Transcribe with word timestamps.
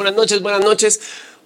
Buenas 0.00 0.16
noches, 0.16 0.40
buenas 0.40 0.64
noches. 0.64 1.00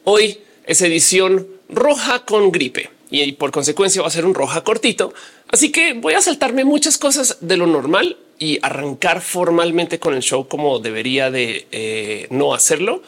Hoy 0.04 0.39
es 0.64 0.80
edición 0.80 1.49
roja 1.68 2.25
con 2.25 2.53
gripe 2.53 2.88
y 3.11 3.33
por 3.33 3.50
consecuencia 3.50 4.00
va 4.00 4.07
a 4.07 4.12
ser 4.12 4.25
un 4.25 4.33
roja 4.33 4.62
cortito. 4.62 5.12
Así 5.49 5.73
que 5.73 5.95
voy 5.95 6.15
a 6.15 6.21
saltarme 6.21 6.64
muchas 6.64 6.96
cosas 6.96 7.38
de 7.40 7.56
lo 7.56 7.67
normal 7.67 8.17
y 8.38 8.61
arrancar 8.62 9.22
formalmente 9.22 9.98
con 9.98 10.14
el 10.14 10.22
show 10.22 10.46
como 10.46 10.79
debería 10.79 11.32
de 11.32 11.67
eh, 11.72 12.29
no 12.30 12.54
hacerlo. 12.54 13.03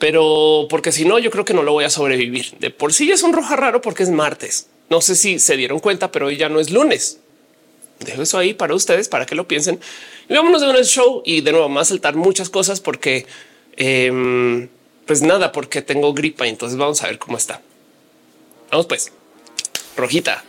Pero 0.00 0.66
porque 0.68 0.90
si 0.90 1.04
no, 1.04 1.20
yo 1.20 1.30
creo 1.30 1.44
que 1.44 1.54
no 1.54 1.62
lo 1.62 1.70
voy 1.70 1.84
a 1.84 1.90
sobrevivir. 1.90 2.58
De 2.58 2.70
por 2.70 2.92
sí 2.92 3.12
es 3.12 3.22
un 3.22 3.32
roja 3.32 3.54
raro 3.54 3.80
porque 3.80 4.02
es 4.02 4.10
martes. 4.10 4.70
No 4.88 5.00
sé 5.00 5.14
si 5.14 5.38
se 5.38 5.56
dieron 5.56 5.78
cuenta, 5.78 6.10
pero 6.10 6.26
hoy 6.26 6.36
ya 6.36 6.48
no 6.48 6.58
es 6.58 6.72
lunes. 6.72 7.20
Dejo 8.00 8.22
eso 8.22 8.38
ahí 8.38 8.54
para 8.54 8.74
ustedes, 8.74 9.06
para 9.06 9.24
que 9.24 9.36
lo 9.36 9.46
piensen. 9.46 9.78
Y 10.28 10.34
vámonos 10.34 10.60
de 10.60 10.68
el 10.68 10.84
show 10.84 11.22
y 11.24 11.42
de 11.42 11.52
nuevo 11.52 11.68
más 11.68 11.86
saltar 11.86 12.16
muchas 12.16 12.50
cosas 12.50 12.80
porque 12.80 13.26
em, 13.76 14.68
pues 15.06 15.22
nada, 15.22 15.52
porque 15.52 15.82
tengo 15.82 16.12
gripa. 16.14 16.46
Entonces 16.46 16.78
vamos 16.78 17.02
a 17.02 17.06
ver 17.06 17.18
cómo 17.18 17.36
está. 17.36 17.60
Vamos 18.70 18.86
pues. 18.86 19.12
Rojita. 19.96 20.44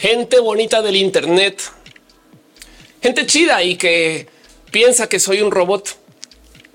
Gente 0.00 0.40
bonita 0.40 0.80
del 0.80 0.96
Internet. 0.96 1.62
Gente 3.02 3.26
chida 3.26 3.62
y 3.62 3.76
que 3.76 4.28
piensa 4.70 5.08
que 5.08 5.20
soy 5.20 5.42
un 5.42 5.50
robot. 5.50 5.96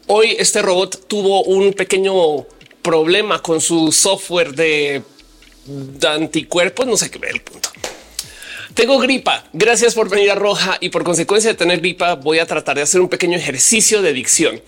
Hoy 0.08 0.36
este 0.38 0.62
robot 0.62 1.08
tuvo 1.08 1.44
un 1.44 1.74
pequeño 1.74 2.46
problema 2.84 3.42
con 3.42 3.62
su 3.62 3.92
software 3.92 4.54
de, 4.54 5.02
anticuerpos. 6.08 6.86
No 6.86 6.98
sé 6.98 7.10
qué 7.10 7.20
el 7.28 7.42
punto. 7.42 7.70
Tengo 8.76 9.00
gripa. 9.00 9.46
Gracias 9.54 9.96
por 9.96 10.10
venir 10.10 10.30
a 10.32 10.36
Roja 10.36 10.78
y 10.82 10.90
por 10.90 11.06
consecuencia 11.06 11.50
de 11.50 11.56
tener 11.56 11.80
gripa 11.80 12.16
voy 12.16 12.40
a 12.40 12.46
tratar 12.46 12.76
de 12.76 12.82
hacer 12.82 13.00
un 13.00 13.08
pequeño 13.08 13.38
ejercicio 13.38 14.02
de 14.02 14.12
dicción 14.12 14.62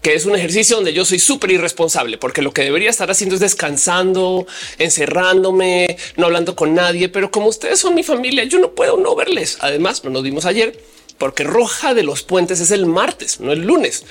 que 0.00 0.14
es 0.14 0.26
un 0.26 0.34
ejercicio 0.34 0.76
donde 0.76 0.92
yo 0.92 1.04
soy 1.04 1.20
súper 1.20 1.52
irresponsable, 1.52 2.18
porque 2.18 2.42
lo 2.42 2.52
que 2.52 2.62
debería 2.62 2.90
estar 2.90 3.08
haciendo 3.08 3.36
es 3.36 3.40
descansando, 3.40 4.48
encerrándome, 4.78 5.96
no 6.16 6.26
hablando 6.26 6.56
con 6.56 6.74
nadie. 6.74 7.08
Pero 7.08 7.30
como 7.30 7.46
ustedes 7.46 7.78
son 7.78 7.94
mi 7.94 8.02
familia, 8.02 8.42
yo 8.44 8.58
no 8.58 8.72
puedo 8.72 8.96
no 8.96 9.14
verles. 9.14 9.58
Además, 9.60 10.02
no 10.02 10.10
nos 10.10 10.24
vimos 10.24 10.44
ayer 10.44 10.76
porque 11.18 11.44
Roja 11.44 11.94
de 11.94 12.02
los 12.02 12.22
Puentes 12.22 12.60
es 12.60 12.72
el 12.72 12.86
martes, 12.86 13.38
no 13.38 13.52
el 13.52 13.60
lunes. 13.60 14.04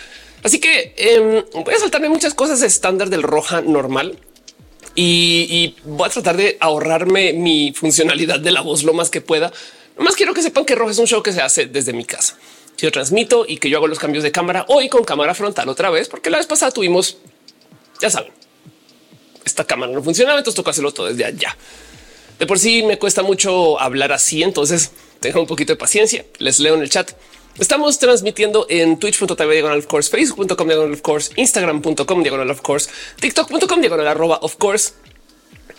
Así 0.43 0.59
que 0.59 0.93
em, 0.97 1.43
voy 1.63 1.73
a 1.73 1.79
saltarme 1.79 2.07
muchas 2.07 2.33
cosas 2.33 2.61
estándar 2.61 3.09
del 3.09 3.23
roja 3.23 3.61
normal 3.61 4.17
y, 4.95 5.75
voy 5.83 6.07
a 6.07 6.11
tratar 6.11 6.37
de 6.37 6.57
ahorrarme 6.59 7.33
mi 7.33 7.73
funcionalidad 7.73 8.39
de 8.39 8.51
la 8.51 8.61
voz 8.61 8.83
lo 8.83 8.93
más 8.93 9.09
que 9.09 9.21
pueda. 9.21 9.51
Más 9.97 10.15
quiero 10.15 10.33
que 10.33 10.41
sepan 10.41 10.65
que 10.65 10.75
roja 10.75 10.91
es 10.91 10.97
un 10.97 11.07
show 11.07 11.21
que 11.21 11.31
se 11.31 11.41
hace 11.41 11.65
desde 11.65 11.93
mi 11.93 12.05
casa. 12.05 12.37
Yo 12.77 12.91
transmito 12.91 13.45
y 13.47 13.57
que 13.57 13.69
yo 13.69 13.77
hago 13.77 13.87
los 13.87 13.99
cambios 13.99 14.23
de 14.23 14.31
cámara 14.31 14.65
hoy 14.67 14.89
con 14.89 15.03
cámara 15.03 15.35
frontal 15.35 15.69
otra 15.69 15.89
vez, 15.89 16.09
porque 16.09 16.29
la 16.29 16.37
vez 16.37 16.47
pasada 16.47 16.71
tuvimos, 16.71 17.17
ya 18.01 18.09
saben, 18.09 18.31
esta 19.45 19.65
cámara 19.65 19.91
no 19.91 20.01
funcionaba, 20.01 20.39
entonces 20.39 20.55
toca 20.55 20.71
hacerlo 20.71 20.91
todo 20.91 21.07
desde 21.07 21.25
allá. 21.25 21.55
De 22.39 22.47
por 22.47 22.57
sí 22.57 22.81
me 22.81 22.97
cuesta 22.97 23.21
mucho 23.21 23.79
hablar 23.79 24.11
así, 24.11 24.41
entonces 24.41 24.91
tengan 25.19 25.41
un 25.41 25.47
poquito 25.47 25.73
de 25.73 25.77
paciencia. 25.77 26.25
Les 26.39 26.59
leo 26.59 26.73
en 26.73 26.81
el 26.81 26.89
chat. 26.89 27.11
Estamos 27.61 27.99
transmitiendo 27.99 28.65
en 28.69 28.97
twitch.tv 28.97 29.53
diagonal 29.53 29.77
of 29.77 29.85
course, 29.85 30.09
facebook.com 30.09 30.67
diagonal 30.67 30.93
of 30.93 31.01
course, 31.01 31.31
instagram.com 31.35 32.23
diagonal 32.23 32.49
of 32.49 32.61
course, 32.61 32.89
tiktok.com 33.19 33.81
diagonal 33.81 34.07
arroba 34.07 34.39
of 34.41 34.55
course, 34.57 34.93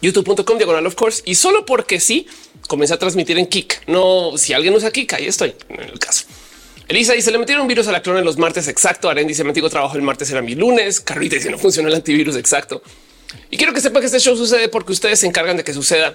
youtube.com 0.01 0.59
diagonal 0.59 0.87
of 0.87 0.95
course. 0.95 1.23
Y 1.25 1.35
solo 1.35 1.67
porque 1.67 1.99
sí, 1.99 2.29
comencé 2.69 2.95
a 2.95 3.01
transmitir 3.01 3.37
en 3.37 3.47
Kik. 3.47 3.89
No, 3.89 4.39
si 4.39 4.53
alguien 4.53 4.73
usa 4.77 4.93
Kik, 4.93 5.15
ahí 5.15 5.27
estoy 5.27 5.57
en 5.71 5.81
el 5.81 5.99
caso. 5.99 6.27
Elisa 6.87 7.15
dice 7.15 7.33
le 7.33 7.39
metieron 7.39 7.67
virus 7.67 7.89
a 7.89 7.93
la 7.93 8.01
clona 8.01 8.21
los 8.21 8.39
martes. 8.39 8.69
Exacto. 8.69 9.11
Aren 9.11 9.27
dice 9.27 9.43
me 9.43 9.53
trabajo 9.53 9.97
el 9.97 10.03
martes 10.03 10.31
era 10.31 10.41
mi 10.41 10.55
lunes. 10.55 11.01
Carlita 11.01 11.35
dice 11.35 11.51
no 11.51 11.59
funciona 11.59 11.89
el 11.89 11.97
antivirus. 11.97 12.37
Exacto. 12.37 12.81
Y 13.51 13.57
quiero 13.57 13.73
que 13.73 13.81
sepa 13.81 13.99
que 13.99 14.07
este 14.07 14.21
show 14.21 14.37
sucede 14.37 14.69
porque 14.69 14.93
ustedes 14.93 15.19
se 15.19 15.27
encargan 15.27 15.57
de 15.57 15.65
que 15.65 15.73
suceda 15.73 16.15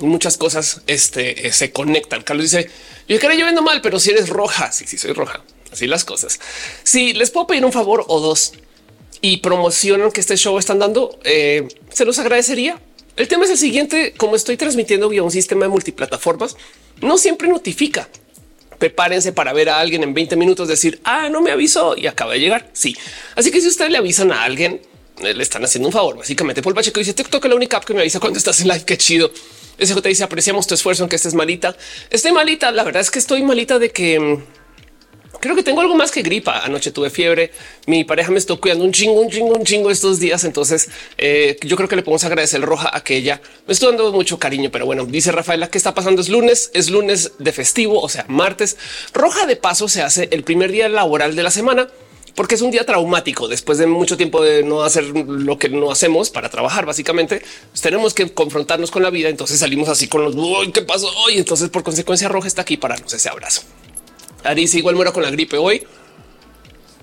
muchas 0.00 0.36
cosas 0.36 0.82
este, 0.86 1.46
eh, 1.46 1.52
se 1.52 1.72
conectan. 1.72 2.22
Carlos 2.22 2.50
dice: 2.50 2.70
Yo 3.08 3.18
quería 3.18 3.50
yo 3.50 3.62
mal, 3.62 3.80
pero 3.80 3.98
si 3.98 4.10
eres 4.10 4.28
roja, 4.28 4.72
sí, 4.72 4.86
sí, 4.86 4.98
soy 4.98 5.12
roja. 5.12 5.42
Así 5.72 5.86
las 5.86 6.04
cosas. 6.04 6.38
Si 6.82 7.12
les 7.14 7.30
puedo 7.30 7.46
pedir 7.46 7.64
un 7.64 7.72
favor 7.72 8.04
o 8.08 8.20
dos 8.20 8.52
y 9.20 9.38
promocionan 9.38 10.12
que 10.12 10.20
este 10.20 10.36
show 10.36 10.58
están 10.58 10.78
dando, 10.78 11.18
eh, 11.24 11.66
se 11.92 12.04
los 12.04 12.18
agradecería. 12.18 12.80
El 13.16 13.28
tema 13.28 13.44
es 13.44 13.50
el 13.50 13.58
siguiente: 13.58 14.14
como 14.16 14.36
estoy 14.36 14.56
transmitiendo 14.56 15.08
vía 15.08 15.22
un 15.22 15.30
sistema 15.30 15.64
de 15.64 15.70
multiplataformas, 15.70 16.56
no 17.00 17.18
siempre 17.18 17.48
notifica. 17.48 18.08
Prepárense 18.78 19.32
para 19.32 19.52
ver 19.52 19.68
a 19.68 19.78
alguien 19.78 20.02
en 20.02 20.14
20 20.14 20.36
minutos 20.36 20.68
decir, 20.68 21.00
ah, 21.04 21.28
no 21.28 21.40
me 21.40 21.52
avisó 21.52 21.96
y 21.96 22.06
acaba 22.06 22.32
de 22.32 22.40
llegar. 22.40 22.68
Sí. 22.72 22.96
Así 23.36 23.50
que 23.50 23.60
si 23.60 23.68
ustedes 23.68 23.90
le 23.90 23.98
avisan 23.98 24.32
a 24.32 24.42
alguien, 24.42 24.80
le 25.22 25.42
están 25.42 25.64
haciendo 25.64 25.88
un 25.88 25.92
favor. 25.92 26.16
Básicamente, 26.16 26.62
Paul 26.62 26.74
Pacheco 26.74 26.98
dice 26.98 27.14
TikTok 27.14 27.44
es 27.44 27.48
la 27.48 27.56
única 27.56 27.76
app 27.76 27.84
que 27.84 27.94
me 27.94 28.00
avisa 28.00 28.20
cuando 28.20 28.38
estás 28.38 28.60
en 28.60 28.68
live. 28.68 28.84
Qué 28.84 28.98
chido. 28.98 29.30
SJ 29.78 30.00
dice 30.02 30.24
apreciamos 30.24 30.66
tu 30.66 30.74
esfuerzo, 30.74 31.02
aunque 31.02 31.16
estés 31.16 31.34
malita. 31.34 31.76
Estoy 32.10 32.32
malita. 32.32 32.70
La 32.70 32.84
verdad 32.84 33.00
es 33.00 33.10
que 33.10 33.18
estoy 33.18 33.42
malita 33.42 33.78
de 33.78 33.90
que 33.90 34.20
mm, 34.20 34.42
creo 35.40 35.56
que 35.56 35.62
tengo 35.62 35.80
algo 35.80 35.94
más 35.94 36.10
que 36.10 36.22
gripa. 36.22 36.60
Anoche 36.60 36.90
tuve 36.90 37.10
fiebre. 37.10 37.50
Mi 37.86 38.04
pareja 38.04 38.30
me 38.30 38.38
estuvo 38.38 38.60
cuidando 38.60 38.84
un 38.84 38.92
chingo, 38.92 39.20
un 39.20 39.30
chingo, 39.30 39.54
un 39.54 39.64
chingo 39.64 39.90
estos 39.90 40.20
días. 40.20 40.44
Entonces 40.44 40.88
eh, 41.18 41.56
yo 41.62 41.76
creo 41.76 41.88
que 41.88 41.96
le 41.96 42.02
podemos 42.02 42.24
agradecer 42.24 42.60
roja 42.60 42.90
a 42.92 43.02
que 43.02 43.16
ella 43.16 43.40
me 43.66 43.72
estuvo 43.72 43.90
dando 43.90 44.12
mucho 44.12 44.38
cariño. 44.38 44.70
Pero 44.70 44.86
bueno, 44.86 45.06
dice 45.06 45.32
Rafaela 45.32 45.68
que 45.68 45.78
está 45.78 45.94
pasando. 45.94 46.22
Es 46.22 46.28
lunes, 46.28 46.70
es 46.74 46.90
lunes 46.90 47.32
de 47.38 47.52
festivo, 47.52 48.00
o 48.00 48.08
sea, 48.08 48.24
martes. 48.28 48.76
Roja 49.12 49.46
de 49.46 49.56
paso 49.56 49.88
se 49.88 50.02
hace 50.02 50.28
el 50.30 50.44
primer 50.44 50.70
día 50.70 50.88
laboral 50.88 51.34
de 51.34 51.42
la 51.42 51.50
semana 51.50 51.88
porque 52.34 52.54
es 52.54 52.62
un 52.62 52.70
día 52.70 52.84
traumático. 52.84 53.48
Después 53.48 53.78
de 53.78 53.86
mucho 53.86 54.16
tiempo 54.16 54.42
de 54.42 54.62
no 54.62 54.82
hacer 54.82 55.04
lo 55.04 55.58
que 55.58 55.68
no 55.68 55.90
hacemos 55.90 56.30
para 56.30 56.48
trabajar, 56.48 56.86
básicamente 56.86 57.42
pues 57.70 57.80
tenemos 57.80 58.14
que 58.14 58.32
confrontarnos 58.32 58.90
con 58.90 59.02
la 59.02 59.10
vida. 59.10 59.28
Entonces 59.28 59.58
salimos 59.58 59.88
así 59.88 60.08
con 60.08 60.24
los 60.24 60.34
qué 60.72 60.82
pasó 60.82 61.08
hoy. 61.24 61.38
Entonces, 61.38 61.68
por 61.68 61.82
consecuencia, 61.82 62.28
Roja 62.28 62.48
está 62.48 62.62
aquí 62.62 62.76
para 62.76 62.94
darnos 62.94 63.12
ese 63.12 63.28
abrazo. 63.28 63.62
Aris 64.42 64.74
igual 64.74 64.94
muero 64.94 65.12
con 65.12 65.22
la 65.22 65.30
gripe 65.30 65.56
hoy. 65.56 65.86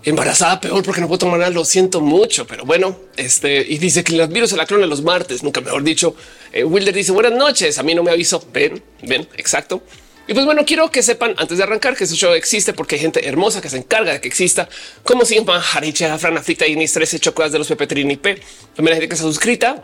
Embarazada 0.04 0.60
peor 0.60 0.84
porque 0.84 1.00
no 1.00 1.08
puedo 1.08 1.20
tomar 1.20 1.40
nada. 1.40 1.52
Lo 1.52 1.64
siento 1.64 2.02
mucho, 2.02 2.46
pero 2.48 2.66
bueno, 2.66 2.98
este 3.18 3.66
y 3.68 3.78
dice 3.78 4.04
que 4.04 4.14
los 4.14 4.30
virus 4.30 4.50
se 4.50 4.58
la 4.58 4.66
clona 4.66 4.88
los 4.88 5.04
martes, 5.04 5.44
nunca 5.44 5.62
mejor 5.62 5.84
dicho. 5.84 6.16
Eh, 6.52 6.64
Wilder 6.64 6.94
dice 6.94 7.12
buenas 7.12 7.34
noches. 7.34 7.78
A 7.78 7.84
mí 7.84 7.94
no 7.94 8.04
me 8.04 8.12
avisó. 8.12 8.44
Ven, 8.52 8.84
ven, 9.04 9.28
exacto. 9.38 9.84
Y 10.32 10.34
pues 10.34 10.46
bueno, 10.46 10.64
quiero 10.66 10.90
que 10.90 11.04
sepan 11.04 11.36
antes 11.38 11.58
de 11.58 11.66
arrancar 11.66 11.94
que 11.94 12.06
este 12.06 12.16
show 12.16 12.32
existe 12.32 12.72
porque 12.72 12.96
hay 12.96 13.02
gente 13.02 13.28
hermosa 13.28 13.60
que 13.60 13.68
se 13.68 13.76
encarga 13.76 14.14
de 14.14 14.22
que 14.22 14.30
exista, 14.30 14.70
como 15.04 15.26
si 15.26 15.38
Hariche, 15.74 16.08
Fran 16.18 16.38
Aflicta 16.38 16.66
y 16.66 16.78
Nis 16.78 16.94
13 16.94 17.20
chocolate 17.20 17.52
de 17.52 17.60
los 17.60 17.68
Pepetrini 17.68 18.16
P. 18.16 18.42
También 18.74 18.94
hay 18.94 19.02
gente 19.02 19.10
que 19.10 19.16
está 19.16 19.28
suscrita. 19.28 19.84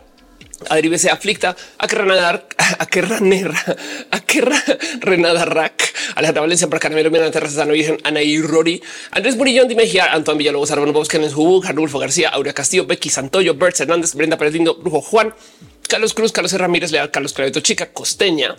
Adri 0.70 0.88
BC 0.88 1.10
aflicta 1.10 1.54
a 1.76 1.86
que 1.86 1.96
renadar, 1.96 2.48
a 2.78 2.86
que 2.86 3.02
ranera, 3.02 3.62
a 4.10 4.20
que 4.20 4.42
renada 5.00 5.44
rack, 5.44 5.92
Alejandra 6.14 6.40
Valencia, 6.40 6.66
para 6.66 6.80
Caramelo, 6.80 7.10
Miranda 7.10 7.30
Terraza, 7.30 7.66
Virgen, 7.66 7.98
Anaí 8.04 8.40
Rory, 8.40 8.82
Andrés 9.10 9.36
Murillón, 9.36 9.68
Dime 9.68 9.86
Giar, 9.86 10.08
Antoine 10.14 10.38
Villalobos, 10.38 10.70
Arbano 10.70 11.02
Kenneth 11.02 11.34
Hugo, 11.34 11.62
Arnulfo 11.62 11.98
García, 11.98 12.30
Aurea 12.30 12.54
Castillo, 12.54 12.86
Becky 12.86 13.10
Santoyo, 13.10 13.54
Bert 13.54 13.78
Hernández, 13.78 14.14
Brenda 14.14 14.38
Pérez 14.38 14.54
Brujo 14.54 15.02
Juan, 15.02 15.34
Carlos 15.86 16.14
Cruz, 16.14 16.32
Carlos 16.32 16.54
Ramírez, 16.54 16.90
Leal, 16.90 17.10
Carlos 17.10 17.34
Clavito, 17.34 17.60
Chica, 17.60 17.92
Costeña, 17.92 18.56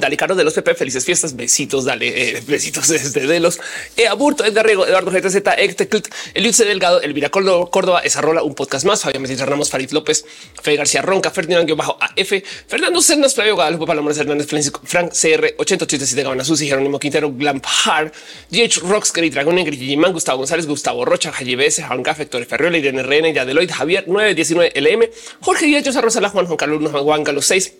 Dale 0.00 0.16
Caro 0.16 0.34
de 0.34 0.44
los 0.44 0.54
PP, 0.54 0.74
felices 0.74 1.04
fiestas, 1.04 1.36
besitos, 1.36 1.84
dale 1.84 2.36
eh, 2.36 2.42
besitos 2.46 2.88
desde 2.88 3.26
de 3.26 3.40
los 3.40 3.60
eh, 3.96 4.08
Aburto, 4.08 4.44
Edgar 4.44 4.66
Riego, 4.66 4.86
Eduardo 4.86 5.10
GTZ, 5.10 5.36
Ectecult, 5.56 6.08
Eliuce 6.34 6.64
Delgado, 6.64 7.00
Elvira 7.00 7.30
Córdoba, 7.30 8.00
esa 8.00 8.20
rola, 8.20 8.42
un 8.42 8.54
podcast 8.54 8.84
más, 8.84 9.02
Fabián 9.02 9.22
Messi 9.22 9.36
Ramos, 9.36 9.70
Farid 9.70 9.90
López, 9.90 10.24
Fe 10.62 10.76
García 10.76 11.02
Ronca, 11.02 11.30
Ferdinand 11.30 11.70
bajo 11.76 11.96
AF, 12.00 12.32
Fernando 12.66 13.00
Cernas, 13.00 13.34
Flavio 13.34 13.54
Guadalupe, 13.54 13.86
Palomares 13.86 14.18
Hernández, 14.18 14.48
Frank 14.84 15.12
CR, 15.12 15.54
887 15.58 16.22
Gabana 16.22 16.44
Susi, 16.44 16.68
Jerónimo 16.68 16.98
Quintero, 16.98 17.30
Glampar, 17.32 18.12
GH 18.50 18.80
Rocks, 18.82 19.12
Gary 19.12 19.30
Dragon, 19.30 19.56
Grimán, 19.64 20.12
Gustavo 20.12 20.38
González, 20.38 20.66
Gustavo 20.66 21.04
Rocha, 21.04 21.32
Jaye 21.32 21.56
BS, 21.56 21.84
Juan 21.84 22.02
Gafe, 22.02 22.24
Héctor 22.24 22.44
Ferriola, 22.46 22.78
Irene 22.78 23.02
RN, 23.02 23.34
Yadeloid, 23.34 23.70
Javier 23.70 24.08
919 24.08 24.72
LM, 24.74 25.08
Jorge 25.40 25.66
Díaz, 25.66 25.94
Rosa, 25.94 26.28
Juan 26.28 26.46
Juan 26.46 26.56
Carlos, 26.56 26.90
Juan 26.90 27.24
Carlos 27.24 27.46
6, 27.46 27.74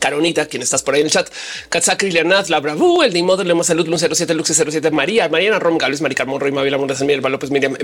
Caronita, 0.00 0.46
quien 0.46 0.62
estás 0.62 0.82
por 0.82 0.94
ahí 0.94 1.02
en 1.02 1.06
el 1.06 1.12
chat, 1.12 1.30
Katsakri, 1.68 2.10
Leonat, 2.10 2.48
La 2.48 2.58
Bravu, 2.58 3.02
el 3.02 3.12
Dimodo, 3.12 3.44
Lemos 3.44 3.68
Salud, 3.68 3.86
07, 3.88 4.34
Lux 4.34 4.52
07, 4.52 4.90
María, 4.90 5.28
Mariana 5.28 5.60
Rom, 5.60 5.78
Gales, 5.78 6.00
Maricar 6.00 6.26
Monroy, 6.26 6.50
Mavila, 6.50 6.78
Mondas, 6.78 7.00
Miguel 7.02 7.20
López, 7.20 7.50
Miriam, 7.50 7.76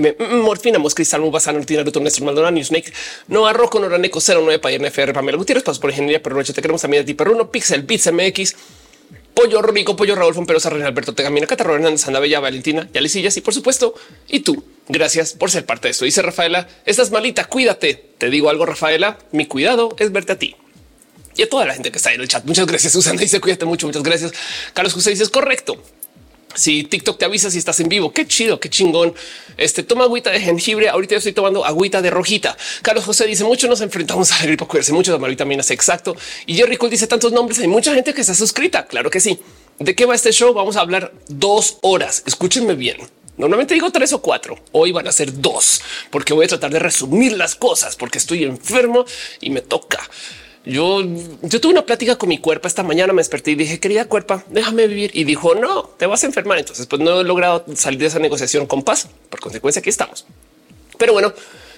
Morfina, 0.43 0.79
Moscristal, 0.79 1.21
Mubasano, 1.21 1.63
Tina, 1.63 1.83
Ruto, 1.83 2.01
Néstor 2.01 2.25
Maldonado, 2.25 2.61
Snake, 2.63 2.91
Noah 3.27 3.53
Rocco, 3.53 3.79
Noraneco, 3.79 4.19
09, 4.19 4.59
Payer, 4.59 4.81
NFR, 4.81 5.13
Pamela 5.13 5.37
Gutiérrez, 5.37 5.63
Paso 5.63 5.79
por 5.79 5.91
Ingeniería, 5.91 6.21
pero 6.21 6.43
te 6.43 6.53
queremos 6.53 6.83
a 6.83 6.89
ti, 6.89 7.13
Perruno, 7.13 7.51
Pixel, 7.51 7.83
Bits 7.83 8.11
MX, 8.11 8.55
Pollo 9.33 9.61
Rico, 9.61 9.95
Pollo 9.95 10.15
Raúl 10.15 10.33
Fomperosa, 10.33 10.71
René 10.71 10.85
Alberto 10.85 11.13
Tegamina, 11.13 11.45
Catarro 11.45 11.75
Hernández, 11.75 12.07
Anda 12.07 12.19
Bella, 12.19 12.39
Valentina, 12.39 12.89
Yalicillas 12.91 13.37
y 13.37 13.41
por 13.41 13.53
supuesto, 13.53 13.93
y 14.27 14.39
tú. 14.39 14.63
Gracias 14.89 15.33
por 15.33 15.51
ser 15.51 15.63
parte 15.63 15.89
de 15.89 15.91
esto. 15.91 16.05
Dice 16.05 16.23
Rafaela, 16.23 16.67
estás 16.85 17.11
malita, 17.11 17.45
cuídate. 17.45 17.93
Te 18.17 18.31
digo 18.31 18.49
algo, 18.49 18.65
Rafaela, 18.65 19.19
mi 19.31 19.45
cuidado 19.45 19.95
es 19.99 20.11
verte 20.11 20.31
a 20.31 20.39
ti. 20.39 20.55
Y 21.37 21.43
a 21.43 21.49
toda 21.49 21.65
la 21.65 21.73
gente 21.73 21.91
que 21.91 21.97
está 21.97 22.13
en 22.13 22.21
el 22.21 22.27
chat. 22.27 22.43
Muchas 22.45 22.65
gracias, 22.65 22.93
Susana. 22.93 23.21
Dice 23.21 23.39
cuídate 23.39 23.65
mucho. 23.65 23.87
Muchas 23.87 24.03
gracias. 24.03 24.33
Carlos 24.73 24.93
José 24.93 25.11
dice 25.11 25.23
es 25.23 25.29
correcto. 25.29 25.81
Si 26.55 26.83
TikTok 26.83 27.19
te 27.19 27.25
avisa 27.25 27.51
si 27.51 27.59
estás 27.59 27.79
en 27.81 27.89
vivo, 27.89 28.11
qué 28.11 28.25
chido, 28.25 28.59
qué 28.59 28.69
chingón. 28.69 29.13
Este 29.57 29.83
toma 29.83 30.05
agüita 30.05 30.31
de 30.31 30.39
jengibre. 30.39 30.89
Ahorita 30.89 31.13
yo 31.13 31.17
estoy 31.19 31.33
tomando 31.33 31.63
agüita 31.63 32.01
de 32.01 32.09
rojita. 32.09 32.57
Carlos 32.81 33.05
José 33.05 33.27
dice 33.27 33.43
mucho 33.43 33.67
nos 33.67 33.81
enfrentamos 33.81 34.31
a 34.31 34.39
la 34.39 34.45
gripe, 34.45 34.65
cuídense 34.65 34.91
mucho. 34.91 35.15
de 35.15 35.27
vitaminas. 35.29 35.69
Exacto. 35.69 36.15
Y 36.47 36.55
Jerry 36.55 36.77
Cole 36.77 36.91
dice 36.91 37.05
tantos 37.05 37.31
nombres. 37.31 37.59
Hay 37.59 37.67
mucha 37.67 37.93
gente 37.93 38.13
que 38.13 38.21
está 38.21 38.33
suscrita. 38.33 38.87
Claro 38.87 39.11
que 39.11 39.19
sí. 39.19 39.39
¿De 39.77 39.93
qué 39.93 40.05
va 40.05 40.15
este 40.15 40.31
show? 40.31 40.53
Vamos 40.53 40.77
a 40.77 40.81
hablar 40.81 41.13
dos 41.27 41.77
horas. 41.81 42.23
Escúchenme 42.25 42.73
bien. 42.73 42.97
Normalmente 43.37 43.75
digo 43.75 43.91
tres 43.91 44.13
o 44.13 44.21
cuatro. 44.21 44.57
Hoy 44.71 44.91
van 44.91 45.07
a 45.07 45.11
ser 45.11 45.39
dos 45.39 45.81
porque 46.09 46.33
voy 46.33 46.45
a 46.45 46.47
tratar 46.47 46.71
de 46.71 46.79
resumir 46.79 47.33
las 47.33 47.53
cosas 47.53 47.95
porque 47.95 48.17
estoy 48.17 48.43
enfermo 48.43 49.05
y 49.41 49.51
me 49.51 49.61
toca. 49.61 49.99
Yo, 50.67 51.01
yo 51.43 51.61
tuve 51.61 51.71
una 51.71 51.85
plática 51.85 52.17
con 52.17 52.27
mi 52.27 52.39
cuerpo 52.39 52.67
esta 52.67 52.83
mañana, 52.83 53.13
me 53.13 53.21
desperté 53.21 53.51
y 53.51 53.55
dije, 53.55 53.79
querida 53.79 54.03
cuerpa, 54.05 54.43
déjame 54.49 54.87
vivir. 54.87 55.11
Y 55.13 55.23
dijo, 55.23 55.55
no, 55.55 55.83
te 55.83 56.05
vas 56.05 56.23
a 56.23 56.25
enfermar. 56.25 56.59
Entonces, 56.59 56.85
pues 56.87 57.01
no 57.01 57.21
he 57.21 57.23
logrado 57.23 57.63
salir 57.75 57.99
de 57.99 58.07
esa 58.07 58.19
negociación 58.19 58.65
con 58.65 58.83
paz. 58.83 59.07
Por 59.29 59.39
consecuencia, 59.39 59.79
aquí 59.79 59.89
estamos. 59.89 60.25
Pero 60.97 61.13
bueno, 61.13 61.33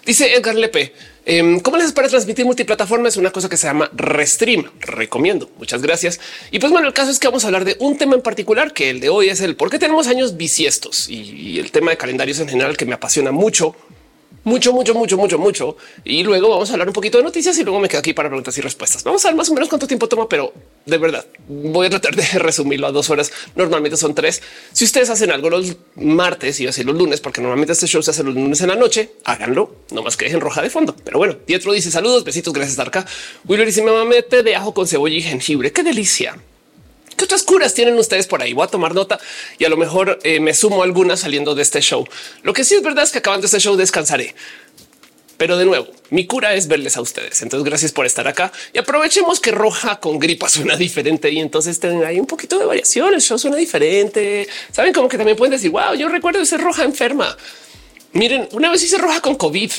dice 0.07 0.33
Edgar 0.33 0.55
Lepe, 0.55 0.91
em, 1.25 1.59
¿cómo 1.59 1.77
les 1.77 1.91
para 1.91 2.07
transmitir 2.07 2.45
multiplataforma? 2.45 3.09
Es 3.09 3.17
una 3.17 3.29
cosa 3.29 3.47
que 3.47 3.57
se 3.57 3.67
llama 3.67 3.91
Restream. 3.93 4.71
Recomiendo. 4.79 5.51
Muchas 5.59 5.83
gracias. 5.83 6.19
Y 6.49 6.57
pues 6.57 6.71
bueno, 6.71 6.87
el 6.87 6.93
caso 6.93 7.11
es 7.11 7.19
que 7.19 7.27
vamos 7.27 7.43
a 7.43 7.47
hablar 7.47 7.65
de 7.65 7.75
un 7.79 7.95
tema 7.95 8.15
en 8.15 8.23
particular, 8.23 8.73
que 8.73 8.89
el 8.89 9.01
de 9.01 9.09
hoy 9.09 9.29
es 9.29 9.39
el 9.41 9.55
por 9.55 9.69
qué 9.69 9.77
tenemos 9.77 10.07
años 10.07 10.35
bisiestos 10.35 11.07
y 11.09 11.59
el 11.59 11.71
tema 11.71 11.91
de 11.91 11.97
calendarios 11.97 12.39
en 12.39 12.47
general 12.47 12.75
que 12.75 12.85
me 12.85 12.95
apasiona 12.95 13.31
mucho 13.31 13.75
mucho, 14.43 14.73
mucho, 14.73 14.93
mucho, 14.93 15.17
mucho, 15.17 15.37
mucho. 15.37 15.77
Y 16.03 16.23
luego 16.23 16.49
vamos 16.49 16.69
a 16.69 16.73
hablar 16.73 16.87
un 16.87 16.93
poquito 16.93 17.17
de 17.17 17.23
noticias 17.23 17.57
y 17.57 17.63
luego 17.63 17.79
me 17.79 17.87
quedo 17.87 17.99
aquí 17.99 18.13
para 18.13 18.29
preguntas 18.29 18.57
y 18.57 18.61
respuestas. 18.61 19.03
Vamos 19.03 19.23
a 19.25 19.29
ver 19.29 19.35
más 19.35 19.49
o 19.49 19.53
menos 19.53 19.69
cuánto 19.69 19.87
tiempo 19.87 20.07
toma, 20.07 20.27
pero 20.27 20.53
de 20.85 20.97
verdad 20.97 21.25
voy 21.47 21.87
a 21.87 21.89
tratar 21.89 22.15
de 22.15 22.23
resumirlo 22.39 22.87
a 22.87 22.91
dos 22.91 23.09
horas. 23.09 23.31
Normalmente 23.55 23.97
son 23.97 24.15
tres. 24.15 24.41
Si 24.73 24.85
ustedes 24.85 25.09
hacen 25.09 25.31
algo 25.31 25.49
los 25.49 25.75
martes 25.95 26.59
y 26.59 26.67
así 26.67 26.83
los 26.83 26.95
lunes, 26.95 27.21
porque 27.21 27.41
normalmente 27.41 27.73
este 27.73 27.87
show 27.87 28.01
se 28.01 28.11
hace 28.11 28.23
los 28.23 28.33
lunes 28.33 28.61
en 28.61 28.69
la 28.69 28.75
noche, 28.75 29.11
háganlo, 29.25 29.75
no 29.91 30.03
más 30.03 30.17
que 30.17 30.25
dejen 30.25 30.41
roja 30.41 30.61
de 30.61 30.69
fondo. 30.69 30.95
Pero 31.03 31.17
bueno, 31.17 31.35
Pietro 31.37 31.73
dice 31.73 31.91
saludos, 31.91 32.23
besitos, 32.23 32.53
gracias 32.53 32.79
acá. 32.79 33.05
Willer 33.45 33.65
dice 33.65 33.83
me 33.83 34.05
mete 34.05 34.43
de 34.43 34.55
ajo 34.55 34.73
con 34.73 34.87
cebolla 34.87 35.15
y 35.15 35.21
jengibre. 35.21 35.71
Qué 35.71 35.83
delicia. 35.83 36.37
¿Qué 37.19 37.25
otras 37.25 37.43
curas 37.43 37.73
tienen 37.73 37.99
ustedes 37.99 38.27
por 38.27 38.41
ahí? 38.41 38.53
Voy 38.53 38.63
a 38.63 38.67
tomar 38.67 38.95
nota 38.95 39.19
y 39.57 39.65
a 39.65 39.69
lo 39.69 39.75
mejor 39.75 40.19
eh, 40.23 40.39
me 40.39 40.53
sumo 40.53 40.83
algunas 40.83 41.19
saliendo 41.19 41.53
de 41.53 41.61
este 41.61 41.81
show. 41.81 42.07
Lo 42.43 42.53
que 42.53 42.63
sí 42.63 42.75
es 42.75 42.81
verdad 42.81 43.03
es 43.03 43.11
que 43.11 43.17
acabando 43.17 43.45
este 43.45 43.59
show 43.59 43.75
descansaré. 43.75 44.33
Pero 45.35 45.57
de 45.57 45.65
nuevo, 45.65 45.87
mi 46.11 46.25
cura 46.25 46.53
es 46.53 46.69
verles 46.69 46.95
a 46.95 47.01
ustedes. 47.01 47.41
Entonces, 47.41 47.65
gracias 47.65 47.91
por 47.91 48.05
estar 48.05 48.25
acá 48.29 48.53
y 48.71 48.77
aprovechemos 48.77 49.41
que 49.41 49.51
roja 49.51 49.99
con 49.99 50.17
gripa 50.17 50.47
suena 50.49 50.77
diferente 50.77 51.29
y 51.29 51.39
entonces 51.39 51.77
hay 51.83 52.21
un 52.21 52.25
poquito 52.25 52.57
de 52.57 52.65
variación. 52.65 53.13
El 53.13 53.21
show 53.21 53.37
suena 53.37 53.57
diferente. 53.57 54.47
Saben 54.71 54.93
como 54.93 55.09
que 55.09 55.17
también 55.17 55.35
pueden 55.35 55.51
decir, 55.51 55.71
wow, 55.71 55.95
yo 55.95 56.07
recuerdo 56.07 56.45
ser 56.45 56.61
roja 56.61 56.85
enferma. 56.85 57.35
Miren, 58.13 58.47
una 58.53 58.71
vez 58.71 58.81
hice 58.81 58.97
roja 58.97 59.19
con 59.19 59.35
COVID 59.35 59.71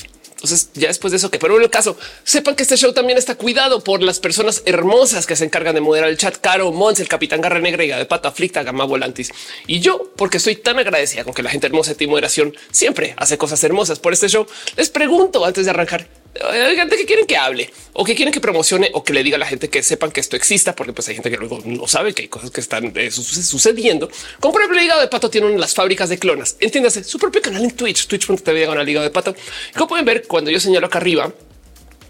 entonces, 0.42 0.70
ya 0.72 0.88
después 0.88 1.10
de 1.10 1.18
eso, 1.18 1.30
que 1.30 1.38
pero 1.38 1.56
en 1.58 1.62
el 1.62 1.68
caso, 1.68 1.98
sepan 2.24 2.56
que 2.56 2.62
este 2.62 2.78
show 2.78 2.94
también 2.94 3.18
está 3.18 3.34
cuidado 3.34 3.84
por 3.84 4.02
las 4.02 4.20
personas 4.20 4.62
hermosas 4.64 5.26
que 5.26 5.36
se 5.36 5.44
encargan 5.44 5.74
de 5.74 5.82
moderar 5.82 6.08
el 6.08 6.16
chat. 6.16 6.38
Caro, 6.38 6.72
Mons, 6.72 6.98
el 6.98 7.08
capitán 7.08 7.42
Garra 7.42 7.58
Negra 7.58 7.84
y 7.84 7.88
de 7.88 8.06
Pato 8.06 8.28
Aflicta, 8.28 8.62
Gama 8.62 8.84
Volantis. 8.84 9.32
Y 9.66 9.80
yo, 9.80 10.10
porque 10.16 10.38
estoy 10.38 10.56
tan 10.56 10.78
agradecida 10.78 11.24
con 11.24 11.34
que 11.34 11.42
la 11.42 11.50
gente 11.50 11.66
hermosa 11.66 11.92
de 11.92 12.06
Moderación 12.06 12.56
siempre 12.70 13.14
hace 13.18 13.36
cosas 13.36 13.62
hermosas 13.64 13.98
por 13.98 14.14
este 14.14 14.28
show, 14.28 14.46
les 14.78 14.88
pregunto 14.88 15.44
antes 15.44 15.66
de 15.66 15.70
arrancar, 15.72 16.08
hay 16.48 16.76
gente 16.76 16.96
que 16.96 17.06
quieren 17.06 17.26
que 17.26 17.36
hable 17.36 17.70
o 17.92 18.04
que 18.04 18.14
quieren 18.14 18.32
que 18.32 18.40
promocione 18.40 18.90
o 18.94 19.02
que 19.02 19.12
le 19.12 19.22
diga 19.22 19.36
a 19.36 19.38
la 19.38 19.46
gente 19.46 19.68
que 19.68 19.82
sepan 19.82 20.12
que 20.12 20.20
esto 20.20 20.36
exista, 20.36 20.76
porque 20.76 20.92
pues 20.92 21.08
hay 21.08 21.14
gente 21.14 21.30
que 21.30 21.36
luego 21.36 21.60
no 21.64 21.86
sabe 21.88 22.14
que 22.14 22.22
hay 22.22 22.28
cosas 22.28 22.50
que 22.50 22.60
están 22.60 22.92
eh, 22.96 23.10
sucediendo. 23.10 24.08
Como 24.38 24.52
por 24.52 24.62
ejemplo, 24.62 24.78
el 24.78 24.84
hígado 24.84 25.00
de 25.00 25.08
pato 25.08 25.28
tiene 25.28 25.56
las 25.58 25.74
fábricas 25.74 26.08
de 26.08 26.18
clonas. 26.18 26.56
Entiéndase 26.60 27.04
su 27.04 27.18
propio 27.18 27.42
canal 27.42 27.64
en 27.64 27.72
Twitch, 27.72 28.06
twitch.tv 28.06 28.66
con 28.66 28.78
el 28.78 28.88
hígado 28.88 29.04
de 29.04 29.10
pato. 29.10 29.34
Como 29.74 29.88
pueden 29.88 30.04
ver, 30.04 30.26
cuando 30.26 30.50
yo 30.50 30.60
señalo 30.60 30.86
acá 30.86 30.98
arriba, 30.98 31.32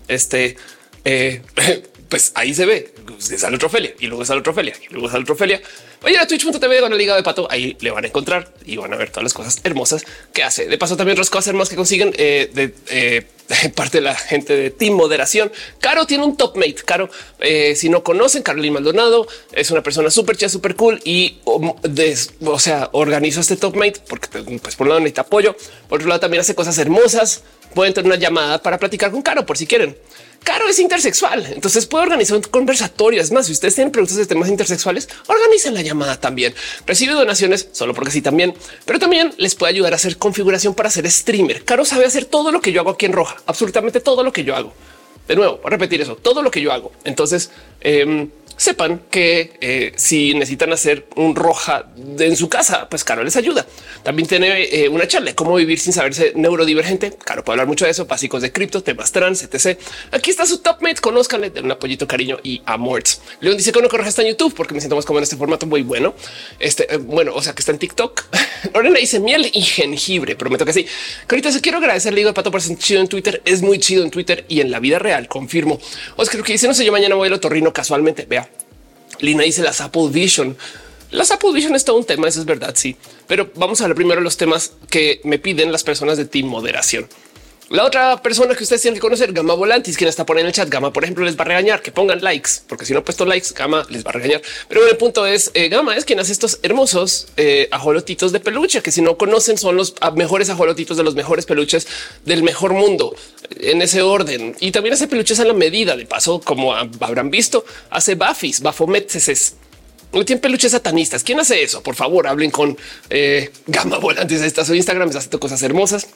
este 0.06 0.56
eh, 1.04 1.42
pues 2.10 2.32
ahí 2.34 2.52
se 2.52 2.66
ve, 2.66 2.92
sale 3.18 3.56
Ofelia 3.64 3.94
y 4.00 4.08
luego 4.08 4.24
sale 4.24 4.42
Ofelia 4.44 4.74
y 4.88 4.92
luego 4.92 5.08
sale 5.08 5.24
Ofelia. 5.30 5.62
Oye, 6.02 6.18
a 6.18 6.26
twitch.tv 6.26 6.80
con 6.80 6.90
la 6.90 6.96
liga 6.96 7.14
de 7.14 7.22
pato, 7.22 7.46
ahí 7.48 7.76
le 7.80 7.90
van 7.92 8.04
a 8.04 8.08
encontrar 8.08 8.52
y 8.66 8.76
van 8.76 8.92
a 8.92 8.96
ver 8.96 9.10
todas 9.10 9.22
las 9.22 9.32
cosas 9.32 9.60
hermosas 9.62 10.04
que 10.32 10.42
hace. 10.42 10.66
De 10.66 10.76
paso, 10.76 10.96
también 10.96 11.14
otras 11.14 11.30
cosas 11.30 11.48
hermosas 11.48 11.70
que 11.70 11.76
consiguen 11.76 12.12
eh, 12.18 12.50
de, 12.52 12.74
eh, 12.88 13.26
parte 13.76 13.98
de 13.98 14.02
la 14.02 14.16
gente 14.16 14.56
de 14.56 14.70
Team 14.70 14.94
Moderación. 14.94 15.52
Caro 15.78 16.04
tiene 16.04 16.24
un 16.24 16.36
top 16.36 16.56
mate. 16.56 16.76
Caro, 16.84 17.10
eh, 17.38 17.76
si 17.76 17.88
no 17.88 18.02
conocen, 18.02 18.42
Carolina 18.42 18.74
Maldonado 18.74 19.28
es 19.52 19.70
una 19.70 19.84
persona 19.84 20.10
súper 20.10 20.36
chida, 20.36 20.48
súper 20.48 20.74
cool 20.74 21.00
y 21.04 21.38
o 21.44 22.58
sea, 22.58 22.88
organiza 22.92 23.38
este 23.38 23.56
top 23.56 23.76
mate 23.76 24.00
porque 24.08 24.28
pues, 24.60 24.74
por 24.74 24.86
un 24.86 24.88
lado 24.88 25.00
necesita 25.00 25.20
apoyo, 25.22 25.54
por 25.88 26.00
otro 26.00 26.08
lado 26.08 26.20
también 26.20 26.40
hace 26.40 26.56
cosas 26.56 26.76
hermosas. 26.78 27.44
Pueden 27.74 27.94
tener 27.94 28.10
una 28.10 28.20
llamada 28.20 28.60
para 28.60 28.78
platicar 28.78 29.12
con 29.12 29.22
Caro 29.22 29.46
por 29.46 29.56
si 29.56 29.64
quieren. 29.64 29.96
Caro 30.44 30.68
es 30.68 30.78
intersexual, 30.78 31.46
entonces 31.52 31.86
puede 31.86 32.04
organizar 32.04 32.36
un 32.36 32.42
conversatorio. 32.42 33.20
Es 33.20 33.30
más, 33.30 33.46
si 33.46 33.52
ustedes 33.52 33.74
tienen 33.74 33.92
preguntas 33.92 34.16
de 34.16 34.26
temas 34.26 34.48
intersexuales, 34.48 35.08
organicen 35.26 35.74
la 35.74 35.82
llamada 35.82 36.18
también. 36.18 36.54
Recibe 36.86 37.12
donaciones 37.12 37.68
solo 37.72 37.94
porque 37.94 38.10
sí 38.10 38.22
también, 38.22 38.54
pero 38.86 38.98
también 38.98 39.34
les 39.36 39.54
puede 39.54 39.70
ayudar 39.70 39.92
a 39.92 39.96
hacer 39.96 40.16
configuración 40.16 40.74
para 40.74 40.90
ser 40.90 41.10
streamer. 41.10 41.64
Caro 41.64 41.84
sabe 41.84 42.06
hacer 42.06 42.24
todo 42.24 42.52
lo 42.52 42.60
que 42.60 42.72
yo 42.72 42.80
hago 42.80 42.90
aquí 42.90 43.06
en 43.06 43.12
Roja, 43.12 43.36
absolutamente 43.46 44.00
todo 44.00 44.22
lo 44.22 44.32
que 44.32 44.44
yo 44.44 44.56
hago. 44.56 44.72
De 45.28 45.36
nuevo, 45.36 45.60
repetir 45.64 46.00
eso, 46.00 46.16
todo 46.16 46.42
lo 46.42 46.50
que 46.50 46.60
yo 46.60 46.72
hago. 46.72 46.90
Entonces, 47.04 47.50
eh, 47.82 48.28
sepan 48.60 49.00
que 49.10 49.54
eh, 49.62 49.92
si 49.96 50.34
necesitan 50.34 50.70
hacer 50.74 51.06
un 51.16 51.34
roja 51.34 51.86
en 52.18 52.36
su 52.36 52.50
casa, 52.50 52.90
pues 52.90 53.04
Caro 53.04 53.24
les 53.24 53.34
ayuda. 53.36 53.64
También 54.02 54.28
tiene 54.28 54.64
eh, 54.64 54.90
una 54.90 55.08
charla 55.08 55.30
de 55.30 55.34
cómo 55.34 55.54
vivir 55.54 55.80
sin 55.80 55.94
saberse 55.94 56.34
neurodivergente. 56.36 57.16
Caro 57.24 57.42
puede 57.42 57.54
hablar 57.54 57.68
mucho 57.68 57.86
de 57.86 57.92
eso, 57.92 58.04
básicos 58.04 58.42
de 58.42 58.52
cripto, 58.52 58.82
temas 58.82 59.12
trans, 59.12 59.42
etc. 59.42 59.78
Aquí 60.12 60.28
está 60.28 60.44
su 60.44 60.58
top 60.58 60.82
mate. 60.82 61.00
Conozcanle, 61.00 61.48
de 61.48 61.62
un 61.62 61.70
apoyito, 61.70 62.06
cariño 62.06 62.38
y 62.42 62.60
amor. 62.66 63.02
León 63.40 63.56
dice 63.56 63.72
que 63.72 63.80
no 63.80 63.88
corroja 63.88 64.10
está 64.10 64.20
en 64.20 64.28
YouTube 64.28 64.52
porque 64.54 64.74
me 64.74 64.80
siento 64.80 64.94
más 64.94 65.06
como 65.06 65.20
en 65.20 65.22
este 65.22 65.36
formato 65.36 65.64
muy 65.64 65.80
bueno. 65.80 66.14
Este, 66.58 66.92
eh, 66.94 66.98
bueno, 66.98 67.32
o 67.34 67.40
sea 67.40 67.54
que 67.54 67.60
está 67.60 67.72
en 67.72 67.78
TikTok. 67.78 68.24
Lorena 68.74 68.98
dice 68.98 69.20
miel 69.20 69.50
y 69.54 69.62
jengibre. 69.62 70.36
Prometo 70.36 70.66
que 70.66 70.74
sí. 70.74 70.84
Que 71.26 71.34
ahorita 71.34 71.50
se 71.50 71.62
quiero 71.62 71.78
agradecerle 71.78 72.18
digo 72.18 72.28
el 72.28 72.34
pato 72.34 72.50
por 72.50 72.60
ser 72.60 72.76
chido 72.76 73.00
en 73.00 73.08
Twitter. 73.08 73.40
Es 73.46 73.62
muy 73.62 73.78
chido 73.78 74.04
en 74.04 74.10
Twitter 74.10 74.44
y 74.48 74.60
en 74.60 74.70
la 74.70 74.80
vida 74.80 74.98
real. 74.98 75.28
Confirmo. 75.28 75.80
Oscar 76.16 76.42
que 76.42 76.52
dice 76.52 76.68
no 76.68 76.74
sé, 76.74 76.84
yo 76.84 76.92
mañana 76.92 77.14
voy 77.14 77.28
al 77.28 77.32
otorrino 77.32 77.72
casualmente. 77.72 78.26
Vea, 78.28 78.49
Lina 79.20 79.44
dice 79.44 79.62
las 79.62 79.80
Apple 79.80 80.08
Vision. 80.10 80.56
Las 81.10 81.30
Apple 81.30 81.52
Vision 81.52 81.74
es 81.74 81.84
todo 81.84 81.96
un 81.96 82.04
tema, 82.04 82.28
eso 82.28 82.40
es 82.40 82.46
verdad, 82.46 82.74
sí. 82.76 82.96
Pero 83.26 83.50
vamos 83.56 83.80
a 83.80 83.86
ver 83.86 83.96
primero 83.96 84.20
los 84.20 84.36
temas 84.36 84.72
que 84.88 85.20
me 85.24 85.38
piden 85.38 85.72
las 85.72 85.82
personas 85.82 86.16
de 86.16 86.24
Team 86.24 86.46
Moderación. 86.46 87.08
La 87.70 87.84
otra 87.84 88.20
persona 88.20 88.56
que 88.56 88.64
ustedes 88.64 88.82
tienen 88.82 88.96
que 88.96 89.00
conocer, 89.00 89.32
Gama 89.32 89.54
Volantis, 89.54 89.96
quien 89.96 90.08
está 90.08 90.26
poniendo 90.26 90.48
en 90.48 90.50
el 90.50 90.54
chat. 90.54 90.68
Gama, 90.68 90.92
por 90.92 91.04
ejemplo, 91.04 91.24
les 91.24 91.38
va 91.38 91.42
a 91.42 91.44
regañar 91.44 91.80
que 91.80 91.92
pongan 91.92 92.20
likes, 92.20 92.50
porque 92.66 92.84
si 92.84 92.92
no 92.92 92.98
he 92.98 93.02
puesto 93.02 93.24
likes, 93.24 93.50
Gama 93.54 93.86
les 93.90 94.04
va 94.04 94.10
a 94.10 94.12
regañar. 94.14 94.42
Pero 94.68 94.84
el 94.88 94.96
punto 94.96 95.24
es, 95.24 95.52
eh, 95.54 95.68
Gama 95.68 95.96
es 95.96 96.04
quien 96.04 96.18
hace 96.18 96.32
estos 96.32 96.58
hermosos 96.64 97.28
eh, 97.36 97.68
ajolotitos 97.70 98.32
de 98.32 98.40
peluche, 98.40 98.82
que 98.82 98.90
si 98.90 99.02
no 99.02 99.16
conocen 99.16 99.56
son 99.56 99.76
los 99.76 99.94
mejores 100.16 100.50
ajolotitos 100.50 100.96
de 100.96 101.04
los 101.04 101.14
mejores 101.14 101.46
peluches 101.46 101.86
del 102.24 102.42
mejor 102.42 102.72
mundo, 102.72 103.14
en 103.60 103.82
ese 103.82 104.02
orden. 104.02 104.56
Y 104.58 104.72
también 104.72 104.94
hace 104.94 105.06
peluches 105.06 105.38
a 105.38 105.44
la 105.44 105.54
medida, 105.54 105.96
de 105.96 106.06
paso, 106.06 106.40
como 106.40 106.74
habrán 106.74 107.30
visto, 107.30 107.64
hace 107.90 108.16
Bafis, 108.16 108.62
Bafometeses. 108.62 109.54
No 110.12 110.24
tienen 110.24 110.42
peluches 110.42 110.72
satanistas. 110.72 111.22
¿Quién 111.22 111.38
hace 111.38 111.62
eso? 111.62 111.84
Por 111.84 111.94
favor, 111.94 112.26
hablen 112.26 112.50
con 112.50 112.76
eh, 113.10 113.52
Gama 113.68 113.98
Volantis. 113.98 114.40
Está 114.40 114.64
su 114.64 114.74
Instagram, 114.74 115.06
está 115.06 115.20
haciendo 115.20 115.38
cosas 115.38 115.62
hermosas. 115.62 116.08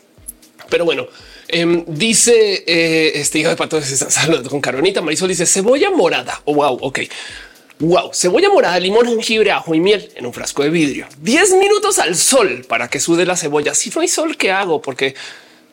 Pero 0.68 0.85
bueno, 0.85 1.06
em, 1.49 1.85
dice 1.87 2.64
eh, 2.66 3.12
este 3.14 3.38
hijo 3.38 3.50
de 3.50 3.56
pato 3.56 3.80
con 4.50 4.61
Caronita. 4.61 5.00
Marisol 5.00 5.28
dice 5.28 5.47
cebolla 5.47 5.90
morada. 5.90 6.40
Oh, 6.44 6.54
wow. 6.54 6.78
Ok. 6.80 7.00
Wow, 7.80 8.12
cebolla 8.14 8.49
morada, 8.50 8.78
limón, 8.78 9.06
jengibre, 9.06 9.50
ajo 9.50 9.75
y 9.75 9.80
miel 9.80 10.09
en 10.14 10.26
un 10.26 10.33
frasco 10.33 10.62
de 10.62 10.71
vidrio. 10.71 11.09
10 11.18 11.54
minutos 11.54 11.99
al 11.99 12.14
sol 12.14 12.64
para 12.68 12.88
que 12.88 13.00
sude 13.00 13.26
la 13.26 13.37
cebolla. 13.37 13.75
Si 13.75 13.90
no 13.90 14.00
hay 14.00 14.09
sol, 14.09 14.37
¿qué 14.37 14.52
hago? 14.52 14.80
Porque 14.80 15.16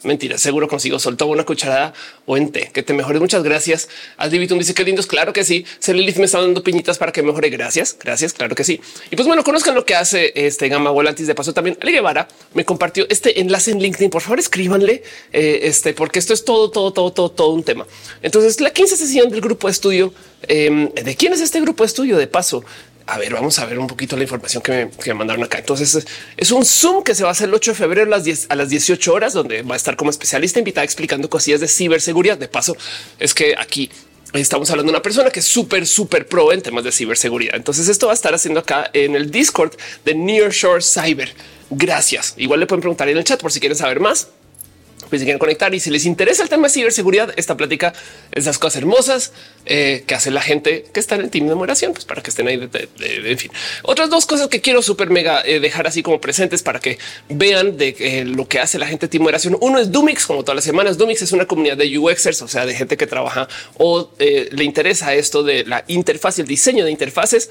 Mentira, 0.04 0.38
seguro 0.40 0.68
consigo 0.68 0.98
soltó 0.98 1.28
una 1.28 1.46
cucharada 1.46 1.94
o 2.26 2.36
en 2.36 2.52
té. 2.52 2.72
Que 2.74 2.82
te 2.82 2.94
mejore. 2.94 3.20
Muchas 3.20 3.44
gracias. 3.44 3.88
Aldivitum 4.18 4.58
dice 4.58 4.74
que 4.74 4.84
lindos. 4.84 5.06
Claro 5.06 5.32
que 5.32 5.44
sí. 5.44 5.66
Celilith 5.80 6.18
me 6.18 6.26
está 6.26 6.42
dando 6.42 6.64
piñitas 6.64 6.98
para 6.98 7.12
que 7.12 7.22
mejore. 7.22 7.50
Gracias. 7.50 7.96
Gracias. 8.00 8.34
Claro 8.34 8.56
que 8.56 8.64
sí. 8.64 8.82
Y 9.12 9.16
pues 9.16 9.28
bueno, 9.28 9.44
conozcan 9.44 9.76
lo 9.76 9.86
que 9.86 9.94
hace 9.96 10.32
este 10.36 10.70
Gama 10.70 10.90
Volantis. 10.90 11.28
De 11.28 11.36
paso 11.36 11.54
también 11.54 11.78
Ali 11.82 11.92
Guevara 11.92 12.28
me 12.54 12.66
compartió 12.66 13.06
este 13.10 13.42
enlace 13.42 13.72
en 13.72 13.80
LinkedIn. 13.80 14.10
Por 14.10 14.22
favor, 14.24 14.40
escríbanle 14.40 15.04
eh, 15.34 15.60
este, 15.64 15.94
porque 15.94 16.18
esto 16.18 16.34
es 16.34 16.46
todo, 16.46 16.72
todo, 16.72 16.92
todo, 16.92 17.12
todo, 17.12 17.30
todo 17.30 17.50
un 17.50 17.64
tema. 17.64 17.86
Entonces, 18.24 18.60
la 18.60 18.72
15 18.72 18.98
sesión 18.98 19.30
del 19.30 19.42
grupo 19.42 19.68
de 19.68 19.72
estudio. 19.72 20.14
Em, 20.48 20.92
¿De 20.94 21.16
quién 21.16 21.34
es 21.34 21.42
este 21.42 21.62
grupo 21.62 21.84
de 21.84 21.88
estudio? 21.88 22.18
De 22.18 22.26
paso, 22.26 22.64
a 23.08 23.18
ver, 23.18 23.34
vamos 23.34 23.60
a 23.60 23.66
ver 23.66 23.80
un 23.80 23.88
poquito 23.88 24.16
la 24.16 24.24
información 24.24 24.64
que 24.64 24.90
me, 25.06 25.14
mandaron 25.14 25.44
acá. 25.44 25.60
Entonces 25.60 26.06
es 26.38 26.52
un 26.52 26.66
Zoom 26.66 27.04
que 27.04 27.16
se 27.16 27.24
va 27.24 27.30
a 27.30 27.32
hacer 27.32 27.50
el 27.50 27.54
8 27.54 27.72
de 27.72 27.76
febrero 27.76 28.08
a 28.08 28.10
las 28.10 28.24
10 28.24 28.48
a 28.50 28.56
las 28.56 28.70
18 28.70 29.14
horas, 29.14 29.34
donde 29.34 29.62
va 29.64 29.76
a 29.76 29.78
estar 29.78 29.96
como 29.96 30.12
especialista 30.12 30.60
invitada 30.60 30.86
explicando 30.86 31.30
cosillas 31.30 31.60
de 31.60 31.68
ciberseguridad. 31.68 32.38
De 32.38 32.48
paso, 32.48 32.76
es 33.20 33.34
que 33.34 33.56
aquí 33.58 33.90
estamos 34.34 34.70
hablando 34.70 34.92
de 34.92 34.98
una 34.98 35.04
persona 35.04 35.30
que 35.30 35.40
es 35.40 35.46
súper, 35.46 35.86
súper 35.86 36.28
pro 36.28 36.52
en 36.54 36.62
temas 36.62 36.84
de 36.84 36.92
ciberseguridad. 36.92 37.56
Entonces 37.56 37.88
esto 37.88 38.08
va 38.08 38.14
a 38.14 38.16
estar 38.16 38.34
haciendo 38.34 38.60
acá 38.60 38.90
en 38.94 39.16
el 39.16 39.32
Discord 39.32 39.74
de 40.06 40.16
Nearshore 40.16 40.82
Cyber. 40.82 41.34
Gracias. 41.70 42.34
Igual 42.38 42.60
le 42.60 42.68
pueden 42.68 42.82
preguntar 42.82 43.10
en 43.10 43.18
el 43.18 43.24
chat 43.24 43.42
por 43.42 43.52
si 43.52 43.60
quieren 43.60 43.78
saber 43.78 44.00
más 44.00 44.28
pues 45.12 45.20
si 45.20 45.26
quieren 45.26 45.40
conectar 45.40 45.76
y 45.76 45.80
si 45.82 45.90
les 45.90 46.06
interesa 46.06 46.42
el 46.42 46.48
tema 46.48 46.68
de 46.68 46.74
ciberseguridad, 46.74 47.34
esta 47.36 47.58
plática, 47.58 47.94
esas 48.32 48.58
cosas 48.58 48.78
hermosas 48.78 49.34
eh, 49.66 50.06
que 50.08 50.16
hace 50.16 50.32
la 50.32 50.42
gente 50.42 50.86
que 50.94 51.02
está 51.02 51.16
en 51.16 51.22
el 51.22 51.30
team 51.30 51.50
de 51.50 51.56
moderación, 51.56 51.92
pues 51.92 52.06
para 52.06 52.24
que 52.24 52.30
estén 52.30 52.48
ahí. 52.48 52.70
En 53.02 53.38
fin, 53.38 53.52
otras 53.84 54.10
dos 54.10 54.26
cosas 54.26 54.48
que 54.48 54.62
quiero 54.62 54.82
súper 54.82 55.10
mega 55.10 55.42
eh, 55.46 55.60
dejar 55.60 55.86
así 55.86 56.02
como 56.02 56.22
presentes 56.22 56.64
para 56.64 56.80
que 56.80 56.98
vean 57.28 57.76
de 57.76 57.94
eh, 58.00 58.24
lo 58.24 58.48
que 58.48 58.60
hace 58.60 58.80
la 58.80 58.88
gente 58.88 59.08
de 59.08 59.10
team 59.10 59.24
moderación. 59.24 59.58
Uno 59.60 59.80
es 59.80 59.92
Dumix, 59.92 60.26
como 60.26 60.44
todas 60.44 60.56
las 60.56 60.64
semanas. 60.64 60.98
Dumix 60.98 61.22
es 61.22 61.34
una 61.34 61.46
comunidad 61.46 61.76
de 61.76 61.98
UXers, 62.00 62.42
o 62.42 62.48
sea, 62.48 62.66
de 62.66 62.74
gente 62.74 62.96
que 62.96 63.06
trabaja 63.06 63.50
o 63.78 64.12
le 64.18 64.64
interesa 64.64 65.14
esto 65.14 65.44
de 65.44 65.66
la 65.66 65.84
interfaz 65.88 66.38
y 66.38 66.42
el 66.42 66.48
diseño 66.48 66.86
de 66.86 66.92
interfaces. 66.92 67.50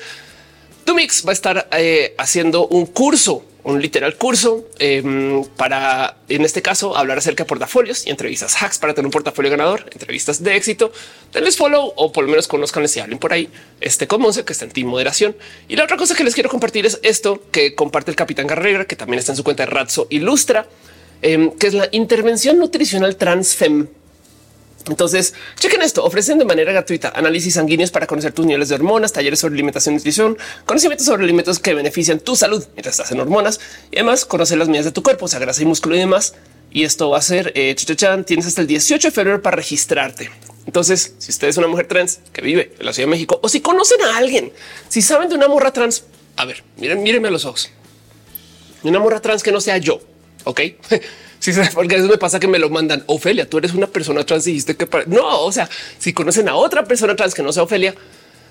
Dumix 0.86 1.26
va 1.26 1.30
a 1.30 1.34
estar 1.34 1.68
haciendo 2.16 2.66
un 2.68 2.86
curso 2.86 3.44
un 3.64 3.80
literal 3.80 4.16
curso 4.16 4.66
em, 4.78 5.44
para, 5.56 6.16
en 6.28 6.44
este 6.44 6.62
caso, 6.62 6.96
hablar 6.96 7.18
acerca 7.18 7.44
de 7.44 7.48
portafolios 7.48 8.06
y 8.06 8.10
entrevistas 8.10 8.62
hacks 8.62 8.78
para 8.78 8.94
tener 8.94 9.06
un 9.06 9.12
portafolio 9.12 9.50
ganador, 9.50 9.88
entrevistas 9.92 10.42
de 10.42 10.56
éxito. 10.56 10.92
Denles 11.32 11.56
follow 11.56 11.92
o 11.96 12.12
por 12.12 12.24
lo 12.24 12.30
menos 12.30 12.48
conozcan 12.48 12.84
y 12.94 12.98
hablen 12.98 13.18
por 13.18 13.32
ahí. 13.32 13.48
Este 13.80 14.06
como 14.06 14.30
que 14.32 14.52
está 14.52 14.64
en 14.64 14.70
team 14.70 14.88
moderación. 14.88 15.36
Y 15.68 15.76
la 15.76 15.84
otra 15.84 15.96
cosa 15.96 16.14
que 16.14 16.24
les 16.24 16.34
quiero 16.34 16.48
compartir 16.48 16.86
es 16.86 16.98
esto 17.02 17.42
que 17.50 17.74
comparte 17.74 18.10
el 18.10 18.16
capitán 18.16 18.46
Garrera, 18.46 18.86
que 18.86 18.96
también 18.96 19.18
está 19.18 19.32
en 19.32 19.36
su 19.36 19.44
cuenta 19.44 19.64
de 19.64 19.70
Razzo 19.70 20.06
Ilustra, 20.10 20.66
em, 21.22 21.50
que 21.52 21.66
es 21.66 21.74
la 21.74 21.88
intervención 21.92 22.58
nutricional 22.58 23.16
transfem 23.16 23.88
entonces, 24.86 25.34
chequen 25.58 25.82
esto. 25.82 26.04
Ofrecen 26.04 26.38
de 26.38 26.44
manera 26.44 26.72
gratuita 26.72 27.12
análisis 27.14 27.54
sanguíneos 27.54 27.90
para 27.90 28.06
conocer 28.06 28.32
tus 28.32 28.46
niveles 28.46 28.68
de 28.68 28.76
hormonas, 28.76 29.12
talleres 29.12 29.38
sobre 29.38 29.54
alimentación 29.54 29.94
y 29.94 29.96
nutrición, 29.98 30.38
conocimientos 30.64 31.06
sobre 31.06 31.24
alimentos 31.24 31.58
que 31.58 31.74
benefician 31.74 32.20
tu 32.20 32.36
salud 32.36 32.64
mientras 32.74 32.94
estás 32.94 33.12
en 33.12 33.20
hormonas 33.20 33.60
y 33.90 33.96
además 33.96 34.24
conocer 34.24 34.58
las 34.58 34.68
medidas 34.68 34.86
de 34.86 34.92
tu 34.92 35.02
cuerpo, 35.02 35.26
o 35.26 35.28
sea, 35.28 35.38
grasa 35.38 35.62
y 35.62 35.66
músculo 35.66 35.96
y 35.96 35.98
demás. 35.98 36.34
Y 36.72 36.84
esto 36.84 37.10
va 37.10 37.18
a 37.18 37.22
ser 37.22 37.52
eh, 37.56 37.74
tienes 38.26 38.46
hasta 38.46 38.60
el 38.60 38.66
18 38.66 39.08
de 39.08 39.12
febrero 39.12 39.42
para 39.42 39.56
registrarte. 39.56 40.30
Entonces, 40.66 41.14
si 41.18 41.30
usted 41.30 41.48
es 41.48 41.56
una 41.56 41.66
mujer 41.66 41.88
trans 41.88 42.20
que 42.32 42.42
vive 42.42 42.72
en 42.78 42.86
la 42.86 42.92
Ciudad 42.92 43.08
de 43.08 43.10
México 43.10 43.40
o 43.42 43.48
si 43.48 43.60
conocen 43.60 44.00
a 44.02 44.16
alguien, 44.16 44.52
si 44.88 45.02
saben 45.02 45.28
de 45.28 45.34
una 45.34 45.48
morra 45.48 45.72
trans, 45.72 46.04
a 46.36 46.44
ver, 46.44 46.62
miren, 46.76 47.02
mírenme 47.02 47.28
a 47.28 47.30
los 47.32 47.44
ojos. 47.44 47.70
Una 48.82 48.98
morra 48.98 49.20
trans 49.20 49.42
que 49.42 49.52
no 49.52 49.60
sea 49.60 49.78
yo. 49.78 50.00
Ok, 50.44 50.60
Sí, 51.40 51.52
porque 51.72 51.96
eso 51.96 52.06
me 52.06 52.18
pasa 52.18 52.38
que 52.38 52.46
me 52.46 52.58
lo 52.58 52.68
mandan. 52.68 53.02
Ofelia, 53.06 53.48
tú 53.48 53.56
eres 53.56 53.72
una 53.72 53.86
persona 53.86 54.24
trans 54.24 54.44
dijiste 54.44 54.76
que 54.76 54.86
no, 55.06 55.40
o 55.40 55.50
sea, 55.50 55.68
si 55.98 56.12
conocen 56.12 56.50
a 56.50 56.54
otra 56.54 56.84
persona 56.84 57.16
trans 57.16 57.34
que 57.34 57.42
no 57.42 57.50
sea 57.50 57.62
Ofelia, 57.62 57.94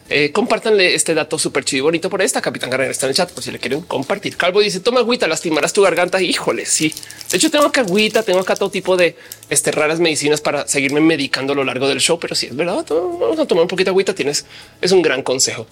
eh, 0.09 0.31
compártanle 0.31 0.95
este 0.95 1.13
dato 1.13 1.37
súper 1.37 1.63
chido 1.63 1.77
y 1.77 1.81
bonito 1.81 2.09
por 2.09 2.23
esta. 2.23 2.41
Capitán 2.41 2.71
Garrera 2.71 2.89
está 2.89 3.05
en 3.05 3.11
el 3.11 3.15
chat 3.15 3.31
por 3.31 3.43
si 3.43 3.51
le 3.51 3.59
quieren 3.59 3.81
compartir. 3.81 4.35
Calvo 4.37 4.59
dice 4.59 4.79
toma 4.79 5.01
agüita, 5.01 5.27
lastimarás 5.27 5.71
tu 5.71 5.83
garganta. 5.83 6.19
Híjole, 6.19 6.65
sí. 6.65 6.91
De 7.29 7.37
hecho, 7.37 7.51
tengo 7.51 7.65
acá 7.65 7.81
agüita, 7.81 8.23
tengo 8.23 8.39
acá 8.39 8.55
todo 8.55 8.71
tipo 8.71 8.97
de 8.97 9.15
este, 9.51 9.71
raras 9.71 9.99
medicinas 9.99 10.41
para 10.41 10.67
seguirme 10.67 10.99
medicando 10.99 11.53
a 11.53 11.55
lo 11.55 11.63
largo 11.63 11.87
del 11.87 11.99
show. 11.99 12.19
Pero 12.19 12.33
sí 12.33 12.47
es 12.47 12.55
verdad, 12.55 12.83
vamos 12.89 13.37
a 13.37 13.45
tomar 13.45 13.61
un 13.61 13.67
poquito 13.67 13.89
de 13.89 13.91
agüita. 13.91 14.15
Tienes, 14.15 14.47
es 14.81 14.91
un 14.91 15.03
gran 15.03 15.21
consejo. 15.21 15.67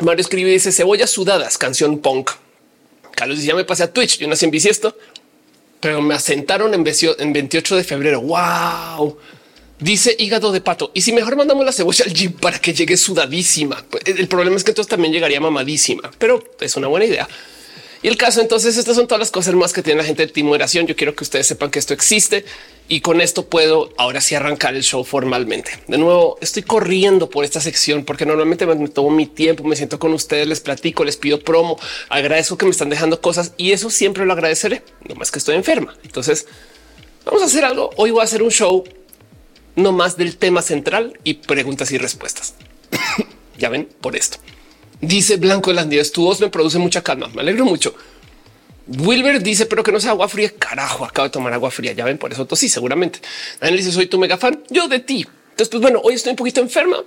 Mario 0.00 0.22
escribe 0.22 0.50
dice 0.50 0.72
cebollas 0.72 1.10
sudadas, 1.10 1.58
canción 1.58 1.98
punk. 1.98 2.30
Carlos 3.14 3.38
dice 3.38 3.48
ya 3.48 3.54
me 3.54 3.64
pasé 3.64 3.84
a 3.84 3.92
Twitch. 3.92 4.18
Yo 4.18 4.28
nací 4.28 4.44
en 4.44 4.50
bisiesto 4.50 4.96
pero 5.84 6.00
me 6.00 6.14
asentaron 6.14 6.72
en, 6.72 6.82
28 6.82 7.76
de 7.76 7.84
febrero. 7.84 8.22
Wow. 8.22 9.18
Dice 9.78 10.16
hígado 10.18 10.50
de 10.50 10.62
pato. 10.62 10.90
Y 10.94 11.02
si 11.02 11.12
mejor 11.12 11.36
mandamos 11.36 11.62
la 11.62 11.72
cebolla 11.72 12.06
al 12.06 12.14
gym 12.14 12.32
para 12.32 12.58
que 12.58 12.72
llegue 12.72 12.96
sudadísima. 12.96 13.84
Pues, 13.90 14.02
el 14.06 14.26
problema 14.26 14.56
es 14.56 14.64
que 14.64 14.70
entonces 14.70 14.88
también 14.88 15.12
llegaría 15.12 15.42
mamadísima, 15.42 16.10
pero 16.16 16.42
es 16.58 16.74
una 16.76 16.86
buena 16.88 17.04
idea. 17.04 17.28
Y 18.04 18.08
el 18.08 18.18
caso, 18.18 18.42
entonces, 18.42 18.76
estas 18.76 18.96
son 18.96 19.06
todas 19.06 19.18
las 19.18 19.30
cosas 19.30 19.54
más 19.54 19.72
que 19.72 19.82
tiene 19.82 20.02
la 20.02 20.04
gente 20.04 20.26
de 20.26 20.30
timuración. 20.30 20.86
Yo 20.86 20.94
quiero 20.94 21.14
que 21.14 21.24
ustedes 21.24 21.46
sepan 21.46 21.70
que 21.70 21.78
esto 21.78 21.94
existe 21.94 22.44
y 22.86 23.00
con 23.00 23.22
esto 23.22 23.46
puedo 23.46 23.94
ahora 23.96 24.20
sí 24.20 24.34
arrancar 24.34 24.74
el 24.74 24.82
show 24.82 25.04
formalmente. 25.04 25.70
De 25.88 25.96
nuevo, 25.96 26.36
estoy 26.42 26.64
corriendo 26.64 27.30
por 27.30 27.46
esta 27.46 27.62
sección 27.62 28.04
porque 28.04 28.26
normalmente 28.26 28.66
me 28.66 28.88
tomo 28.88 29.08
mi 29.08 29.24
tiempo, 29.24 29.64
me 29.64 29.74
siento 29.74 29.98
con 29.98 30.12
ustedes, 30.12 30.46
les 30.46 30.60
platico, 30.60 31.02
les 31.02 31.16
pido 31.16 31.40
promo, 31.40 31.78
agradezco 32.10 32.58
que 32.58 32.66
me 32.66 32.72
están 32.72 32.90
dejando 32.90 33.22
cosas 33.22 33.54
y 33.56 33.72
eso 33.72 33.88
siempre 33.88 34.26
lo 34.26 34.34
agradeceré. 34.34 34.82
No 35.08 35.14
más 35.14 35.30
que 35.30 35.38
estoy 35.38 35.56
enferma. 35.56 35.96
Entonces, 36.04 36.46
vamos 37.24 37.40
a 37.40 37.46
hacer 37.46 37.64
algo. 37.64 37.88
Hoy 37.96 38.10
voy 38.10 38.20
a 38.20 38.24
hacer 38.24 38.42
un 38.42 38.50
show 38.50 38.84
no 39.76 39.92
más 39.92 40.18
del 40.18 40.36
tema 40.36 40.60
central 40.60 41.18
y 41.24 41.32
preguntas 41.32 41.90
y 41.90 41.96
respuestas. 41.96 42.54
ya 43.56 43.70
ven 43.70 43.88
por 44.02 44.14
esto. 44.14 44.36
Dice 45.06 45.36
Blanco 45.36 45.70
de 45.70 45.76
las 45.76 45.88
10, 45.88 46.12
tu 46.12 46.24
voz 46.24 46.40
me 46.40 46.48
produce 46.48 46.78
mucha 46.78 47.02
calma. 47.02 47.28
Me 47.34 47.42
alegro 47.42 47.64
mucho. 47.64 47.94
Wilber 48.86 49.42
dice, 49.42 49.66
pero 49.66 49.82
que 49.82 49.92
no 49.92 50.00
sea 50.00 50.10
agua 50.10 50.28
fría. 50.28 50.50
Carajo, 50.58 51.04
acabo 51.04 51.28
de 51.28 51.32
tomar 51.32 51.52
agua 51.52 51.70
fría. 51.70 51.92
Ya 51.92 52.04
ven, 52.04 52.18
por 52.18 52.32
eso 52.32 52.46
sí, 52.54 52.68
seguramente. 52.68 53.20
Daniel 53.60 53.78
dice, 53.78 53.92
soy 53.92 54.06
tu 54.06 54.18
mega 54.18 54.36
fan. 54.36 54.62
Yo 54.70 54.88
de 54.88 55.00
ti. 55.00 55.26
Entonces, 55.50 55.68
pues 55.68 55.82
bueno, 55.82 56.00
hoy 56.02 56.14
estoy 56.14 56.30
un 56.30 56.36
poquito 56.36 56.60
enferma, 56.60 57.04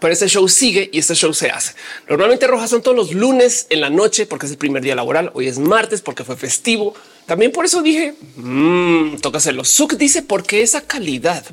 pero 0.00 0.12
este 0.12 0.28
show 0.28 0.46
sigue 0.48 0.90
y 0.92 0.98
este 0.98 1.14
show 1.14 1.32
se 1.32 1.50
hace. 1.50 1.74
Normalmente 2.08 2.46
rojas 2.46 2.70
son 2.70 2.82
todos 2.82 2.96
los 2.96 3.12
lunes 3.12 3.66
en 3.70 3.80
la 3.80 3.88
noche 3.88 4.26
porque 4.26 4.46
es 4.46 4.52
el 4.52 4.58
primer 4.58 4.82
día 4.82 4.94
laboral. 4.94 5.30
Hoy 5.34 5.48
es 5.48 5.58
martes 5.58 6.02
porque 6.02 6.24
fue 6.24 6.36
festivo. 6.36 6.94
También 7.26 7.52
por 7.52 7.64
eso 7.64 7.82
dije, 7.82 8.14
mmm, 8.36 9.16
toca 9.16 9.38
hacerlo. 9.38 9.64
Suk 9.64 9.94
dice, 9.94 10.22
¿por 10.22 10.42
qué 10.44 10.62
esa 10.62 10.82
calidad? 10.82 11.44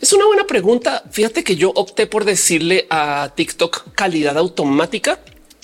Es 0.00 0.14
una 0.14 0.24
buena 0.24 0.46
pregunta. 0.46 1.04
Fíjate 1.10 1.44
que 1.44 1.56
yo 1.56 1.72
opté 1.74 2.06
por 2.06 2.24
decirle 2.24 2.86
a 2.88 3.32
TikTok 3.34 3.92
calidad 3.94 4.38
automática 4.38 5.20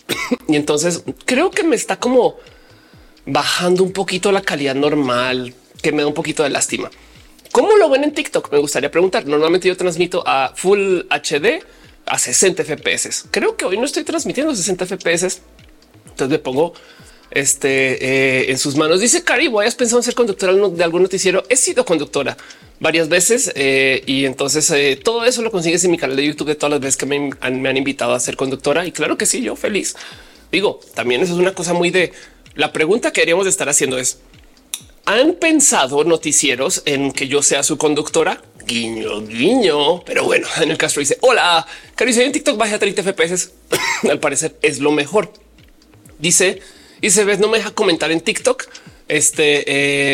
y 0.49 0.57
entonces 0.57 1.03
creo 1.25 1.51
que 1.51 1.63
me 1.63 1.75
está 1.75 1.99
como 1.99 2.37
bajando 3.25 3.83
un 3.83 3.93
poquito 3.93 4.31
la 4.33 4.43
calidad 4.43 4.75
normal, 4.75 5.55
que 5.81 5.91
me 5.91 6.03
da 6.03 6.09
un 6.09 6.15
poquito 6.15 6.43
de 6.43 6.51
lástima. 6.51 6.91
¿Cómo 7.51 7.77
lo 7.79 7.89
ven 7.89 8.05
en 8.05 8.13
TikTok? 8.13 8.53
Me 8.53 8.59
gustaría 8.59 8.91
preguntar. 8.91 9.27
Normalmente 9.27 9.69
yo 9.69 9.77
transmito 9.77 10.23
a 10.27 10.53
Full 10.55 11.07
HD 11.09 11.65
a 12.05 12.19
60 12.19 12.63
FPS. 12.63 13.29
Creo 13.31 13.57
que 13.57 13.65
hoy 13.65 13.79
no 13.79 13.87
estoy 13.87 14.05
transmitiendo 14.05 14.55
60 14.55 14.85
FPS. 14.85 15.41
Entonces 16.05 16.29
me 16.29 16.39
pongo 16.39 16.75
este 17.31 18.05
eh, 18.05 18.51
en 18.51 18.59
sus 18.59 18.77
manos. 18.77 19.01
Dice 19.01 19.25
Cari, 19.25 19.51
¿hayas 19.61 19.75
pensado 19.75 19.99
en 19.99 20.05
ser 20.05 20.15
conductora 20.15 20.53
de 20.53 20.85
algún 20.85 21.03
noticiero? 21.03 21.45
He 21.49 21.57
sido 21.57 21.85
conductora 21.85 22.37
varias 22.81 23.09
veces 23.09 23.53
eh, 23.55 24.03
y 24.07 24.27
entonces 24.27 24.71
eh, 24.71 25.01
todo 25.03 25.25
eso 25.25 25.43
lo 25.43 25.51
consigues 25.51 25.85
en 25.85 25.91
mi 25.91 25.99
canal 25.99 26.17
de 26.17 26.27
YouTube 26.27 26.49
de 26.49 26.55
todas 26.55 26.73
las 26.73 26.81
veces 26.81 26.97
que 26.97 27.07
me 27.07 27.31
han, 27.41 27.77
invitado 27.77 28.15
a 28.15 28.21
ser 28.21 28.37
conductora. 28.37 28.87
Y 28.87 28.93
claro 28.93 29.17
que 29.17 29.27
sí, 29.27 29.43
yo 29.43 29.57
feliz. 29.57 29.97
Digo, 30.53 30.81
también 30.95 31.23
eso 31.23 31.33
es 31.33 31.39
una 31.39 31.55
cosa 31.55 31.73
muy 31.73 31.91
de 31.91 32.13
la 32.55 32.73
pregunta 32.73 33.13
que 33.13 33.21
deberíamos 33.21 33.45
de 33.45 33.51
estar 33.51 33.69
haciendo 33.69 33.99
es 33.99 34.19
¿Han 35.09 35.35
pensado 35.35 36.03
noticieros 36.03 36.83
en 36.85 37.13
que 37.13 37.29
yo 37.29 37.41
sea 37.41 37.63
su 37.63 37.79
conductora? 37.79 38.43
Guiño, 38.67 39.25
guiño. 39.25 40.03
Pero 40.05 40.25
bueno, 40.25 40.49
en 40.61 40.73
el 40.73 40.77
caso 40.77 40.99
dice 40.99 41.17
hola, 41.21 41.65
Cari, 41.95 42.13
en 42.21 42.33
TikTok 42.33 42.57
baja 42.57 42.75
a 42.75 42.79
30 42.81 43.05
FPS. 43.05 43.53
Al 44.11 44.19
parecer 44.19 44.57
es 44.63 44.81
lo 44.81 44.91
mejor. 44.91 45.33
Dice 46.19 46.61
y 47.01 47.11
se 47.11 47.25
ve, 47.25 47.37
no 47.39 47.49
me 47.49 47.59
deja 47.59 47.71
comentar 47.73 48.11
en 48.11 48.21
TikTok. 48.21 48.65
Este 49.09 49.63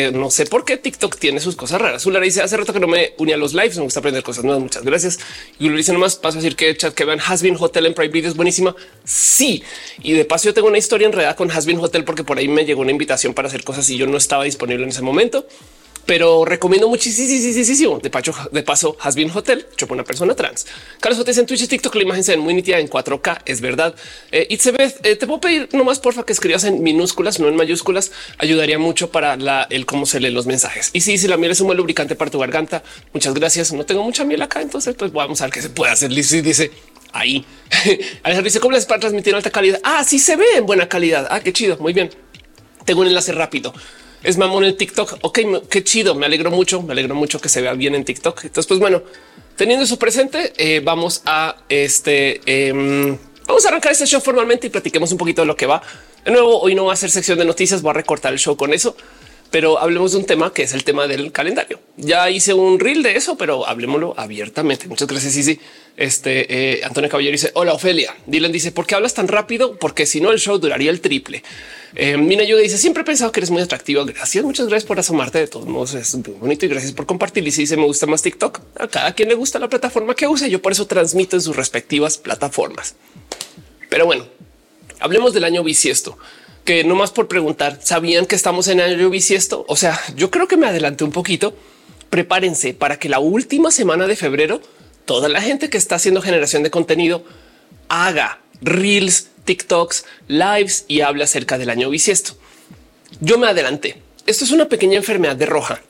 eh, 0.07 0.11
no 0.11 0.29
sé 0.29 0.45
por 0.45 0.65
qué 0.65 0.77
TikTok 0.77 1.17
tiene 1.17 1.39
sus 1.39 1.55
cosas 1.55 1.81
raras. 1.81 2.03
Zulara 2.03 2.23
dice 2.23 2.43
hace 2.43 2.55
rato 2.57 2.73
que 2.73 2.79
no 2.79 2.87
me 2.87 3.13
uní 3.17 3.33
a 3.33 3.37
los 3.37 3.55
lives. 3.55 3.77
Me 3.77 3.83
gusta 3.83 4.01
aprender 4.01 4.21
cosas 4.21 4.43
nuevas. 4.43 4.61
Muchas 4.61 4.83
gracias. 4.83 5.19
Y 5.59 5.69
lo 5.69 5.77
dice 5.77 5.93
nomás 5.93 6.15
paso 6.15 6.37
a 6.37 6.41
decir 6.41 6.55
que 6.55 6.77
chat 6.77 6.93
que 6.93 7.03
vean 7.03 7.19
Hasbin 7.19 7.57
Hotel 7.59 7.87
en 7.87 7.95
Private 7.95 8.13
Video 8.13 8.29
es 8.29 8.35
buenísima. 8.35 8.75
Sí. 9.03 9.63
Y 10.03 10.13
de 10.13 10.25
paso, 10.25 10.45
yo 10.45 10.53
tengo 10.53 10.67
una 10.67 10.77
historia 10.77 11.07
enredada 11.07 11.35
con 11.35 11.49
Hasbin 11.49 11.79
Hotel 11.79 12.03
porque 12.03 12.23
por 12.23 12.37
ahí 12.37 12.47
me 12.47 12.65
llegó 12.65 12.81
una 12.81 12.91
invitación 12.91 13.33
para 13.33 13.47
hacer 13.47 13.63
cosas 13.63 13.89
y 13.89 13.97
yo 13.97 14.05
no 14.05 14.17
estaba 14.17 14.43
disponible 14.43 14.83
en 14.83 14.89
ese 14.89 15.01
momento 15.01 15.47
pero 16.05 16.45
recomiendo 16.45 16.89
muchísimo. 16.89 17.99
De 17.99 18.09
paso, 18.09 18.33
de 18.51 18.63
paso, 18.63 18.97
Has 18.99 19.15
Been 19.15 19.31
Hotel, 19.33 19.65
hecho 19.71 19.87
por 19.87 19.95
una 19.95 20.03
persona 20.03 20.35
trans. 20.35 20.65
Carlos 20.99 21.19
Hotel 21.19 21.39
en 21.39 21.45
Twitch 21.45 21.61
y 21.61 21.67
TikTok, 21.67 21.95
la 21.95 22.03
imagen 22.03 22.23
se 22.23 22.31
ve 22.31 22.37
muy 22.37 22.53
nítida 22.53 22.79
en 22.79 22.89
4K. 22.89 23.41
Es 23.45 23.61
verdad. 23.61 23.95
Y 24.49 24.57
se 24.57 24.71
ve, 24.71 24.93
eh, 25.03 25.15
te 25.15 25.25
puedo 25.27 25.39
pedir 25.39 25.69
nomás 25.73 25.99
porfa 25.99 26.25
que 26.25 26.33
escribas 26.33 26.63
en 26.65 26.83
minúsculas, 26.83 27.39
no 27.39 27.47
en 27.47 27.55
mayúsculas. 27.55 28.11
Ayudaría 28.37 28.79
mucho 28.79 29.11
para 29.11 29.37
el 29.69 29.85
cómo 29.85 30.05
se 30.05 30.19
leen 30.19 30.33
los 30.33 30.45
mensajes. 30.45 30.89
Y 30.93 31.01
si, 31.01 31.17
si 31.17 31.27
la 31.27 31.37
miel 31.37 31.51
es 31.51 31.61
un 31.61 31.67
buen 31.67 31.77
lubricante 31.77 32.15
para 32.15 32.29
tu 32.29 32.39
garganta, 32.39 32.83
muchas 33.13 33.33
gracias. 33.33 33.71
No 33.73 33.85
tengo 33.85 34.03
mucha 34.03 34.25
miel 34.25 34.41
acá, 34.41 34.61
entonces 34.61 34.95
pues 34.95 35.11
vamos 35.11 35.41
a 35.41 35.45
ver 35.45 35.53
qué 35.53 35.61
se 35.61 35.69
puede 35.69 35.91
hacer. 35.91 36.11
Lizzy 36.11 36.41
dice 36.41 36.71
ahí. 37.13 37.45
Alejandro 38.23 38.43
dice 38.43 38.59
cómo 38.59 38.73
les 38.73 38.85
para 38.85 38.99
transmitir 38.99 39.33
alta 39.35 39.49
calidad. 39.49 39.79
Ah, 39.83 40.03
sí 40.03 40.19
se 40.19 40.35
ve 40.35 40.45
en 40.57 40.65
buena 40.65 40.89
calidad. 40.89 41.27
Ah, 41.29 41.39
qué 41.39 41.53
chido. 41.53 41.77
Muy 41.77 41.93
bien. 41.93 42.09
Tengo 42.85 43.01
un 43.01 43.07
enlace 43.07 43.31
rápido 43.31 43.73
es 44.23 44.37
mamón 44.37 44.63
en 44.63 44.75
TikTok. 44.77 45.19
Ok, 45.21 45.39
qué 45.69 45.83
chido. 45.83 46.15
Me 46.15 46.25
alegro 46.25 46.49
mucho. 46.49 46.81
Me 46.81 46.93
alegro 46.93 47.15
mucho 47.15 47.39
que 47.39 47.49
se 47.49 47.61
vea 47.61 47.73
bien 47.73 47.95
en 47.95 48.05
TikTok. 48.05 48.45
Entonces, 48.45 48.67
pues 48.67 48.79
bueno, 48.79 49.03
teniendo 49.55 49.85
eso 49.85 49.99
presente, 49.99 50.53
eh, 50.57 50.81
vamos 50.83 51.21
a 51.25 51.57
este. 51.69 52.41
Em, 52.45 53.17
vamos 53.45 53.65
a 53.65 53.67
arrancar 53.69 53.91
este 53.91 54.05
show 54.05 54.21
formalmente 54.21 54.67
y 54.67 54.69
platiquemos 54.69 55.11
un 55.11 55.17
poquito 55.17 55.41
de 55.41 55.47
lo 55.47 55.55
que 55.55 55.65
va. 55.65 55.81
De 56.23 56.31
nuevo, 56.31 56.59
hoy 56.61 56.73
no 56.73 56.85
va 56.85 56.93
a 56.93 56.95
ser 56.95 57.11
sección 57.11 57.37
de 57.37 57.45
noticias, 57.45 57.81
voy 57.81 57.91
a 57.91 57.93
recortar 57.93 58.31
el 58.31 58.39
show 58.39 58.55
con 58.55 58.73
eso. 58.73 58.95
Pero 59.53 59.77
hablemos 59.77 60.13
de 60.13 60.17
un 60.17 60.25
tema 60.25 60.51
que 60.51 60.63
es 60.63 60.73
el 60.73 60.83
tema 60.83 61.05
del 61.05 61.31
calendario. 61.31 61.79
Ya 61.95 62.27
hice 62.31 62.55
un 62.55 62.79
reel 62.79 63.03
de 63.03 63.15
eso, 63.15 63.37
pero 63.37 63.67
hablemoslo 63.67 64.15
abiertamente. 64.17 64.87
Muchas 64.87 65.07
gracias. 65.07 65.31
Sí. 65.31 65.59
Este 65.95 66.79
eh, 66.79 66.83
Antonio 66.83 67.07
Caballero 67.07 67.33
dice: 67.33 67.51
Hola, 67.53 67.73
Ofelia. 67.73 68.15
Dylan 68.25 68.51
dice: 68.51 68.71
¿Por 68.71 68.87
qué 68.87 68.95
hablas 68.95 69.13
tan 69.13 69.27
rápido? 69.27 69.77
Porque 69.77 70.07
si 70.07 70.21
no, 70.21 70.31
el 70.31 70.39
show 70.39 70.57
duraría 70.57 70.89
el 70.89 71.01
triple. 71.01 71.43
Eh, 71.93 72.17
Mina 72.17 72.43
yo 72.45 72.57
dice: 72.57 72.79
Siempre 72.79 73.03
he 73.03 73.05
pensado 73.05 73.31
que 73.31 73.41
eres 73.41 73.51
muy 73.51 73.61
atractivo. 73.61 74.03
Gracias. 74.05 74.43
Muchas 74.43 74.65
gracias 74.65 74.87
por 74.87 74.97
asomarte. 74.97 75.37
De 75.37 75.47
todos 75.47 75.67
modos, 75.67 75.93
es 75.93 76.15
muy 76.15 76.35
bonito 76.35 76.65
y 76.65 76.69
gracias 76.69 76.93
por 76.93 77.05
compartir. 77.05 77.47
Y 77.47 77.51
si 77.51 77.61
dice: 77.61 77.77
Me 77.77 77.85
gusta 77.85 78.07
más 78.07 78.23
TikTok. 78.23 78.59
A 78.79 78.87
cada 78.87 79.13
quien 79.13 79.29
le 79.29 79.35
gusta 79.35 79.59
la 79.59 79.69
plataforma 79.69 80.15
que 80.15 80.27
usa. 80.27 80.47
Yo 80.47 80.63
por 80.63 80.71
eso 80.71 80.87
transmito 80.87 81.35
en 81.35 81.43
sus 81.43 81.55
respectivas 81.55 82.17
plataformas. 82.17 82.95
Pero 83.87 84.07
bueno, 84.07 84.25
hablemos 84.99 85.31
del 85.31 85.43
año 85.43 85.63
bisiesto 85.63 86.17
que 86.63 86.83
no 86.83 86.95
más 86.95 87.11
por 87.11 87.27
preguntar, 87.27 87.79
¿sabían 87.81 88.25
que 88.25 88.35
estamos 88.35 88.67
en 88.67 88.81
año 88.81 89.09
bisiesto? 89.09 89.65
O 89.67 89.75
sea, 89.75 89.99
yo 90.15 90.31
creo 90.31 90.47
que 90.47 90.57
me 90.57 90.67
adelanté 90.67 91.03
un 91.03 91.11
poquito. 91.11 91.55
Prepárense 92.09 92.73
para 92.73 92.99
que 92.99 93.09
la 93.09 93.19
última 93.19 93.71
semana 93.71 94.07
de 94.07 94.15
febrero, 94.15 94.61
toda 95.05 95.29
la 95.29 95.41
gente 95.41 95.69
que 95.69 95.77
está 95.77 95.95
haciendo 95.95 96.21
generación 96.21 96.63
de 96.63 96.71
contenido 96.71 97.23
haga 97.89 98.39
reels, 98.61 99.27
TikToks, 99.45 100.05
lives 100.27 100.85
y 100.87 101.01
hable 101.01 101.23
acerca 101.23 101.57
del 101.57 101.69
año 101.69 101.89
bisiesto. 101.89 102.33
Yo 103.19 103.37
me 103.37 103.47
adelanté. 103.47 104.01
Esto 104.25 104.45
es 104.45 104.51
una 104.51 104.69
pequeña 104.69 104.97
enfermedad 104.97 105.35
de 105.35 105.45
roja 105.45 105.81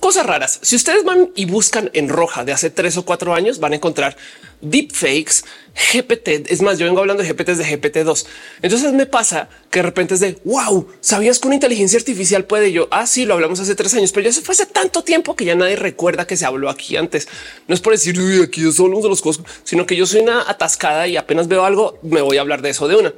Cosas 0.00 0.24
raras. 0.24 0.58
Si 0.62 0.76
ustedes 0.76 1.04
van 1.04 1.30
y 1.34 1.44
buscan 1.44 1.90
en 1.92 2.08
roja 2.08 2.44
de 2.44 2.52
hace 2.52 2.70
tres 2.70 2.96
o 2.96 3.04
cuatro 3.04 3.34
años, 3.34 3.58
van 3.58 3.72
a 3.72 3.76
encontrar 3.76 4.16
deepfakes, 4.62 5.44
GPT. 5.92 6.50
Es 6.50 6.62
más, 6.62 6.78
yo 6.78 6.86
vengo 6.86 7.00
hablando 7.00 7.22
de 7.22 7.28
GPT 7.28 7.48
de 7.50 7.76
GPT 7.76 7.98
2. 7.98 8.26
Entonces 8.62 8.92
me 8.94 9.04
pasa 9.04 9.48
que 9.70 9.80
de 9.80 9.82
repente 9.82 10.14
es 10.14 10.20
de 10.20 10.38
wow, 10.44 10.88
sabías 11.00 11.38
que 11.38 11.48
una 11.48 11.56
inteligencia 11.56 11.98
artificial 11.98 12.44
puede 12.44 12.72
yo. 12.72 12.88
Ah, 12.90 13.06
sí, 13.06 13.26
lo 13.26 13.34
hablamos 13.34 13.60
hace 13.60 13.74
tres 13.74 13.92
años, 13.94 14.12
pero 14.12 14.24
ya 14.24 14.32
se 14.32 14.40
fue 14.40 14.54
hace 14.54 14.66
tanto 14.66 15.04
tiempo 15.04 15.36
que 15.36 15.44
ya 15.44 15.54
nadie 15.54 15.76
recuerda 15.76 16.26
que 16.26 16.36
se 16.36 16.46
habló 16.46 16.70
aquí 16.70 16.96
antes. 16.96 17.28
No 17.68 17.74
es 17.74 17.80
por 17.80 17.92
decir 17.92 18.18
Uy, 18.18 18.42
aquí 18.42 18.70
solo 18.72 19.00
de 19.02 19.08
los 19.08 19.20
cosas, 19.20 19.44
sino 19.64 19.84
que 19.84 19.96
yo 19.96 20.06
soy 20.06 20.22
una 20.22 20.48
atascada 20.48 21.06
y 21.08 21.18
apenas 21.18 21.48
veo 21.48 21.64
algo, 21.64 21.98
me 22.02 22.22
voy 22.22 22.38
a 22.38 22.40
hablar 22.40 22.62
de 22.62 22.70
eso 22.70 22.88
de 22.88 22.96
una. 22.96 23.12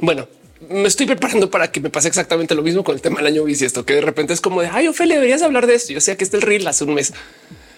Bueno, 0.00 0.28
me 0.68 0.88
estoy 0.88 1.06
preparando 1.06 1.50
para 1.50 1.70
que 1.70 1.80
me 1.80 1.90
pase 1.90 2.08
exactamente 2.08 2.54
lo 2.54 2.62
mismo 2.62 2.82
con 2.82 2.94
el 2.94 3.00
tema 3.00 3.18
del 3.18 3.26
año 3.26 3.44
bisiesto, 3.44 3.84
que 3.84 3.94
de 3.94 4.00
repente 4.00 4.32
es 4.32 4.40
como 4.40 4.60
de 4.60 4.68
ay, 4.68 4.88
Ophelia, 4.88 5.16
deberías 5.16 5.42
hablar 5.42 5.66
de 5.66 5.74
esto. 5.74 5.92
Yo 5.92 6.00
sé 6.00 6.16
que 6.16 6.24
este 6.24 6.36
el 6.36 6.42
reel 6.42 6.66
hace 6.66 6.84
un 6.84 6.94
mes. 6.94 7.12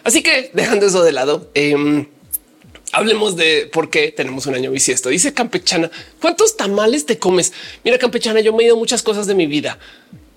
Así 0.03 0.23
que 0.23 0.51
dejando 0.55 0.87
eso 0.87 1.03
de 1.03 1.13
lado, 1.13 1.51
em, 1.55 2.07
hablemos 2.93 3.37
de 3.37 3.69
por 3.73 3.91
qué 3.91 4.13
tenemos 4.13 4.47
un 4.47 4.55
año 4.55 4.71
bisiesto. 4.71 5.11
Dice 5.11 5.35
Campechana, 5.35 5.91
¿cuántos 6.21 6.57
tamales 6.57 7.07
te 7.07 7.19
comes? 7.19 7.53
Mira, 7.85 7.99
Campechana, 7.99 8.41
yo 8.41 8.55
me 8.55 8.63
he 8.63 8.67
ido 8.67 8.77
muchas 8.77 9.03
cosas 9.03 9.27
de 9.27 9.35
mi 9.35 9.47
vida. 9.47 9.79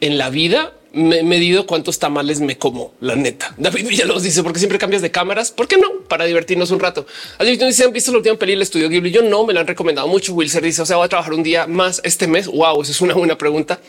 En 0.01 0.17
la 0.17 0.29
vida 0.29 0.73
me 0.93 1.23
medido 1.23 1.65
cuántos 1.65 1.97
tamales 1.97 2.39
me 2.39 2.57
como, 2.57 2.93
la 3.01 3.15
neta. 3.15 3.53
David 3.57 3.87
Villalobos 3.87 4.23
dice, 4.23 4.43
porque 4.43 4.59
siempre 4.59 4.77
cambias 4.77 5.01
de 5.01 5.11
cámaras? 5.11 5.51
¿Por 5.51 5.67
qué 5.67 5.77
no? 5.77 5.89
Para 6.07 6.25
divertirnos 6.25 6.69
un 6.69 6.79
rato. 6.79 7.07
Alguien 7.39 7.59
dice, 7.67 7.83
¿han 7.83 7.91
visto 7.91 8.11
la 8.11 8.17
última 8.17 8.37
película 8.37 8.57
del 8.57 8.61
estudio 8.61 8.89
Ghibli? 8.89 9.11
Yo 9.11 9.23
no, 9.23 9.43
me 9.45 9.53
la 9.53 9.61
han 9.61 9.67
recomendado 9.67 10.07
mucho. 10.07 10.33
Wilser 10.33 10.63
dice, 10.63 10.83
o 10.83 10.85
sea, 10.85 10.97
voy 10.97 11.05
a 11.05 11.09
trabajar 11.09 11.33
un 11.33 11.41
día 11.41 11.65
más 11.65 11.99
este 12.03 12.27
mes. 12.27 12.47
Wow, 12.47 12.83
eso 12.83 12.91
es 12.91 13.01
una 13.01 13.15
buena 13.15 13.37
pregunta. 13.37 13.79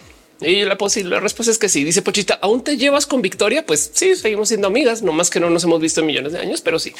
Y 0.40 0.64
la 0.64 0.76
posible 0.76 1.10
la 1.10 1.20
respuesta 1.20 1.52
es 1.52 1.58
que 1.58 1.68
sí. 1.68 1.84
Dice 1.84 2.00
Pochita, 2.02 2.38
¿aún 2.40 2.64
te 2.64 2.76
llevas 2.76 3.06
con 3.06 3.22
Victoria? 3.22 3.64
Pues 3.66 3.90
sí, 3.92 4.16
seguimos 4.16 4.48
siendo 4.48 4.66
amigas, 4.66 5.02
no 5.02 5.12
más 5.12 5.30
que 5.30 5.40
no 5.40 5.50
nos 5.50 5.64
hemos 5.64 5.80
visto 5.80 6.00
en 6.00 6.06
millones 6.06 6.32
de 6.32 6.38
años, 6.38 6.62
pero 6.62 6.78
sí. 6.78 6.92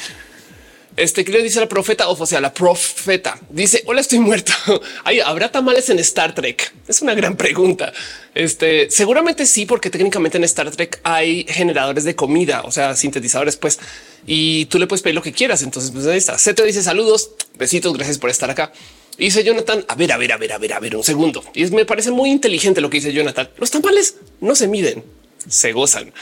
Este 0.97 1.25
que 1.25 1.31
le 1.33 1.43
dice 1.43 1.59
la 1.59 1.67
profeta, 1.67 2.07
o 2.07 2.25
sea, 2.25 2.39
la 2.39 2.53
profeta 2.53 3.37
dice: 3.49 3.83
Hola, 3.85 3.99
estoy 3.99 4.19
muerto. 4.19 4.53
¿Habrá 5.25 5.51
tamales 5.51 5.89
en 5.89 5.99
Star 5.99 6.33
Trek? 6.33 6.73
Es 6.87 7.01
una 7.01 7.13
gran 7.13 7.35
pregunta. 7.35 7.91
Este 8.33 8.89
seguramente 8.89 9.45
sí, 9.45 9.65
porque 9.65 9.89
técnicamente 9.89 10.37
en 10.37 10.45
Star 10.45 10.71
Trek 10.71 11.01
hay 11.03 11.45
generadores 11.49 12.05
de 12.05 12.15
comida, 12.15 12.61
o 12.63 12.71
sea, 12.71 12.95
sintetizadores, 12.95 13.57
pues, 13.57 13.79
y 14.25 14.65
tú 14.67 14.79
le 14.79 14.87
puedes 14.87 15.01
pedir 15.01 15.15
lo 15.15 15.21
que 15.21 15.33
quieras. 15.33 15.63
Entonces, 15.63 15.91
pues 15.91 16.05
ahí 16.07 16.17
está. 16.17 16.37
te 16.37 16.63
dice 16.63 16.81
saludos, 16.81 17.31
besitos, 17.57 17.91
gracias 17.93 18.17
por 18.17 18.29
estar 18.29 18.49
acá. 18.49 18.71
dice 19.17 19.43
Jonathan, 19.43 19.83
a 19.89 19.95
ver, 19.95 20.13
a 20.13 20.17
ver, 20.17 20.31
a 20.31 20.37
ver, 20.37 20.53
a 20.53 20.57
ver, 20.57 20.73
a 20.73 20.79
ver, 20.79 20.95
un 20.95 21.03
segundo. 21.03 21.43
Y 21.53 21.65
me 21.71 21.83
parece 21.83 22.11
muy 22.11 22.31
inteligente 22.31 22.79
lo 22.79 22.89
que 22.89 22.97
dice 22.97 23.11
Jonathan. 23.11 23.49
Los 23.57 23.69
tamales 23.69 24.15
no 24.39 24.55
se 24.55 24.69
miden, 24.69 25.03
se 25.49 25.73
gozan. 25.73 26.13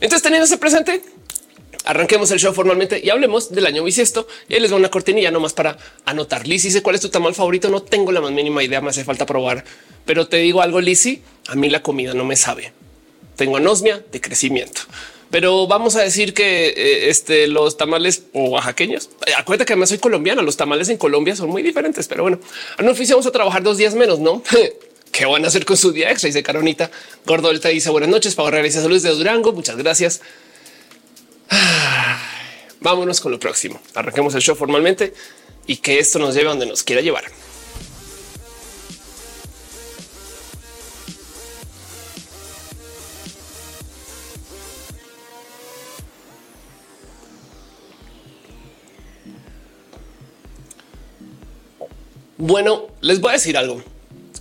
Entonces, 0.00 0.22
teniendo 0.22 0.46
ese 0.46 0.56
presente, 0.56 1.02
arranquemos 1.86 2.30
el 2.32 2.38
show 2.38 2.52
formalmente 2.52 3.00
y 3.02 3.08
hablemos 3.08 3.50
del 3.50 3.64
año 3.64 3.82
bisiesto. 3.82 4.28
Y 4.48 4.58
les 4.60 4.70
doy 4.70 4.78
una 4.78 4.90
cortinilla 4.90 5.30
nomás 5.30 5.54
para 5.54 5.78
anotar. 6.04 6.46
Lizzy 6.46 6.68
dice 6.68 6.82
cuál 6.82 6.96
es 6.96 7.00
tu 7.00 7.08
tamal 7.08 7.34
favorito. 7.34 7.70
No 7.70 7.82
tengo 7.82 8.12
la 8.12 8.20
más 8.20 8.32
mínima 8.32 8.62
idea, 8.62 8.80
me 8.80 8.90
hace 8.90 9.04
falta 9.04 9.24
probar, 9.24 9.64
pero 10.04 10.28
te 10.28 10.36
digo 10.38 10.60
algo, 10.60 10.80
Lizzy. 10.80 11.22
A 11.48 11.54
mí 11.54 11.70
la 11.70 11.82
comida 11.82 12.12
no 12.12 12.24
me 12.24 12.36
sabe. 12.36 12.72
Tengo 13.36 13.56
anosmia 13.56 14.02
de 14.10 14.20
crecimiento, 14.20 14.80
pero 15.30 15.66
vamos 15.66 15.94
a 15.96 16.02
decir 16.02 16.32
que 16.32 16.68
eh, 16.68 17.10
este, 17.10 17.46
los 17.46 17.76
tamales 17.76 18.24
o 18.32 18.50
oaxaqueños, 18.50 19.10
eh, 19.26 19.32
acuérdate 19.36 19.66
que 19.66 19.72
además 19.74 19.90
soy 19.90 19.98
colombiana. 19.98 20.42
Los 20.42 20.56
tamales 20.56 20.88
en 20.88 20.96
Colombia 20.96 21.36
son 21.36 21.50
muy 21.50 21.62
diferentes, 21.62 22.08
pero 22.08 22.22
bueno, 22.22 22.40
no 22.82 22.90
oficiamos 22.90 23.26
a 23.26 23.30
trabajar 23.30 23.62
dos 23.62 23.76
días 23.76 23.94
menos, 23.94 24.18
no? 24.20 24.42
¿Qué 25.12 25.24
van 25.24 25.44
a 25.44 25.48
hacer 25.48 25.64
con 25.64 25.76
su 25.76 25.92
día 25.92 26.10
extra? 26.10 26.26
Dice 26.28 26.42
Caronita. 26.42 26.90
Gordolta 27.24 27.68
dice 27.68 27.90
buenas 27.90 28.10
noches, 28.10 28.34
para 28.34 28.50
realizar 28.50 28.82
saludos 28.82 29.02
de 29.02 29.10
Durango. 29.10 29.52
Muchas 29.52 29.76
gracias. 29.76 30.20
Vámonos 32.80 33.20
con 33.20 33.32
lo 33.32 33.40
próximo. 33.40 33.80
Arranquemos 33.94 34.34
el 34.34 34.42
show 34.42 34.54
formalmente 34.54 35.12
y 35.66 35.76
que 35.76 35.98
esto 35.98 36.18
nos 36.18 36.34
lleve 36.34 36.46
a 36.46 36.50
donde 36.50 36.66
nos 36.66 36.82
quiera 36.82 37.02
llevar. 37.02 37.24
Bueno, 52.38 52.86
les 53.00 53.20
voy 53.20 53.30
a 53.30 53.32
decir 53.32 53.56
algo. 53.56 53.82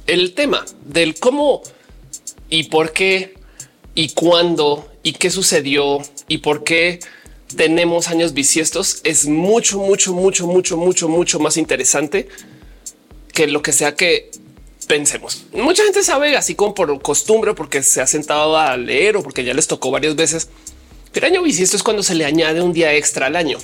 El 0.06 0.36
tema 0.36 0.64
del 0.84 1.18
cómo 1.20 1.64
y 2.50 2.64
por 2.66 2.94
qué 2.94 3.34
y 3.96 4.10
cuándo 4.10 4.92
y 5.02 5.14
qué 5.14 5.32
sucedió 5.32 6.00
y 6.28 6.40
por 6.40 6.64
qué 6.64 7.00
tenemos 7.56 8.08
años 8.08 8.34
bisiestos 8.34 9.02
es 9.04 9.28
mucho, 9.28 9.80
mucho, 9.80 10.14
mucho, 10.14 10.48
mucho, 10.48 10.78
mucho, 10.78 11.08
mucho 11.08 11.40
más 11.40 11.58
interesante 11.58 12.28
que 13.34 13.48
lo 13.48 13.62
que 13.62 13.72
sea 13.72 13.96
que 13.96 14.32
pensemos. 14.88 15.46
Mucha 15.54 15.84
gente 15.84 16.04
sabe 16.04 16.36
así 16.38 16.56
como 16.56 16.74
por 16.74 17.02
costumbre, 17.02 17.54
porque 17.54 17.84
se 17.84 18.02
ha 18.02 18.08
sentado 18.08 18.58
a 18.58 18.78
leer 18.78 19.18
o 19.18 19.24
porque 19.24 19.44
ya 19.44 19.54
les 19.54 19.68
tocó 19.68 19.92
varias 19.92 20.16
veces. 20.16 20.50
Pero 21.12 21.28
año 21.28 21.42
bisiesto 21.42 21.78
es 21.78 21.84
cuando 21.84 22.04
se 22.04 22.16
le 22.16 22.26
añade 22.26 22.62
un 22.62 22.74
día 22.74 22.94
extra 22.94 23.28
al 23.28 23.36
año. 23.36 23.58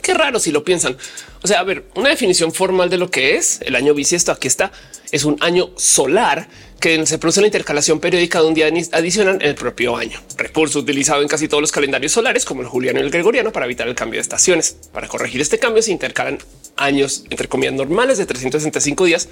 Qué 0.00 0.14
raro 0.14 0.38
si 0.38 0.50
lo 0.52 0.64
piensan. 0.64 0.96
O 1.42 1.48
sea, 1.48 1.60
a 1.60 1.64
ver, 1.64 1.84
una 1.94 2.10
definición 2.10 2.52
formal 2.52 2.90
de 2.90 2.98
lo 2.98 3.10
que 3.10 3.36
es 3.36 3.60
el 3.62 3.74
año 3.74 3.94
bisiesto. 3.94 4.32
Aquí 4.32 4.48
está. 4.48 4.70
Es 5.12 5.24
un 5.24 5.36
año 5.40 5.70
solar 5.76 6.48
que 6.84 7.06
se 7.06 7.16
produce 7.16 7.40
la 7.40 7.46
intercalación 7.46 7.98
periódica 7.98 8.42
de 8.42 8.46
un 8.46 8.52
día 8.52 8.70
adicional 8.92 9.36
en 9.36 9.48
el 9.48 9.54
propio 9.54 9.96
año. 9.96 10.20
Recurso 10.36 10.80
utilizado 10.80 11.22
en 11.22 11.28
casi 11.28 11.48
todos 11.48 11.62
los 11.62 11.72
calendarios 11.72 12.12
solares, 12.12 12.44
como 12.44 12.60
el 12.60 12.66
juliano 12.68 13.00
y 13.00 13.02
el 13.04 13.10
gregoriano, 13.10 13.52
para 13.52 13.64
evitar 13.64 13.88
el 13.88 13.94
cambio 13.94 14.18
de 14.18 14.20
estaciones. 14.20 14.76
Para 14.92 15.08
corregir 15.08 15.40
este 15.40 15.58
cambio 15.58 15.82
se 15.82 15.92
intercalan 15.92 16.40
años, 16.76 17.24
entre 17.30 17.48
comillas, 17.48 17.72
normales 17.72 18.18
de 18.18 18.26
365 18.26 19.06
días 19.06 19.30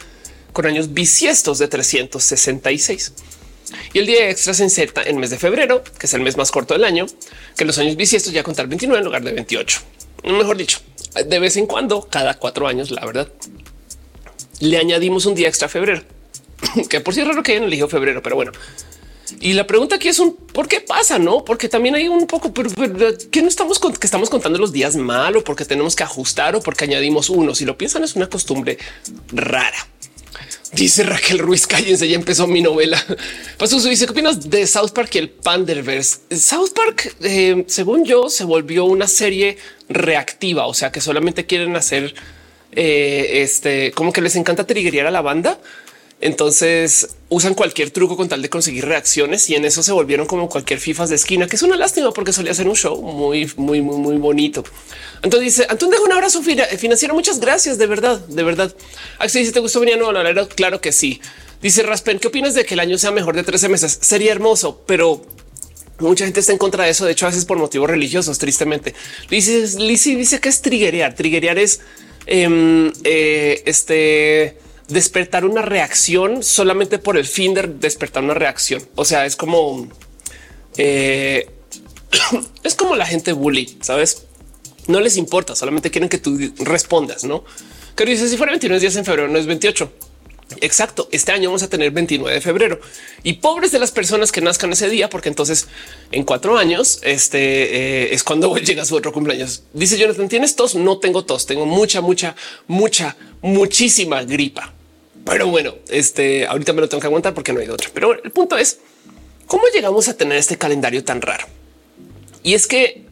con 0.55 0.65
años 0.65 0.95
bisiestos 0.95 1.59
de 1.59 1.69
366. 1.69 3.12
Y 3.93 3.99
el 3.99 4.07
día 4.07 4.31
extra 4.31 4.55
se 4.55 4.65
inserta 4.65 5.03
en 5.03 5.17
el 5.17 5.17
mes 5.17 5.29
de 5.29 5.37
febrero, 5.37 5.85
que 5.99 6.07
es 6.07 6.15
el 6.15 6.23
mes 6.23 6.38
más 6.38 6.51
corto 6.51 6.73
del 6.73 6.85
año, 6.85 7.05
que 7.55 7.67
los 7.67 7.77
años 7.77 7.97
bisiestos 7.97 8.33
ya 8.33 8.43
contar 8.43 8.67
29 8.67 8.99
en 8.99 9.05
lugar 9.05 9.23
de 9.25 9.33
28. 9.35 9.79
Mejor 10.25 10.57
dicho, 10.57 10.79
de 11.23 11.38
vez 11.38 11.59
en 11.59 11.67
cuando, 11.67 12.09
cada 12.09 12.33
cuatro 12.33 12.67
años, 12.67 12.91
la 12.91 13.05
verdad, 13.05 13.29
le 14.61 14.79
añadimos 14.79 15.27
un 15.27 15.35
día 15.35 15.49
extra 15.49 15.67
a 15.67 15.69
febrero. 15.69 16.03
que 16.88 17.01
por 17.01 17.14
cierto 17.14 17.31
raro 17.33 17.42
que 17.42 17.53
hayan 17.53 17.64
elegido 17.64 17.88
febrero, 17.88 18.22
pero 18.22 18.37
bueno. 18.37 18.53
Y 19.40 19.55
la 19.55 19.66
pregunta 19.66 19.96
aquí 19.96 20.09
es 20.09 20.18
un 20.18 20.37
por 20.37 20.68
qué 20.68 20.81
pasa, 20.81 21.18
no? 21.18 21.44
Porque 21.44 21.68
también 21.68 21.94
hay 21.94 22.09
un 22.09 22.27
poco, 22.27 22.53
pero, 22.53 22.70
que 23.31 23.42
no 23.42 23.48
estamos 23.48 23.81
que 23.81 24.07
estamos 24.07 24.31
contando 24.31 24.59
los 24.59 24.72
días 24.72 24.96
mal 24.96 25.37
o 25.37 25.44
porque 25.44 25.64
tenemos 25.64 25.96
que 25.96 26.03
ajustar 26.03 26.55
o 26.55 26.61
porque 26.61 26.85
añadimos 26.85 27.31
uno. 27.31 27.55
Si 27.55 27.64
lo 27.64 27.77
piensan, 27.77 28.05
es 28.05 28.14
una 28.14 28.29
costumbre 28.29 28.79
rara. 29.33 29.88
Dice 30.72 31.03
Raquel 31.03 31.38
Ruiz, 31.38 31.66
cállense, 31.66 32.09
ya 32.09 32.16
empezó 32.16 32.46
mi 32.46 32.62
novela. 32.62 33.05
Paso 33.59 33.79
dice, 33.81 34.07
¿qué 34.07 34.12
opinas 34.12 34.48
de 34.48 34.66
South 34.66 34.92
Park 34.94 35.14
y 35.14 35.18
el 35.18 35.29
Panderverse? 35.29 36.20
South 36.31 36.70
Park, 36.75 37.14
eh, 37.20 37.64
según 37.66 38.07
yo, 38.07 38.31
se 38.31 38.44
volvió 38.44 38.87
una 38.87 39.07
serie 39.07 39.59
reactiva, 39.90 40.66
o 40.66 40.72
sea, 40.72 40.90
que 40.90 41.03
solamente 41.03 41.44
quieren 41.44 41.77
hacer, 41.77 42.14
eh, 42.72 43.42
este, 43.42 43.92
como 43.92 44.14
que 44.14 44.22
les 44.22 44.35
encanta 44.35 44.66
triggerear 44.66 45.07
a 45.07 45.11
la 45.11 45.20
banda 45.20 45.59
entonces 46.23 47.17
usan 47.29 47.55
cualquier 47.55 47.91
truco 47.91 48.17
con 48.17 48.29
tal 48.29 48.41
de 48.43 48.49
conseguir 48.49 48.87
reacciones 48.87 49.51
y 49.51 49.57
en 49.57 49.65
eso 49.65 49.83
se 49.83 49.91
volvieron 49.91 50.29
como 50.29 50.49
cualquier 50.49 50.79
FIFAs 50.79 51.11
de 51.11 51.17
esquina, 51.17 51.49
que 51.49 51.57
es 51.57 51.63
una 51.63 51.77
lástima 51.77 52.13
porque 52.13 52.33
solía 52.33 52.55
ser 52.55 52.69
un 52.69 52.77
show 52.77 53.03
muy, 53.03 53.51
muy, 53.57 53.83
muy, 53.83 53.97
muy 53.99 54.17
bonito. 54.19 54.63
Entonces 55.23 55.57
dice 55.57 55.67
Antón, 55.69 55.91
dejo 55.91 56.05
un 56.05 56.13
abrazo 56.13 56.41
financiero. 56.41 57.13
Muchas 57.13 57.41
gracias. 57.41 57.77
De 57.77 57.87
verdad, 57.89 58.21
de 58.21 58.43
verdad. 58.45 58.73
Axel 59.19 59.43
dice: 59.43 59.53
¿Te 59.53 59.59
gustó 59.59 59.81
venir 59.81 59.97
a 59.97 59.99
Nueva 59.99 60.13
Laredo? 60.13 60.49
Claro 60.49 60.81
que 60.81 60.93
sí. 60.93 61.21
Dice 61.61 61.83
Raspen, 61.83 62.21
¿qué 62.21 62.29
opinas 62.29 62.55
de 62.55 62.65
que 62.65 62.75
el 62.75 62.81
año 62.81 62.99
sea 62.99 63.11
mejor 63.11 63.35
de 63.35 63.43
13 63.43 63.69
meses? 63.69 63.99
Sería 64.01 64.31
hermoso, 64.31 64.85
pero 64.87 65.27
mucha 65.99 66.25
gente 66.25 66.39
está 66.39 66.53
en 66.53 66.59
contra 66.59 66.85
de 66.85 66.91
eso. 66.91 67.05
De 67.05 67.13
hecho, 67.13 67.27
a 67.27 67.31
veces 67.31 67.47
por 67.47 67.59
motivos 67.59 67.91
religiosos, 67.91 68.39
tristemente. 68.39 68.95
Dice 69.29 69.67
Lizzie 69.77 70.15
dice 70.15 70.41
que 70.41 70.49
es 70.49 70.63
triguerear. 70.63 71.17
Triguerear 71.17 71.59
es 71.59 71.81
em, 72.27 72.93
eh, 73.03 73.63
este 73.67 74.57
despertar 74.93 75.45
una 75.45 75.63
reacción 75.63 76.43
solamente 76.43 76.99
por 76.99 77.17
el 77.17 77.27
fin 77.27 77.55
de 77.55 77.63
despertar 77.63 78.23
una 78.23 78.35
reacción. 78.35 78.83
O 78.95 79.05
sea, 79.05 79.27
es 79.27 79.37
como 79.37 79.89
eh, 80.77 81.49
es 82.63 82.75
como 82.75 82.97
la 82.97 83.07
gente 83.07 83.33
bully, 83.33 83.77
sabes? 83.81 84.27
No 84.89 85.01
les 85.01 85.17
importa, 85.17 85.55
solamente 85.55 85.91
quieren 85.91 86.09
que 86.09 86.19
tú 86.19 86.39
respondas, 86.59 87.25
no? 87.25 87.45
Que 87.97 88.05
dice 88.05 88.29
si 88.29 88.37
fuera 88.37 88.53
29 88.53 88.81
días 88.81 88.97
en 88.97 89.05
febrero, 89.05 89.29
no 89.29 89.39
es 89.39 89.47
28. 89.47 89.93
Exacto. 90.61 91.09
Este 91.13 91.33
año 91.33 91.49
vamos 91.49 91.63
a 91.63 91.71
tener 91.71 91.91
29 91.93 92.35
de 92.35 92.41
febrero 92.41 92.81
y 93.23 93.35
pobres 93.35 93.73
de 93.73 93.79
las 93.79 93.91
personas 93.91 94.33
que 94.33 94.41
nazcan 94.41 94.73
ese 94.73 94.91
día, 94.91 95.09
porque 95.09 95.29
entonces 95.29 95.69
en 96.11 96.25
cuatro 96.25 96.59
años 96.59 97.01
este 97.03 97.39
eh, 98.09 98.15
es 98.15 98.23
cuando 98.23 98.55
llega 98.59 98.85
su 98.85 98.97
otro 98.97 99.13
cumpleaños. 99.13 99.63
Dice 99.73 99.97
Jonathan, 99.99 100.29
¿tienes 100.29 100.57
tos? 100.57 100.75
No 100.75 100.99
tengo 100.99 101.25
tos, 101.25 101.47
tengo 101.47 101.65
mucha, 101.65 102.01
mucha, 102.01 102.35
mucha, 102.67 103.17
muchísima 103.41 104.25
gripa. 104.25 104.75
Pero 105.25 105.47
bueno, 105.49 105.75
este 105.89 106.47
ahorita 106.47 106.73
me 106.73 106.81
lo 106.81 106.89
tengo 106.89 107.01
que 107.01 107.07
aguantar 107.07 107.35
porque 107.35 107.53
no 107.53 107.61
hay 107.61 107.69
otra. 107.69 107.91
Pero 107.93 108.23
el 108.23 108.31
punto 108.31 108.57
es 108.57 108.79
cómo 109.47 109.65
llegamos 109.73 110.09
a 110.09 110.17
tener 110.17 110.39
este 110.39 110.59
calendario 110.59 111.05
tan 111.05 111.21
raro. 111.21 111.47
Y 112.43 112.55
es 112.55 112.67
que 112.67 113.07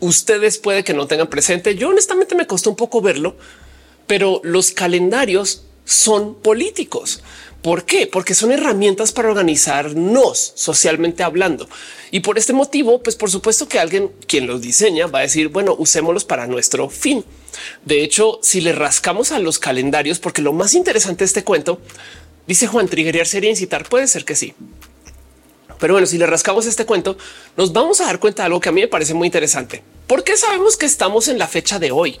ustedes 0.00 0.58
puede 0.58 0.84
que 0.84 0.94
no 0.94 1.06
tengan 1.06 1.28
presente. 1.28 1.74
Yo 1.74 1.88
honestamente 1.88 2.34
me 2.34 2.46
costó 2.46 2.70
un 2.70 2.76
poco 2.76 3.00
verlo, 3.00 3.36
pero 4.06 4.40
los 4.44 4.70
calendarios 4.70 5.64
son 5.84 6.34
políticos. 6.36 7.22
¿Por 7.62 7.84
qué? 7.84 8.06
Porque 8.06 8.34
son 8.34 8.52
herramientas 8.52 9.12
para 9.12 9.28
organizarnos 9.28 10.52
socialmente 10.54 11.22
hablando. 11.22 11.68
Y 12.10 12.20
por 12.20 12.38
este 12.38 12.54
motivo, 12.54 13.02
pues 13.02 13.16
por 13.16 13.30
supuesto 13.30 13.68
que 13.68 13.78
alguien 13.78 14.10
quien 14.26 14.46
los 14.46 14.62
diseña 14.62 15.08
va 15.08 15.18
a 15.18 15.22
decir, 15.22 15.48
bueno, 15.48 15.74
usémoslos 15.78 16.24
para 16.24 16.46
nuestro 16.46 16.88
fin. 16.88 17.24
De 17.84 18.02
hecho, 18.02 18.38
si 18.42 18.60
le 18.60 18.72
rascamos 18.72 19.32
a 19.32 19.38
los 19.38 19.58
calendarios, 19.58 20.18
porque 20.18 20.42
lo 20.42 20.52
más 20.52 20.74
interesante 20.74 21.20
de 21.20 21.26
este 21.26 21.44
cuento, 21.44 21.80
dice 22.46 22.66
Juan 22.66 22.88
Trigueriar 22.88 23.26
sería 23.26 23.50
incitar, 23.50 23.88
puede 23.88 24.06
ser 24.06 24.24
que 24.24 24.36
sí. 24.36 24.54
Pero 25.78 25.94
bueno, 25.94 26.06
si 26.06 26.18
le 26.18 26.26
rascamos 26.26 26.66
este 26.66 26.84
cuento, 26.84 27.16
nos 27.56 27.72
vamos 27.72 28.00
a 28.00 28.04
dar 28.04 28.20
cuenta 28.20 28.42
de 28.42 28.46
algo 28.46 28.60
que 28.60 28.68
a 28.68 28.72
mí 28.72 28.82
me 28.82 28.88
parece 28.88 29.14
muy 29.14 29.26
interesante. 29.26 29.82
¿Por 30.06 30.24
qué 30.24 30.36
sabemos 30.36 30.76
que 30.76 30.86
estamos 30.86 31.28
en 31.28 31.38
la 31.38 31.48
fecha 31.48 31.78
de 31.78 31.90
hoy? 31.90 32.18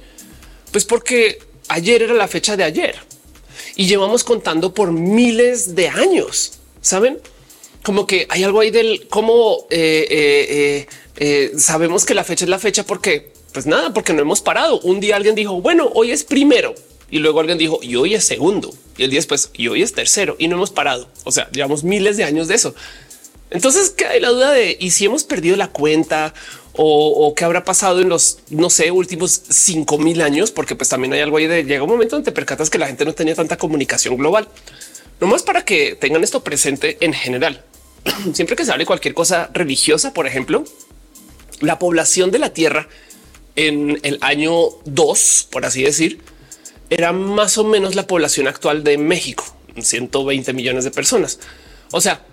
Pues 0.72 0.84
porque 0.84 1.40
ayer 1.68 2.02
era 2.02 2.14
la 2.14 2.26
fecha 2.26 2.56
de 2.56 2.64
ayer 2.64 2.96
y 3.76 3.86
llevamos 3.86 4.24
contando 4.24 4.72
por 4.72 4.92
miles 4.92 5.74
de 5.74 5.88
años. 5.88 6.52
Saben 6.80 7.18
como 7.82 8.06
que 8.06 8.26
hay 8.30 8.44
algo 8.44 8.60
ahí 8.60 8.70
del 8.70 9.08
cómo 9.08 9.66
eh, 9.70 10.06
eh, 10.10 10.86
eh, 11.16 11.52
sabemos 11.58 12.04
que 12.04 12.14
la 12.14 12.24
fecha 12.24 12.44
es 12.44 12.48
la 12.48 12.58
fecha 12.58 12.84
porque 12.84 13.29
pues 13.52 13.66
nada, 13.66 13.92
porque 13.92 14.12
no 14.12 14.22
hemos 14.22 14.40
parado. 14.40 14.80
Un 14.80 15.00
día 15.00 15.16
alguien 15.16 15.34
dijo, 15.34 15.60
bueno, 15.60 15.90
hoy 15.94 16.10
es 16.10 16.24
primero 16.24 16.74
y 17.10 17.18
luego 17.18 17.40
alguien 17.40 17.58
dijo 17.58 17.80
y 17.82 17.96
hoy 17.96 18.14
es 18.14 18.24
segundo 18.24 18.72
y 18.96 19.02
el 19.04 19.10
día 19.10 19.18
después 19.18 19.50
y 19.54 19.68
hoy 19.68 19.82
es 19.82 19.92
tercero 19.92 20.36
y 20.38 20.48
no 20.48 20.56
hemos 20.56 20.70
parado. 20.70 21.08
O 21.24 21.32
sea, 21.32 21.50
llevamos 21.50 21.84
miles 21.84 22.16
de 22.16 22.24
años 22.24 22.48
de 22.48 22.54
eso. 22.54 22.74
Entonces, 23.50 23.90
¿qué 23.90 24.06
hay 24.06 24.20
la 24.20 24.28
duda 24.28 24.52
de 24.52 24.76
y 24.78 24.90
si 24.90 25.06
hemos 25.06 25.24
perdido 25.24 25.56
la 25.56 25.68
cuenta 25.68 26.32
o, 26.72 27.34
qué 27.36 27.44
habrá 27.44 27.64
pasado 27.64 28.00
en 28.00 28.08
los, 28.08 28.38
no 28.50 28.70
sé, 28.70 28.90
últimos 28.90 29.42
cinco 29.48 29.98
mil 29.98 30.22
años? 30.22 30.50
Porque 30.52 30.76
pues 30.76 30.88
también 30.88 31.12
hay 31.12 31.20
algo 31.20 31.36
ahí 31.36 31.46
de 31.46 31.64
llega 31.64 31.82
un 31.82 31.90
momento 31.90 32.16
donde 32.16 32.30
te 32.30 32.34
percatas 32.34 32.70
que 32.70 32.78
la 32.78 32.86
gente 32.86 33.04
no 33.04 33.12
tenía 33.12 33.34
tanta 33.34 33.58
comunicación 33.58 34.16
global. 34.16 34.48
No 35.20 35.26
más 35.26 35.42
para 35.42 35.64
que 35.64 35.96
tengan 35.96 36.22
esto 36.22 36.44
presente 36.44 36.96
en 37.00 37.12
general. 37.12 37.64
Siempre 38.32 38.54
que 38.54 38.64
se 38.64 38.72
hable 38.72 38.86
cualquier 38.86 39.14
cosa 39.14 39.50
religiosa, 39.52 40.14
por 40.14 40.26
ejemplo, 40.26 40.64
la 41.60 41.78
población 41.78 42.30
de 42.30 42.38
la 42.38 42.52
Tierra 42.52 42.88
en 43.56 44.00
el 44.02 44.18
año 44.20 44.54
2, 44.84 45.48
por 45.50 45.64
así 45.64 45.82
decir, 45.82 46.20
era 46.88 47.12
más 47.12 47.58
o 47.58 47.64
menos 47.64 47.94
la 47.94 48.06
población 48.06 48.48
actual 48.48 48.82
de 48.84 48.98
México, 48.98 49.44
120 49.80 50.52
millones 50.52 50.84
de 50.84 50.90
personas. 50.90 51.38
O 51.92 52.00
sea, 52.00 52.24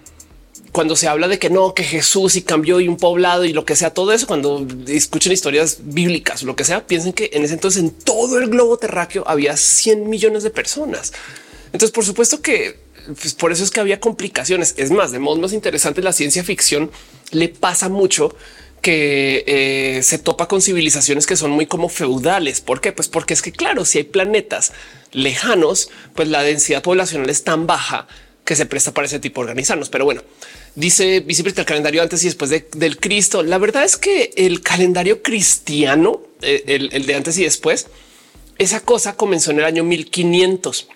cuando 0.72 0.96
se 0.96 1.08
habla 1.08 1.28
de 1.28 1.40
que 1.40 1.50
no, 1.50 1.74
que 1.74 1.84
Jesús 1.84 2.36
y 2.36 2.42
cambió 2.42 2.80
y 2.80 2.88
un 2.88 2.98
poblado 2.98 3.46
y 3.46 3.54
lo 3.54 3.66
que 3.66 3.76
sea, 3.76 3.94
todo 3.94 4.12
eso, 4.14 4.28
cuando 4.28 4.66
escuchen 4.88 5.32
historias 5.32 5.80
bíblicas 5.82 6.44
lo 6.44 6.56
que 6.56 6.64
sea, 6.64 6.86
piensen 6.86 7.14
que 7.14 7.32
en 7.34 7.44
ese 7.44 7.54
entonces 7.54 7.82
en 7.82 7.92
todo 7.92 8.38
el 8.38 8.50
globo 8.50 8.78
terráqueo 8.78 9.24
había 9.28 9.58
100 9.58 10.10
millones 10.10 10.44
de 10.44 10.50
personas. 10.50 11.14
Entonces, 11.68 11.92
por 11.92 12.06
supuesto 12.06 12.42
que 12.42 12.80
pues, 13.08 13.34
por 13.34 13.52
eso 13.52 13.64
es 13.64 13.72
que 13.72 13.80
había 13.80 14.00
complicaciones. 14.00 14.74
Es 14.78 14.92
más, 14.92 15.12
de 15.12 15.20
modo 15.20 15.38
más 15.38 15.54
interesante, 15.54 16.02
la 16.02 16.14
ciencia 16.14 16.44
ficción 16.44 16.92
le 17.32 17.50
pasa 17.50 17.90
mucho 17.90 18.36
que 18.82 19.44
eh, 19.48 20.04
se 20.04 20.18
topa 20.18 20.48
con 20.48 20.62
civilizaciones 20.62 21.26
que 21.26 21.36
son 21.36 21.52
muy 21.52 21.66
como 21.66 21.90
feudales. 21.90 22.62
¿Por 22.62 22.82
qué? 22.82 22.92
Pues 22.92 23.08
porque 23.08 23.34
es 23.34 23.42
que, 23.42 23.52
claro, 23.52 23.86
si 23.86 23.98
hay 23.98 24.04
planetas 24.06 24.74
lejanos, 25.12 25.90
pues 26.16 26.28
la 26.28 26.44
densidad 26.44 26.84
poblacional 26.84 27.30
es 27.30 27.44
tan 27.44 27.68
baja 27.68 28.08
que 28.48 28.56
se 28.56 28.66
presta 28.66 28.94
para 28.94 29.06
ese 29.06 29.20
tipo 29.20 29.42
de 29.42 29.50
organizarnos. 29.50 29.90
Pero 29.90 30.06
bueno, 30.06 30.24
dice 30.74 31.20
vicepresidente 31.20 31.62
el 31.62 31.68
calendario 31.68 32.02
antes 32.02 32.24
y 32.24 32.28
después 32.28 32.50
del 32.50 32.98
Cristo. 32.98 33.44
La 33.44 33.58
verdad 33.58 33.84
es 33.84 33.98
que 33.98 34.32
el 34.38 34.62
calendario 34.62 35.22
cristiano, 35.22 36.22
eh, 36.42 36.90
el, 36.92 37.06
de 37.06 37.16
antes 37.16 37.38
y 37.38 37.44
después, 37.44 37.88
esa 38.58 38.80
cosa 38.80 39.18
comenzó 39.18 39.52
en 39.52 39.60
el 39.60 39.66
año 39.66 39.84
1500. 39.84 40.88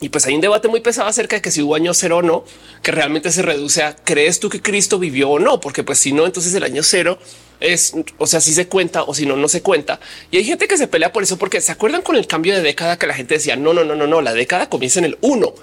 Y 0.00 0.08
pues 0.08 0.26
hay 0.26 0.34
un 0.34 0.40
debate 0.40 0.68
muy 0.68 0.80
pesado 0.80 1.08
acerca 1.08 1.36
de 1.36 1.42
que 1.42 1.50
si 1.50 1.62
hubo 1.62 1.74
año 1.74 1.94
cero 1.94 2.18
o 2.18 2.22
no, 2.22 2.44
que 2.82 2.90
realmente 2.90 3.30
se 3.30 3.42
reduce 3.42 3.82
a 3.82 3.94
crees 3.94 4.40
tú 4.40 4.48
que 4.48 4.60
Cristo 4.60 4.98
vivió 4.98 5.30
o 5.30 5.38
no, 5.38 5.60
porque 5.60 5.84
pues 5.84 5.98
si 5.98 6.12
no, 6.12 6.26
entonces 6.26 6.52
el 6.54 6.64
año 6.64 6.82
cero 6.82 7.18
es, 7.60 7.94
o 8.18 8.26
sea, 8.26 8.40
si 8.40 8.52
se 8.52 8.66
cuenta 8.66 9.04
o 9.04 9.14
si 9.14 9.24
no, 9.24 9.36
no 9.36 9.48
se 9.48 9.62
cuenta. 9.62 10.00
Y 10.30 10.38
hay 10.38 10.44
gente 10.44 10.66
que 10.66 10.76
se 10.76 10.88
pelea 10.88 11.12
por 11.12 11.22
eso, 11.22 11.38
porque 11.38 11.60
se 11.60 11.72
acuerdan 11.72 12.02
con 12.02 12.16
el 12.16 12.26
cambio 12.26 12.54
de 12.54 12.60
década 12.60 12.98
que 12.98 13.06
la 13.06 13.14
gente 13.14 13.34
decía 13.34 13.56
no, 13.56 13.72
no, 13.72 13.84
no, 13.84 13.94
no, 13.94 14.06
no, 14.06 14.20
la 14.20 14.34
década 14.34 14.68
comienza 14.68 14.98
en 14.98 15.06
el 15.06 15.18
uno, 15.20 15.54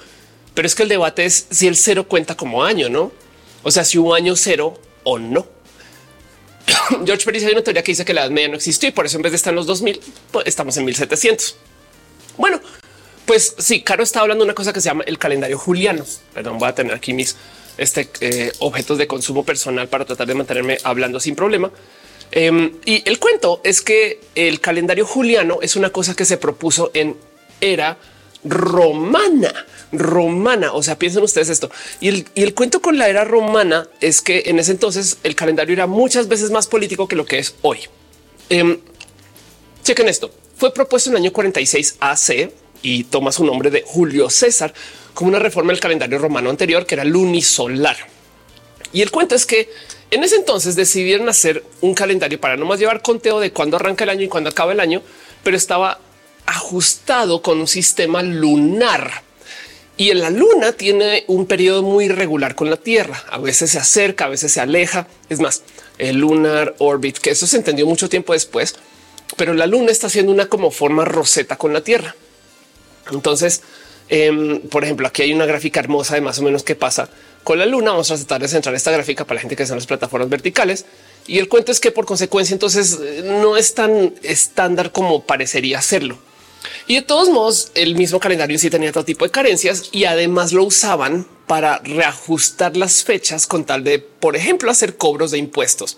pero 0.53 0.65
es 0.65 0.75
que 0.75 0.83
el 0.83 0.89
debate 0.89 1.25
es 1.25 1.47
si 1.51 1.67
el 1.67 1.75
cero 1.75 2.07
cuenta 2.07 2.35
como 2.35 2.63
año, 2.63 2.89
no? 2.89 3.11
O 3.63 3.71
sea, 3.71 3.83
si 3.83 3.97
hubo 3.97 4.15
año 4.15 4.35
cero 4.35 4.79
o 5.03 5.19
no. 5.19 5.45
George 7.05 7.25
Pérez 7.25 7.43
hay 7.43 7.51
una 7.51 7.63
teoría 7.63 7.83
que 7.83 7.91
dice 7.91 8.05
que 8.05 8.13
la 8.13 8.21
edad 8.21 8.31
media 8.31 8.49
no 8.49 8.55
existió 8.55 8.89
y 8.89 8.91
por 8.91 9.05
eso 9.05 9.17
en 9.17 9.23
vez 9.23 9.33
de 9.33 9.35
estar 9.35 9.51
en 9.51 9.57
los 9.57 9.65
2000, 9.65 9.99
pues 10.31 10.47
estamos 10.47 10.75
en 10.77 10.85
1700. 10.85 11.55
Bueno, 12.37 12.61
pues 13.25 13.55
sí, 13.57 13.81
Caro 13.81 14.03
está 14.03 14.21
hablando 14.21 14.43
de 14.43 14.49
una 14.49 14.55
cosa 14.55 14.73
que 14.73 14.81
se 14.81 14.89
llama 14.89 15.03
el 15.05 15.17
calendario 15.17 15.57
juliano. 15.57 16.05
Perdón, 16.33 16.57
voy 16.57 16.69
a 16.69 16.75
tener 16.75 16.93
aquí 16.93 17.13
mis 17.13 17.35
este, 17.77 18.09
eh, 18.19 18.51
objetos 18.59 18.97
de 18.97 19.07
consumo 19.07 19.43
personal 19.43 19.87
para 19.87 20.05
tratar 20.05 20.27
de 20.27 20.35
mantenerme 20.35 20.77
hablando 20.83 21.19
sin 21.19 21.35
problema. 21.35 21.71
Em, 22.31 22.73
y 22.85 23.07
el 23.09 23.19
cuento 23.19 23.61
es 23.63 23.81
que 23.81 24.19
el 24.35 24.59
calendario 24.61 25.05
juliano 25.05 25.59
es 25.61 25.75
una 25.75 25.89
cosa 25.89 26.15
que 26.15 26.25
se 26.25 26.37
propuso 26.37 26.91
en 26.93 27.17
era 27.59 27.97
romana 28.43 29.53
romana. 29.91 30.73
O 30.73 30.83
sea, 30.83 30.97
piensen 30.97 31.23
ustedes 31.23 31.49
esto. 31.49 31.69
Y 31.99 32.25
el, 32.35 32.53
cuento 32.53 32.81
con 32.81 32.97
la 32.97 33.09
era 33.09 33.23
romana 33.23 33.87
es 33.99 34.21
que 34.21 34.43
en 34.47 34.59
ese 34.59 34.71
entonces 34.71 35.17
el 35.23 35.35
calendario 35.35 35.73
era 35.73 35.87
muchas 35.87 36.27
veces 36.27 36.51
más 36.51 36.67
político 36.67 37.07
que 37.07 37.15
lo 37.15 37.25
que 37.25 37.39
es 37.39 37.55
hoy. 37.61 37.79
Eh, 38.49 38.79
chequen 39.83 40.07
esto. 40.07 40.31
Fue 40.55 40.73
propuesto 40.73 41.09
en 41.09 41.17
el 41.17 41.23
año 41.23 41.33
46 41.33 41.97
AC 41.99 42.51
y 42.81 43.05
toma 43.05 43.31
su 43.31 43.45
nombre 43.45 43.69
de 43.69 43.83
Julio 43.85 44.29
César 44.29 44.73
como 45.13 45.29
una 45.29 45.39
reforma 45.39 45.71
del 45.71 45.79
calendario 45.79 46.17
romano 46.17 46.49
anterior 46.49 46.85
que 46.85 46.95
era 46.95 47.03
lunisolar. 47.03 47.97
Y 48.93 49.01
el 49.01 49.11
cuento 49.11 49.35
es 49.35 49.45
que 49.45 49.69
en 50.09 50.23
ese 50.23 50.35
entonces 50.35 50.75
decidieron 50.75 51.29
hacer 51.29 51.63
un 51.79 51.93
calendario 51.93 52.39
para 52.39 52.57
no 52.57 52.65
más 52.65 52.79
llevar 52.79 53.01
conteo 53.01 53.39
de 53.39 53.51
cuándo 53.51 53.77
arranca 53.77 54.03
el 54.03 54.09
año 54.09 54.23
y 54.23 54.27
cuándo 54.27 54.49
acaba 54.49 54.73
el 54.73 54.79
año, 54.79 55.01
pero 55.43 55.55
estaba 55.55 55.99
ajustado 56.45 57.41
con 57.41 57.59
un 57.59 57.67
sistema 57.67 58.21
lunar. 58.21 59.23
Y 59.95 60.09
en 60.09 60.21
la 60.21 60.29
luna 60.29 60.73
tiene 60.73 61.23
un 61.27 61.45
periodo 61.45 61.83
muy 61.83 62.05
irregular 62.05 62.55
con 62.55 62.69
la 62.69 62.77
Tierra. 62.77 63.23
A 63.29 63.37
veces 63.37 63.71
se 63.71 63.77
acerca, 63.77 64.25
a 64.25 64.29
veces 64.29 64.51
se 64.51 64.59
aleja. 64.59 65.07
Es 65.29 65.39
más, 65.39 65.63
el 65.97 66.17
lunar 66.17 66.75
orbit, 66.79 67.17
que 67.19 67.29
eso 67.29 67.45
se 67.45 67.57
entendió 67.57 67.85
mucho 67.85 68.09
tiempo 68.09 68.33
después, 68.33 68.75
pero 69.37 69.53
la 69.53 69.67
luna 69.67 69.91
está 69.91 70.07
haciendo 70.07 70.31
una 70.31 70.47
como 70.47 70.71
forma 70.71 71.05
roseta 71.05 71.57
con 71.57 71.71
la 71.71 71.81
Tierra. 71.81 72.15
Entonces, 73.11 73.61
em, 74.09 74.61
por 74.61 74.83
ejemplo, 74.83 75.07
aquí 75.07 75.21
hay 75.21 75.33
una 75.33 75.45
gráfica 75.45 75.79
hermosa 75.79 76.15
de 76.15 76.21
más 76.21 76.39
o 76.39 76.43
menos 76.43 76.63
qué 76.63 76.75
pasa 76.75 77.09
con 77.43 77.59
la 77.59 77.65
luna. 77.65 77.91
Vamos 77.91 78.11
a 78.11 78.15
tratar 78.15 78.41
de 78.41 78.47
centrar 78.47 78.75
esta 78.75 78.91
gráfica 78.91 79.25
para 79.25 79.35
la 79.35 79.41
gente 79.41 79.55
que 79.55 79.63
está 79.63 79.73
en 79.73 79.79
las 79.79 79.87
plataformas 79.87 80.29
verticales. 80.29 80.85
Y 81.27 81.37
el 81.39 81.47
cuento 81.47 81.71
es 81.71 81.79
que 81.79 81.91
por 81.91 82.05
consecuencia, 82.05 82.53
entonces 82.53 82.99
no 83.23 83.57
es 83.57 83.73
tan 83.73 84.15
estándar 84.23 84.91
como 84.91 85.23
parecería 85.23 85.81
serlo. 85.81 86.17
Y 86.87 86.95
de 86.95 87.01
todos 87.01 87.29
modos, 87.29 87.71
el 87.75 87.95
mismo 87.95 88.19
calendario 88.19 88.57
sí 88.57 88.69
tenía 88.69 88.91
todo 88.91 89.05
tipo 89.05 89.25
de 89.25 89.31
carencias 89.31 89.89
y 89.91 90.05
además 90.05 90.51
lo 90.51 90.63
usaban 90.63 91.27
para 91.47 91.79
reajustar 91.79 92.77
las 92.77 93.03
fechas 93.03 93.47
con 93.47 93.65
tal 93.65 93.83
de, 93.83 93.99
por 93.99 94.35
ejemplo, 94.35 94.71
hacer 94.71 94.97
cobros 94.97 95.31
de 95.31 95.37
impuestos. 95.37 95.97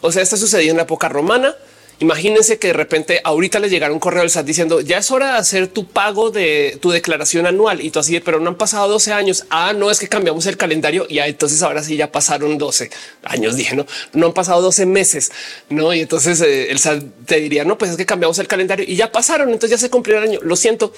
O 0.00 0.10
sea, 0.12 0.22
esto 0.22 0.36
sucedió 0.36 0.70
en 0.70 0.76
la 0.76 0.82
época 0.84 1.08
romana 1.08 1.54
Imagínense 2.02 2.58
que 2.58 2.66
de 2.66 2.72
repente 2.72 3.20
ahorita 3.22 3.60
le 3.60 3.70
llegara 3.70 3.92
un 3.92 4.00
correo 4.00 4.22
del 4.22 4.30
SAT 4.30 4.44
diciendo 4.44 4.80
ya 4.80 4.98
es 4.98 5.12
hora 5.12 5.34
de 5.34 5.38
hacer 5.38 5.68
tu 5.68 5.86
pago 5.86 6.32
de 6.32 6.76
tu 6.80 6.90
declaración 6.90 7.46
anual 7.46 7.80
y 7.80 7.92
tú 7.92 8.00
así, 8.00 8.18
pero 8.18 8.40
no 8.40 8.50
han 8.50 8.56
pasado 8.56 8.88
12 8.88 9.12
años. 9.12 9.44
Ah, 9.50 9.72
no 9.72 9.88
es 9.88 10.00
que 10.00 10.08
cambiamos 10.08 10.46
el 10.46 10.56
calendario 10.56 11.06
y 11.08 11.20
entonces 11.20 11.62
ahora 11.62 11.80
sí 11.84 11.96
ya 11.96 12.10
pasaron 12.10 12.58
12 12.58 12.90
años. 13.22 13.54
Dije 13.54 13.76
no, 13.76 13.86
no 14.14 14.26
han 14.26 14.32
pasado 14.32 14.60
12 14.62 14.84
meses, 14.84 15.30
no? 15.68 15.94
Y 15.94 16.00
entonces 16.00 16.40
eh, 16.40 16.72
el 16.72 16.80
SAT 16.80 17.04
te 17.24 17.36
diría 17.36 17.64
no, 17.64 17.78
pues 17.78 17.92
es 17.92 17.96
que 17.96 18.04
cambiamos 18.04 18.36
el 18.40 18.48
calendario 18.48 18.84
y 18.88 18.96
ya 18.96 19.12
pasaron. 19.12 19.50
Entonces 19.50 19.70
ya 19.70 19.78
se 19.78 19.88
cumplió 19.88 20.18
el 20.18 20.24
año. 20.24 20.40
Lo 20.42 20.56
siento. 20.56 20.92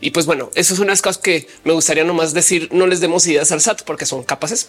Y 0.00 0.10
pues 0.10 0.26
bueno, 0.26 0.50
eso 0.56 0.74
es 0.74 0.80
unas 0.80 1.00
cosas 1.00 1.18
que 1.18 1.46
me 1.62 1.72
gustaría 1.72 2.02
nomás 2.02 2.34
decir. 2.34 2.70
No 2.72 2.88
les 2.88 2.98
demos 2.98 3.24
ideas 3.28 3.52
al 3.52 3.60
SAT 3.60 3.82
porque 3.82 4.04
son 4.04 4.24
capaces. 4.24 4.68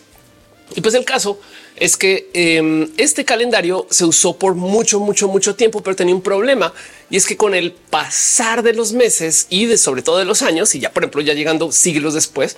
Y 0.75 0.81
pues 0.81 0.93
el 0.93 1.05
caso 1.05 1.39
es 1.75 1.97
que 1.97 2.29
em, 2.33 2.89
este 2.97 3.25
calendario 3.25 3.87
se 3.89 4.05
usó 4.05 4.37
por 4.37 4.55
mucho, 4.55 4.99
mucho, 4.99 5.27
mucho 5.27 5.55
tiempo, 5.55 5.81
pero 5.81 5.95
tenía 5.95 6.15
un 6.15 6.21
problema 6.21 6.73
y 7.09 7.17
es 7.17 7.25
que 7.25 7.37
con 7.37 7.53
el 7.53 7.71
pasar 7.71 8.63
de 8.63 8.73
los 8.73 8.93
meses 8.93 9.47
y 9.49 9.65
de 9.65 9.77
sobre 9.77 10.01
todo 10.01 10.17
de 10.17 10.25
los 10.25 10.41
años 10.41 10.73
y 10.75 10.79
ya 10.79 10.91
por 10.91 11.03
ejemplo 11.03 11.21
ya 11.21 11.33
llegando 11.33 11.71
siglos 11.71 12.13
después, 12.13 12.57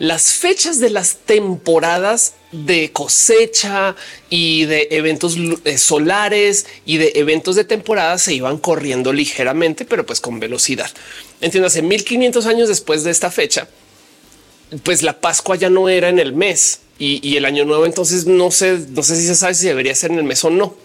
las 0.00 0.32
fechas 0.32 0.80
de 0.80 0.88
las 0.88 1.18
temporadas 1.26 2.32
de 2.52 2.90
cosecha 2.90 3.94
y 4.30 4.64
de 4.64 4.88
eventos 4.92 5.36
eh, 5.64 5.76
solares 5.76 6.66
y 6.86 6.96
de 6.96 7.12
eventos 7.16 7.54
de 7.54 7.64
temporada 7.64 8.16
se 8.16 8.32
iban 8.32 8.56
corriendo 8.56 9.12
ligeramente, 9.12 9.84
pero 9.84 10.06
pues 10.06 10.20
con 10.20 10.40
velocidad. 10.40 10.90
Entiéndase, 11.42 11.82
1500 11.82 12.46
años 12.46 12.68
después 12.68 13.04
de 13.04 13.10
esta 13.10 13.30
fecha, 13.30 13.68
pues 14.82 15.02
la 15.02 15.20
Pascua 15.20 15.56
ya 15.56 15.70
no 15.70 15.88
era 15.88 16.08
en 16.08 16.18
el 16.18 16.32
mes, 16.32 16.80
y, 17.00 17.36
el 17.36 17.44
año 17.44 17.64
nuevo. 17.64 17.86
Entonces 17.86 18.26
no 18.26 18.50
sé, 18.50 18.78
no 18.90 19.02
sé 19.02 19.16
si 19.16 19.26
se 19.26 19.34
sabe 19.34 19.54
si 19.54 19.66
debería 19.66 19.94
ser 19.94 20.12
en 20.12 20.18
el 20.18 20.24
mes 20.24 20.44
o 20.44 20.50
no. 20.50 20.76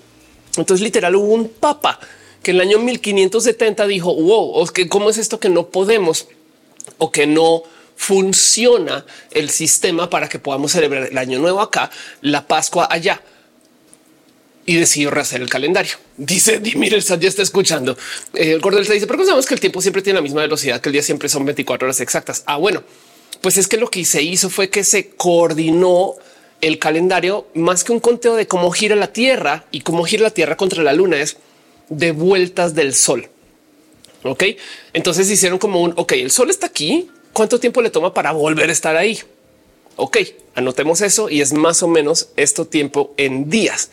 Entonces 0.57 0.83
literal 0.83 1.15
hubo 1.15 1.33
un 1.33 1.49
papa 1.49 1.99
que 2.41 2.51
en 2.51 2.57
el 2.57 2.61
año 2.61 2.79
1570 2.79 3.85
dijo, 3.87 4.15
wow, 4.15 4.65
¿cómo 4.89 5.09
es 5.09 5.17
esto 5.17 5.39
que 5.39 5.49
no 5.49 5.67
podemos 5.67 6.27
o 6.97 7.11
que 7.11 7.27
no 7.27 7.63
funciona 7.97 9.05
el 9.31 9.49
sistema 9.49 10.09
para 10.09 10.29
que 10.29 10.39
podamos 10.39 10.71
celebrar 10.71 11.07
el 11.07 11.17
año 11.17 11.39
nuevo 11.39 11.61
acá, 11.61 11.91
la 12.21 12.47
Pascua 12.47 12.87
allá? 12.89 13.21
y 14.67 14.77
decidió 14.77 15.11
rehacer 15.11 15.43
el 15.43 15.47
calendario. 15.47 15.93
Dice 16.17 16.57
Dimir, 16.57 16.95
el 16.95 17.03
SAT 17.03 17.21
ya 17.21 17.29
está 17.29 17.43
escuchando. 17.43 17.95
Eh, 18.33 18.53
el 18.53 18.61
Gordel 18.61 18.87
te 18.87 18.93
dice, 18.93 19.05
pero 19.05 19.23
sabemos 19.23 19.45
que 19.45 19.53
el 19.53 19.59
tiempo 19.59 19.79
siempre 19.79 20.01
tiene 20.01 20.17
la 20.17 20.23
misma 20.23 20.41
velocidad, 20.41 20.81
que 20.81 20.89
el 20.89 20.93
día 20.93 21.03
siempre 21.03 21.29
son 21.29 21.45
24 21.45 21.85
horas 21.85 21.99
exactas. 21.99 22.41
Ah, 22.47 22.57
bueno, 22.57 22.83
pues 23.45 23.59
es 23.59 23.67
que 23.67 23.77
lo 23.77 23.91
que 23.91 24.03
se 24.05 24.23
hizo 24.23 24.49
fue 24.49 24.71
que 24.71 24.83
se 24.83 25.09
coordinó 25.09 26.15
el 26.61 26.79
calendario 26.79 27.45
más 27.53 27.83
que 27.83 27.91
un 27.91 27.99
conteo 27.99 28.33
de 28.33 28.47
cómo 28.47 28.71
gira 28.71 28.95
la 28.95 29.13
Tierra 29.13 29.65
y 29.69 29.81
cómo 29.81 30.03
gira 30.03 30.23
la 30.23 30.31
Tierra 30.31 30.57
contra 30.57 30.81
la 30.81 30.93
Luna 30.93 31.21
es 31.21 31.37
de 31.89 32.11
vueltas 32.11 32.73
del 32.73 32.95
Sol. 32.95 33.29
Ok, 34.23 34.45
entonces 34.93 35.29
hicieron 35.29 35.59
como 35.59 35.83
un 35.83 35.93
ok, 35.95 36.13
el 36.13 36.31
Sol 36.31 36.49
está 36.49 36.65
aquí. 36.65 37.07
¿Cuánto 37.33 37.59
tiempo 37.59 37.83
le 37.83 37.91
toma 37.91 38.15
para 38.15 38.31
volver 38.31 38.69
a 38.69 38.71
estar 38.71 38.97
ahí? 38.97 39.19
Ok, 39.95 40.17
anotemos 40.55 41.01
eso 41.01 41.29
y 41.29 41.41
es 41.41 41.53
más 41.53 41.83
o 41.83 41.87
menos 41.87 42.29
esto 42.37 42.65
tiempo 42.65 43.13
en 43.15 43.51
días. 43.51 43.91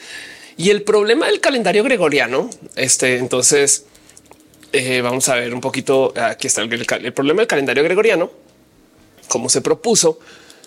Y 0.56 0.70
el 0.70 0.80
problema 0.80 1.26
del 1.26 1.40
calendario 1.40 1.84
gregoriano, 1.84 2.48
este 2.74 3.18
entonces 3.18 3.84
eh, 4.72 5.02
vamos 5.02 5.28
a 5.28 5.34
ver 5.34 5.52
un 5.52 5.60
poquito. 5.60 6.14
Aquí 6.16 6.46
está 6.46 6.62
el, 6.62 6.72
el 6.72 7.12
problema 7.12 7.42
del 7.42 7.48
calendario 7.48 7.84
gregoriano 7.84 8.30
como 9.32 9.48
se 9.48 9.62
propuso, 9.62 10.18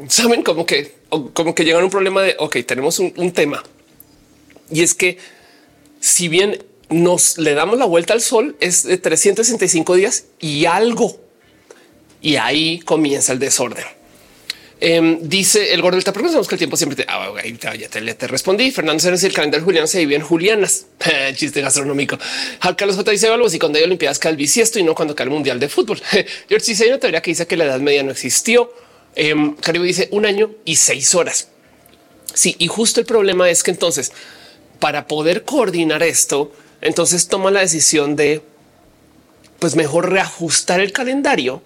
Saben 0.08 0.44
como 0.44 0.66
que, 0.66 0.96
como 1.34 1.54
que 1.54 1.66
llegan 1.66 1.82
a 1.82 1.86
un 1.86 1.92
problema 1.92 2.22
de, 2.22 2.38
ok, 2.40 2.60
tenemos 2.66 3.00
un, 3.00 3.14
un 3.18 3.34
tema. 3.34 3.62
Y 4.72 4.82
es 4.82 4.94
que 4.94 5.18
si 6.00 6.30
bien 6.30 6.58
nos 6.94 7.38
le 7.38 7.54
damos 7.54 7.78
la 7.78 7.86
vuelta 7.86 8.14
al 8.14 8.22
sol 8.22 8.56
es 8.60 8.84
de 8.84 8.98
365 8.98 9.96
días 9.96 10.26
y 10.40 10.66
algo. 10.66 11.20
Y 12.22 12.38
ahí 12.38 12.80
comienza 12.80 13.34
el 13.34 13.40
desorden. 13.40 13.84
Em, 14.80 15.18
dice 15.22 15.74
el 15.74 15.82
gordo 15.82 15.96
del 15.96 16.04
sabemos 16.04 16.48
que 16.48 16.56
el 16.56 16.60
tiempo 16.60 16.76
siempre 16.76 16.96
te, 16.98 17.06
ah, 17.08 17.32
te, 17.90 18.14
te, 18.14 18.28
respondí. 18.28 18.70
Fernando 18.72 19.02
Ceres, 19.02 19.24
el 19.24 19.34
calendario 19.34 19.64
Julián 19.64 19.88
se 19.88 20.00
vive 20.00 20.16
en 20.16 20.22
Julianas. 20.22 20.88
Chiste 21.36 21.62
gastronómico. 21.62 22.18
Al 22.60 22.76
Carlos 22.76 22.98
J 22.98 23.12
dice 23.12 23.28
algo 23.28 23.48
así 23.48 23.60
cuando 23.60 23.78
hay 23.78 23.86
Olimpiadas 23.86 24.20
cae 24.20 24.32
el 24.32 24.38
bisiesto 24.38 24.80
y 24.80 24.84
no 24.84 24.94
cuando 24.94 25.16
cae 25.16 25.26
el 25.26 25.30
Mundial 25.30 25.60
de 25.60 25.70
Fútbol. 25.70 26.02
George 26.50 26.66
dice 26.68 26.88
una 26.88 27.00
teoría 27.00 27.22
que 27.22 27.32
dice 27.32 27.48
que 27.48 27.56
la 27.56 27.66
Edad 27.66 27.80
Media 27.80 28.04
no 28.04 28.12
existió. 28.12 28.74
Eh, 29.16 29.34
Caribe 29.62 29.86
dice 29.86 30.10
un 30.12 30.26
año 30.26 30.52
y 30.66 30.76
seis 30.76 31.16
horas. 31.16 31.48
Sí, 32.34 32.56
y 32.60 32.68
justo 32.68 33.00
el 33.00 33.06
problema 33.06 33.50
es 33.50 33.64
que 33.64 33.72
entonces 33.72 34.12
para 34.80 35.08
poder 35.08 35.46
coordinar 35.46 36.04
esto, 36.04 36.52
entonces 36.84 37.28
toma 37.28 37.50
la 37.50 37.62
decisión 37.62 38.16
de 38.16 38.42
pues 39.60 39.76
mejor 39.76 40.12
reajustar 40.12 40.82
el 40.82 40.92
calendario 40.92 41.62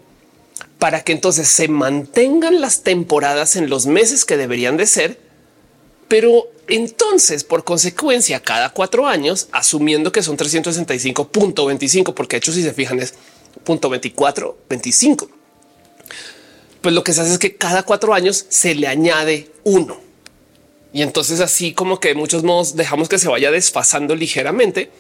para 0.78 1.04
que 1.04 1.12
entonces 1.12 1.48
se 1.48 1.68
mantengan 1.68 2.62
las 2.62 2.84
temporadas 2.84 3.56
en 3.56 3.70
los 3.70 3.88
meses 3.88 4.26
que 4.26 4.38
deberían 4.38 4.78
de 4.78 4.86
ser, 4.86 5.20
pero 6.08 6.46
entonces 6.68 7.44
por 7.44 7.64
consecuencia 7.64 8.42
cada 8.42 8.70
cuatro 8.70 9.08
años, 9.08 9.48
asumiendo 9.52 10.12
que 10.12 10.22
son 10.22 10.38
365.25, 10.38 12.14
porque 12.14 12.36
de 12.36 12.38
hecho 12.38 12.54
si 12.54 12.62
se 12.62 12.74
fijan 12.74 13.00
es 13.00 13.16
punto 13.64 13.90
24, 13.90 14.56
25. 14.70 15.30
Pues 16.82 16.94
lo 16.94 17.04
que 17.04 17.14
se 17.14 17.22
hace 17.22 17.34
es 17.34 17.40
que 17.40 17.56
cada 17.56 17.82
cuatro 17.82 18.14
años 18.14 18.46
se 18.50 18.76
le 18.76 18.88
añade 18.88 19.52
uno. 19.64 20.00
Y 20.94 21.02
entonces 21.02 21.40
así 21.40 21.74
como 21.74 22.00
que 22.00 22.10
de 22.10 22.16
muchos 22.16 22.44
modos 22.44 22.76
dejamos 22.76 23.10
que 23.10 23.18
se 23.18 23.28
vaya 23.28 23.50
desfasando 23.50 24.16
ligeramente 24.16 24.92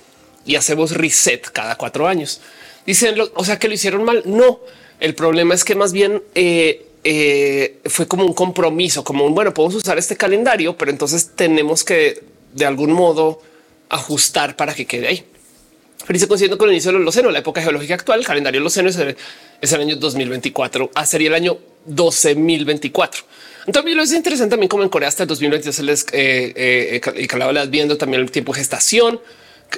y 0.47 0.55
hacemos 0.55 0.91
reset 0.91 1.51
cada 1.51 1.75
cuatro 1.75 2.07
años. 2.07 2.41
Dicen, 2.85 3.15
o 3.35 3.45
sea, 3.45 3.59
que 3.59 3.67
lo 3.67 3.73
hicieron 3.73 4.03
mal. 4.03 4.23
No, 4.25 4.61
el 4.99 5.13
problema 5.13 5.53
es 5.53 5.63
que 5.63 5.75
más 5.75 5.91
bien 5.91 6.23
eh, 6.33 6.87
eh, 7.03 7.77
fue 7.85 8.07
como 8.07 8.25
un 8.25 8.33
compromiso, 8.33 9.03
como 9.03 9.25
un 9.25 9.35
bueno, 9.35 9.53
podemos 9.53 9.75
usar 9.75 9.97
este 9.97 10.17
calendario, 10.17 10.77
pero 10.77 10.89
entonces 10.89 11.31
tenemos 11.35 11.83
que 11.83 12.23
de 12.53 12.65
algún 12.65 12.93
modo 12.93 13.41
ajustar 13.89 14.55
para 14.55 14.73
que 14.73 14.85
quede 14.85 15.07
ahí. 15.07 15.25
Pero 16.05 16.19
se 16.19 16.27
consiguiendo 16.27 16.57
con 16.57 16.69
el 16.69 16.75
inicio 16.75 16.91
del 16.91 17.01
Holoceno, 17.01 17.29
la 17.31 17.39
época 17.39 17.61
geológica 17.61 17.95
actual, 17.95 18.21
el 18.21 18.25
calendario 18.25 18.61
Holoceno 18.61 18.89
es 18.89 18.95
el, 18.95 19.17
es 19.59 19.71
el 19.73 19.81
año 19.81 19.97
2024, 19.97 20.91
ah, 20.95 21.05
sería 21.05 21.27
el 21.27 21.33
año 21.33 21.57
12024. 21.85 23.23
Entonces 23.65 24.11
es 24.11 24.13
interesante 24.13 24.51
también 24.51 24.69
como 24.69 24.83
en 24.83 24.89
Corea 24.89 25.09
hasta 25.09 25.23
el 25.23 25.29
2022 25.29 25.75
se 25.75 25.83
les 25.83 26.03
eh, 26.13 26.53
eh, 26.55 27.01
eh 27.03 27.67
viendo 27.69 27.97
también 27.97 28.23
el 28.23 28.31
tiempo 28.31 28.53
de 28.53 28.59
gestación, 28.59 29.19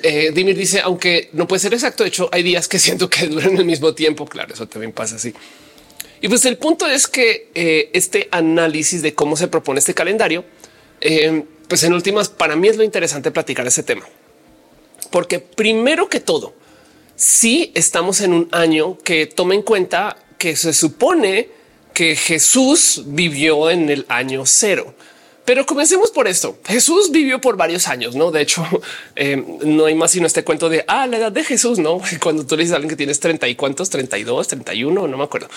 eh, 0.04 0.32
Dimir 0.34 0.56
dice, 0.56 0.82
aunque 0.82 1.30
no 1.34 1.48
puede 1.48 1.60
ser 1.60 1.74
exacto, 1.74 2.04
de 2.04 2.10
hecho 2.10 2.30
hay 2.32 2.44
días 2.44 2.68
que 2.68 2.80
siento 2.80 3.10
que 3.10 3.28
duran 3.28 3.58
el 3.58 3.66
mismo 3.66 3.94
tiempo. 3.94 4.26
Claro, 4.26 4.54
eso 4.54 4.68
también 4.68 4.92
pasa 4.92 5.16
así. 5.16 5.34
Y 6.22 6.28
pues 6.28 6.44
el 6.46 6.58
punto 6.58 6.86
es 6.86 7.08
que 7.08 7.50
eh, 7.56 7.90
este 7.94 8.28
análisis 8.32 9.02
de 9.02 9.14
cómo 9.16 9.38
se 9.38 9.48
propone 9.48 9.80
este 9.80 9.94
calendario, 9.94 10.44
eh, 11.00 11.44
pues 11.68 11.84
en 11.84 11.94
últimas, 11.94 12.30
para 12.30 12.56
mí 12.56 12.68
es 12.68 12.76
lo 12.76 12.84
interesante 12.84 13.32
platicar 13.32 13.66
ese 13.68 13.84
tema. 13.84 14.06
Porque 15.12 15.40
primero 15.40 16.10
que 16.10 16.20
todo, 16.20 16.54
si 17.16 17.72
estamos 17.74 18.22
en 18.22 18.34
un 18.34 18.50
año 18.52 18.98
que 18.98 19.28
toma 19.28 19.56
en 19.56 19.62
cuenta 19.62 20.18
que 20.38 20.56
se 20.56 20.74
supone 20.74 21.50
que 21.94 22.16
Jesús 22.16 23.04
vivió 23.08 23.70
en 23.70 23.90
el 23.90 24.06
año 24.08 24.46
cero. 24.46 24.96
Pero 25.50 25.66
comencemos 25.66 26.12
por 26.12 26.28
esto. 26.28 26.60
Jesús 26.64 27.10
vivió 27.10 27.42
por 27.42 27.58
varios 27.58 27.88
años, 27.88 28.16
no? 28.16 28.30
De 28.30 28.40
hecho, 28.40 28.64
eh, 29.16 29.44
no 29.66 29.86
hay 29.86 29.96
más 29.96 30.12
sino 30.12 30.28
este 30.28 30.44
cuento 30.44 30.70
de 30.70 30.86
ah, 30.88 31.08
la 31.08 31.18
edad 31.18 31.32
de 31.32 31.44
Jesús, 31.44 31.80
no? 31.80 32.00
Cuando 32.22 32.46
tú 32.46 32.56
le 32.56 32.62
dices 32.62 32.74
a 32.74 32.76
alguien 32.76 32.92
que 32.92 32.96
tienes 32.96 33.20
30 33.20 33.48
y 33.48 33.56
cuántos, 33.56 33.90
32, 33.90 34.48
31, 34.48 35.08
no 35.08 35.18
me 35.18 35.24
acuerdo. 35.24 35.48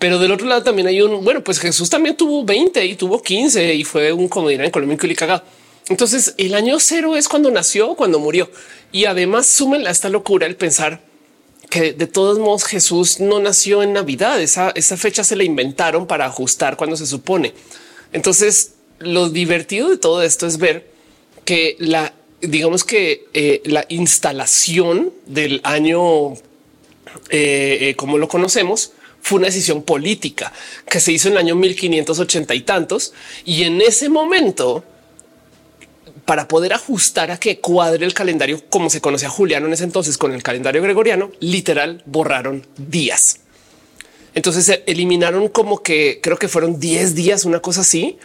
Pero 0.00 0.18
del 0.18 0.32
otro 0.32 0.48
lado 0.48 0.64
también 0.64 0.88
hay 0.88 1.00
un 1.02 1.22
bueno, 1.22 1.44
pues 1.44 1.60
Jesús 1.60 1.88
también 1.88 2.16
tuvo 2.16 2.44
20 2.44 2.84
y 2.84 2.96
tuvo 2.96 3.22
15 3.22 3.72
y 3.74 3.84
fue 3.84 4.12
un 4.12 4.28
en 4.50 4.70
Colombia 4.72 4.98
y 5.00 5.14
cagado. 5.14 5.44
Entonces 5.88 6.34
el 6.36 6.56
año 6.56 6.80
cero 6.80 7.16
es 7.16 7.28
cuando 7.28 7.48
nació, 7.52 7.94
cuando 7.94 8.18
murió. 8.18 8.50
Y 8.90 9.04
además 9.04 9.46
sumen 9.46 9.86
a 9.86 9.92
esta 9.92 10.08
locura 10.08 10.48
el 10.48 10.56
pensar 10.56 11.00
que 11.70 11.92
de 11.92 12.08
todos 12.08 12.40
modos 12.40 12.64
Jesús 12.64 13.20
no 13.20 13.38
nació 13.38 13.84
en 13.84 13.92
Navidad. 13.92 14.42
Esa, 14.42 14.70
esa 14.74 14.96
fecha 14.96 15.22
se 15.22 15.36
la 15.36 15.44
inventaron 15.44 16.08
para 16.08 16.26
ajustar 16.26 16.76
cuando 16.76 16.96
se 16.96 17.06
supone. 17.06 17.54
Entonces 18.12 18.72
lo 19.02 19.28
divertido 19.30 19.90
de 19.90 19.98
todo 19.98 20.22
esto 20.22 20.46
es 20.46 20.58
ver 20.58 20.90
que 21.44 21.76
la, 21.78 22.14
digamos 22.40 22.84
que 22.84 23.26
eh, 23.34 23.62
la 23.64 23.84
instalación 23.88 25.12
del 25.26 25.60
año 25.64 26.34
eh, 27.30 27.78
eh, 27.80 27.94
como 27.96 28.18
lo 28.18 28.28
conocemos 28.28 28.92
fue 29.20 29.38
una 29.38 29.46
decisión 29.46 29.82
política 29.82 30.52
que 30.88 30.98
se 30.98 31.12
hizo 31.12 31.28
en 31.28 31.34
el 31.34 31.38
año 31.38 31.54
1580 31.54 32.54
y 32.54 32.60
tantos. 32.62 33.12
Y 33.44 33.62
en 33.62 33.80
ese 33.80 34.08
momento 34.08 34.84
para 36.24 36.48
poder 36.48 36.72
ajustar 36.72 37.30
a 37.30 37.38
que 37.38 37.58
cuadre 37.58 38.06
el 38.06 38.14
calendario 38.14 38.60
como 38.68 38.90
se 38.90 39.00
conocía 39.00 39.28
Juliano 39.28 39.66
en 39.66 39.72
ese 39.72 39.84
entonces 39.84 40.18
con 40.18 40.32
el 40.32 40.42
calendario 40.42 40.82
gregoriano, 40.82 41.30
literal 41.40 42.02
borraron 42.06 42.66
días. 42.76 43.40
Entonces 44.34 44.82
eliminaron 44.86 45.48
como 45.48 45.82
que 45.82 46.20
creo 46.22 46.38
que 46.38 46.48
fueron 46.48 46.80
10 46.80 47.14
días, 47.14 47.44
una 47.44 47.60
cosa 47.60 47.82
así. 47.82 48.18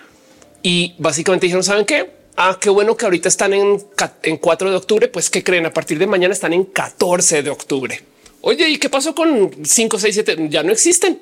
Y 0.70 0.96
básicamente 0.98 1.46
dijeron, 1.46 1.64
¿saben 1.64 1.86
qué? 1.86 2.12
Ah, 2.36 2.58
qué 2.60 2.70
bueno 2.70 2.98
que 2.98 3.06
ahorita 3.06 3.30
están 3.30 3.54
en, 3.54 3.82
en 4.24 4.36
4 4.36 4.70
de 4.70 4.76
octubre, 4.76 5.08
pues 5.08 5.30
que 5.30 5.42
creen 5.42 5.66
a 5.66 5.72
partir 5.72 5.98
de 5.98 6.06
mañana 6.06 6.34
están 6.34 6.52
en 6.52 6.66
14 6.66 7.42
de 7.42 7.50
octubre. 7.50 8.04
Oye, 8.42 8.68
¿y 8.68 8.78
qué 8.78 8.90
pasó 8.90 9.16
con 9.16 9.50
5, 9.64 9.98
6, 9.98 10.14
7? 10.14 10.48
Ya 10.50 10.64
no 10.64 10.74
existen, 10.74 11.22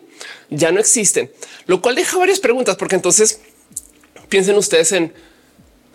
ya 0.49 0.71
no 0.71 0.79
existen, 0.79 1.29
lo 1.67 1.79
cual 1.79 1.93
deja 1.93 2.17
varias 2.17 2.39
preguntas, 2.39 2.75
porque 2.75 2.95
entonces 2.95 3.39
piensen 4.29 4.55
ustedes 4.55 4.91
en 4.93 5.13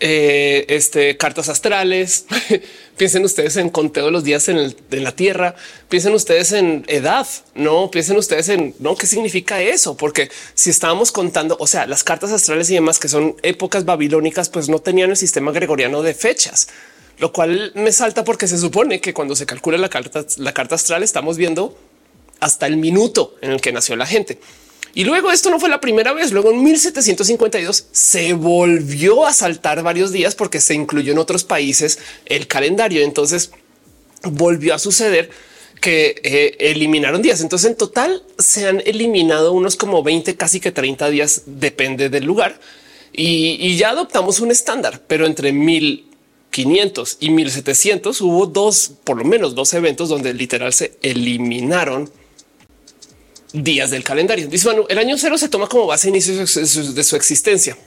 eh, 0.03 0.65
este, 0.67 1.15
cartas 1.15 1.47
astrales. 1.47 2.25
piensen 2.97 3.23
ustedes 3.23 3.55
en 3.57 3.69
conteo 3.69 4.05
de 4.05 4.11
los 4.11 4.23
días 4.23 4.49
en, 4.49 4.75
la 4.89 5.11
Tierra. 5.11 5.55
Piensen 5.89 6.13
ustedes 6.13 6.51
en 6.53 6.83
edad. 6.87 7.27
No 7.53 7.91
piensen 7.91 8.17
ustedes 8.17 8.49
en 8.49 8.73
no 8.79 8.95
qué 8.95 9.05
significa 9.05 9.61
eso, 9.61 9.95
porque 9.95 10.31
si 10.55 10.71
estábamos 10.71 11.11
contando, 11.11 11.55
o 11.59 11.67
sea, 11.67 11.85
las 11.85 12.03
cartas 12.03 12.31
astrales 12.31 12.69
y 12.71 12.73
demás 12.73 12.97
que 12.97 13.07
son 13.09 13.35
épocas 13.43 13.85
babilónicas, 13.85 14.49
pues 14.49 14.69
no 14.69 14.79
tenían 14.79 15.11
el 15.11 15.17
sistema 15.17 15.51
gregoriano 15.51 16.01
de 16.01 16.15
fechas, 16.15 16.67
lo 17.19 17.31
cual 17.31 17.71
me 17.75 17.91
salta 17.91 18.23
porque 18.23 18.47
se 18.47 18.57
supone 18.57 18.99
que 19.01 19.13
cuando 19.13 19.35
se 19.35 19.45
calcula 19.45 19.77
la 19.77 19.89
carta, 19.89 20.25
la 20.37 20.53
carta 20.53 20.75
astral, 20.75 21.03
estamos 21.03 21.37
viendo 21.37 21.77
hasta 22.39 22.65
el 22.65 22.77
minuto 22.77 23.35
en 23.41 23.51
el 23.51 23.61
que 23.61 23.71
nació 23.71 23.95
la 23.95 24.07
gente. 24.07 24.39
Y 24.93 25.05
luego 25.05 25.31
esto 25.31 25.49
no 25.49 25.59
fue 25.59 25.69
la 25.69 25.79
primera 25.79 26.13
vez. 26.13 26.31
Luego 26.31 26.51
en 26.51 26.63
1752 26.63 27.87
se 27.91 28.33
volvió 28.33 29.25
a 29.25 29.33
saltar 29.33 29.83
varios 29.83 30.11
días 30.11 30.35
porque 30.35 30.59
se 30.59 30.73
incluyó 30.73 31.13
en 31.13 31.19
otros 31.19 31.43
países 31.43 31.99
el 32.25 32.47
calendario. 32.47 33.01
Entonces 33.01 33.51
volvió 34.23 34.73
a 34.73 34.79
suceder 34.79 35.29
que 35.79 36.21
eh, 36.23 36.55
eliminaron 36.59 37.21
días. 37.21 37.41
Entonces 37.41 37.71
en 37.71 37.77
total 37.77 38.23
se 38.37 38.67
han 38.67 38.81
eliminado 38.85 39.53
unos 39.53 39.75
como 39.75 40.03
20, 40.03 40.35
casi 40.35 40.59
que 40.59 40.71
30 40.71 41.09
días, 41.09 41.43
depende 41.45 42.09
del 42.09 42.25
lugar. 42.25 42.59
Y, 43.13 43.57
y 43.59 43.77
ya 43.77 43.89
adoptamos 43.89 44.39
un 44.39 44.51
estándar, 44.51 45.01
pero 45.07 45.25
entre 45.25 45.51
1500 45.51 47.17
y 47.19 47.29
1700 47.29 48.21
hubo 48.21 48.45
dos, 48.45 48.91
por 49.03 49.17
lo 49.17 49.25
menos 49.25 49.55
dos 49.55 49.73
eventos 49.73 50.07
donde 50.07 50.33
literal 50.33 50.71
se 50.71 50.97
eliminaron 51.01 52.09
días 53.53 53.91
del 53.91 54.03
calendario. 54.03 54.47
Dice 54.47 54.67
Manu, 54.67 54.85
el 54.89 54.97
año 54.97 55.17
cero 55.17 55.37
se 55.37 55.49
toma 55.49 55.67
como 55.67 55.87
base 55.87 56.09
inicio 56.09 56.35
de 56.35 57.03
su 57.03 57.15
existencia. 57.15 57.77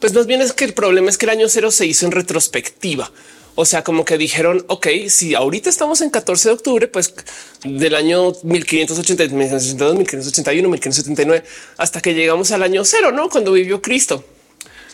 Pues 0.00 0.12
más 0.12 0.26
bien 0.26 0.42
es 0.42 0.52
que 0.52 0.64
el 0.64 0.74
problema 0.74 1.08
es 1.08 1.16
que 1.16 1.26
el 1.26 1.30
año 1.30 1.48
cero 1.48 1.70
se 1.70 1.86
hizo 1.86 2.04
en 2.04 2.12
retrospectiva. 2.12 3.10
O 3.56 3.64
sea, 3.64 3.84
como 3.84 4.04
que 4.04 4.18
dijeron, 4.18 4.64
ok, 4.68 4.86
si 5.08 5.34
ahorita 5.34 5.70
estamos 5.70 6.00
en 6.00 6.10
14 6.10 6.48
de 6.48 6.54
octubre, 6.54 6.88
pues 6.88 7.14
del 7.62 7.94
año 7.94 8.32
1580, 8.42 9.34
1582, 9.34 9.96
1581, 9.96 10.68
1579, 10.68 11.44
hasta 11.76 12.00
que 12.00 12.14
llegamos 12.14 12.50
al 12.50 12.64
año 12.64 12.84
cero, 12.84 13.12
¿no? 13.12 13.28
Cuando 13.28 13.52
vivió 13.52 13.80
Cristo. 13.80 14.24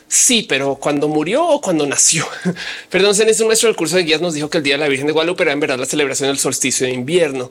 Sí, 0.07 0.45
pero 0.47 0.75
cuando 0.75 1.09
murió 1.09 1.47
o 1.47 1.61
cuando 1.61 1.87
nació. 1.87 2.27
Perdón, 2.91 3.15
en 3.19 3.47
maestro 3.47 3.69
del 3.69 3.77
curso 3.77 3.97
de 3.97 4.03
guías 4.03 4.21
nos 4.21 4.35
dijo 4.35 4.51
que 4.51 4.59
el 4.59 4.65
día 4.65 4.75
de 4.75 4.79
la 4.79 4.89
Virgen 4.89 5.07
de 5.07 5.13
Guadalupe 5.13 5.45
era 5.45 5.53
en 5.53 5.61
verdad 5.61 5.79
la 5.79 5.87
celebración 5.87 6.29
del 6.29 6.39
solsticio 6.39 6.87
de 6.87 6.93
invierno. 6.93 7.51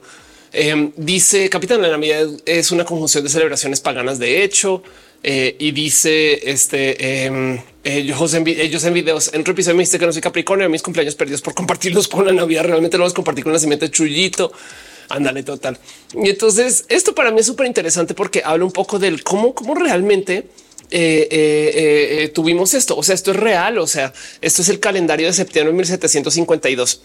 Em, 0.52 0.92
dice 0.96 1.50
Capitán, 1.50 1.82
la 1.82 1.90
Navidad 1.90 2.28
es 2.46 2.72
una 2.72 2.84
conjunción 2.84 3.24
de 3.24 3.30
celebraciones 3.30 3.82
paganas 3.82 4.20
de 4.20 4.44
hecho. 4.44 4.84
Eh, 5.22 5.58
y 5.60 5.72
dice 5.72 6.50
este 6.50 7.26
em, 7.26 7.60
ellos, 7.84 8.34
en, 8.34 8.48
ellos 8.48 8.86
en 8.86 8.94
videos 8.94 9.32
en 9.34 9.42
episodio 9.42 9.76
me 9.76 9.84
dice 9.84 10.00
que 10.00 10.06
no 10.06 10.14
soy 10.14 10.22
Capricornio, 10.22 10.70
mis 10.70 10.82
cumpleaños 10.82 11.16
perdidos 11.16 11.42
por 11.42 11.54
compartirlos 11.54 12.08
con 12.08 12.26
la 12.26 12.32
Navidad. 12.32 12.64
Realmente 12.64 12.98
no 12.98 13.04
los 13.04 13.14
compartí 13.14 13.42
con 13.42 13.52
el 13.52 13.56
nacimiento 13.56 13.86
de 13.86 13.92
Chullito. 13.92 14.52
Ándale, 15.10 15.44
total. 15.44 15.78
Y 16.14 16.30
entonces 16.30 16.86
esto 16.88 17.14
para 17.14 17.32
mí 17.32 17.40
es 17.40 17.46
súper 17.48 17.66
interesante 17.66 18.14
porque 18.14 18.42
habla 18.46 18.64
un 18.64 18.72
poco 18.72 19.00
del 19.00 19.24
cómo, 19.24 19.54
cómo 19.54 19.76
realmente 19.76 20.48
eh, 20.90 21.28
eh, 21.32 22.32
tuvimos 22.34 22.74
esto. 22.74 22.96
O 22.96 23.04
sea, 23.04 23.16
esto 23.16 23.32
es 23.32 23.38
real. 23.38 23.78
O 23.80 23.88
sea, 23.88 24.14
esto 24.40 24.62
es 24.62 24.70
el 24.70 24.80
calendario 24.80 25.28
de 25.28 25.34
septiembre 25.34 25.72
de 25.72 25.78
1752 25.78 27.02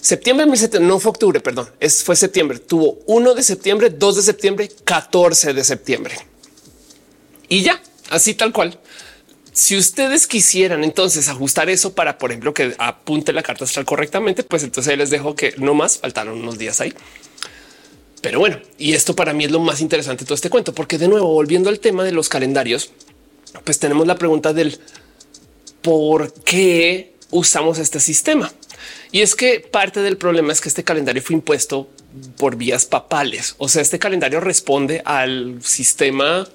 septiembre 0.00 0.46
no 0.80 1.00
fue 1.00 1.10
octubre, 1.10 1.40
perdón, 1.40 1.68
es, 1.80 2.04
fue 2.04 2.16
septiembre. 2.16 2.58
Tuvo 2.58 2.98
1 3.06 3.34
de 3.34 3.42
septiembre, 3.42 3.90
2 3.90 4.16
de 4.16 4.22
septiembre, 4.22 4.70
14 4.84 5.54
de 5.54 5.64
septiembre. 5.64 6.16
Y 7.48 7.62
ya, 7.62 7.80
así 8.10 8.34
tal 8.34 8.52
cual. 8.52 8.78
Si 9.52 9.76
ustedes 9.76 10.26
quisieran 10.26 10.84
entonces 10.84 11.28
ajustar 11.28 11.70
eso 11.70 11.94
para, 11.94 12.18
por 12.18 12.30
ejemplo, 12.30 12.52
que 12.52 12.74
apunte 12.78 13.32
la 13.32 13.42
carta 13.42 13.64
astral 13.64 13.86
correctamente, 13.86 14.42
pues 14.42 14.62
entonces 14.62 14.98
les 14.98 15.10
dejo 15.10 15.34
que 15.34 15.54
no 15.56 15.72
más 15.72 15.98
faltaron 15.98 16.40
unos 16.40 16.58
días 16.58 16.80
ahí. 16.80 16.92
Pero 18.20 18.38
bueno, 18.38 18.58
y 18.76 18.92
esto 18.92 19.16
para 19.16 19.32
mí 19.32 19.44
es 19.44 19.50
lo 19.50 19.60
más 19.60 19.80
interesante 19.80 20.24
de 20.24 20.26
todo 20.26 20.34
este 20.34 20.50
cuento, 20.50 20.74
porque 20.74 20.98
de 20.98 21.08
nuevo, 21.08 21.28
volviendo 21.28 21.70
al 21.70 21.80
tema 21.80 22.04
de 22.04 22.12
los 22.12 22.28
calendarios, 22.28 22.90
pues 23.64 23.78
tenemos 23.78 24.06
la 24.06 24.16
pregunta 24.16 24.52
del 24.52 24.78
por 25.80 26.32
qué 26.32 27.14
usamos 27.30 27.78
este 27.78 28.00
sistema. 28.00 28.52
Y 29.12 29.20
es 29.20 29.34
que 29.34 29.60
parte 29.60 30.00
del 30.00 30.16
problema 30.16 30.52
es 30.52 30.60
que 30.60 30.68
este 30.68 30.84
calendario 30.84 31.22
fue 31.22 31.34
impuesto 31.34 31.88
por 32.36 32.56
vías 32.56 32.86
papales. 32.86 33.54
O 33.58 33.68
sea, 33.68 33.82
este 33.82 33.98
calendario 33.98 34.40
responde 34.40 35.02
al 35.04 35.58
sistema 35.62 36.46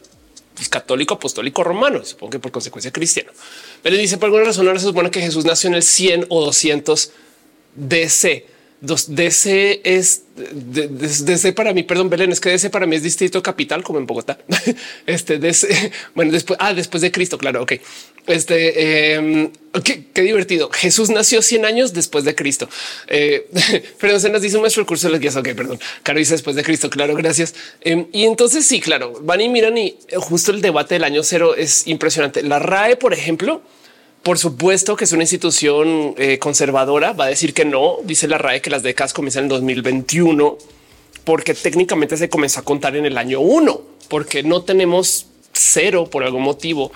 pues, 0.55 0.69
católico 0.69 1.15
apostólico 1.15 1.63
romano, 1.63 2.03
supongo 2.03 2.31
que 2.31 2.39
por 2.39 2.51
consecuencia 2.51 2.91
cristiano. 2.91 3.31
Pero 3.81 3.97
dice 3.97 4.17
por 4.17 4.27
alguna 4.27 4.45
razón 4.45 4.67
ahora 4.67 4.79
se 4.79 4.85
supone 4.85 5.11
que 5.11 5.21
Jesús 5.21 5.45
nació 5.45 5.69
en 5.69 5.75
el 5.75 5.83
100 5.83 6.27
o 6.29 6.45
200 6.45 7.11
DC. 7.75 8.45
DC 8.81 9.81
es 9.83 10.23
DC 10.35 11.53
para 11.53 11.71
mí, 11.71 11.83
perdón, 11.83 12.09
Belén, 12.09 12.31
es 12.31 12.39
que 12.39 12.49
DC 12.49 12.71
para 12.71 12.87
mí 12.87 12.95
es 12.95 13.03
distrito 13.03 13.43
capital 13.43 13.83
como 13.83 13.99
en 13.99 14.07
Bogotá. 14.07 14.39
Este 15.05 15.37
DC, 15.37 15.91
bueno, 16.15 16.31
después, 16.31 16.57
ah, 16.59 16.73
después 16.73 17.01
de 17.01 17.11
Cristo, 17.11 17.37
claro, 17.37 17.61
ok. 17.61 17.73
Este, 18.25 19.13
em, 19.13 19.51
qué, 19.83 20.21
divertido. 20.21 20.69
Jesús 20.71 21.09
nació 21.11 21.43
100 21.43 21.65
años 21.65 21.93
después 21.93 22.23
de 22.23 22.33
Cristo. 22.33 22.67
Eh, 23.07 23.47
pero 23.99 24.19
se 24.19 24.29
nos 24.29 24.41
dice 24.41 24.55
un 24.55 24.61
maestro 24.61 24.85
curso 24.85 25.07
de 25.07 25.13
las 25.13 25.21
guías. 25.21 25.35
Ok, 25.35 25.49
perdón. 25.49 25.79
Caro 26.01 26.17
dice 26.17 26.33
después 26.33 26.55
de 26.55 26.63
Cristo. 26.63 26.89
Claro, 26.89 27.15
gracias. 27.15 27.53
Em, 27.81 28.07
y 28.11 28.25
entonces 28.25 28.65
sí, 28.65 28.79
claro, 28.79 29.13
van 29.21 29.41
y 29.41 29.49
miran 29.49 29.77
y 29.77 29.97
justo 30.15 30.51
el 30.51 30.61
debate 30.61 30.95
del 30.95 31.03
año 31.03 31.21
cero 31.23 31.55
es 31.55 31.87
impresionante. 31.87 32.41
La 32.41 32.57
RAE, 32.57 32.95
por 32.95 33.13
ejemplo, 33.13 33.61
por 34.23 34.37
supuesto 34.37 34.95
que 34.95 35.05
es 35.05 35.11
una 35.11 35.23
institución 35.23 36.13
eh, 36.17 36.37
conservadora. 36.39 37.13
Va 37.13 37.25
a 37.25 37.29
decir 37.29 37.53
que 37.53 37.65
no. 37.65 37.97
Dice 38.03 38.27
la 38.27 38.37
RAE 38.37 38.61
que 38.61 38.69
las 38.69 38.83
décadas 38.83 39.13
comienzan 39.13 39.43
en 39.43 39.49
2021 39.49 40.57
porque 41.23 41.53
técnicamente 41.53 42.17
se 42.17 42.29
comenzó 42.29 42.59
a 42.59 42.63
contar 42.63 42.95
en 42.95 43.05
el 43.05 43.17
año 43.17 43.39
uno, 43.39 43.81
porque 44.09 44.43
no 44.43 44.63
tenemos 44.63 45.27
cero 45.53 46.09
por 46.09 46.23
algún 46.23 46.41
motivo 46.41 46.91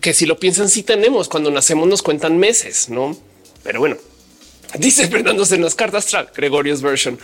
que 0.00 0.14
si 0.14 0.26
lo 0.26 0.38
piensan, 0.38 0.68
sí 0.68 0.82
tenemos. 0.82 1.28
Cuando 1.28 1.50
nacemos 1.50 1.88
nos 1.88 2.02
cuentan 2.02 2.38
meses, 2.38 2.88
no? 2.88 3.16
Pero 3.62 3.80
bueno, 3.80 3.96
dice 4.78 5.08
Fernando 5.08 5.44
en 5.50 5.62
las 5.62 5.74
cartas 5.74 6.04
astral, 6.04 6.30
Gregorius 6.34 6.82
version. 6.82 7.18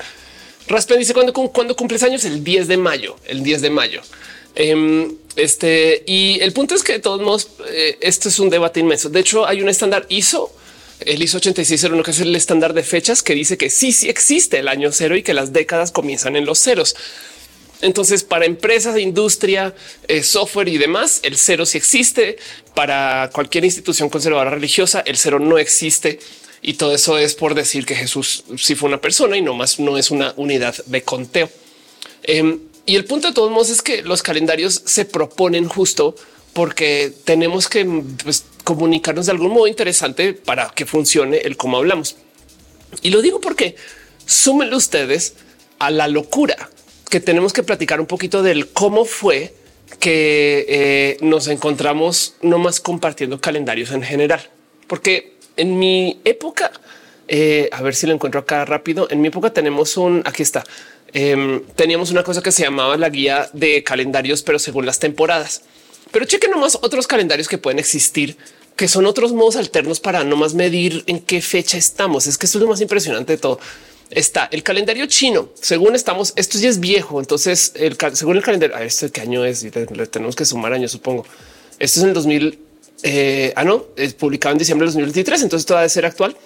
Raspen 0.67 0.99
dice 0.99 1.13
cuando, 1.13 1.33
cuando 1.33 1.77
cumples 1.77 2.03
años, 2.03 2.25
el 2.25 2.43
10 2.43 2.69
de 2.69 2.77
mayo, 2.77 3.17
el 3.27 3.43
10 3.43 3.63
de 3.63 3.71
mayo. 3.71 4.01
Em, 4.55 5.17
este 5.37 6.05
y 6.07 6.39
el 6.41 6.53
punto 6.53 6.75
es 6.75 6.85
que 6.85 6.93
de 6.93 6.99
todos 7.01 7.21
modos, 7.21 7.49
eh, 7.69 7.99
esto 8.01 8.29
es 8.29 8.39
un 8.39 8.51
debate 8.51 8.81
inmenso. 8.81 9.09
De 9.09 9.21
hecho, 9.21 9.47
hay 9.47 9.63
un 9.63 9.69
estándar 9.69 10.07
ISO, 10.09 10.53
el 11.01 11.23
ISO 11.23 11.39
8601, 11.39 12.03
que 12.03 12.11
es 12.13 12.21
el 12.21 12.37
estándar 12.37 12.73
de 12.73 12.83
fechas 12.83 13.23
que 13.23 13.35
dice 13.35 13.57
que 13.57 13.71
sí, 13.71 13.93
sí 13.93 14.09
existe 14.09 14.59
el 14.59 14.69
año 14.69 14.91
cero 14.93 15.17
y 15.17 15.23
que 15.23 15.35
las 15.35 15.53
décadas 15.53 15.91
comienzan 15.91 16.37
en 16.37 16.47
los 16.47 16.61
ceros. 16.61 16.95
Entonces, 17.81 18.23
para 18.23 18.47
empresas 18.47 18.99
industria, 18.99 19.75
eh, 20.09 20.23
software 20.23 20.69
y 20.69 20.79
demás, 20.79 21.21
el 21.23 21.37
cero 21.37 21.67
sí 21.67 21.77
existe. 21.77 22.39
Para 22.75 23.29
cualquier 23.33 23.65
institución 23.65 24.09
conservadora 24.09 24.51
religiosa, 24.51 25.03
el 25.05 25.17
cero 25.17 25.39
no 25.39 25.59
existe. 25.59 26.19
Y 26.63 26.75
todo 26.75 26.95
eso 26.95 27.19
es 27.19 27.35
por 27.35 27.55
decir 27.55 27.85
que 27.85 27.95
Jesús 27.95 28.45
sí 28.57 28.75
fue 28.75 28.89
una 28.89 29.01
persona 29.01 29.37
y 29.37 29.43
no 29.43 29.53
más 29.53 29.79
no 29.81 29.99
es 29.99 30.11
una 30.11 30.33
unidad 30.37 30.75
de 30.87 31.03
conteo. 31.03 31.51
Em, 32.23 32.59
y 32.87 32.97
el 32.97 33.05
punto 33.05 33.29
de 33.29 33.35
todos 33.35 33.51
modos 33.51 33.71
es 33.71 33.83
que 33.83 34.03
los 34.03 34.23
calendarios 34.23 34.83
se 34.85 35.05
proponen 35.05 35.69
justo 35.69 36.15
porque 36.53 37.13
tenemos 37.25 37.69
que 37.69 37.85
pues, 38.23 38.45
comunicarnos 38.63 39.27
de 39.27 39.33
algún 39.33 39.53
modo 39.53 39.67
interesante 39.67 40.35
para 40.35 40.71
que 40.71 40.87
funcione 40.87 41.39
el 41.39 41.57
cómo 41.57 41.79
hablamos. 41.79 42.17
Y 43.03 43.11
lo 43.11 43.23
digo 43.23 43.41
porque 43.41 43.77
súmenlo 44.27 44.77
ustedes 44.77 45.35
a 45.79 45.91
la 45.91 46.09
locura 46.09 46.71
que 47.11 47.21
tenemos 47.21 47.53
que 47.53 47.63
platicar 47.63 48.01
un 48.01 48.07
poquito 48.07 48.43
del 48.43 48.69
cómo 48.69 49.05
fue 49.05 49.55
que 49.99 50.65
eh, 50.69 51.17
nos 51.21 51.49
encontramos 51.49 52.35
no 52.43 52.59
más 52.59 52.81
compartiendo 52.81 53.41
calendarios 53.41 53.91
en 53.91 54.03
general, 54.03 54.49
porque 54.87 55.35
en 55.57 55.79
mi 55.79 56.21
época, 56.25 56.73
eh, 57.29 57.69
a 57.73 57.83
ver 57.83 57.95
si 57.95 58.07
lo 58.07 58.15
encuentro 58.15 58.41
acá 58.41 58.65
rápido. 58.65 59.09
En 59.11 59.21
mi 59.21 59.29
época 59.29 59.53
tenemos 59.53 59.97
un 59.97 60.23
aquí 60.25 60.43
está. 60.43 60.65
Em, 61.13 61.63
teníamos 61.77 62.11
una 62.11 62.25
cosa 62.25 62.43
que 62.43 62.53
se 62.53 62.63
llamaba 62.63 62.97
la 62.97 63.09
guía 63.09 63.49
de 63.53 63.83
calendarios, 63.85 64.43
pero 64.43 64.59
según 64.59 64.87
las 64.87 64.99
temporadas. 64.99 65.63
Pero 66.11 66.25
chequen 66.25 66.51
nomás 66.51 66.79
otros 66.81 67.07
calendarios 67.07 67.49
que 67.49 67.59
pueden 67.59 67.79
existir 67.79 68.37
que 68.77 68.89
son 68.89 69.07
otros 69.07 69.33
modos 69.33 69.57
alternos 69.57 70.01
para 70.01 70.25
no 70.25 70.37
más 70.37 70.55
medir 70.55 71.05
en 71.07 71.21
qué 71.21 71.41
fecha 71.41 71.79
estamos. 71.79 72.27
Es 72.27 72.39
que 72.39 72.47
esto 72.47 72.59
es 72.59 72.63
lo 72.63 72.69
más 72.69 72.81
impresionante 72.81 73.35
de 73.35 73.39
todo. 73.39 73.61
Está 74.11 74.49
el 74.51 74.63
calendario 74.63 75.07
chino. 75.07 75.49
Según 75.55 75.95
estamos, 75.95 76.33
esto 76.37 76.59
ya 76.59 76.69
es 76.69 76.81
viejo. 76.81 77.21
Entonces, 77.21 77.73
según 78.13 78.37
el 78.37 78.43
calendario, 78.43 78.77
este 78.79 79.11
qué 79.11 79.21
año 79.21 79.45
es, 79.45 79.67
tenemos 80.11 80.37
que 80.37 80.45
sumar 80.45 80.73
años, 80.73 80.93
supongo. 80.93 81.25
Esto 81.79 82.01
es 82.01 82.03
en 82.03 82.09
el 82.09 82.15
2000. 82.15 82.59
Eh, 83.03 83.53
ah, 83.57 83.65
no, 83.65 83.87
es 83.97 84.15
publicado 84.15 84.53
en 84.53 84.59
diciembre 84.59 84.87
de 84.87 84.89
2023. 84.89 85.43
Entonces, 85.43 85.67
todo 85.67 85.79
debe 85.79 85.89
ser 85.89 86.07
actual. 86.07 86.37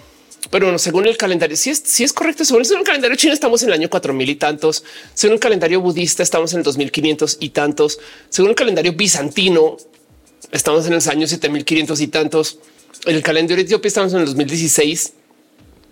Pero 0.50 0.66
bueno, 0.66 0.78
según 0.78 1.06
el 1.06 1.16
calendario, 1.16 1.56
si 1.56 1.70
es, 1.70 1.82
si 1.84 2.04
es 2.04 2.12
correcto, 2.12 2.44
según 2.44 2.62
el 2.62 2.84
calendario 2.84 3.16
chino, 3.16 3.32
estamos 3.34 3.62
en 3.62 3.68
el 3.68 3.74
año 3.74 3.90
4000 3.90 4.28
y 4.30 4.36
tantos. 4.36 4.84
Según 5.12 5.34
el 5.34 5.40
calendario 5.40 5.80
budista, 5.80 6.22
estamos 6.22 6.52
en 6.52 6.58
el 6.58 6.64
2500 6.64 7.36
y 7.40 7.50
tantos. 7.50 7.98
Según 8.30 8.50
el 8.50 8.56
calendario 8.56 8.92
bizantino, 8.94 9.76
estamos 10.50 10.86
en 10.86 10.94
los 10.94 11.06
años 11.06 11.30
7500 11.30 12.00
y 12.00 12.08
tantos. 12.08 12.58
En 13.04 13.16
el 13.16 13.22
calendario 13.22 13.62
etiopía 13.62 13.88
estamos 13.88 14.12
en 14.14 14.20
el 14.20 14.26
2016. 14.26 15.12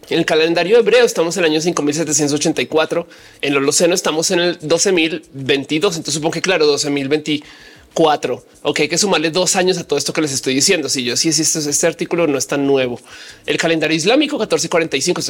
En 0.08 0.18
el 0.20 0.24
calendario 0.24 0.78
hebreo 0.78 1.04
estamos 1.04 1.36
en 1.36 1.44
el 1.44 1.50
año 1.50 1.60
5784. 1.60 3.08
En 3.42 3.52
el 3.52 3.58
Holoceno 3.58 3.94
estamos 3.94 4.30
en 4.30 4.40
el 4.40 4.58
12022. 4.58 5.96
Entonces 5.96 6.14
supongo 6.14 6.32
que 6.32 6.42
claro, 6.42 6.66
12024. 7.96 8.44
Ok, 8.62 8.80
hay 8.80 8.88
que 8.88 8.98
sumarle 8.98 9.30
dos 9.30 9.56
años 9.56 9.78
a 9.78 9.84
todo 9.84 9.98
esto 9.98 10.12
que 10.12 10.20
les 10.20 10.32
estoy 10.32 10.54
diciendo. 10.54 10.88
Si 10.88 11.02
yo 11.02 11.16
sí, 11.16 11.32
si 11.32 11.42
este, 11.42 11.58
este 11.58 11.86
artículo 11.86 12.26
no 12.26 12.38
es 12.38 12.46
tan 12.46 12.66
nuevo. 12.66 13.00
El 13.46 13.56
calendario 13.56 13.96
islámico 13.96 14.38
1445, 14.38 15.22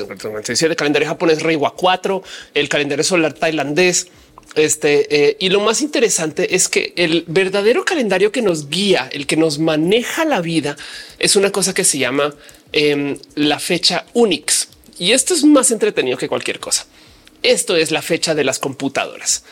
el 0.66 0.76
calendario 0.76 1.08
japonés 1.08 1.42
Reiwa 1.42 1.74
4, 1.74 2.22
el 2.54 2.68
calendario 2.68 3.04
solar 3.04 3.32
tailandés 3.32 4.08
este, 4.54 5.06
eh, 5.14 5.36
y 5.38 5.50
lo 5.50 5.60
más 5.60 5.82
interesante 5.82 6.54
es 6.54 6.68
que 6.68 6.94
el 6.96 7.24
verdadero 7.26 7.84
calendario 7.84 8.32
que 8.32 8.42
nos 8.42 8.68
guía, 8.70 9.08
el 9.12 9.26
que 9.26 9.36
nos 9.36 9.58
maneja 9.58 10.24
la 10.24 10.40
vida, 10.40 10.76
es 11.18 11.36
una 11.36 11.50
cosa 11.50 11.74
que 11.74 11.84
se 11.84 11.98
llama 11.98 12.34
em, 12.72 13.18
la 13.34 13.58
fecha 13.58 14.06
Unix. 14.14 14.68
Y 14.98 15.12
esto 15.12 15.34
es 15.34 15.44
más 15.44 15.70
entretenido 15.70 16.16
que 16.16 16.28
cualquier 16.28 16.58
cosa. 16.58 16.86
Esto 17.42 17.76
es 17.76 17.90
la 17.90 18.00
fecha 18.00 18.34
de 18.34 18.44
las 18.44 18.58
computadoras. 18.58 19.44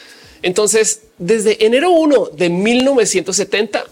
Entonces, 0.44 1.00
desde 1.16 1.64
enero 1.64 1.90
1 1.90 2.32
de 2.36 2.50
1970, 2.50 3.82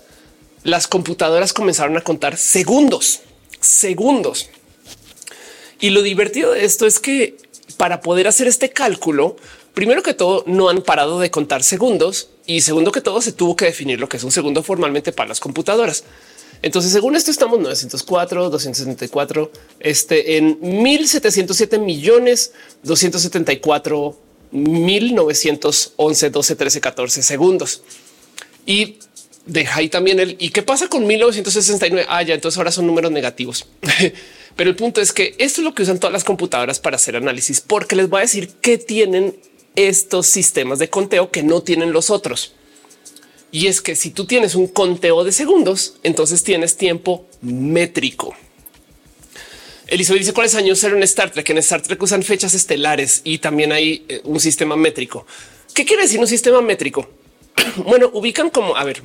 las 0.64 0.86
computadoras 0.86 1.54
comenzaron 1.54 1.96
a 1.96 2.02
contar 2.02 2.36
segundos, 2.36 3.20
segundos. 3.58 4.50
Y 5.80 5.88
lo 5.88 6.02
divertido 6.02 6.52
de 6.52 6.66
esto 6.66 6.86
es 6.86 6.98
que 6.98 7.38
para 7.78 8.02
poder 8.02 8.28
hacer 8.28 8.48
este 8.48 8.68
cálculo, 8.68 9.36
primero 9.72 10.02
que 10.02 10.12
todo, 10.12 10.44
no 10.46 10.68
han 10.68 10.82
parado 10.82 11.18
de 11.20 11.30
contar 11.30 11.62
segundos 11.62 12.28
y 12.44 12.60
segundo 12.60 12.92
que 12.92 13.00
todo, 13.00 13.22
se 13.22 13.32
tuvo 13.32 13.56
que 13.56 13.64
definir 13.64 13.98
lo 13.98 14.10
que 14.10 14.18
es 14.18 14.22
un 14.22 14.30
segundo 14.30 14.62
formalmente 14.62 15.10
para 15.10 15.30
las 15.30 15.40
computadoras. 15.40 16.04
Entonces, 16.60 16.92
según 16.92 17.16
esto, 17.16 17.30
estamos 17.30 17.60
904, 17.60 18.50
274, 18.50 19.50
este 19.80 20.36
en 20.36 20.58
1707 20.60 21.78
millones 21.78 22.52
274 22.82 24.18
1911, 24.52 26.30
12, 26.30 26.56
13, 26.56 26.80
14 26.80 27.22
segundos. 27.22 27.82
Y 28.66 28.98
deja 29.46 29.80
ahí 29.80 29.88
también 29.88 30.20
el 30.20 30.36
y 30.38 30.50
qué 30.50 30.62
pasa 30.62 30.88
con 30.88 31.06
1969. 31.06 32.06
Ah, 32.08 32.22
ya 32.22 32.34
entonces 32.34 32.58
ahora 32.58 32.70
son 32.70 32.86
números 32.86 33.10
negativos. 33.10 33.66
Pero 34.56 34.70
el 34.70 34.76
punto 34.76 35.00
es 35.00 35.12
que 35.12 35.34
esto 35.38 35.60
es 35.60 35.64
lo 35.64 35.74
que 35.74 35.82
usan 35.82 35.98
todas 35.98 36.12
las 36.12 36.24
computadoras 36.24 36.78
para 36.78 36.96
hacer 36.96 37.16
análisis, 37.16 37.60
porque 37.60 37.96
les 37.96 38.08
voy 38.08 38.18
a 38.18 38.22
decir 38.22 38.50
que 38.60 38.76
tienen 38.78 39.36
estos 39.74 40.26
sistemas 40.26 40.78
de 40.78 40.90
conteo 40.90 41.30
que 41.30 41.42
no 41.42 41.62
tienen 41.62 41.92
los 41.92 42.10
otros. 42.10 42.52
Y 43.50 43.66
es 43.66 43.80
que 43.80 43.94
si 43.94 44.10
tú 44.10 44.26
tienes 44.26 44.54
un 44.54 44.66
conteo 44.66 45.24
de 45.24 45.32
segundos, 45.32 45.96
entonces 46.02 46.42
tienes 46.42 46.76
tiempo 46.76 47.26
métrico. 47.40 48.34
Elizabeth 49.86 50.20
dice 50.20 50.32
cuáles 50.32 50.54
años 50.54 50.82
eran 50.84 51.02
Star 51.02 51.30
Trek. 51.30 51.50
En 51.50 51.58
Star 51.58 51.82
Trek 51.82 52.02
usan 52.02 52.22
fechas 52.22 52.54
estelares 52.54 53.20
y 53.24 53.38
también 53.38 53.72
hay 53.72 54.04
eh, 54.08 54.20
un 54.24 54.40
sistema 54.40 54.76
métrico. 54.76 55.26
¿Qué 55.74 55.84
quiere 55.84 56.02
decir 56.02 56.20
un 56.20 56.26
sistema 56.26 56.60
métrico? 56.60 57.08
bueno, 57.76 58.10
ubican 58.12 58.50
como 58.50 58.76
a 58.76 58.84
ver, 58.84 59.02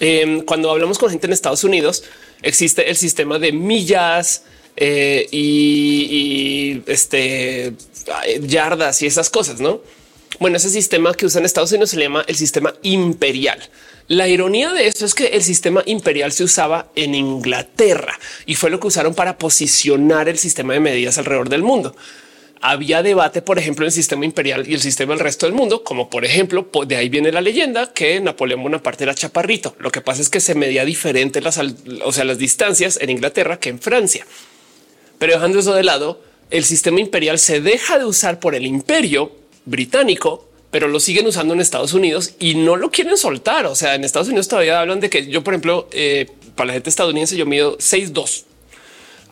em, 0.00 0.42
cuando 0.42 0.70
hablamos 0.70 0.98
con 0.98 1.10
gente 1.10 1.26
en 1.26 1.32
Estados 1.32 1.64
Unidos, 1.64 2.04
existe 2.42 2.88
el 2.88 2.96
sistema 2.96 3.38
de 3.38 3.52
millas 3.52 4.44
eh, 4.76 5.26
y, 5.30 6.06
y, 6.10 6.82
este 6.86 7.74
yardas 8.42 9.02
y 9.02 9.06
esas 9.06 9.30
cosas, 9.30 9.60
¿no? 9.60 9.82
Bueno, 10.38 10.56
ese 10.56 10.70
sistema 10.70 11.12
que 11.14 11.26
usan 11.26 11.44
Estados 11.44 11.70
Unidos 11.72 11.90
se 11.90 12.00
llama 12.00 12.24
el 12.26 12.36
sistema 12.36 12.74
imperial. 12.82 13.60
La 14.10 14.26
ironía 14.26 14.72
de 14.72 14.88
esto 14.88 15.06
es 15.06 15.14
que 15.14 15.26
el 15.26 15.42
sistema 15.44 15.84
imperial 15.86 16.32
se 16.32 16.42
usaba 16.42 16.90
en 16.96 17.14
Inglaterra 17.14 18.18
y 18.44 18.56
fue 18.56 18.68
lo 18.68 18.80
que 18.80 18.88
usaron 18.88 19.14
para 19.14 19.38
posicionar 19.38 20.28
el 20.28 20.36
sistema 20.36 20.72
de 20.72 20.80
medidas 20.80 21.16
alrededor 21.16 21.48
del 21.48 21.62
mundo. 21.62 21.94
Había 22.60 23.04
debate, 23.04 23.40
por 23.40 23.60
ejemplo, 23.60 23.84
en 23.84 23.86
el 23.86 23.92
sistema 23.92 24.24
imperial 24.24 24.68
y 24.68 24.74
el 24.74 24.80
sistema 24.80 25.12
del 25.14 25.22
resto 25.22 25.46
del 25.46 25.54
mundo, 25.54 25.84
como 25.84 26.10
por 26.10 26.24
ejemplo, 26.24 26.68
de 26.88 26.96
ahí 26.96 27.08
viene 27.08 27.30
la 27.30 27.40
leyenda 27.40 27.92
que 27.92 28.18
Napoleón 28.18 28.64
Bonaparte 28.64 29.04
era 29.04 29.14
chaparrito. 29.14 29.76
Lo 29.78 29.92
que 29.92 30.00
pasa 30.00 30.22
es 30.22 30.28
que 30.28 30.40
se 30.40 30.56
medía 30.56 30.84
diferente 30.84 31.40
las, 31.40 31.60
o 32.04 32.12
sea, 32.12 32.24
las 32.24 32.38
distancias 32.38 32.98
en 33.00 33.10
Inglaterra 33.10 33.60
que 33.60 33.68
en 33.68 33.78
Francia. 33.78 34.26
Pero 35.20 35.34
dejando 35.34 35.60
eso 35.60 35.72
de 35.72 35.84
lado, 35.84 36.20
el 36.50 36.64
sistema 36.64 36.98
imperial 36.98 37.38
se 37.38 37.60
deja 37.60 37.96
de 37.96 38.06
usar 38.06 38.40
por 38.40 38.56
el 38.56 38.66
imperio 38.66 39.36
británico, 39.66 40.49
pero 40.70 40.88
lo 40.88 41.00
siguen 41.00 41.26
usando 41.26 41.54
en 41.54 41.60
Estados 41.60 41.92
Unidos 41.94 42.34
y 42.38 42.54
no 42.54 42.76
lo 42.76 42.90
quieren 42.90 43.16
soltar. 43.16 43.66
O 43.66 43.74
sea, 43.74 43.94
en 43.94 44.04
Estados 44.04 44.28
Unidos 44.28 44.48
todavía 44.48 44.80
hablan 44.80 45.00
de 45.00 45.10
que 45.10 45.26
yo, 45.26 45.42
por 45.42 45.54
ejemplo, 45.54 45.88
eh, 45.92 46.26
para 46.54 46.68
la 46.68 46.72
gente 46.74 46.90
estadounidense, 46.90 47.36
yo 47.36 47.46
mido 47.46 47.76
6'2. 47.78 48.44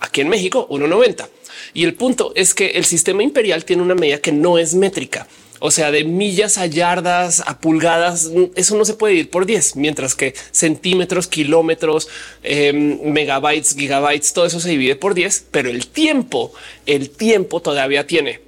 Aquí 0.00 0.20
en 0.20 0.28
México, 0.28 0.66
1.90. 0.70 1.28
Y 1.74 1.84
el 1.84 1.94
punto 1.94 2.32
es 2.34 2.54
que 2.54 2.70
el 2.70 2.84
sistema 2.84 3.22
imperial 3.22 3.64
tiene 3.64 3.82
una 3.82 3.94
medida 3.94 4.18
que 4.18 4.32
no 4.32 4.58
es 4.58 4.74
métrica. 4.74 5.26
O 5.60 5.72
sea, 5.72 5.90
de 5.90 6.04
millas 6.04 6.56
a 6.56 6.66
yardas 6.66 7.42
a 7.44 7.58
pulgadas, 7.58 8.30
eso 8.54 8.76
no 8.76 8.84
se 8.84 8.94
puede 8.94 9.14
ir 9.14 9.30
por 9.30 9.44
10, 9.44 9.74
mientras 9.74 10.14
que 10.14 10.34
centímetros, 10.52 11.26
kilómetros, 11.26 12.08
em, 12.44 13.00
megabytes, 13.02 13.74
gigabytes, 13.74 14.32
todo 14.32 14.46
eso 14.46 14.60
se 14.60 14.70
divide 14.70 14.94
por 14.94 15.14
10, 15.14 15.46
pero 15.50 15.68
el 15.68 15.88
tiempo, 15.88 16.52
el 16.86 17.10
tiempo 17.10 17.60
todavía 17.60 18.06
tiene 18.06 18.40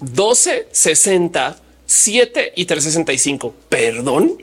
12, 0.00 0.68
60, 0.70 1.60
7 1.86 2.52
y 2.56 2.64
365. 2.64 3.54
Perdón. 3.68 4.42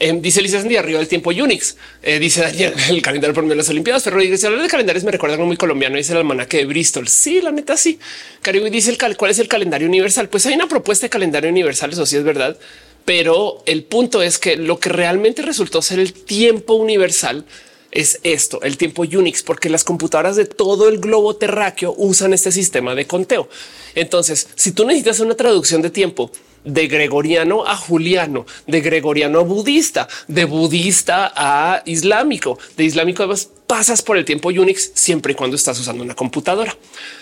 Em, 0.00 0.22
dice 0.22 0.40
Lisa 0.40 0.62
de 0.62 0.78
arriba 0.78 0.98
del 0.98 1.08
tiempo 1.08 1.28
Unix. 1.28 1.76
Eh, 2.02 2.18
dice 2.18 2.40
Daniel 2.40 2.72
el 2.88 3.02
calendario 3.02 3.34
por 3.34 3.44
medio 3.44 3.56
de 3.56 3.58
las 3.58 3.68
Olimpiadas. 3.68 4.02
Pero 4.02 4.18
dice 4.18 4.46
hablar 4.46 4.62
de 4.62 4.68
calendarios 4.68 5.04
me 5.04 5.10
recuerda 5.10 5.34
algo 5.34 5.46
muy 5.46 5.58
colombiano. 5.58 5.96
Dice 5.96 6.12
el 6.12 6.18
almanaque 6.18 6.56
de 6.56 6.64
Bristol. 6.64 7.06
Sí, 7.06 7.42
la 7.42 7.52
neta, 7.52 7.76
sí. 7.76 7.98
Caribe 8.40 8.70
dice 8.70 8.90
el 8.90 9.16
cuál 9.16 9.30
es 9.30 9.38
el 9.38 9.48
calendario 9.48 9.86
universal. 9.86 10.30
Pues 10.30 10.46
hay 10.46 10.54
una 10.54 10.68
propuesta 10.68 11.04
de 11.04 11.10
calendario 11.10 11.50
universal. 11.50 11.92
Eso 11.92 12.06
sí 12.06 12.16
es 12.16 12.24
verdad. 12.24 12.56
Pero 13.04 13.62
el 13.66 13.84
punto 13.84 14.22
es 14.22 14.38
que 14.38 14.56
lo 14.56 14.78
que 14.78 14.88
realmente 14.88 15.42
resultó 15.42 15.82
ser 15.82 15.98
el 15.98 16.14
tiempo 16.14 16.74
universal 16.74 17.44
es 17.92 18.20
esto, 18.22 18.60
el 18.62 18.76
tiempo 18.76 19.02
Unix, 19.02 19.42
porque 19.42 19.68
las 19.68 19.84
computadoras 19.84 20.36
de 20.36 20.44
todo 20.44 20.88
el 20.88 20.98
globo 20.98 21.36
terráqueo 21.36 21.94
usan 21.96 22.32
este 22.32 22.52
sistema 22.52 22.94
de 22.94 23.06
conteo. 23.06 23.48
Entonces, 23.94 24.48
si 24.54 24.72
tú 24.72 24.84
necesitas 24.84 25.20
una 25.20 25.34
traducción 25.34 25.82
de 25.82 25.90
tiempo 25.90 26.30
de 26.64 26.88
gregoriano 26.88 27.66
a 27.66 27.76
juliano, 27.76 28.46
de 28.66 28.80
gregoriano 28.80 29.40
a 29.40 29.42
budista, 29.42 30.08
de 30.28 30.44
budista 30.44 31.32
a 31.34 31.82
islámico, 31.86 32.58
de 32.76 32.84
islámico 32.84 33.22
además 33.22 33.48
pasas 33.66 34.02
por 34.02 34.16
el 34.16 34.24
tiempo 34.24 34.48
Unix 34.48 34.90
siempre 34.94 35.32
y 35.32 35.36
cuando 35.36 35.56
estás 35.56 35.78
usando 35.80 36.02
una 36.02 36.14
computadora. 36.14 36.76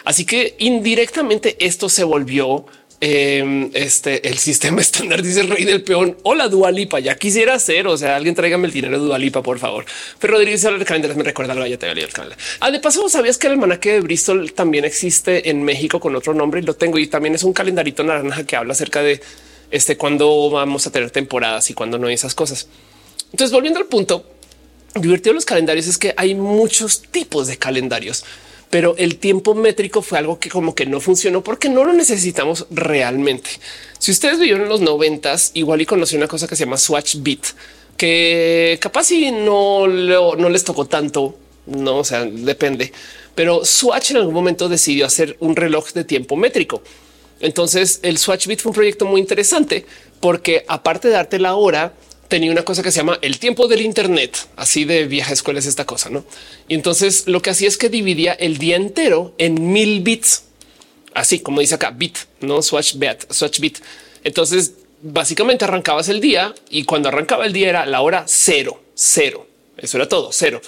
Así 0.05 0.25
que 0.25 0.57
indirectamente 0.59 1.57
esto 1.64 1.89
se 1.89 2.05
volvió 2.05 2.66
Em, 3.01 3.70
este 3.74 4.28
el 4.28 4.38
sistema 4.38 4.80
estándar 4.80 5.22
dice 5.22 5.40
el 5.40 5.49
rey 5.49 5.64
del 5.64 5.82
peón. 5.82 6.16
Hola 6.24 6.49
Dualipa, 6.49 6.99
ya 6.99 7.16
quisiera 7.16 7.55
hacer. 7.55 7.86
O 7.86 7.96
sea, 7.96 8.16
alguien 8.16 8.34
tráigame 8.34 8.66
el 8.66 8.72
dinero 8.72 8.99
de 8.99 9.07
Dualipa, 9.07 9.42
por 9.42 9.59
favor. 9.59 9.84
Pero 10.18 10.34
Rodríguez 10.34 10.64
el 10.64 10.84
calendario 10.84 11.16
me 11.16 11.22
recuerda 11.22 11.53
algo. 11.53 11.66
Ya 11.66 11.78
te 11.78 11.90
el 11.90 12.12
canal. 12.12 12.36
Ah, 12.61 12.70
de 12.70 12.80
paso, 12.80 13.09
sabías 13.09 13.38
que 13.38 13.46
el 13.46 13.55
almanaque 13.55 13.92
de 13.92 14.01
Bristol 14.01 14.53
también 14.53 14.84
existe 14.84 15.49
en 15.51 15.62
México 15.62 16.01
con 16.01 16.16
otro 16.16 16.34
nombre 16.34 16.61
y 16.61 16.64
lo 16.64 16.74
tengo. 16.74 16.99
Y 16.99 17.07
también 17.07 17.34
es 17.34 17.44
un 17.44 17.53
calendarito 17.53 18.03
naranja 18.03 18.44
que 18.44 18.57
habla 18.57 18.72
acerca 18.72 19.03
de 19.03 19.20
este 19.70 19.96
cuándo 19.96 20.51
vamos 20.51 20.86
a 20.86 20.90
tener 20.90 21.11
temporadas 21.11 21.70
y 21.70 21.74
cuándo 21.74 21.99
no 21.99 22.09
hay 22.09 22.14
esas 22.14 22.34
cosas. 22.34 22.68
Entonces, 23.30 23.53
volviendo 23.53 23.78
al 23.78 23.86
punto 23.86 24.24
divertido 24.94 25.34
los 25.34 25.44
calendarios 25.44 25.86
es 25.86 25.99
que 25.99 26.14
hay 26.16 26.34
muchos 26.34 27.03
tipos 27.03 27.46
de 27.46 27.57
calendarios 27.57 28.24
pero 28.71 28.95
el 28.99 29.16
tiempo 29.19 29.55
métrico 29.55 30.03
fue 30.03 30.19
algo 30.19 30.39
que 30.39 30.51
como 30.51 30.75
que 30.75 30.87
no 30.87 31.01
funcionó 31.01 31.43
porque 31.43 31.69
no 31.69 31.85
lo 31.85 31.93
necesitamos 31.93 32.66
realmente. 32.71 33.51
Si 33.99 34.11
ustedes 34.11 34.39
vivieron 34.39 34.62
en 34.62 34.69
los 34.69 34.81
noventas, 34.81 35.51
igual 35.55 35.81
y 35.81 35.87
conocí 35.87 36.16
una 36.16 36.29
cosa 36.29 36.47
que 36.47 36.57
se 36.57 36.64
llama 36.64 36.77
Swatch 36.77 37.16
Beat, 37.19 37.47
que 37.97 38.79
capaz 38.81 39.05
si 39.05 39.31
no, 39.31 39.87
no 39.87 40.49
les 40.49 40.64
tocó 40.64 40.87
tanto, 40.87 41.37
no, 41.66 41.99
o 41.99 42.05
sea, 42.05 42.25
depende. 42.25 42.93
Pero 43.35 43.64
Swatch 43.64 44.11
en 44.11 44.19
algún 44.19 44.35
momento 44.35 44.69
decidió 44.69 45.07
hacer 45.07 45.37
un 45.41 45.57
reloj 45.57 45.93
de 45.93 46.05
tiempo 46.05 46.37
métrico. 46.37 46.83
Entonces 47.41 48.01
el 48.03 48.19
Swatch 48.19 48.47
Beat 48.47 48.61
fue 48.61 48.71
un 48.71 48.75
proyecto 48.75 49.05
muy 49.05 49.21
interesante 49.21 49.87
porque 50.21 50.64
aparte 50.66 51.09
de 51.09 51.14
darte 51.14 51.39
la 51.39 51.55
hora, 51.55 51.95
tenía 52.29 52.53
una 52.53 52.64
cosa 52.64 52.83
que 52.83 52.93
se 52.93 52.99
llama 52.99 53.18
el 53.22 53.39
tiempo 53.39 53.66
del 53.66 53.81
Internet, 53.81 54.49
así 54.57 54.85
de 54.85 55.07
vieja 55.07 55.33
escuela 55.33 55.59
es 55.59 55.66
esta 55.66 55.87
cosa, 55.87 56.11
¿no? 56.11 56.24
Y 56.68 56.74
entonces 56.74 57.26
lo 57.26 57.43
que 57.43 57.51
hacía 57.51 57.68
es 57.68 57.76
que 57.76 57.89
dividía 57.89 58.33
el 58.35 58.59
día 58.59 58.76
entero 58.76 59.35
en 59.39 59.72
mil 59.72 60.01
bits, 60.01 60.45
así 61.14 61.41
como 61.41 61.61
dice 61.61 61.74
acá, 61.74 61.91
bit, 61.91 62.18
no 62.41 62.62
swatch 62.62 62.95
bit, 62.97 63.33
swatch 63.33 63.61
bit. 63.61 63.79
Entonces 64.24 64.74
básicamente 65.03 65.64
arrancabas 65.64 66.09
el 66.09 66.20
día 66.20 66.55
y 66.70 66.85
cuando 66.85 67.09
arrancaba 67.09 67.47
el 67.47 67.53
día 67.53 67.68
era 67.68 67.87
la 67.87 68.01
hora 68.03 68.24
cero, 68.26 68.81
cero. 68.95 69.47
Eso 69.76 69.97
era 69.97 70.09
todo, 70.09 70.31
cero. 70.33 70.61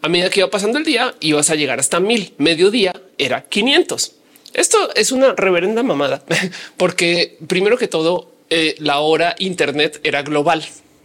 A 0.00 0.08
medida 0.08 0.30
que 0.30 0.40
iba 0.40 0.50
pasando 0.50 0.78
el 0.78 0.84
día, 0.84 1.14
ibas 1.20 1.50
a 1.50 1.54
llegar 1.54 1.80
hasta 1.80 1.98
mil. 1.98 2.34
Mediodía 2.38 2.94
era 3.18 3.42
500. 3.42 4.12
Esto 4.52 4.94
es 4.94 5.12
una 5.12 5.32
reverenda 5.32 5.82
mamada, 5.82 6.22
porque 6.76 7.38
primero 7.48 7.76
que 7.76 7.88
todo, 7.88 8.30
eh, 8.50 8.76
la 8.78 9.00
hora 9.00 9.34
Internet 9.38 10.00
era 10.04 10.22
global. 10.22 10.64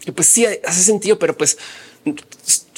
Y 0.10 0.12
pues 0.12 0.28
sí, 0.28 0.44
hace 0.66 0.82
sentido, 0.82 1.20
pero 1.20 1.38
pues, 1.38 1.60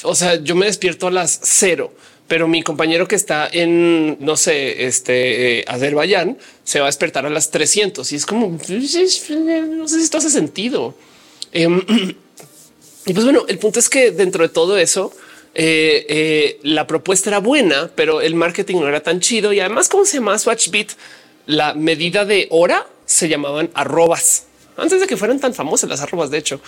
o 0.02 0.14
sea, 0.14 0.34
yo 0.34 0.54
me 0.54 0.66
despierto 0.66 1.06
a 1.06 1.10
las 1.10 1.40
cero, 1.42 1.90
pero 2.28 2.46
mi 2.46 2.62
compañero 2.62 3.08
que 3.08 3.14
está 3.16 3.48
en, 3.50 4.18
no 4.20 4.36
sé, 4.36 4.84
este 4.84 5.60
eh, 5.60 5.64
Azerbaiyán 5.66 6.36
se 6.62 6.80
va 6.80 6.84
a 6.84 6.88
despertar 6.88 7.24
a 7.24 7.30
las 7.30 7.50
300 7.50 8.12
y 8.12 8.16
es 8.16 8.26
como, 8.26 8.48
no 8.48 8.58
sé 8.58 8.86
si 8.86 10.02
esto 10.02 10.18
hace 10.18 10.28
sentido. 10.28 10.94
Em, 11.52 11.80
y 13.06 13.12
pues 13.14 13.24
bueno, 13.24 13.46
el 13.48 13.58
punto 13.58 13.78
es 13.78 13.88
que 13.88 14.10
dentro 14.10 14.42
de 14.42 14.50
todo 14.50 14.76
eso, 14.76 15.10
eh, 15.54 16.04
eh, 16.10 16.60
la 16.64 16.86
propuesta 16.86 17.30
era 17.30 17.38
buena, 17.38 17.90
pero 17.94 18.20
el 18.20 18.34
marketing 18.34 18.76
no 18.76 18.88
era 18.88 19.02
tan 19.02 19.20
chido. 19.20 19.54
Y 19.54 19.60
además, 19.60 19.88
como 19.88 20.04
se 20.04 20.18
llama 20.18 20.38
Swatchbit, 20.38 20.90
la 21.46 21.72
medida 21.72 22.26
de 22.26 22.46
hora 22.50 22.86
se 23.06 23.30
llamaban 23.30 23.70
arrobas 23.72 24.48
antes 24.76 25.00
de 25.00 25.06
que 25.06 25.16
fueran 25.16 25.40
tan 25.40 25.54
famosas 25.54 25.88
las 25.88 26.00
arrobas. 26.00 26.30
De 26.30 26.38
hecho, 26.38 26.60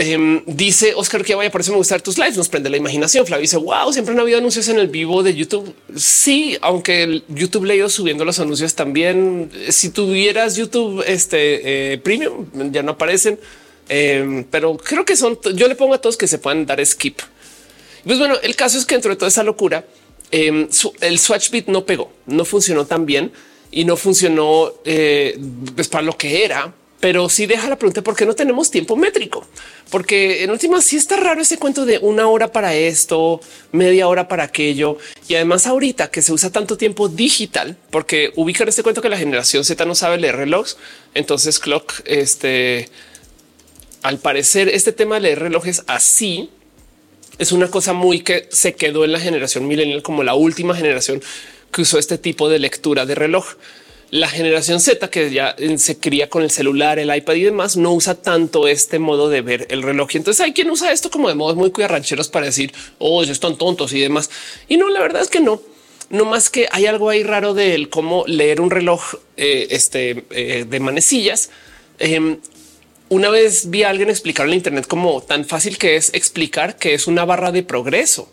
em, 0.00 0.42
dice 0.46 0.94
Oscar 0.94 1.24
que 1.24 1.34
vaya, 1.34 1.50
por 1.50 1.60
eso 1.60 1.72
me 1.72 1.76
gustan 1.76 2.00
tus 2.00 2.16
lives, 2.16 2.36
nos 2.36 2.48
prende 2.48 2.70
la 2.70 2.76
imaginación. 2.76 3.26
Flavio 3.26 3.42
dice 3.42 3.58
wow, 3.58 3.92
siempre 3.92 4.14
han 4.14 4.20
habido 4.20 4.38
anuncios 4.38 4.68
en 4.68 4.78
el 4.78 4.88
vivo 4.88 5.22
de 5.22 5.34
YouTube. 5.34 5.74
Sí, 5.94 6.56
aunque 6.62 7.02
el 7.02 7.24
YouTube 7.28 7.64
le 7.64 7.88
subiendo 7.88 8.24
los 8.24 8.38
anuncios 8.40 8.74
también. 8.74 9.50
Si 9.68 9.90
tuvieras 9.90 10.56
YouTube 10.56 11.04
este 11.06 11.92
eh, 11.92 11.98
premium, 11.98 12.46
ya 12.72 12.82
no 12.82 12.92
aparecen, 12.92 13.38
em, 13.88 14.44
pero 14.44 14.76
creo 14.76 15.04
que 15.04 15.16
son. 15.16 15.38
Yo 15.54 15.68
le 15.68 15.74
pongo 15.74 15.94
a 15.94 16.00
todos 16.00 16.16
que 16.16 16.26
se 16.26 16.38
puedan 16.38 16.64
dar 16.66 16.84
skip. 16.84 17.20
Pues 18.04 18.18
bueno, 18.18 18.36
el 18.42 18.56
caso 18.56 18.78
es 18.78 18.86
que 18.86 18.94
dentro 18.94 19.10
de 19.10 19.16
toda 19.16 19.28
esa 19.28 19.42
locura, 19.42 19.84
eh, 20.30 20.68
el 21.00 21.18
Swatchbit 21.18 21.68
no 21.68 21.84
pegó, 21.84 22.10
no 22.26 22.44
funcionó 22.44 22.86
tan 22.86 23.04
bien 23.04 23.32
y 23.70 23.84
no 23.84 23.96
funcionó 23.96 24.72
eh, 24.84 25.38
pues 25.74 25.88
para 25.88 26.02
lo 26.02 26.16
que 26.16 26.44
era, 26.44 26.72
pero 27.00 27.28
sí 27.30 27.46
deja 27.46 27.68
la 27.68 27.76
pregunta 27.76 28.02
por 28.02 28.14
qué 28.14 28.26
no 28.26 28.34
tenemos 28.34 28.70
tiempo 28.70 28.94
métrico, 28.94 29.46
porque 29.90 30.44
en 30.44 30.50
última 30.50 30.80
sí 30.82 30.96
está 30.96 31.16
raro 31.16 31.40
ese 31.40 31.58
cuento 31.58 31.86
de 31.86 31.98
una 31.98 32.28
hora 32.28 32.52
para 32.52 32.74
esto, 32.74 33.40
media 33.72 34.06
hora 34.06 34.28
para 34.28 34.44
aquello 34.44 34.98
y 35.26 35.34
además 35.34 35.66
ahorita 35.66 36.10
que 36.10 36.20
se 36.22 36.32
usa 36.32 36.50
tanto 36.50 36.76
tiempo 36.76 37.08
digital, 37.08 37.76
porque 37.90 38.32
ubican 38.36 38.68
este 38.68 38.82
cuento 38.82 39.00
que 39.00 39.08
la 39.08 39.16
generación 39.16 39.64
Z 39.64 39.84
no 39.86 39.94
sabe 39.94 40.18
leer 40.18 40.36
relojes, 40.36 40.76
entonces 41.14 41.58
clock, 41.58 41.94
este, 42.04 42.90
al 44.02 44.18
parecer 44.18 44.68
este 44.68 44.92
tema 44.92 45.16
de 45.16 45.22
leer 45.22 45.38
relojes 45.38 45.82
así 45.86 46.50
es 47.38 47.52
una 47.52 47.68
cosa 47.68 47.94
muy 47.94 48.20
que 48.20 48.48
se 48.50 48.74
quedó 48.74 49.06
en 49.06 49.12
la 49.12 49.20
generación 49.20 49.66
millennial 49.66 50.02
como 50.02 50.22
la 50.22 50.34
última 50.34 50.74
generación 50.74 51.22
que 51.72 51.82
usó 51.82 51.98
este 51.98 52.18
tipo 52.18 52.50
de 52.50 52.58
lectura 52.58 53.06
de 53.06 53.14
reloj. 53.14 53.54
La 54.10 54.28
generación 54.28 54.80
Z, 54.80 55.08
que 55.08 55.30
ya 55.30 55.54
se 55.76 55.98
cría 55.98 56.28
con 56.28 56.42
el 56.42 56.50
celular, 56.50 56.98
el 56.98 57.14
iPad 57.14 57.34
y 57.34 57.42
demás, 57.42 57.76
no 57.76 57.92
usa 57.92 58.16
tanto 58.16 58.66
este 58.66 58.98
modo 58.98 59.28
de 59.28 59.40
ver 59.40 59.66
el 59.70 59.82
reloj. 59.82 60.08
Y 60.12 60.18
entonces 60.18 60.40
hay 60.44 60.52
quien 60.52 60.68
usa 60.68 60.90
esto 60.90 61.10
como 61.10 61.28
de 61.28 61.36
modos 61.36 61.56
muy 61.56 61.70
rancheros 61.70 62.28
para 62.28 62.46
decir, 62.46 62.72
oh, 62.98 63.22
están 63.22 63.56
tontos 63.56 63.92
y 63.92 64.00
demás. 64.00 64.28
Y 64.68 64.78
no, 64.78 64.88
la 64.88 65.00
verdad 65.00 65.22
es 65.22 65.28
que 65.28 65.40
no. 65.40 65.62
No 66.08 66.24
más 66.24 66.50
que 66.50 66.66
hay 66.72 66.86
algo 66.86 67.08
ahí 67.08 67.22
raro 67.22 67.54
de 67.54 67.88
cómo 67.88 68.24
leer 68.26 68.60
un 68.60 68.70
reloj 68.70 69.14
eh, 69.36 69.68
este, 69.70 70.24
eh, 70.30 70.66
de 70.68 70.80
manecillas. 70.80 71.50
Em, 72.00 72.38
una 73.10 73.28
vez 73.28 73.70
vi 73.70 73.84
a 73.84 73.90
alguien 73.90 74.10
explicar 74.10 74.48
en 74.48 74.54
Internet 74.54 74.88
como 74.88 75.22
tan 75.22 75.44
fácil 75.44 75.78
que 75.78 75.94
es 75.94 76.12
explicar 76.14 76.76
que 76.76 76.94
es 76.94 77.06
una 77.06 77.24
barra 77.24 77.52
de 77.52 77.62
progreso. 77.62 78.28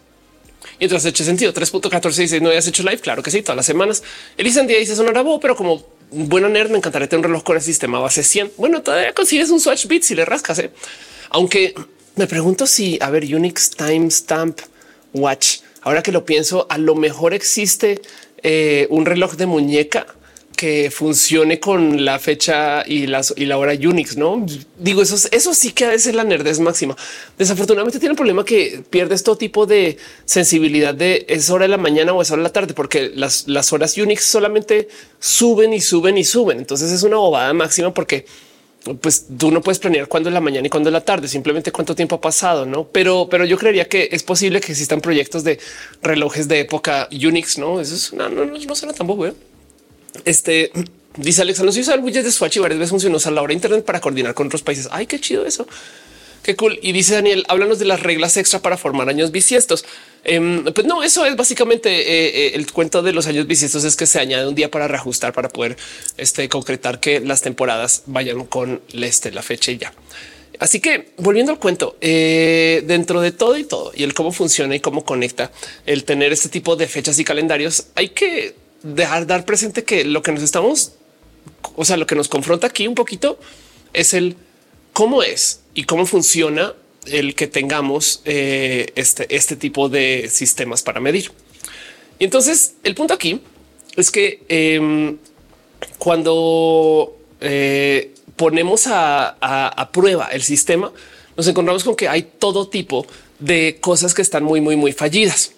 Y 0.80 0.86
entonces 0.86 1.10
hecho 1.10 1.24
sentido 1.24 1.53
3.14 1.53 2.16
dice 2.16 2.41
no 2.41 2.49
hayas 2.49 2.68
hecho 2.68 2.84
live. 2.84 2.99
Claro 2.99 3.24
que 3.24 3.32
sí, 3.32 3.41
todas 3.41 3.58
las 3.58 3.66
semanas. 3.66 4.03
Elisa 4.38 4.62
día 4.64 4.78
dice 4.78 4.95
sonará 4.95 5.22
bobo, 5.22 5.39
pero 5.39 5.55
como 5.55 5.84
buena 6.12 6.49
nerd 6.49 6.70
me 6.70 6.78
encantaría 6.78 7.08
tener 7.08 7.26
un 7.26 7.32
reloj 7.32 7.43
con 7.43 7.55
el 7.55 7.62
sistema 7.62 7.99
base 7.99 8.24
100. 8.24 8.53
Bueno, 8.58 8.82
todavía 8.82 9.14
consigues 9.14 9.49
un 9.49 9.60
swatch 9.60 9.88
bit 9.88 10.03
si 10.03 10.16
le 10.16 10.26
rascas. 10.26 10.60
¿eh? 10.60 10.72
Aunque 11.30 11.74
me 12.16 12.28
pregunto 12.28 12.68
si 12.68 12.97
a 13.01 13.10
ver 13.10 13.24
Unix 13.24 13.72
timestamp 13.72 14.60
watch. 15.14 15.60
Ahora 15.82 16.03
que 16.03 16.12
lo 16.12 16.26
pienso, 16.26 16.68
a 16.70 16.78
lo 16.78 16.95
mejor 16.95 17.34
existe 17.34 18.01
eh, 18.43 18.88
un 18.89 19.05
reloj 19.05 19.36
de 19.36 19.45
muñeca 19.45 20.16
que 20.58 20.89
funcione 20.91 21.60
con 21.60 22.03
la 22.03 22.18
fecha 22.18 22.84
y, 22.86 23.05
las, 23.05 23.32
y 23.38 23.45
la 23.45 23.60
hora 23.60 23.74
Unix, 23.74 24.18
no 24.18 24.43
digo 24.80 25.03
eso, 25.03 25.16
eso 25.32 25.53
sí 25.53 25.72
que 25.72 25.86
a 25.86 25.89
veces 25.89 26.16
la 26.16 26.24
nerdez 26.24 26.60
máxima. 26.60 26.97
Desafortunadamente 27.38 27.99
tiene 27.99 28.14
un 28.14 28.18
problema 28.18 28.43
que 28.43 28.84
pierdes 28.89 29.22
todo 29.24 29.38
tipo 29.38 29.68
de 29.68 29.97
sensibilidad 30.26 30.95
de 30.95 31.26
es 31.30 31.51
hora 31.51 31.66
de 31.66 31.70
la 31.70 31.78
mañana 31.78 32.12
o 32.12 32.22
es 32.24 32.32
hora 32.32 32.41
de 32.41 32.43
la 32.49 32.53
tarde, 32.53 32.74
porque 32.74 33.12
las, 33.14 33.47
las 33.47 33.72
horas 33.72 33.95
Unix 33.97 34.24
solamente 34.24 34.89
suben 35.20 35.74
y 35.74 35.80
suben 35.80 36.18
y 36.18 36.26
suben. 36.26 36.58
Entonces 36.58 36.91
es 36.91 37.03
una 37.03 37.18
bobada 37.18 37.53
máxima 37.53 37.93
porque 37.93 38.26
pues 39.01 39.28
tú 39.38 39.51
no 39.51 39.62
puedes 39.62 39.78
planear 39.78 40.08
cuándo 40.08 40.30
es 40.30 40.34
la 40.34 40.41
mañana 40.41 40.66
y 40.66 40.70
cuándo 40.72 40.89
es 40.89 40.93
la 40.93 41.05
tarde, 41.05 41.28
simplemente 41.28 41.72
cuánto 41.72 41.93
tiempo 41.93 42.16
ha 42.16 42.22
pasado, 42.22 42.66
no? 42.66 42.88
Pero, 42.88 43.28
pero 43.30 43.45
yo 43.45 43.58
creería 43.60 43.88
que 43.88 44.10
es 44.12 44.24
posible 44.24 44.60
que 44.60 44.72
existan 44.72 45.01
proyectos 45.01 45.43
de 45.43 45.60
relojes 46.01 46.47
de 46.47 46.62
época 46.62 47.08
Unix, 47.12 47.60
no? 47.60 47.80
Eso 47.80 47.93
es 47.93 48.12
no, 48.14 48.28
no, 48.28 48.43
no, 48.45 48.58
no 48.58 48.76
suena 48.76 48.93
tan 48.93 49.05
bobo. 49.05 49.28
¿eh? 49.28 49.34
Este 50.26 50.72
dice 51.18 51.41
Alexa, 51.41 51.63
no 51.63 51.72
se 51.72 51.82
usa 51.82 51.95
el 51.95 52.01
widget 52.01 52.24
de 52.24 52.32
Swatch 52.32 52.57
y 52.57 52.59
varias 52.59 52.80
veces 52.80 52.91
funcionó 52.91 53.18
a 53.24 53.32
la 53.32 53.41
hora 53.41 53.49
de 53.49 53.55
Internet 53.55 53.84
para 53.84 53.99
coordinar 53.99 54.34
con 54.34 54.47
otros 54.47 54.61
países. 54.61 54.88
Ay, 54.91 55.07
qué 55.07 55.20
chido 55.20 55.45
eso. 55.45 55.68
Qué 56.43 56.55
cool. 56.55 56.80
Y 56.82 56.93
dice 56.93 57.13
Daniel, 57.13 57.43
háblanos 57.49 57.78
de 57.78 57.86
las 57.86 58.01
reglas 58.01 58.38
extra 58.38 58.61
para 58.61 58.78
formar 58.78 59.09
años 59.09 59.32
bisiestos. 59.32 59.84
Em, 60.24 60.63
pues 60.63 60.88
no, 60.88 61.03
eso 61.03 61.26
es 61.26 61.36
básicamente 61.36 61.89
eh, 61.89 62.28
eh, 62.28 62.51
el 62.55 62.72
cuento 62.72 63.01
de 63.01 63.11
los 63.11 63.28
años 63.28 63.47
bisiestos 63.47 63.84
es 63.84 63.95
que 63.95 64.05
se 64.05 64.20
añade 64.20 64.47
un 64.47 64.55
día 64.55 64.72
para 64.72 64.88
reajustar 64.88 65.34
para 65.34 65.49
poder 65.49 65.76
este, 66.15 66.47
concretar 66.47 66.99
que 66.99 67.20
las 67.20 67.41
temporadas 67.41 68.03
vayan 68.05 68.45
con 68.45 68.82
este, 68.93 69.32
la 69.32 69.41
fecha 69.41 69.72
y 69.72 69.78
ya. 69.78 69.93
Así 70.59 70.80
que 70.80 71.09
volviendo 71.18 71.51
al 71.51 71.59
cuento, 71.59 71.97
eh, 72.01 72.82
dentro 72.86 73.22
de 73.22 73.32
todo 73.32 73.57
y 73.57 73.63
todo 73.63 73.91
y 73.93 74.03
el 74.03 74.13
cómo 74.13 74.32
funciona 74.32 74.76
y 74.76 74.80
cómo 74.80 75.05
conecta 75.05 75.51
el 75.86 76.03
tener 76.03 76.32
este 76.32 76.49
tipo 76.49 76.76
de 76.76 76.88
fechas 76.88 77.20
y 77.20 77.26
calendarios, 77.26 77.88
hay 77.95 78.09
que 78.09 78.55
dejar 78.84 79.28
dar 79.28 79.45
presente 79.45 79.84
que 79.84 80.03
lo 80.03 80.21
que 80.21 80.32
nos 80.32 80.43
estamos, 80.43 80.93
o 81.75 81.86
sea, 81.86 81.97
lo 81.97 82.05
que 82.05 82.15
nos 82.15 82.28
confronta 82.28 82.67
aquí 82.67 82.88
un 82.88 82.95
poquito 82.95 83.39
es 83.93 84.13
el 84.13 84.36
cómo 84.93 85.23
es 85.23 85.61
y 85.73 85.84
cómo 85.84 86.05
funciona 86.05 86.73
el 87.05 87.36
que 87.36 87.47
tengamos 87.47 88.21
eh, 88.25 88.91
este, 88.95 89.34
este 89.36 89.55
tipo 89.55 89.89
de 89.89 90.30
sistemas 90.30 90.82
para 90.82 90.99
medir. 90.99 91.32
Y 92.19 92.25
entonces 92.25 92.75
el 92.84 92.95
punto 92.95 93.13
aquí 93.13 93.41
es 93.95 94.11
que 94.11 94.43
em, 94.49 95.17
cuando 95.97 97.17
eh, 97.41 98.13
ponemos 98.36 98.88
a, 98.88 99.38
a, 99.69 99.91
prueba 99.91 100.28
el 100.28 100.41
sistema, 100.43 100.91
nos 101.36 101.47
encontramos 101.47 101.84
con 101.84 101.95
que 101.95 102.07
hay 102.07 102.23
todo 102.23 102.67
tipo 102.67 103.05
de 103.39 103.78
cosas 103.80 104.13
que 104.13 104.21
están 104.21 104.43
muy, 104.43 104.61
muy, 104.61 104.75
muy 104.75 104.93
fallidas. 104.93 105.53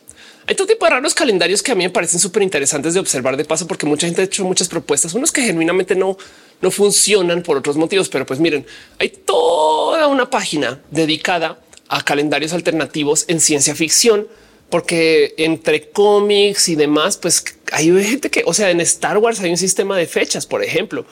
Todo 0.55 0.67
tipo 0.67 0.85
de 0.85 0.91
raros 0.91 1.13
calendarios 1.13 1.61
que 1.61 1.71
a 1.71 1.75
mí 1.75 1.83
me 1.83 1.89
parecen 1.89 2.19
súper 2.19 2.43
interesantes 2.43 2.93
de 2.93 2.99
observar 2.99 3.37
de 3.37 3.45
paso, 3.45 3.67
porque 3.67 3.85
mucha 3.85 4.07
gente 4.07 4.21
ha 4.21 4.25
hecho 4.25 4.43
muchas 4.45 4.67
propuestas, 4.67 5.13
unos 5.13 5.31
que 5.31 5.41
genuinamente 5.41 5.95
no, 5.95 6.17
no 6.61 6.71
funcionan 6.71 7.43
por 7.43 7.57
otros 7.57 7.77
motivos. 7.77 8.09
Pero 8.09 8.25
pues 8.25 8.39
miren, 8.39 8.65
hay 8.97 9.09
toda 9.09 10.07
una 10.07 10.29
página 10.29 10.81
dedicada 10.91 11.59
a 11.87 12.03
calendarios 12.03 12.53
alternativos 12.53 13.25
en 13.27 13.39
ciencia 13.39 13.75
ficción, 13.75 14.27
porque 14.69 15.33
entre 15.37 15.89
cómics 15.89 16.69
y 16.69 16.75
demás, 16.75 17.17
pues 17.17 17.43
hay 17.71 17.91
gente 18.03 18.29
que, 18.29 18.43
o 18.45 18.53
sea, 18.53 18.69
en 18.69 18.81
Star 18.81 19.17
Wars 19.17 19.39
hay 19.39 19.51
un 19.51 19.57
sistema 19.57 19.97
de 19.97 20.07
fechas, 20.07 20.45
por 20.45 20.63
ejemplo, 20.63 21.05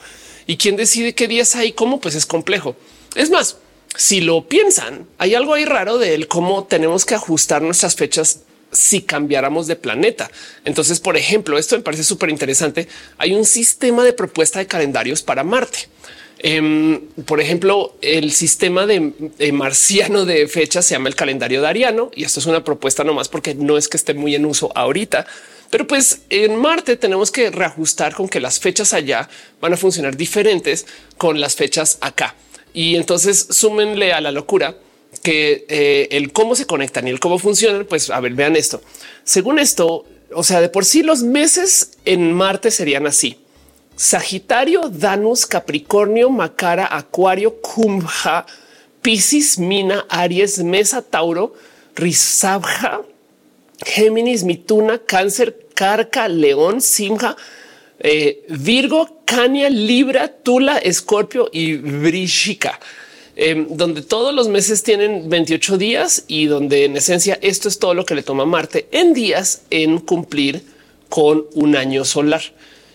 y 0.46 0.56
quién 0.56 0.76
decide 0.76 1.14
qué 1.14 1.28
días 1.28 1.56
hay, 1.56 1.72
cómo, 1.72 2.00
pues 2.00 2.14
es 2.14 2.26
complejo. 2.26 2.76
Es 3.14 3.30
más, 3.30 3.58
si 3.96 4.20
lo 4.20 4.46
piensan, 4.46 5.06
hay 5.18 5.34
algo 5.34 5.54
ahí 5.54 5.64
raro 5.64 5.98
de 5.98 6.26
cómo 6.26 6.64
tenemos 6.64 7.04
que 7.04 7.14
ajustar 7.14 7.62
nuestras 7.62 7.96
fechas 7.96 8.42
si 8.72 9.02
cambiáramos 9.02 9.66
de 9.66 9.76
planeta. 9.76 10.30
Entonces, 10.64 11.00
por 11.00 11.16
ejemplo, 11.16 11.58
esto 11.58 11.76
me 11.76 11.82
parece 11.82 12.04
súper 12.04 12.30
interesante. 12.30 12.88
Hay 13.18 13.32
un 13.32 13.44
sistema 13.44 14.04
de 14.04 14.12
propuesta 14.12 14.58
de 14.58 14.66
calendarios 14.66 15.22
para 15.22 15.44
Marte. 15.44 15.88
Em, 16.40 17.00
por 17.24 17.40
ejemplo, 17.40 17.96
el 18.00 18.32
sistema 18.32 18.86
de, 18.86 19.12
marciano 19.52 20.24
de 20.24 20.46
fechas 20.46 20.86
se 20.86 20.94
llama 20.94 21.08
el 21.08 21.16
calendario 21.16 21.60
dariano 21.60 22.10
y 22.14 22.24
esto 22.24 22.38
es 22.38 22.46
una 22.46 22.62
propuesta 22.62 23.02
nomás 23.02 23.28
porque 23.28 23.54
no 23.54 23.76
es 23.76 23.88
que 23.88 23.96
esté 23.96 24.14
muy 24.14 24.34
en 24.34 24.46
uso 24.46 24.70
ahorita. 24.74 25.26
Pero 25.70 25.86
pues 25.86 26.22
en 26.30 26.56
Marte 26.56 26.96
tenemos 26.96 27.30
que 27.30 27.50
reajustar 27.50 28.14
con 28.14 28.28
que 28.28 28.40
las 28.40 28.60
fechas 28.60 28.94
allá 28.94 29.28
van 29.60 29.72
a 29.72 29.76
funcionar 29.76 30.16
diferentes 30.16 30.86
con 31.16 31.40
las 31.40 31.56
fechas 31.56 31.98
acá. 32.00 32.34
Y 32.72 32.96
entonces 32.96 33.48
súmenle 33.50 34.12
a 34.12 34.20
la 34.20 34.30
locura 34.30 34.76
que 35.18 35.66
eh, 35.68 36.08
el 36.12 36.32
cómo 36.32 36.54
se 36.54 36.66
conectan 36.66 37.06
y 37.06 37.10
el 37.10 37.20
cómo 37.20 37.38
funcionan. 37.38 37.84
Pues 37.84 38.10
a 38.10 38.20
ver, 38.20 38.34
vean 38.34 38.56
esto. 38.56 38.80
Según 39.24 39.58
esto, 39.58 40.04
o 40.32 40.42
sea, 40.42 40.60
de 40.60 40.68
por 40.68 40.84
sí 40.84 41.02
los 41.02 41.22
meses 41.22 41.92
en 42.04 42.32
Marte 42.32 42.70
serían 42.70 43.06
así. 43.06 43.38
Sagitario, 43.96 44.88
Danus, 44.88 45.44
Capricornio, 45.44 46.30
Macara, 46.30 46.88
Acuario, 46.90 47.60
Kumbha, 47.60 48.46
Piscis, 49.02 49.58
Mina, 49.58 50.06
Aries, 50.08 50.62
Mesa, 50.62 51.02
Tauro, 51.02 51.54
Risabja, 51.96 53.02
Géminis, 53.84 54.44
Mituna, 54.44 54.98
Cáncer, 54.98 55.66
Carca, 55.74 56.28
León, 56.28 56.80
Simja, 56.80 57.36
eh, 57.98 58.44
Virgo, 58.48 59.22
Cania, 59.24 59.68
Libra, 59.68 60.28
Tula, 60.28 60.78
Escorpio 60.78 61.48
y 61.52 61.74
Vrishika. 61.76 62.78
Em, 63.40 63.68
donde 63.70 64.02
todos 64.02 64.34
los 64.34 64.48
meses 64.48 64.82
tienen 64.82 65.30
28 65.30 65.78
días 65.78 66.24
y 66.26 66.46
donde 66.46 66.86
en 66.86 66.96
esencia 66.96 67.38
esto 67.40 67.68
es 67.68 67.78
todo 67.78 67.94
lo 67.94 68.04
que 68.04 68.16
le 68.16 68.24
toma 68.24 68.44
Marte 68.46 68.88
en 68.90 69.14
días 69.14 69.62
en 69.70 70.00
cumplir 70.00 70.64
con 71.08 71.46
un 71.54 71.76
año 71.76 72.04
solar. 72.04 72.42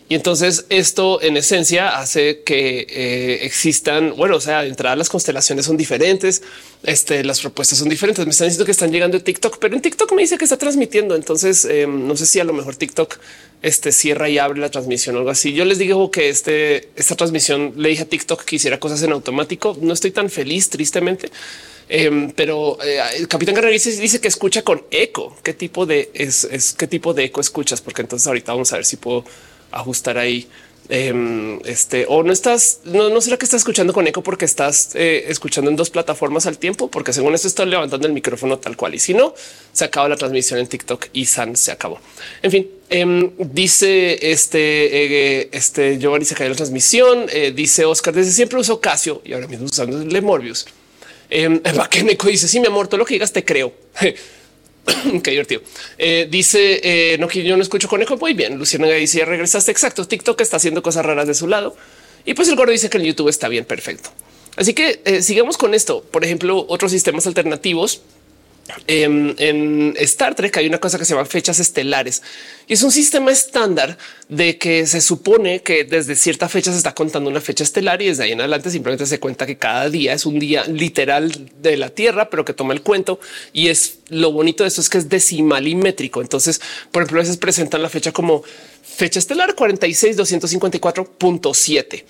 Y 0.10 0.16
entonces 0.16 0.66
esto 0.68 1.22
en 1.22 1.38
esencia 1.38 1.98
hace 1.98 2.44
que 2.44 2.86
eh, 2.90 3.46
existan, 3.46 4.18
bueno, 4.18 4.36
o 4.36 4.42
sea, 4.42 4.64
de 4.64 4.68
entrada 4.68 4.98
las 4.98 5.08
constelaciones 5.08 5.66
son 5.66 5.78
diferentes, 5.78 6.42
este, 6.84 7.24
las 7.24 7.40
propuestas 7.40 7.80
son 7.80 7.88
diferentes. 7.88 8.26
Me 8.26 8.32
están 8.32 8.50
diciendo 8.50 8.66
que 8.66 8.72
están 8.72 8.92
llegando 8.92 9.16
en 9.16 9.24
TikTok, 9.24 9.60
pero 9.60 9.76
en 9.76 9.82
TikTok 9.82 10.12
me 10.12 10.24
dice 10.24 10.38
que 10.38 10.44
está 10.44 10.58
transmitiendo. 10.58 11.16
Entonces 11.16 11.64
em, 11.64 12.06
no 12.06 12.18
sé 12.18 12.26
si 12.26 12.42
a 12.42 12.44
lo 12.44 12.52
mejor 12.52 12.76
TikTok 12.76 13.18
este, 13.64 13.94
cierra 13.94 14.30
y 14.30 14.38
abre 14.38 14.60
la 14.60 14.70
transmisión 14.70 15.16
o 15.16 15.20
algo 15.20 15.32
así. 15.32 15.54
Yo 15.54 15.66
les 15.66 15.80
digo 15.80 16.12
que 16.12 16.30
este, 16.30 16.90
esta 16.96 17.16
transmisión 17.16 17.74
le 17.78 17.90
dije 17.90 18.04
a 18.04 18.06
TikTok 18.06 18.44
que 18.44 18.58
hiciera 18.58 18.80
cosas 18.80 19.02
en 19.02 19.14
automático. 19.14 19.76
No 19.82 19.94
estoy 19.94 20.12
tan 20.12 20.30
feliz, 20.30 20.70
tristemente. 20.70 21.32
Em, 21.88 22.32
pero 22.32 22.78
eh, 22.84 23.00
el 23.18 23.28
capitán 23.28 23.56
Guerrero 23.56 23.74
dice, 23.74 24.20
que 24.22 24.28
escucha 24.28 24.64
con 24.64 24.84
eco. 24.92 25.36
¿Qué 25.44 25.54
tipo 25.54 25.86
de 25.86 26.12
es 26.14 26.76
qué 26.78 26.88
tipo 26.88 27.14
de 27.14 27.24
eco 27.24 27.40
escuchas? 27.40 27.82
Porque 27.82 28.02
entonces 28.02 28.28
ahorita 28.28 28.52
vamos 28.52 28.72
a 28.74 28.76
ver 28.76 28.86
si 28.86 28.98
puedo 28.98 29.24
ajustar 29.72 30.18
ahí. 30.18 30.48
Em, 30.90 31.60
este 31.64 32.06
o 32.10 32.24
no 32.24 32.34
estás, 32.34 32.82
no, 32.84 33.10
no 33.10 33.22
será 33.22 33.38
que 33.38 33.46
estás 33.46 33.62
escuchando 33.62 33.94
con 33.94 34.06
eco 34.06 34.22
porque 34.22 34.44
estás 34.44 34.90
eh, 34.96 35.26
escuchando 35.30 35.72
en 35.72 35.78
dos 35.78 35.90
plataformas 35.90 36.46
al 36.46 36.58
tiempo, 36.58 36.92
porque 36.92 37.14
según 37.14 37.34
esto 37.34 37.48
estoy 37.48 37.68
levantando 37.68 38.06
el 38.06 38.12
micrófono 38.14 38.60
tal 38.60 38.76
cual 38.76 38.94
y 38.94 39.00
si 39.00 39.14
no 39.14 39.34
se 39.72 39.86
acaba 39.86 40.10
la 40.10 40.18
transmisión 40.18 40.60
en 40.60 40.68
TikTok 40.68 41.08
y 41.14 41.26
San 41.26 41.56
se 41.56 41.72
acabó. 41.72 42.02
En 42.42 42.52
fin, 42.52 42.70
em, 42.90 43.32
dice 43.38 44.32
este, 44.32 45.40
eh, 45.40 45.50
este 45.54 45.98
Giovanni 46.00 46.26
se 46.26 46.36
cayó 46.36 46.50
la 46.50 46.56
transmisión. 46.58 47.28
Eh, 47.32 47.54
dice 47.56 47.86
Oscar 47.86 48.14
desde 48.14 48.34
siempre 48.34 48.60
uso 48.60 48.82
Casio 48.82 49.22
y 49.24 49.32
ahora 49.34 49.48
mismo 49.48 49.66
usando 49.66 50.02
el 50.02 50.22
Morbius. 50.22 50.66
Eh, 51.36 51.50
dice 52.28 52.48
sí, 52.48 52.60
mi 52.60 52.68
amor, 52.68 52.88
todo 52.88 53.00
lo 53.00 53.06
que 53.06 53.16
digas 53.16 53.34
te 53.34 53.44
creo. 53.44 53.74
Qué 55.24 55.32
divertido. 55.32 55.62
Eh, 55.98 56.28
dice 56.30 56.82
eh, 56.84 57.18
no 57.18 57.28
que 57.28 57.44
yo 57.44 57.56
no 57.56 57.64
escucho 57.64 57.88
conejo. 57.88 58.18
Muy 58.18 58.34
bien. 58.34 58.58
Luciana 58.58 58.88
dice 58.88 59.20
ya 59.20 59.26
regresaste. 59.26 59.72
Exacto. 59.72 60.06
TikTok 60.08 60.40
está 60.42 60.58
haciendo 60.58 60.84
cosas 60.84 61.06
raras 61.06 61.28
de 61.28 61.34
su 61.34 61.48
lado. 61.48 61.76
Y 62.26 62.34
pues 62.34 62.48
el 62.50 62.56
gordo 62.56 62.72
dice 62.72 62.90
que 62.90 62.98
el 62.98 63.04
YouTube 63.04 63.30
está 63.30 63.48
bien. 63.48 63.66
Perfecto. 63.66 64.10
Así 64.56 64.74
que 64.74 65.02
eh, 65.06 65.22
sigamos 65.22 65.58
con 65.58 65.74
esto. 65.74 66.04
Por 66.04 66.24
ejemplo, 66.24 66.66
otros 66.70 66.92
sistemas 66.92 67.28
alternativos 67.28 68.02
Em, 68.88 69.36
en, 69.40 69.94
Star 69.98 70.36
Trek 70.36 70.56
hay 70.56 70.68
una 70.68 70.78
cosa 70.78 70.98
que 70.98 71.04
se 71.04 71.14
llama 71.14 71.26
fechas 71.26 71.60
estelares 71.60 72.22
y 72.66 72.74
es 72.74 72.82
un 72.82 72.92
sistema 72.92 73.30
estándar 73.30 73.98
de 74.30 74.58
que 74.58 74.88
se 74.88 75.02
supone 75.02 75.62
que 75.62 75.84
desde 75.84 76.16
cierta 76.16 76.48
fecha 76.48 76.72
se 76.72 76.78
está 76.78 76.96
contando 76.96 77.30
una 77.30 77.42
fecha 77.42 77.66
estelar 77.66 78.02
y 78.02 78.08
desde 78.08 78.24
ahí 78.24 78.32
en 78.32 78.40
adelante 78.40 78.72
simplemente 78.72 79.06
se 79.06 79.20
cuenta 79.20 79.46
que 79.46 79.58
cada 79.58 79.90
día 79.90 80.14
es 80.14 80.26
un 80.26 80.40
día 80.40 80.64
literal 80.66 81.52
de 81.62 81.76
la 81.76 81.90
Tierra, 81.90 82.30
pero 82.30 82.46
que 82.46 82.54
toma 82.54 82.74
el 82.74 82.82
cuento 82.82 83.20
y 83.52 83.68
es 83.68 84.00
lo 84.08 84.32
bonito 84.32 84.64
de 84.64 84.70
esto 84.70 84.80
es 84.80 84.90
que 84.90 84.98
es 84.98 85.10
decimal 85.10 85.68
y 85.68 85.76
métrico. 85.76 86.22
Entonces, 86.22 86.62
por 86.92 87.04
ejemplo, 87.04 87.20
a 87.20 87.24
veces 87.24 87.38
presentan 87.38 87.82
la 87.82 87.90
fecha 87.90 88.14
como 88.14 88.44
fecha 88.84 89.18
estelar 89.18 89.56
46 89.56 90.18
254.7. 90.18 92.04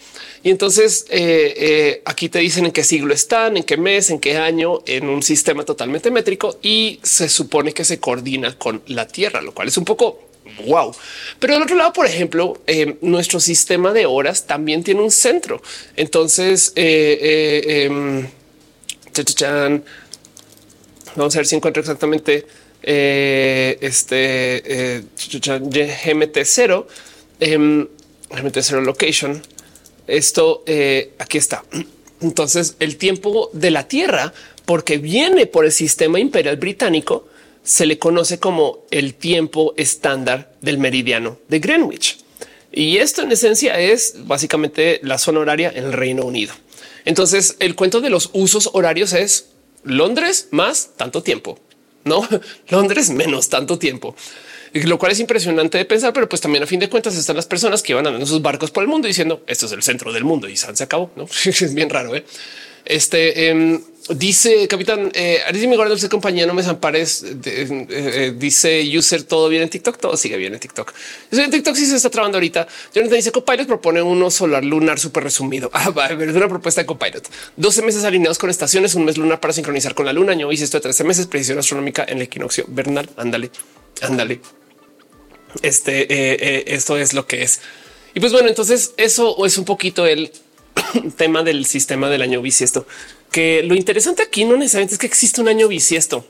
Y 0.44 0.50
entonces 0.50 1.06
eh, 1.10 1.54
eh, 1.56 2.02
aquí 2.04 2.30
te 2.30 2.40
dicen 2.40 2.66
en 2.66 2.72
qué 2.72 2.84
siglo 2.84 3.14
están, 3.14 3.56
en 3.58 3.64
qué 3.64 3.78
mes, 3.78 4.10
en 4.10 4.20
qué 4.20 4.38
año, 4.38 4.82
en 4.86 5.08
un 5.08 5.22
sistema 5.22 5.64
totalmente 5.64 6.12
métrico 6.12 6.58
y 6.62 7.00
se 7.04 7.30
supone 7.30 7.74
que 7.74 7.86
se 7.86 8.00
coordina 8.00 8.58
con 8.58 8.82
la 8.88 9.08
Tierra, 9.08 9.42
lo 9.42 9.54
cual 9.54 9.68
es 9.68 9.78
un 9.78 9.86
poco 9.86 10.28
wow. 10.66 10.94
Pero 11.40 11.54
del 11.54 11.64
otro 11.64 11.76
lado, 11.76 11.94
por 11.94 12.06
ejemplo, 12.06 12.60
eh, 12.68 12.98
nuestro 13.02 13.40
sistema 13.40 13.94
de 13.94 14.06
horas 14.08 14.46
también 14.48 14.84
tiene 14.84 15.02
un 15.02 15.12
centro. 15.12 15.62
Entonces, 15.96 16.74
em, 16.76 18.28
vamos 21.16 21.36
a 21.36 21.40
ver 21.40 21.46
si 21.46 21.56
encuentro 21.56 21.82
exactamente 21.82 22.46
eh, 22.84 23.78
este 23.82 24.98
eh, 24.98 25.04
GMT0, 25.16 26.86
eh, 27.40 27.58
GMT0 28.30 28.82
location. 28.84 29.42
Esto 30.08 30.64
eh, 30.66 31.14
aquí 31.18 31.38
está. 31.38 31.64
Entonces 32.22 32.76
el 32.80 32.98
tiempo 32.98 33.50
de 33.54 33.72
la 33.72 33.88
Tierra, 33.88 34.34
porque 34.66 34.98
viene 34.98 35.46
por 35.46 35.66
el 35.66 35.72
sistema 35.72 36.20
imperial 36.20 36.58
británico, 36.58 37.28
se 37.64 37.86
le 37.86 37.98
conoce 37.98 38.40
como 38.40 38.86
el 38.92 39.14
tiempo 39.14 39.74
estándar 39.78 40.54
del 40.62 40.78
meridiano 40.78 41.38
de 41.48 41.60
Greenwich. 41.60 42.18
Y 42.72 42.98
esto 42.98 43.22
en 43.22 43.32
esencia 43.32 43.80
es 43.80 44.16
básicamente 44.26 45.00
la 45.04 45.18
zona 45.18 45.40
horaria 45.40 45.72
en 45.74 45.86
el 45.86 45.94
Reino 45.94 46.26
Unido. 46.26 46.54
Entonces 47.06 47.56
el 47.60 47.76
cuento 47.76 48.02
de 48.02 48.10
los 48.10 48.30
usos 48.34 48.70
horarios 48.74 49.14
es 49.14 49.50
Londres 49.84 50.48
más 50.52 50.92
tanto 50.98 51.22
tiempo, 51.24 51.60
no 52.06 52.28
Londres 52.70 53.10
menos 53.10 53.50
tanto 53.50 53.78
tiempo, 53.80 54.16
lo 54.74 54.98
cual 54.98 55.12
es 55.12 55.20
impresionante 55.20 55.78
de 55.78 55.86
pensar, 55.86 56.14
pero 56.14 56.28
pues 56.28 56.42
también 56.42 56.64
a 56.64 56.68
fin 56.68 56.80
de 56.80 56.90
cuentas 56.90 57.16
están 57.16 57.36
las 57.36 57.46
personas 57.46 57.82
que 57.84 57.94
van 57.94 58.08
andando 58.08 58.26
sus 58.26 58.42
barcos 58.42 58.72
por 58.72 58.84
el 58.84 58.90
mundo 58.90 59.08
diciendo 59.08 59.44
esto 59.48 59.66
es 59.66 59.72
el 59.72 59.84
centro 59.84 60.12
del 60.12 60.24
mundo 60.24 60.48
y 60.50 60.58
se 60.58 60.84
acabó. 60.84 61.12
No 61.16 61.28
es 61.46 61.74
bien 61.74 61.90
raro. 61.90 62.16
¿eh? 62.16 62.24
Este 62.86 63.50
em, 63.50 63.82
Dice 64.10 64.68
capitán 64.68 65.12
eh, 65.14 65.42
mi 65.66 65.78
guarda 65.78 65.96
compañía, 66.10 66.46
no 66.46 66.54
me 66.54 66.62
desampares. 66.62 67.24
Eh, 67.24 67.88
eh, 67.90 68.34
dice 68.38 68.84
user 68.98 69.24
todo 69.24 69.48
bien 69.48 69.64
en 69.64 69.70
TikTok, 69.70 69.98
todo 69.98 70.18
sigue 70.18 70.36
bien 70.36 70.54
en 70.54 70.60
TikTok. 70.60 70.92
En 71.32 71.50
TikTok 71.50 71.74
sí 71.74 71.86
se 71.86 71.96
está 71.96 72.10
trabando 72.10 72.36
ahorita. 72.36 72.68
Jonathan 72.94 73.16
dice 73.16 73.32
Copilot 73.32 73.66
propone 73.66 74.02
uno 74.02 74.30
solar 74.30 74.66
lunar 74.66 75.00
súper 75.00 75.24
resumido. 75.24 75.72
Ah, 75.84 75.90
va 75.90 76.06
a 76.06 76.14
una 76.14 76.48
propuesta 76.48 76.82
de 76.82 76.86
Copilot. 76.86 77.28
12 77.58 77.82
meses 77.82 78.04
alineados 78.04 78.38
con 78.38 78.50
estaciones, 78.50 78.96
un 78.96 79.06
mes 79.06 79.18
lunar 79.18 79.40
para 79.40 79.54
sincronizar 79.54 79.96
con 79.96 80.06
la 80.06 80.14
luna. 80.14 80.34
Yo 80.34 80.52
hice 80.52 80.66
esto 80.66 80.78
de 80.78 80.82
13 80.82 81.04
meses, 81.04 81.28
precisión 81.28 81.58
astronómica 81.60 82.06
en 82.08 82.18
el 82.18 82.24
equinoccio 82.24 82.66
vernal. 82.68 83.10
Ándale, 83.18 83.52
ándale. 84.02 84.40
Este, 85.62 86.08
eh, 86.10 86.64
esto 86.68 86.98
es 86.98 87.14
lo 87.14 87.26
que 87.26 87.44
es. 87.44 87.60
Y 88.14 88.20
pues 88.20 88.32
bueno, 88.32 88.50
entonces 88.50 88.94
eso 88.98 89.46
es 89.46 89.58
un 89.58 89.66
poquito 89.66 90.06
el 90.06 90.32
tema 91.18 91.44
del 91.44 91.66
sistema 91.66 92.10
del 92.10 92.22
año 92.22 92.42
bisiesto 92.42 92.86
que 93.34 93.64
lo 93.64 93.74
interesante 93.76 94.22
aquí 94.22 94.46
no 94.46 94.56
necesariamente 94.56 94.94
es 94.94 95.00
que 95.00 95.08
existe 95.08 95.42
un 95.42 95.48
año 95.48 95.68
bisiesto, 95.68 96.24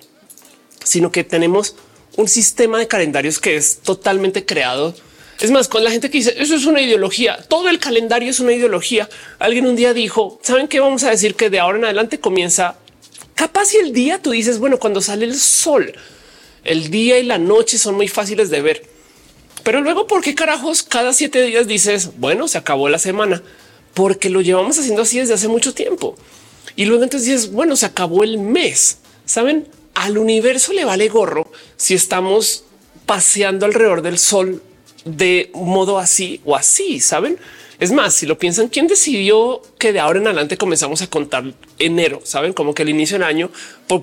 sino 0.85 1.11
que 1.11 1.25
tenemos 1.25 1.75
un 2.15 2.29
sistema 2.29 2.79
de 2.79 2.87
calendarios 2.87 3.39
que 3.39 3.57
es 3.57 3.79
totalmente 3.79 4.45
creado. 4.45 4.95
Es 5.41 5.51
más, 5.51 5.67
con 5.67 5.83
la 5.83 5.91
gente 5.91 6.09
que 6.09 6.19
dice 6.19 6.33
eso 6.37 6.55
es 6.55 6.65
una 6.65 6.81
ideología, 6.81 7.37
todo 7.49 7.67
el 7.67 7.77
calendario 7.77 8.29
es 8.29 8.39
una 8.39 8.53
ideología. 8.53 9.09
Alguien 9.37 9.67
un 9.67 9.75
día 9.75 9.93
dijo, 9.93 10.39
¿saben 10.43 10.69
qué 10.69 10.79
vamos 10.79 11.03
a 11.03 11.09
decir? 11.09 11.35
Que 11.35 11.49
de 11.49 11.59
ahora 11.59 11.77
en 11.77 11.83
adelante 11.83 12.21
comienza 12.21 12.77
capaz 13.35 13.73
y 13.73 13.77
el 13.77 13.91
día 13.91 14.21
tú 14.21 14.31
dices, 14.31 14.57
bueno, 14.57 14.79
cuando 14.79 15.01
sale 15.01 15.25
el 15.25 15.35
sol, 15.35 15.93
el 16.63 16.89
día 16.89 17.19
y 17.19 17.23
la 17.23 17.37
noche 17.37 17.77
son 17.77 17.95
muy 17.95 18.07
fáciles 18.07 18.49
de 18.49 18.61
ver. 18.61 18.87
Pero 19.63 19.81
luego, 19.81 20.07
¿por 20.07 20.21
qué 20.21 20.35
carajos 20.35 20.83
cada 20.83 21.11
siete 21.11 21.41
días 21.41 21.67
dices, 21.67 22.11
bueno, 22.17 22.47
se 22.47 22.57
acabó 22.57 22.87
la 22.87 22.99
semana? 22.99 23.43
Porque 23.93 24.29
lo 24.29 24.41
llevamos 24.41 24.79
haciendo 24.79 25.03
así 25.03 25.19
desde 25.19 25.33
hace 25.33 25.47
mucho 25.47 25.73
tiempo. 25.73 26.15
Y 26.75 26.85
luego 26.85 27.03
entonces 27.03 27.29
dices, 27.29 27.51
bueno, 27.51 27.75
se 27.75 27.85
acabó 27.85 28.23
el 28.23 28.39
mes. 28.39 28.97
Saben, 29.25 29.67
al 29.93 30.17
universo 30.17 30.73
le 30.73 30.85
vale 30.85 31.07
gorro 31.09 31.51
si 31.77 31.93
estamos 31.93 32.63
paseando 33.05 33.65
alrededor 33.65 34.01
del 34.01 34.17
sol 34.17 34.61
de 35.05 35.51
modo 35.53 35.99
así 35.99 36.41
o 36.45 36.55
así, 36.55 36.99
saben? 36.99 37.37
Es 37.79 37.91
más, 37.91 38.13
si 38.13 38.25
lo 38.25 38.37
piensan, 38.37 38.69
¿quién 38.69 38.87
decidió 38.87 39.61
que 39.77 39.91
de 39.91 39.99
ahora 39.99 40.19
en 40.19 40.27
adelante 40.27 40.57
comenzamos 40.57 41.01
a 41.01 41.09
contar 41.09 41.53
enero? 41.79 42.21
Saben 42.23 42.53
como 42.53 42.73
que 42.73 42.83
el 42.83 42.89
inicio 42.89 43.17
del 43.17 43.27
año, 43.27 43.51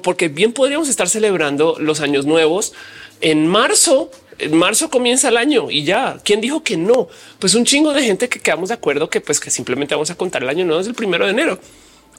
porque 0.03 0.29
bien 0.29 0.53
podríamos 0.53 0.89
estar 0.89 1.09
celebrando 1.09 1.77
los 1.79 2.01
años 2.01 2.27
nuevos 2.27 2.73
en 3.21 3.47
marzo. 3.47 4.11
En 4.41 4.57
marzo 4.57 4.91
comienza 4.91 5.29
el 5.29 5.37
año 5.37 5.71
y 5.71 5.85
ya. 5.85 6.19
¿Quién 6.25 6.41
dijo 6.41 6.63
que 6.63 6.77
no? 6.77 7.09
Pues 7.39 7.55
un 7.55 7.65
chingo 7.65 7.93
de 7.93 8.03
gente 8.03 8.29
que 8.29 8.41
quedamos 8.41 8.69
de 8.69 8.75
acuerdo 8.75 9.11
que 9.11 9.21
pues 9.21 9.41
que 9.41 9.51
simplemente 9.51 9.95
vamos 9.95 10.11
a 10.11 10.15
contar 10.17 10.43
el 10.43 10.49
año 10.49 10.65
nuevo 10.65 10.79
desde 10.79 10.91
el 10.91 10.97
primero 10.97 11.25
de 11.25 11.33
enero 11.33 11.61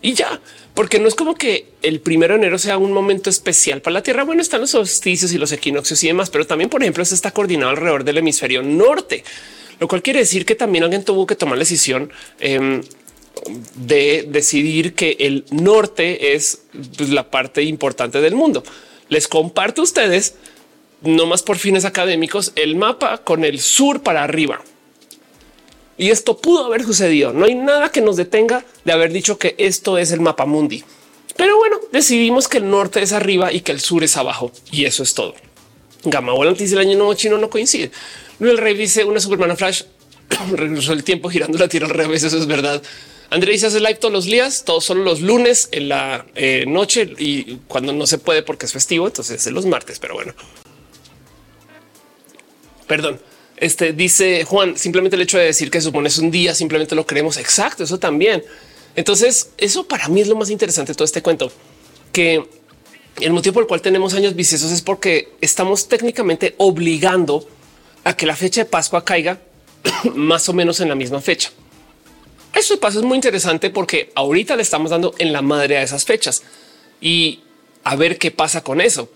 y 0.02 0.14
ya, 0.14 0.42
porque 0.74 1.00
no 1.00 1.08
es 1.08 1.14
como 1.14 1.36
que 1.36 1.68
el 1.84 2.00
primero 2.00 2.34
de 2.34 2.40
enero 2.40 2.58
sea 2.58 2.78
un 2.78 2.92
momento 2.92 3.30
especial 3.30 3.82
para 3.82 3.94
la 3.96 4.04
Tierra. 4.04 4.24
Bueno, 4.24 4.42
están 4.42 4.62
los 4.62 4.72
solsticios 4.72 5.32
y 5.32 5.38
los 5.38 5.52
equinoccios 5.52 6.04
y 6.04 6.08
demás, 6.08 6.32
pero 6.32 6.48
también, 6.48 6.70
por 6.72 6.82
ejemplo, 6.82 7.06
se 7.06 7.14
está 7.14 7.32
coordinado 7.32 7.70
alrededor 7.70 8.04
del 8.04 8.18
hemisferio 8.18 8.64
norte, 8.64 9.24
lo 9.80 9.88
cual 9.88 10.02
quiere 10.02 10.20
decir 10.20 10.46
que 10.46 10.56
también 10.56 10.84
alguien 10.84 11.06
tuvo 11.06 11.28
que 11.28 11.36
tomar 11.36 11.58
la 11.58 11.62
decisión 11.62 12.12
em, 12.40 12.82
de 13.76 14.28
decidir 14.28 14.96
que 14.96 15.18
el 15.20 15.46
norte 15.52 16.34
es 16.34 16.64
pues, 16.98 17.10
la 17.10 17.30
parte 17.30 17.62
importante 17.62 18.22
del 18.22 18.34
mundo. 18.34 18.64
Les 19.08 19.28
comparto 19.28 19.82
a 19.82 19.84
ustedes, 19.84 20.36
no 21.02 21.26
más 21.26 21.44
por 21.44 21.58
fines 21.58 21.86
académicos, 21.86 22.54
el 22.56 22.76
mapa 22.76 23.20
con 23.20 23.44
el 23.44 23.60
sur 23.60 24.02
para 24.02 24.24
arriba. 24.24 24.62
Y 25.98 26.10
esto 26.10 26.38
pudo 26.38 26.66
haber 26.66 26.84
sucedido. 26.84 27.34
No 27.34 27.46
hay 27.46 27.56
nada 27.56 27.92
que 27.92 28.02
nos 28.02 28.18
detenga 28.18 28.66
de 28.86 28.92
haber 28.92 29.12
dicho 29.12 29.38
que 29.38 29.56
esto 29.58 29.98
es 29.98 30.12
el 30.12 30.20
mapa 30.20 30.46
mundi. 30.46 30.84
Pero 31.38 31.58
bueno, 31.58 31.78
decidimos 31.92 32.48
que 32.48 32.58
el 32.58 32.70
norte 32.70 33.02
es 33.02 33.14
arriba 33.14 33.52
y 33.54 33.62
que 33.62 33.72
el 33.72 33.80
sur 33.80 34.04
es 34.04 34.18
abajo. 34.18 34.52
Y 34.72 34.86
eso 34.86 35.04
es 35.04 35.14
todo. 35.14 35.36
Gama 36.04 36.34
volantis 36.34 36.72
del 36.72 36.80
año 36.80 36.98
nuevo 36.98 37.14
chino 37.14 37.38
no 37.38 37.50
coincide. 37.50 37.92
El 38.40 38.58
rey 38.58 38.76
dice 38.76 39.04
una 39.06 39.20
Superman 39.20 39.56
Flash 39.56 39.84
regresó 40.52 40.94
el 40.94 41.04
tiempo 41.04 41.30
girando 41.30 41.58
la 41.58 41.68
tierra 41.68 41.88
al 41.88 41.94
revés. 41.94 42.24
Eso 42.24 42.38
es 42.38 42.48
verdad. 42.48 42.82
André 43.30 43.54
dice 43.54 43.68
hace 43.68 43.80
live 43.80 43.96
todos 43.96 44.14
los 44.14 44.26
días, 44.26 44.66
todos 44.66 44.84
solo 44.84 45.04
los 45.04 45.22
lunes 45.22 45.70
en 45.72 45.88
la 45.88 46.26
eh, 46.36 46.66
noche 46.68 47.14
y 47.18 47.60
cuando 47.68 47.94
no 47.94 48.06
se 48.06 48.18
puede 48.18 48.44
porque 48.44 48.66
es 48.66 48.74
festivo, 48.74 49.08
entonces 49.08 49.46
es 49.46 49.54
los 49.54 49.66
martes. 49.66 50.00
Pero 50.00 50.16
bueno, 50.16 50.34
perdón. 52.92 53.22
Este 53.56 53.94
dice 53.94 54.44
Juan, 54.44 54.78
simplemente 54.78 55.16
el 55.16 55.22
hecho 55.22 55.38
de 55.38 55.46
decir 55.46 55.72
que 55.72 55.80
supones 55.80 56.18
un 56.18 56.30
día, 56.30 56.54
simplemente 56.54 56.94
lo 56.94 57.06
creemos. 57.06 57.38
Exacto. 57.38 57.86
Eso 57.86 57.98
también. 58.00 58.44
Entonces, 58.98 59.52
eso 59.58 59.88
para 59.88 60.10
mí 60.10 60.20
es 60.20 60.28
lo 60.28 60.36
más 60.36 60.50
interesante 60.50 60.92
de 60.92 60.96
todo 60.96 61.06
este 61.06 61.22
cuento, 61.22 61.50
que 62.12 62.44
el 63.22 63.32
motivo 63.32 63.54
por 63.54 63.64
el 63.64 63.68
cual 63.68 63.82
tenemos 63.82 64.14
años 64.14 64.36
viciosos 64.36 64.74
es 64.74 64.82
porque 64.82 65.30
estamos 65.40 65.88
técnicamente 65.88 66.54
obligando 66.58 67.48
a 68.04 68.14
que 68.18 68.26
la 68.26 68.36
fecha 68.36 68.66
de 68.66 68.70
Pascua 68.70 69.06
caiga 69.06 69.40
más 70.16 70.50
o 70.50 70.54
menos 70.54 70.82
en 70.82 70.90
la 70.90 70.96
misma 70.96 71.22
fecha. 71.22 71.50
Eso 72.54 72.74
de 72.74 72.82
paso 72.82 73.00
es 73.00 73.06
muy 73.06 73.16
interesante 73.16 73.70
porque 73.70 74.12
ahorita 74.16 74.58
le 74.58 74.64
estamos 74.64 74.92
dando 74.92 75.16
en 75.18 75.32
la 75.32 75.42
madre 75.42 75.78
a 75.78 75.82
esas 75.82 76.04
fechas 76.04 76.44
y 77.00 77.40
a 77.86 77.96
ver 77.96 78.18
qué 78.18 78.32
pasa 78.32 78.62
con 78.62 78.82
eso. 78.82 79.10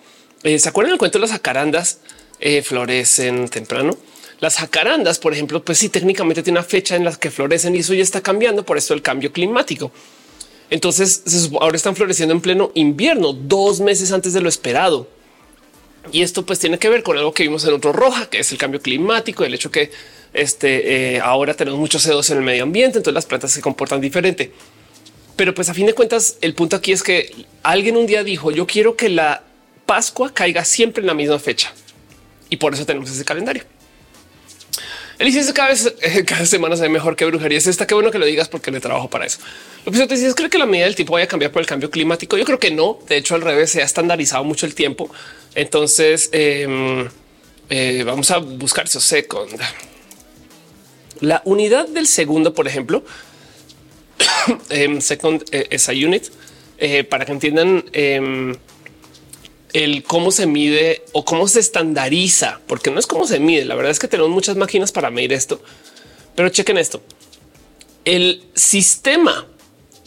Eh, 0.43 0.59
¿Se 0.59 0.69
acuerdan 0.69 0.93
el 0.93 0.97
cuento 0.97 1.17
de 1.17 1.23
las 1.23 1.31
jacarandas 1.31 1.99
eh, 2.39 2.61
florecen 2.61 3.49
temprano? 3.49 3.97
Las 4.39 4.57
jacarandas, 4.57 5.19
por 5.19 5.33
ejemplo, 5.33 5.63
pues 5.63 5.77
sí, 5.77 5.89
técnicamente 5.89 6.43
tiene 6.43 6.59
una 6.59 6.67
fecha 6.67 6.95
en 6.95 7.05
la 7.05 7.15
que 7.15 7.31
florecen 7.31 7.75
y 7.75 7.79
eso 7.79 7.93
ya 7.93 8.03
está 8.03 8.21
cambiando 8.21 8.65
por 8.65 8.77
esto 8.77 8.93
el 8.93 9.01
cambio 9.01 9.31
climático. 9.31 9.91
Entonces 10.69 11.23
ahora 11.59 11.77
están 11.77 11.95
floreciendo 11.95 12.33
en 12.33 12.41
pleno 12.41 12.71
invierno, 12.73 13.33
dos 13.33 13.79
meses 13.79 14.11
antes 14.11 14.33
de 14.33 14.41
lo 14.41 14.49
esperado. 14.49 15.07
Y 16.11 16.21
esto 16.21 16.45
pues 16.45 16.59
tiene 16.59 16.77
que 16.77 16.89
ver 16.89 17.03
con 17.03 17.17
algo 17.17 17.33
que 17.33 17.43
vimos 17.43 17.65
en 17.65 17.73
otro 17.73 17.91
roja, 17.93 18.29
que 18.29 18.39
es 18.39 18.51
el 18.51 18.57
cambio 18.57 18.81
climático, 18.81 19.43
el 19.43 19.53
hecho 19.53 19.71
que 19.71 19.91
este, 20.33 21.15
eh, 21.15 21.19
ahora 21.21 21.53
tenemos 21.53 21.79
muchos 21.79 22.07
CO2 22.07 22.31
en 22.31 22.37
el 22.37 22.43
medio 22.43 22.63
ambiente, 22.63 22.97
entonces 22.97 23.15
las 23.15 23.25
plantas 23.25 23.51
se 23.51 23.61
comportan 23.61 24.01
diferente. 24.01 24.51
Pero 25.35 25.53
pues 25.53 25.69
a 25.69 25.73
fin 25.73 25.85
de 25.85 25.93
cuentas, 25.93 26.37
el 26.41 26.53
punto 26.53 26.75
aquí 26.75 26.91
es 26.91 27.03
que 27.03 27.45
alguien 27.63 27.97
un 27.97 28.05
día 28.05 28.23
dijo, 28.23 28.51
yo 28.51 28.67
quiero 28.67 28.95
que 28.95 29.09
la 29.09 29.43
Pascua 29.85 30.33
caiga 30.33 30.65
siempre 30.65 31.01
en 31.01 31.07
la 31.07 31.13
misma 31.13 31.39
fecha. 31.39 31.73
Y 32.49 32.57
por 32.57 32.73
eso 32.73 32.85
tenemos 32.85 33.09
ese 33.09 33.25
calendario. 33.25 33.63
El 35.17 35.31
dice 35.31 35.53
cada 35.53 35.69
vez, 35.69 35.93
cada 36.25 36.45
semana 36.45 36.75
se 36.75 36.83
ve 36.83 36.89
mejor 36.89 37.15
que 37.15 37.25
brujería. 37.25 37.57
Es 37.57 37.67
esta. 37.67 37.87
Qué 37.87 37.93
bueno 37.93 38.11
que 38.11 38.19
lo 38.19 38.25
digas 38.25 38.49
porque 38.49 38.71
le 38.71 38.79
trabajo 38.79 39.09
para 39.09 39.25
eso. 39.25 39.39
Lo 39.85 39.91
que 39.91 40.05
te 40.07 40.13
es 40.13 40.35
creo 40.35 40.49
que 40.49 40.57
la 40.57 40.65
medida 40.65 40.85
del 40.85 40.95
tiempo 40.95 41.13
vaya 41.13 41.25
a 41.25 41.27
cambiar 41.27 41.51
por 41.51 41.61
el 41.61 41.67
cambio 41.67 41.89
climático. 41.89 42.37
Yo 42.37 42.45
creo 42.45 42.59
que 42.59 42.71
no. 42.71 42.99
De 43.07 43.17
hecho, 43.17 43.35
al 43.35 43.41
revés 43.41 43.71
se 43.71 43.81
ha 43.81 43.85
estandarizado 43.85 44.43
mucho 44.43 44.65
el 44.65 44.75
tiempo. 44.75 45.09
Entonces 45.53 46.29
em, 46.33 47.07
eh, 47.69 48.03
vamos 48.05 48.29
a 48.31 48.37
buscar 48.39 48.85
eso 48.85 48.99
second. 48.99 49.59
La 51.21 51.41
unidad 51.45 51.87
del 51.87 52.07
segundo, 52.07 52.53
por 52.53 52.67
ejemplo, 52.67 53.05
em, 54.69 54.99
second 54.99 55.43
eh, 55.51 55.67
esa 55.69 55.93
unit 55.93 56.25
eh, 56.77 57.05
para 57.05 57.25
que 57.25 57.31
entiendan 57.31 57.85
em, 57.93 58.53
el 59.75 60.03
cómo 60.03 60.31
se 60.31 60.47
mide 60.47 61.03
o 61.11 61.25
cómo 61.25 61.49
se 61.49 61.59
estandariza, 61.59 62.61
porque 62.65 62.91
no 62.91 62.97
es 62.97 63.05
cómo 63.05 63.27
se 63.27 63.41
mide. 63.41 63.65
La 63.65 63.75
verdad 63.75 63.91
es 63.91 63.99
que 63.99 64.07
tenemos 64.07 64.31
muchas 64.31 64.55
máquinas 64.55 64.93
para 64.93 65.09
medir 65.09 65.33
esto, 65.33 65.61
pero 66.33 66.47
chequen 66.47 66.77
esto. 66.77 67.01
El 68.05 68.41
sistema, 68.53 69.45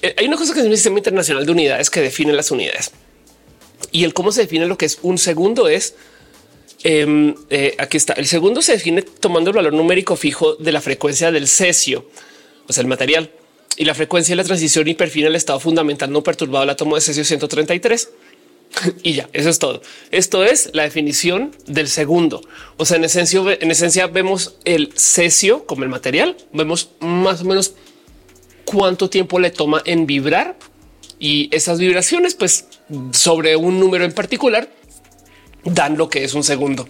eh, 0.00 0.14
hay 0.16 0.26
una 0.26 0.38
cosa 0.38 0.54
que 0.54 0.60
es 0.60 0.66
un 0.66 0.72
sistema 0.72 0.96
internacional 0.96 1.44
de 1.44 1.52
unidades 1.52 1.90
que 1.90 2.00
define 2.00 2.32
las 2.32 2.50
unidades 2.50 2.92
y 3.92 4.04
el 4.04 4.14
cómo 4.14 4.32
se 4.32 4.40
define 4.40 4.64
lo 4.64 4.78
que 4.78 4.86
es 4.86 5.00
un 5.02 5.18
segundo 5.18 5.68
es 5.68 5.94
em, 6.82 7.34
eh, 7.50 7.74
aquí 7.76 7.98
está. 7.98 8.14
El 8.14 8.26
segundo 8.26 8.62
se 8.62 8.72
define 8.72 9.02
tomando 9.02 9.50
el 9.50 9.56
valor 9.56 9.74
numérico 9.74 10.16
fijo 10.16 10.54
de 10.54 10.72
la 10.72 10.80
frecuencia 10.80 11.30
del 11.30 11.46
cesio, 11.46 12.08
o 12.68 12.72
sea, 12.72 12.80
el 12.80 12.86
material 12.86 13.30
y 13.76 13.84
la 13.84 13.94
frecuencia 13.94 14.32
de 14.32 14.36
la 14.36 14.44
transición 14.44 14.88
hiperfina 14.88 15.28
el 15.28 15.36
estado 15.36 15.60
fundamental 15.60 16.10
no 16.10 16.22
perturbado 16.22 16.60
del 16.60 16.70
átomo 16.70 16.94
de 16.94 17.02
cesio 17.02 17.22
133 17.22 18.08
y 19.02 19.14
ya, 19.14 19.28
eso 19.32 19.48
es 19.50 19.58
todo. 19.58 19.82
Esto 20.10 20.44
es 20.44 20.70
la 20.72 20.84
definición 20.84 21.54
del 21.66 21.88
segundo. 21.88 22.42
O 22.76 22.84
sea, 22.84 22.96
en 22.96 23.04
esencia, 23.04 23.40
en 23.60 23.70
esencia 23.70 24.06
vemos 24.06 24.56
el 24.64 24.92
cesio 24.96 25.66
como 25.66 25.82
el 25.82 25.88
material, 25.88 26.36
vemos 26.52 26.90
más 27.00 27.42
o 27.42 27.44
menos 27.44 27.74
cuánto 28.64 29.08
tiempo 29.10 29.38
le 29.38 29.50
toma 29.50 29.82
en 29.84 30.06
vibrar 30.06 30.56
y 31.18 31.48
esas 31.54 31.78
vibraciones, 31.78 32.34
pues 32.34 32.66
sobre 33.12 33.56
un 33.56 33.80
número 33.80 34.04
en 34.04 34.12
particular, 34.12 34.70
dan 35.64 35.96
lo 35.96 36.08
que 36.08 36.24
es 36.24 36.34
un 36.34 36.44
segundo. 36.44 36.86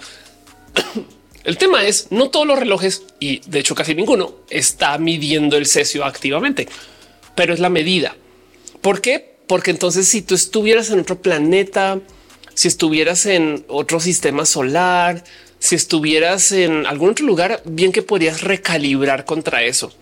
El 1.44 1.56
tema 1.56 1.84
es 1.84 2.08
no 2.10 2.28
todos 2.28 2.46
los 2.46 2.58
relojes 2.58 3.04
y 3.20 3.40
de 3.48 3.60
hecho 3.60 3.74
casi 3.74 3.94
ninguno 3.94 4.34
está 4.50 4.98
midiendo 4.98 5.56
el 5.56 5.64
cesio 5.64 6.04
activamente, 6.04 6.68
pero 7.34 7.54
es 7.54 7.60
la 7.60 7.70
medida. 7.70 8.16
¿Por 8.82 9.00
qué? 9.00 9.37
Porque 9.48 9.72
entonces 9.72 10.06
si 10.06 10.22
tú 10.22 10.34
estuvieras 10.34 10.90
en 10.90 11.00
otro 11.00 11.20
planeta, 11.20 11.98
si 12.54 12.68
estuvieras 12.68 13.26
en 13.26 13.64
otro 13.68 13.98
sistema 13.98 14.44
solar, 14.44 15.24
si 15.58 15.74
estuvieras 15.74 16.52
en 16.52 16.86
algún 16.86 17.10
otro 17.10 17.26
lugar, 17.26 17.62
bien 17.64 17.90
que 17.90 18.02
podrías 18.02 18.42
recalibrar 18.42 19.24
contra 19.24 19.62
eso. 19.62 19.92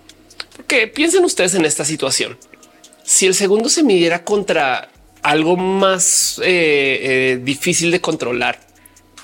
Porque 0.56 0.88
piensen 0.88 1.24
ustedes 1.24 1.54
en 1.54 1.64
esta 1.64 1.84
situación. 1.84 2.36
Si 3.04 3.26
el 3.26 3.34
segundo 3.34 3.68
se 3.68 3.82
midiera 3.82 4.24
contra 4.24 4.90
algo 5.22 5.56
más 5.56 6.40
eh, 6.42 6.98
eh, 7.00 7.40
difícil 7.42 7.90
de 7.90 8.00
controlar, 8.00 8.60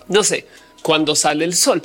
no 0.09 0.23
sé, 0.23 0.47
cuando 0.83 1.17
sale 1.17 1.45
el 1.45 1.55
sol, 1.55 1.83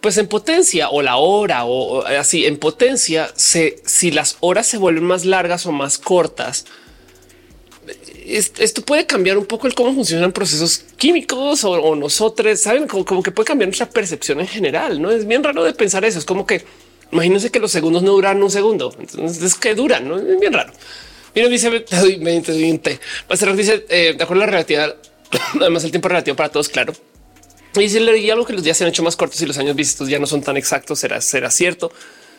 pues 0.00 0.18
en 0.18 0.28
potencia 0.28 0.88
o 0.88 1.02
la 1.02 1.16
hora 1.16 1.64
o, 1.64 2.04
así 2.04 2.46
en 2.46 2.58
potencia, 2.58 3.32
si 3.36 4.10
las 4.10 4.38
horas 4.40 4.66
se 4.66 4.78
vuelven 4.78 5.04
más 5.04 5.24
largas 5.24 5.66
o 5.66 5.72
más 5.72 5.98
cortas, 5.98 6.64
esto 8.34 8.82
puede 8.82 9.06
cambiar 9.06 9.38
un 9.38 9.46
poco 9.46 9.66
el 9.66 9.74
cómo 9.74 9.94
funcionan 9.94 10.32
procesos 10.32 10.84
químicos 10.96 11.64
o, 11.64 11.94
nosotros 11.94 12.60
saben 12.60 12.86
como, 12.88 13.22
que 13.22 13.30
puede 13.30 13.46
cambiar 13.46 13.68
nuestra 13.68 13.88
percepción 13.88 14.40
en 14.40 14.48
general. 14.48 15.00
No 15.00 15.10
es 15.10 15.26
bien 15.26 15.44
raro 15.44 15.62
de 15.64 15.72
pensar 15.74 16.04
eso. 16.04 16.18
Es 16.18 16.24
como 16.24 16.46
que 16.46 16.64
imagínense 17.12 17.50
que 17.50 17.60
los 17.60 17.70
segundos 17.70 18.02
no 18.02 18.12
duran 18.12 18.42
un 18.42 18.50
segundo. 18.50 18.94
Entonces 18.98 19.42
es 19.42 19.54
que 19.54 19.74
duran. 19.74 20.08
No 20.08 20.18
es 20.18 20.40
bien 20.40 20.52
raro. 20.52 20.72
Mira, 21.34 21.48
dice 21.48 21.70
20, 21.70 22.52
20. 22.52 23.00
dice 23.56 23.86
eh, 23.88 24.14
de 24.16 24.24
acuerdo 24.24 24.42
a 24.42 24.46
la 24.46 24.52
relatividad. 24.52 24.96
Además, 25.60 25.84
el 25.84 25.90
tiempo 25.90 26.08
relativo 26.08 26.36
para 26.36 26.48
todos, 26.48 26.68
claro. 26.68 26.94
Y 27.74 27.88
si 27.90 28.00
le 28.00 28.32
algo 28.32 28.46
que 28.46 28.54
los 28.54 28.64
días 28.64 28.76
se 28.76 28.84
han 28.84 28.90
hecho 28.90 29.02
más 29.02 29.16
cortos 29.16 29.40
y 29.42 29.46
los 29.46 29.58
años 29.58 29.76
visitos 29.76 30.08
ya 30.08 30.18
no 30.18 30.26
son 30.26 30.42
tan 30.42 30.56
exactos, 30.56 30.98
será, 30.98 31.20
será 31.20 31.50
cierto. 31.50 31.92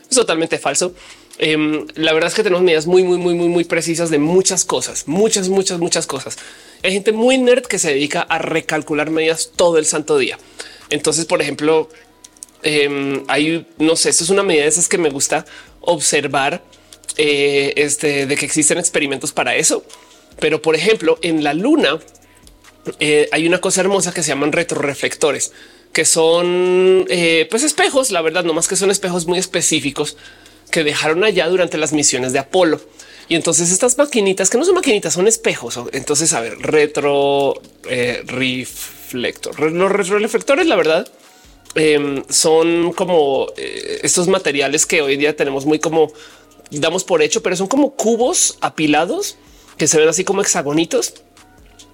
Es 0.10 0.16
totalmente 0.16 0.58
falso. 0.58 0.94
Em, 1.40 1.86
la 1.96 2.14
verdad 2.14 2.30
es 2.30 2.36
que 2.36 2.44
tenemos 2.44 2.64
medidas 2.64 2.88
muy, 2.88 3.04
muy, 3.04 3.18
muy, 3.18 3.36
muy, 3.36 3.48
muy 3.48 3.64
precisas 3.64 4.10
de 4.10 4.18
muchas 4.18 4.66
cosas, 4.66 5.08
muchas, 5.08 5.50
muchas, 5.50 5.80
muchas 5.80 6.08
cosas. 6.08 6.38
Hay 6.84 6.92
gente 6.92 7.12
muy 7.12 7.38
nerd 7.38 7.64
que 7.64 7.80
se 7.80 7.90
dedica 7.90 8.22
a 8.22 8.40
recalcular 8.40 9.12
medidas 9.12 9.52
todo 9.56 9.78
el 9.78 9.86
santo 9.86 10.18
día. 10.18 10.40
Entonces, 10.90 11.26
por 11.26 11.42
ejemplo, 11.42 11.90
eh, 12.64 13.24
hay, 13.28 13.68
no 13.78 13.96
sé, 13.96 14.10
esto 14.10 14.24
es 14.24 14.30
una 14.30 14.44
medida 14.44 14.64
de 14.64 14.70
esas 14.70 14.88
que 14.88 14.98
me 14.98 15.10
gusta 15.10 15.46
observar 15.82 16.64
eh, 17.18 17.74
este, 17.78 18.26
de 18.26 18.36
que 18.36 18.46
existen 18.46 18.78
experimentos 18.78 19.32
para 19.32 19.56
eso. 19.56 19.84
Pero, 20.40 20.62
por 20.62 20.76
ejemplo, 20.76 21.18
en 21.22 21.44
la 21.44 21.54
luna 21.54 22.00
eh, 23.00 23.28
hay 23.32 23.48
una 23.48 23.60
cosa 23.60 23.82
hermosa 23.82 24.14
que 24.14 24.24
se 24.24 24.30
llaman 24.30 24.52
retroreflectores, 24.52 25.52
que 25.94 26.06
son 26.06 27.06
eh, 27.10 27.48
pues 27.50 27.64
espejos, 27.64 28.12
la 28.12 28.22
verdad, 28.22 28.44
no 28.44 28.54
más 28.54 28.68
que 28.68 28.76
son 28.76 28.92
espejos 28.92 29.28
muy 29.28 29.40
específicos 29.40 30.18
que 30.72 30.84
dejaron 30.84 31.24
allá 31.24 31.48
durante 31.48 31.78
las 31.78 31.94
misiones 31.94 32.34
de 32.34 32.40
Apolo. 32.40 32.82
Y 33.30 33.36
entonces 33.36 33.72
estas 33.72 33.98
maquinitas 33.98 34.50
que 34.50 34.58
no 34.58 34.64
son 34.64 34.76
maquinitas, 34.76 35.14
son 35.14 35.28
espejos. 35.28 35.80
Entonces, 35.92 36.32
a 36.34 36.42
ver, 36.42 36.58
retro 36.60 37.56
eh, 37.90 38.24
reflector. 38.26 39.60
Los 39.60 39.92
retroreflectores, 39.92 40.66
la 40.68 40.76
verdad, 40.76 41.08
em, 41.76 42.24
son 42.30 42.94
como 42.94 43.48
eh, 43.58 44.00
estos 44.04 44.28
materiales 44.28 44.86
que 44.86 45.02
hoy 45.02 45.18
día 45.18 45.36
tenemos 45.36 45.66
muy 45.66 45.80
como 45.80 46.12
damos 46.72 47.04
por 47.04 47.22
hecho, 47.22 47.44
pero 47.44 47.56
son 47.56 47.68
como 47.68 47.96
cubos 47.96 48.58
apilados 48.62 49.38
que 49.78 49.88
se 49.88 50.00
ven 50.00 50.10
así 50.10 50.24
como 50.24 50.42
hexagonitos. 50.42 51.16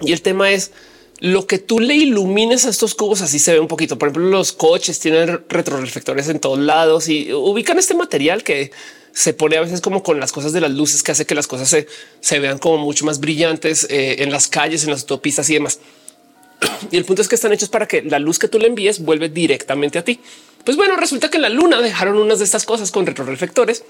Y 0.02 0.12
el 0.14 0.22
tema 0.22 0.52
es 0.52 0.72
lo 1.20 1.48
que 1.48 1.60
tú 1.60 1.80
le 1.80 1.96
ilumines 1.96 2.66
a 2.66 2.70
estos 2.70 2.96
cubos, 2.96 3.22
así 3.22 3.40
se 3.40 3.54
ve 3.54 3.60
un 3.60 3.68
poquito. 3.68 3.98
Por 3.98 4.10
ejemplo, 4.10 4.30
los 4.30 4.52
coches 4.52 5.00
tienen 5.00 5.42
retroreflectores 5.48 6.28
en 6.30 6.40
todos 6.40 6.60
lados 6.60 7.08
y 7.08 7.32
ubican 7.34 7.80
este 7.80 7.94
material 7.94 8.44
que 8.44 8.72
se 9.14 9.34
pone 9.34 9.58
a 9.58 9.62
veces 9.62 9.80
como 9.80 10.02
con 10.02 10.20
las 10.20 10.32
cosas 10.32 10.54
de 10.54 10.62
las 10.62 10.72
luces 10.72 11.04
que 11.04 11.12
hace 11.12 11.26
que 11.26 11.36
las 11.36 11.48
cosas 11.48 11.70
se, 11.70 11.88
se 12.20 12.40
vean 12.40 12.58
como 12.58 12.80
mucho 12.80 13.06
más 13.06 13.20
brillantes 13.20 13.86
eh, 13.90 14.24
en 14.24 14.32
las 14.32 14.48
calles, 14.48 14.84
en 14.84 14.90
las 14.90 15.02
autopistas 15.02 15.50
y 15.50 15.54
demás. 15.54 15.80
Y 16.92 16.98
el 16.98 17.06
punto 17.06 17.22
es 17.22 17.28
que 17.28 17.36
están 17.36 17.54
hechos 17.54 17.70
para 17.70 17.88
que 17.88 18.02
la 18.02 18.20
luz 18.20 18.40
que 18.40 18.48
tú 18.48 18.60
le 18.60 18.68
envíes 18.68 19.00
vuelve 19.00 19.30
directamente 19.30 20.00
a 20.00 20.04
ti. 20.04 20.20
Pues 20.66 20.78
bueno, 20.78 20.96
resulta 20.96 21.30
que 21.30 21.38
en 21.38 21.44
la 21.44 21.50
luna 21.50 21.82
dejaron 21.82 22.18
unas 22.18 22.40
de 22.40 22.46
estas 22.46 22.66
cosas 22.66 22.92
con 22.92 23.06
retroreflectores. 23.06 23.84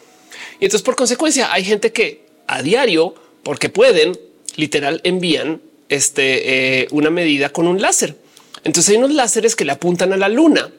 Y 0.60 0.66
entonces 0.66 0.82
por 0.82 0.96
consecuencia 0.96 1.54
hay 1.54 1.64
gente 1.64 1.92
que 1.94 2.26
a 2.48 2.62
diario, 2.62 3.16
porque 3.44 3.70
pueden, 3.70 4.20
literal 4.56 5.02
envían 5.04 5.62
este, 5.94 6.82
eh, 6.82 6.88
una 6.92 7.10
medida 7.10 7.50
con 7.50 7.68
un 7.68 7.82
láser. 7.82 8.16
Entonces 8.64 8.92
hay 8.92 8.98
unos 8.98 9.14
láseres 9.14 9.56
que 9.56 9.66
le 9.66 9.72
apuntan 9.72 10.14
a 10.14 10.18
la 10.18 10.30
luna 10.30 10.72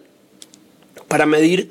para 1.09 1.27
medir 1.27 1.71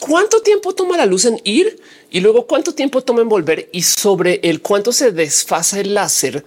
cuánto 0.00 0.42
tiempo 0.42 0.74
toma 0.74 0.96
la 0.96 1.06
luz 1.06 1.26
en 1.26 1.40
ir 1.44 1.78
y 2.10 2.20
luego 2.20 2.46
cuánto 2.46 2.74
tiempo 2.74 3.02
toma 3.02 3.22
en 3.22 3.28
volver 3.28 3.68
y 3.72 3.82
sobre 3.82 4.40
el 4.42 4.60
cuánto 4.60 4.92
se 4.92 5.12
desfasa 5.12 5.80
el 5.80 5.94
láser 5.94 6.44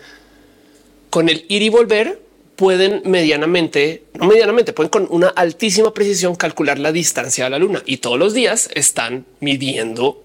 con 1.09 1.29
el 1.29 1.45
ir 1.47 1.61
y 1.61 1.69
volver 1.69 2.19
pueden 2.55 3.01
medianamente, 3.05 4.05
no 4.13 4.27
medianamente, 4.27 4.73
pueden 4.73 4.89
con 4.89 5.07
una 5.09 5.27
altísima 5.27 5.93
precisión 5.93 6.36
calcular 6.36 6.79
la 6.79 6.91
distancia 6.91 7.45
a 7.45 7.49
la 7.49 7.59
luna 7.59 7.83
y 7.86 7.97
todos 7.97 8.17
los 8.17 8.33
días 8.33 8.69
están 8.73 9.25
midiendo 9.39 10.23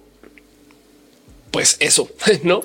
pues 1.51 1.77
eso, 1.81 2.09
no? 2.43 2.63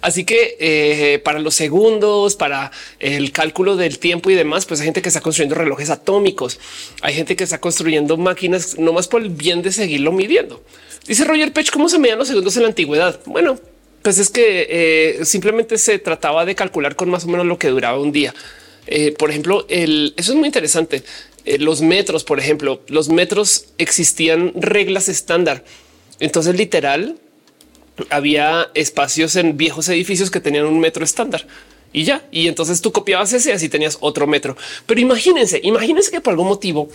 Así 0.00 0.24
que 0.24 0.56
eh, 0.60 1.18
para 1.20 1.38
los 1.38 1.54
segundos, 1.54 2.36
para 2.36 2.70
el 3.00 3.32
cálculo 3.32 3.76
del 3.76 3.98
tiempo 3.98 4.30
y 4.30 4.34
demás, 4.34 4.66
pues 4.66 4.80
hay 4.80 4.86
gente 4.86 5.02
que 5.02 5.08
está 5.08 5.20
construyendo 5.20 5.54
relojes 5.54 5.90
atómicos. 5.90 6.58
Hay 7.02 7.14
gente 7.14 7.36
que 7.36 7.44
está 7.44 7.60
construyendo 7.60 8.16
máquinas 8.16 8.78
no 8.78 8.92
más 8.92 9.08
por 9.08 9.22
el 9.22 9.30
bien 9.30 9.62
de 9.62 9.72
seguirlo 9.72 10.12
midiendo. 10.12 10.62
Dice 11.06 11.24
Roger 11.24 11.52
Pech, 11.52 11.70
¿cómo 11.70 11.88
se 11.88 11.98
medían 11.98 12.18
los 12.18 12.28
segundos 12.28 12.56
en 12.56 12.62
la 12.62 12.68
antigüedad? 12.68 13.20
Bueno, 13.26 13.58
pues 14.02 14.18
es 14.18 14.30
que 14.30 14.66
eh, 14.70 15.24
simplemente 15.24 15.78
se 15.78 15.98
trataba 15.98 16.44
de 16.44 16.54
calcular 16.54 16.96
con 16.96 17.10
más 17.10 17.24
o 17.24 17.28
menos 17.28 17.46
lo 17.46 17.58
que 17.58 17.68
duraba 17.68 17.98
un 17.98 18.12
día. 18.12 18.34
Eh, 18.86 19.12
por 19.12 19.30
ejemplo, 19.30 19.66
el, 19.68 20.14
eso 20.16 20.32
es 20.32 20.38
muy 20.38 20.46
interesante. 20.46 21.02
los 21.58 21.82
metros, 21.82 22.24
por 22.24 22.38
ejemplo, 22.38 22.82
los 22.88 23.08
metros 23.08 23.66
existían 23.78 24.52
reglas 24.54 25.08
estándar. 25.08 25.64
Entonces, 26.20 26.56
literal, 26.56 27.16
había 28.10 28.68
espacios 28.74 29.36
en 29.36 29.56
viejos 29.56 29.88
edificios 29.88 30.30
que 30.30 30.40
tenían 30.40 30.66
un 30.66 30.80
metro 30.80 31.04
estándar 31.04 31.46
y 31.92 32.04
ya. 32.04 32.26
Y 32.30 32.48
entonces 32.48 32.80
tú 32.80 32.92
copiabas 32.92 33.32
ese 33.32 33.52
así 33.52 33.68
tenías 33.68 33.98
otro 34.00 34.26
metro. 34.26 34.56
Pero 34.86 35.00
imagínense, 35.00 35.60
imagínense 35.62 36.10
que 36.10 36.20
por 36.20 36.32
algún 36.32 36.48
motivo 36.48 36.88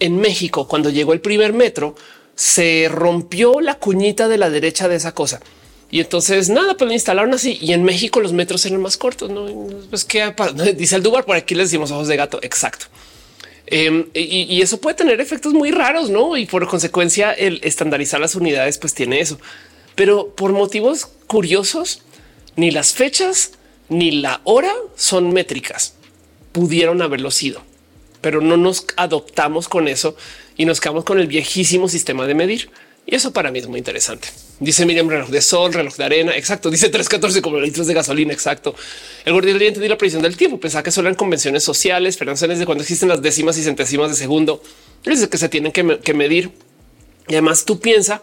en 0.00 0.18
México, 0.18 0.68
cuando 0.68 0.90
llegó 0.90 1.12
el 1.12 1.20
primer 1.20 1.52
metro, 1.52 1.94
se 2.34 2.88
rompió 2.90 3.60
la 3.60 3.74
cuñita 3.74 4.28
de 4.28 4.38
la 4.38 4.50
derecha 4.50 4.88
de 4.88 4.96
esa 4.96 5.12
cosa. 5.12 5.40
Y 5.90 6.00
entonces 6.00 6.50
nada, 6.50 6.76
pues 6.76 6.86
lo 6.88 6.94
instalaron 6.94 7.32
así. 7.34 7.58
Y 7.60 7.72
en 7.72 7.82
México 7.82 8.20
los 8.20 8.32
metros 8.32 8.64
eran 8.66 8.80
más 8.80 8.96
cortos. 8.96 9.30
No, 9.30 9.46
pues 9.90 10.04
que 10.04 10.34
dice 10.76 10.96
el 10.96 11.02
Dubar 11.02 11.24
por 11.24 11.36
aquí 11.36 11.54
les 11.54 11.70
decimos 11.70 11.90
ojos 11.90 12.08
de 12.08 12.16
gato. 12.16 12.38
Exacto. 12.42 12.86
Em, 13.70 14.06
y, 14.14 14.44
y, 14.44 14.62
eso 14.62 14.80
puede 14.80 14.96
tener 14.96 15.20
efectos 15.20 15.52
muy 15.52 15.70
raros, 15.70 16.08
no? 16.08 16.38
Y 16.38 16.46
por 16.46 16.66
consecuencia, 16.66 17.32
el 17.32 17.60
estandarizar 17.62 18.18
las 18.18 18.34
unidades, 18.34 18.78
pues 18.78 18.94
tiene 18.94 19.20
eso 19.20 19.38
pero 19.98 20.32
por 20.36 20.52
motivos 20.52 21.08
curiosos, 21.26 22.02
ni 22.54 22.70
las 22.70 22.92
fechas 22.92 23.50
ni 23.88 24.12
la 24.12 24.40
hora 24.44 24.72
son 24.94 25.32
métricas. 25.32 25.94
Pudieron 26.52 27.02
haberlo 27.02 27.32
sido, 27.32 27.62
pero 28.20 28.40
no 28.40 28.56
nos 28.56 28.86
adoptamos 28.96 29.68
con 29.68 29.88
eso 29.88 30.14
y 30.56 30.66
nos 30.66 30.80
quedamos 30.80 31.02
con 31.02 31.18
el 31.18 31.26
viejísimo 31.26 31.88
sistema 31.88 32.28
de 32.28 32.36
medir. 32.36 32.70
Y 33.06 33.16
eso 33.16 33.32
para 33.32 33.50
mí 33.50 33.58
es 33.58 33.66
muy 33.66 33.78
interesante. 33.78 34.28
Dice 34.60 34.86
Miriam, 34.86 35.08
reloj 35.08 35.30
de 35.30 35.40
sol, 35.40 35.72
reloj 35.72 35.96
de 35.96 36.04
arena. 36.04 36.36
Exacto. 36.36 36.70
Dice 36.70 36.90
314 36.90 37.42
como 37.42 37.58
litros 37.58 37.88
de 37.88 37.94
gasolina. 37.94 38.32
Exacto. 38.32 38.76
El 39.24 39.32
gordillo 39.32 39.58
entendí 39.58 39.88
la 39.88 39.98
previsión 39.98 40.22
del 40.22 40.36
tiempo. 40.36 40.60
Pensaba 40.60 40.84
que 40.84 40.92
solo 40.92 41.08
en 41.08 41.16
convenciones 41.16 41.64
sociales, 41.64 42.16
pero 42.16 42.32
de 42.32 42.66
cuando 42.66 42.82
existen 42.82 43.08
las 43.08 43.20
décimas 43.20 43.58
y 43.58 43.64
centésimas 43.64 44.10
de 44.10 44.14
segundo, 44.14 44.62
es 45.04 45.26
que 45.26 45.38
se 45.38 45.48
tienen 45.48 45.72
que, 45.72 45.98
que 45.98 46.14
medir. 46.14 46.52
Y 47.26 47.32
además 47.32 47.64
tú 47.64 47.80
piensas 47.80 48.20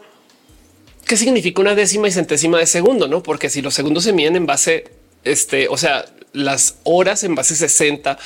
qué 1.05 1.17
significa 1.17 1.61
una 1.61 1.75
décima 1.75 2.07
y 2.07 2.11
centésima 2.11 2.59
de 2.59 2.65
segundo, 2.65 3.07
no? 3.07 3.23
Porque 3.23 3.49
si 3.49 3.61
los 3.61 3.73
segundos 3.73 4.03
se 4.03 4.13
miden 4.13 4.35
en 4.35 4.45
base, 4.45 4.85
este, 5.23 5.67
o 5.67 5.77
sea, 5.77 6.05
las 6.33 6.75
horas 6.83 7.23
en 7.23 7.35
base 7.35 7.55
60, 7.55 8.17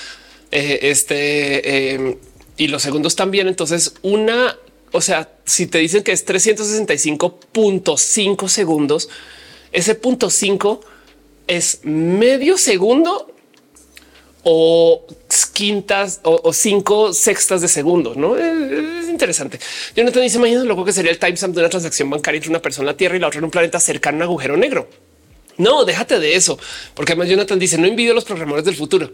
eh, 0.52 0.80
este, 0.84 1.94
em, 1.94 2.18
y 2.58 2.68
los 2.68 2.82
segundos 2.82 3.16
también. 3.16 3.48
Entonces, 3.48 3.94
una, 4.02 4.58
o 4.92 5.02
sea, 5.02 5.30
si 5.46 5.68
te 5.68 5.80
dicen 5.80 6.04
que 6.04 6.12
es 6.12 6.26
365.5 6.26 8.48
segundos, 8.48 9.10
ese 9.72 9.96
punto 9.96 10.30
5 10.30 10.82
es 11.48 11.80
medio 11.84 12.58
segundo 12.58 13.34
o 14.44 15.06
quintas 15.54 16.22
o, 16.24 16.54
cinco 16.54 17.12
sextas 17.14 17.62
de 17.62 17.68
segundo. 17.68 18.16
No 18.16 18.38
es 18.38 19.10
interesante. 19.10 19.60
Te 19.94 20.22
dice 20.22 20.38
imagino 20.38 20.64
lo 20.64 20.86
que 20.86 20.94
sería 20.94 21.12
el 21.12 21.20
timestamp 21.20 21.54
de 21.54 21.62
una 21.62 21.70
transacción 21.70 22.10
bancaria 22.10 22.38
entre 22.38 22.50
una 22.50 22.62
persona 22.62 22.84
en 22.84 22.94
la 22.94 22.98
Tierra 22.98 23.18
y 23.18 23.20
la 23.20 23.28
otra 23.28 23.40
en 23.40 23.46
un 23.46 23.52
planeta 23.52 23.80
cercano 23.80 24.16
a 24.16 24.20
un 24.20 24.24
agujero 24.24 24.56
negro. 24.56 24.90
No, 25.58 25.84
déjate 25.84 26.20
de 26.20 26.36
eso, 26.36 26.58
porque 26.94 27.12
además 27.12 27.28
Jonathan 27.28 27.60
dice 27.60 27.78
no 27.78 27.88
envidio 27.88 28.14
a 28.14 28.16
los 28.16 28.24
programadores 28.24 28.64
del 28.64 28.76
futuro. 28.76 29.12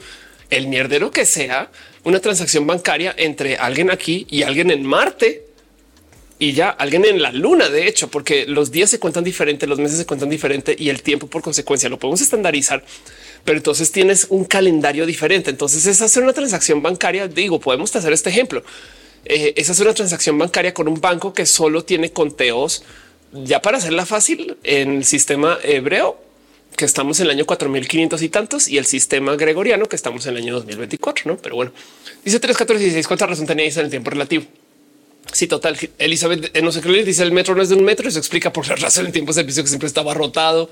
El 0.52 0.68
mierdero 0.68 1.10
que 1.10 1.26
sea 1.26 1.72
una 2.04 2.20
transacción 2.20 2.68
bancaria 2.68 3.16
entre 3.18 3.58
alguien 3.58 3.90
aquí 3.90 4.28
y 4.30 4.44
alguien 4.44 4.70
en 4.70 4.86
Marte 4.86 5.48
y 6.38 6.54
ya 6.54 6.70
alguien 6.70 7.06
en 7.06 7.22
la 7.22 7.32
luna, 7.32 7.70
de 7.70 7.88
hecho, 7.88 8.10
porque 8.10 8.46
los 8.46 8.72
días 8.72 8.90
se 8.90 9.00
cuentan 9.00 9.24
diferente, 9.24 9.68
los 9.68 9.80
meses 9.80 9.98
se 9.98 10.06
cuentan 10.06 10.30
diferente 10.30 10.76
y 10.78 10.90
el 10.90 11.02
tiempo 11.02 11.28
por 11.28 11.42
consecuencia 11.42 11.90
lo 11.90 11.98
podemos 11.98 12.22
estandarizar 12.22 12.84
pero 13.46 13.58
entonces 13.58 13.92
tienes 13.92 14.26
un 14.30 14.44
calendario 14.44 15.06
diferente. 15.06 15.52
Entonces 15.52 15.86
es 15.86 16.02
hacer 16.02 16.24
una 16.24 16.34
transacción 16.34 16.82
bancaria. 16.82 17.28
Digo, 17.28 17.60
podemos 17.60 17.96
hacer 17.96 18.12
este 18.12 18.32
ejemplo. 18.32 18.64
Eh, 19.24 19.54
es 19.56 19.70
hacer 19.70 19.86
una 19.86 19.94
transacción 19.94 20.38
bancaria 20.38 20.74
con 20.74 20.88
un 20.88 21.00
banco 21.00 21.34
que 21.34 21.46
solo 21.46 21.86
tiene 21.86 22.12
conteos 22.12 22.84
ya 23.32 23.62
para 23.62 23.78
hacerla 23.78 24.06
fácil 24.06 24.58
en 24.64 24.98
el 24.98 25.06
sistema 25.06 25.58
hebreo 25.64 26.18
que 26.78 26.86
estamos 26.86 27.20
en 27.20 27.28
el 27.28 27.32
año 27.32 27.46
4500 27.46 28.22
y 28.22 28.30
tantos 28.30 28.68
y 28.68 28.78
el 28.78 28.86
sistema 28.86 29.36
gregoriano 29.36 29.88
que 29.88 29.96
estamos 29.96 30.26
en 30.26 30.36
el 30.36 30.44
año 30.44 30.56
2024. 30.56 31.32
No, 31.32 31.38
pero 31.38 31.56
bueno, 31.56 31.72
dice 32.24 32.40
3, 32.40 32.58
14, 32.58 32.84
16. 32.84 33.08
¿Cuánta 33.08 33.28
razón 33.28 33.46
tenéis 33.46 33.78
en 33.78 33.86
el 33.86 33.92
tiempo 33.92 34.10
relativo? 34.10 34.46
Sí, 35.32 35.48
total. 35.48 35.78
Elizabeth 35.98 36.58
no 36.62 36.72
sé 36.72 36.82
qué 36.82 37.04
dice 37.04 37.24
el 37.24 37.32
metro 37.32 37.56
no 37.56 37.62
es 37.62 37.70
de 37.70 37.76
un 37.76 37.84
metro. 37.84 38.08
Eso 38.08 38.20
explica 38.20 38.52
por 38.54 38.68
la 38.68 38.76
razón 38.78 39.04
del 39.06 39.14
tiempo 39.14 39.32
de 39.32 39.42
servicio 39.42 39.64
que 39.64 39.70
siempre 39.70 39.88
estaba 39.88 40.14
rotado. 40.14 40.70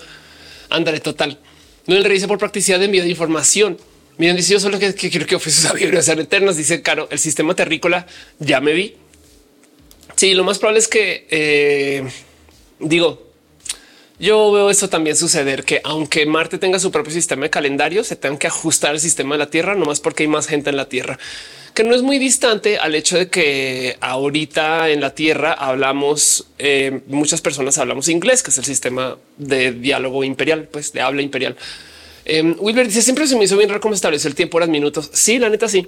Ándale, 0.69 0.99
total. 0.99 1.39
No 1.85 1.95
el 1.95 2.03
revisa 2.03 2.27
por 2.27 2.37
practicidad 2.37 2.79
de 2.79 2.85
envío 2.85 3.03
de 3.03 3.09
información. 3.09 3.77
Miren, 4.17 4.35
dice 4.35 4.53
yo 4.53 4.59
solo 4.59 4.79
que, 4.79 4.93
quiero 4.93 5.25
que 5.25 5.35
ofreces 5.35 5.65
a 5.97 6.01
ser 6.01 6.19
eternas. 6.19 6.57
Dice 6.57 6.81
Caro, 6.81 7.07
el 7.11 7.19
sistema 7.19 7.55
terrícola 7.55 8.07
ya 8.39 8.61
me 8.61 8.73
vi. 8.73 8.95
Sí, 10.15 10.33
lo 10.33 10.43
más 10.43 10.59
probable 10.59 10.79
es 10.79 10.87
que 10.87 11.27
eh, 11.29 12.03
digo, 12.79 13.33
yo 14.19 14.51
veo 14.51 14.69
eso 14.69 14.89
también 14.89 15.15
suceder 15.15 15.63
que 15.63 15.81
aunque 15.83 16.25
Marte 16.25 16.57
tenga 16.57 16.79
su 16.79 16.91
propio 16.91 17.11
sistema 17.11 17.43
de 17.43 17.49
calendario, 17.49 18.03
se 18.03 18.15
tengan 18.15 18.37
que 18.37 18.47
ajustar 18.47 18.91
al 18.91 18.99
sistema 18.99 19.35
de 19.35 19.39
la 19.39 19.49
Tierra, 19.49 19.75
no 19.75 19.85
más 19.85 19.99
porque 19.99 20.23
hay 20.23 20.27
más 20.27 20.47
gente 20.47 20.69
en 20.69 20.77
la 20.77 20.87
Tierra, 20.87 21.19
que 21.73 21.83
no 21.83 21.95
es 21.95 22.03
muy 22.03 22.19
distante 22.19 22.77
al 22.77 22.93
hecho 22.93 23.17
de 23.17 23.29
que 23.29 23.97
ahorita 23.99 24.89
en 24.89 25.01
la 25.01 25.15
Tierra 25.15 25.53
hablamos, 25.53 26.47
eh, 26.59 27.01
muchas 27.07 27.41
personas 27.41 27.77
hablamos 27.77 28.09
inglés, 28.09 28.43
que 28.43 28.51
es 28.51 28.57
el 28.59 28.65
sistema 28.65 29.17
de 29.37 29.71
diálogo 29.71 30.23
imperial, 30.23 30.67
pues 30.71 30.93
de 30.93 31.01
habla 31.01 31.21
imperial. 31.21 31.55
Eh, 32.25 32.55
Wilber 32.59 32.87
dice 32.87 33.01
siempre 33.01 33.27
se 33.27 33.35
me 33.35 33.45
hizo 33.45 33.57
bien 33.57 33.69
raro 33.69 33.81
cómo 33.81 33.95
estableció 33.95 34.27
el 34.27 34.35
tiempo, 34.35 34.57
horas, 34.57 34.69
minutos. 34.69 35.09
Sí, 35.13 35.39
la 35.39 35.49
neta, 35.49 35.67
sí. 35.67 35.87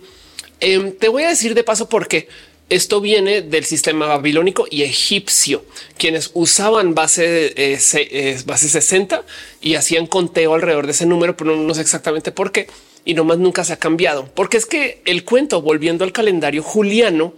Em, 0.60 0.92
te 0.92 1.08
voy 1.08 1.24
a 1.24 1.30
decir 1.30 1.54
de 1.54 1.64
paso 1.64 1.88
por 1.88 2.08
qué. 2.08 2.28
Esto 2.68 3.00
viene 3.00 3.44
del 3.44 3.64
sistema 3.64 4.08
babilónico 4.08 4.66
y 4.72 4.82
egipcio, 4.82 5.64
quienes 6.00 6.32
usaban 6.34 6.96
base, 6.96 7.54
eh, 7.56 7.78
eh 7.94 8.40
base 8.44 8.70
60 8.70 9.24
y 9.62 9.76
hacían 9.76 10.08
conteo 10.08 10.56
alrededor 10.56 10.88
de 10.88 10.94
ese 10.94 11.06
número, 11.06 11.38
pero 11.38 11.56
no 11.56 11.74
sé 11.76 11.82
exactamente 11.82 12.32
por 12.32 12.52
qué 12.52 12.68
y 13.06 13.14
nomás 13.14 13.38
nunca 13.38 13.64
se 13.64 13.74
ha 13.74 13.78
cambiado, 13.78 14.28
porque 14.34 14.58
es 14.58 14.66
que 14.66 15.02
el 15.06 15.24
cuento, 15.24 15.62
volviendo 15.62 16.04
al 16.04 16.12
calendario 16.12 16.64
juliano, 16.64 17.34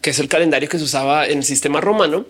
que 0.00 0.10
es 0.10 0.18
el 0.20 0.28
calendario 0.28 0.68
que 0.68 0.78
se 0.78 0.84
usaba 0.84 1.26
en 1.26 1.38
el 1.38 1.44
sistema 1.44 1.80
romano, 1.80 2.24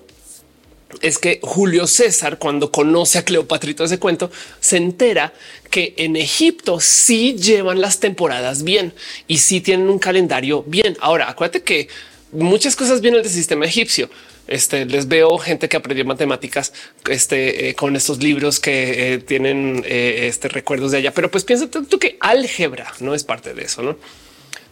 es 1.02 1.18
que 1.18 1.38
Julio 1.42 1.86
César, 1.86 2.38
cuando 2.38 2.72
conoce 2.72 3.18
a 3.18 3.24
Cleopatrito 3.24 3.84
ese 3.84 3.98
cuento, 3.98 4.30
se 4.60 4.78
entera 4.78 5.34
que 5.70 5.94
en 5.98 6.16
Egipto 6.16 6.80
sí 6.80 7.34
llevan 7.34 7.80
las 7.80 8.00
temporadas 8.00 8.62
bien 8.62 8.94
y 9.26 9.38
sí 9.38 9.60
tienen 9.60 9.90
un 9.90 9.98
calendario 9.98 10.62
bien. 10.66 10.96
Ahora, 11.00 11.28
acuérdate 11.28 11.62
que 11.62 11.88
muchas 12.32 12.74
cosas 12.74 13.02
vienen 13.02 13.22
del 13.22 13.30
sistema 13.30 13.66
egipcio. 13.66 14.08
Este, 14.48 14.86
les 14.86 15.08
veo 15.08 15.36
gente 15.38 15.68
que 15.68 15.76
aprendió 15.76 16.06
matemáticas 16.06 16.72
este, 17.08 17.68
eh, 17.68 17.74
con 17.74 17.94
estos 17.96 18.22
libros 18.22 18.58
que 18.58 19.12
eh, 19.12 19.18
tienen 19.18 19.84
eh, 19.86 20.26
este, 20.26 20.48
recuerdos 20.48 20.90
de 20.92 20.98
allá, 20.98 21.12
pero 21.12 21.30
pues 21.30 21.44
piensa 21.44 21.70
tú, 21.70 21.98
que 21.98 22.16
álgebra 22.20 22.92
no 23.00 23.14
es 23.14 23.24
parte 23.24 23.52
de 23.52 23.62
eso, 23.62 23.82
¿no? 23.82 23.98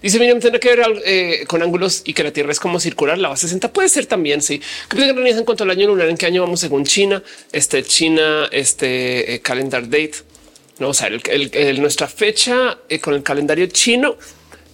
Dice 0.01 0.19
Miriam, 0.19 0.41
tendrá 0.41 0.61
que 0.61 0.75
ver 0.77 1.47
con 1.47 1.63
ángulos 1.63 2.03
y 2.05 2.13
que 2.13 2.23
la 2.23 2.31
Tierra 2.31 2.53
es 2.53 2.61
como 2.61 2.79
circular. 2.79 3.19
La 3.19 3.29
base 3.29 3.49
60 3.49 3.73
puede 3.73 3.89
ser 3.89 4.07
también. 4.07 4.43
Sí, 4.43 4.61
que 4.89 5.03
en 5.03 5.45
cuanto 5.45 5.65
al 5.65 5.71
año 5.71 5.89
lunar, 5.89 6.09
en 6.09 6.17
qué 6.17 6.27
año 6.27 6.43
vamos 6.43 6.61
según 6.61 6.85
China, 6.85 7.23
este 7.51 7.83
China, 7.83 8.47
este 8.53 9.35
eh, 9.35 9.41
calendar 9.41 9.85
date. 9.85 10.13
No, 10.79 10.91
o 10.91 10.95
sea, 10.95 11.09
el, 11.09 11.81
nuestra 11.81 12.07
fecha 12.07 12.79
con 13.01 13.15
el 13.15 13.23
calendario 13.23 13.67
chino 13.69 14.17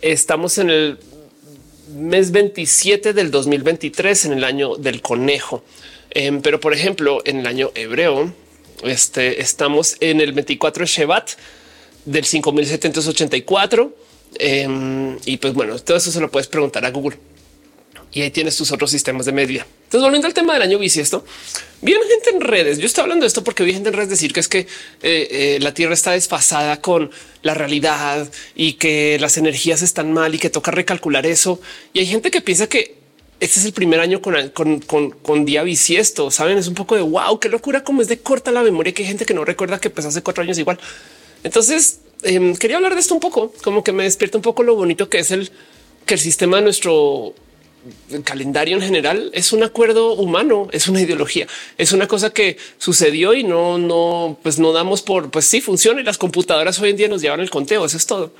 estamos 0.02 0.58
en 0.58 0.70
el 0.70 0.98
mes 1.92 2.30
27 2.32 3.12
del 3.12 3.30
2023 3.30 4.26
en 4.26 4.32
el 4.32 4.44
año 4.44 4.76
del 4.76 5.02
conejo. 5.02 5.64
Em, 6.10 6.42
pero 6.42 6.60
por 6.60 6.74
ejemplo, 6.74 7.22
en 7.24 7.40
el 7.40 7.46
año 7.46 7.70
hebreo, 7.74 8.32
este, 8.84 9.40
estamos 9.40 9.96
en 10.00 10.20
el 10.20 10.32
24 10.32 10.84
de 10.84 10.90
Shevat 10.90 11.30
del 12.04 12.24
5784. 12.24 13.94
Em, 14.38 15.18
y 15.24 15.36
pues 15.36 15.54
bueno, 15.54 15.78
todo 15.78 15.96
eso 15.96 16.10
se 16.10 16.20
lo 16.20 16.30
puedes 16.30 16.48
preguntar 16.48 16.84
a 16.84 16.90
Google. 16.90 17.18
Y 18.12 18.22
ahí 18.22 18.30
tienes 18.30 18.56
tus 18.56 18.72
otros 18.72 18.90
sistemas 18.90 19.26
de 19.26 19.32
medida. 19.32 19.66
Entonces, 19.92 20.06
volviendo 20.06 20.26
al 20.26 20.32
tema 20.32 20.54
del 20.54 20.62
año 20.62 20.78
bisiesto, 20.78 21.22
viene 21.82 22.00
gente 22.06 22.30
en 22.30 22.40
redes. 22.40 22.78
Yo 22.78 22.86
estoy 22.86 23.02
hablando 23.02 23.24
de 23.24 23.26
esto 23.26 23.44
porque 23.44 23.62
vi 23.62 23.74
gente 23.74 23.90
en 23.90 23.94
redes 23.94 24.08
decir 24.08 24.32
que 24.32 24.40
es 24.40 24.48
que 24.48 24.60
eh, 24.60 24.66
eh, 25.02 25.58
la 25.60 25.74
Tierra 25.74 25.92
está 25.92 26.12
desfasada 26.12 26.80
con 26.80 27.10
la 27.42 27.52
realidad 27.52 28.26
y 28.54 28.72
que 28.74 29.18
las 29.20 29.36
energías 29.36 29.82
están 29.82 30.10
mal 30.10 30.34
y 30.34 30.38
que 30.38 30.48
toca 30.48 30.70
recalcular 30.70 31.26
eso. 31.26 31.60
Y 31.92 31.98
hay 31.98 32.06
gente 32.06 32.30
que 32.30 32.40
piensa 32.40 32.70
que 32.70 32.94
este 33.38 33.60
es 33.60 33.66
el 33.66 33.74
primer 33.74 34.00
año 34.00 34.22
con, 34.22 35.44
día 35.44 35.62
bisiesto. 35.62 36.30
Saben, 36.30 36.56
es 36.56 36.68
un 36.68 36.74
poco 36.74 36.96
de 36.96 37.02
wow, 37.02 37.38
qué 37.38 37.50
locura, 37.50 37.84
como 37.84 38.00
es 38.00 38.08
de 38.08 38.18
corta 38.18 38.50
la 38.50 38.62
memoria 38.62 38.94
que 38.94 39.02
hay 39.02 39.08
gente 39.08 39.26
que 39.26 39.34
no 39.34 39.44
recuerda 39.44 39.78
que 39.78 39.90
pues 39.90 40.06
hace 40.06 40.22
cuatro 40.22 40.42
años 40.42 40.56
igual. 40.56 40.80
Entonces 41.44 42.00
em, 42.22 42.56
quería 42.56 42.76
hablar 42.76 42.94
de 42.94 43.00
esto 43.02 43.12
un 43.12 43.20
poco, 43.20 43.52
como 43.62 43.84
que 43.84 43.92
me 43.92 44.04
despierta 44.04 44.38
un 44.38 44.42
poco 44.42 44.62
lo 44.62 44.74
bonito 44.74 45.10
que 45.10 45.18
es 45.18 45.30
el 45.32 45.50
que 46.06 46.14
el 46.14 46.20
sistema 46.20 46.56
de 46.56 46.62
nuestro 46.62 47.34
calendario 48.24 48.76
en 48.76 48.82
general 48.82 49.30
es 49.34 49.52
un 49.52 49.62
acuerdo 49.62 50.14
humano, 50.14 50.68
es 50.72 50.88
una 50.88 51.00
ideología, 51.00 51.46
es 51.78 51.92
una 51.92 52.06
cosa 52.06 52.30
que 52.30 52.56
sucedió 52.78 53.34
y 53.34 53.44
no, 53.44 53.78
no, 53.78 54.38
pues 54.42 54.58
no 54.58 54.72
damos 54.72 55.02
por, 55.02 55.30
pues 55.30 55.46
sí 55.46 55.60
funciona 55.60 56.00
y 56.00 56.04
las 56.04 56.18
computadoras 56.18 56.78
hoy 56.80 56.90
en 56.90 56.96
día 56.96 57.08
nos 57.08 57.22
llevan 57.22 57.40
el 57.40 57.50
conteo, 57.50 57.84
eso 57.84 57.96
es 57.96 58.06
todo. 58.06 58.32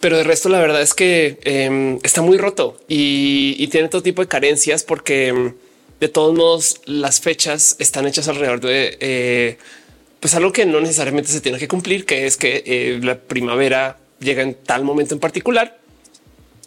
Pero 0.00 0.16
de 0.16 0.24
resto 0.24 0.48
la 0.48 0.60
verdad 0.60 0.80
es 0.80 0.94
que 0.94 1.38
em, 1.42 1.98
está 2.02 2.22
muy 2.22 2.38
roto 2.38 2.78
y, 2.88 3.66
tiene 3.68 3.88
todo 3.88 4.02
tipo 4.02 4.22
de 4.22 4.28
carencias 4.28 4.84
porque 4.84 5.28
em, 5.28 5.54
de 6.00 6.08
todos 6.08 6.34
modos 6.36 6.80
las 6.84 7.20
fechas 7.20 7.76
están 7.78 8.06
hechas 8.06 8.28
alrededor 8.28 8.60
de 8.60 8.96
eh, 9.00 9.58
pues 10.20 10.34
algo 10.34 10.52
que 10.52 10.66
no 10.66 10.80
necesariamente 10.80 11.30
se 11.30 11.40
tiene 11.40 11.58
que 11.58 11.68
cumplir, 11.68 12.04
que 12.04 12.26
es 12.26 12.36
que 12.36 12.62
eh, 12.66 13.00
la 13.02 13.18
primavera 13.18 13.98
llega 14.20 14.42
en 14.42 14.54
tal 14.54 14.84
momento 14.84 15.14
en 15.14 15.20
particular, 15.20 15.78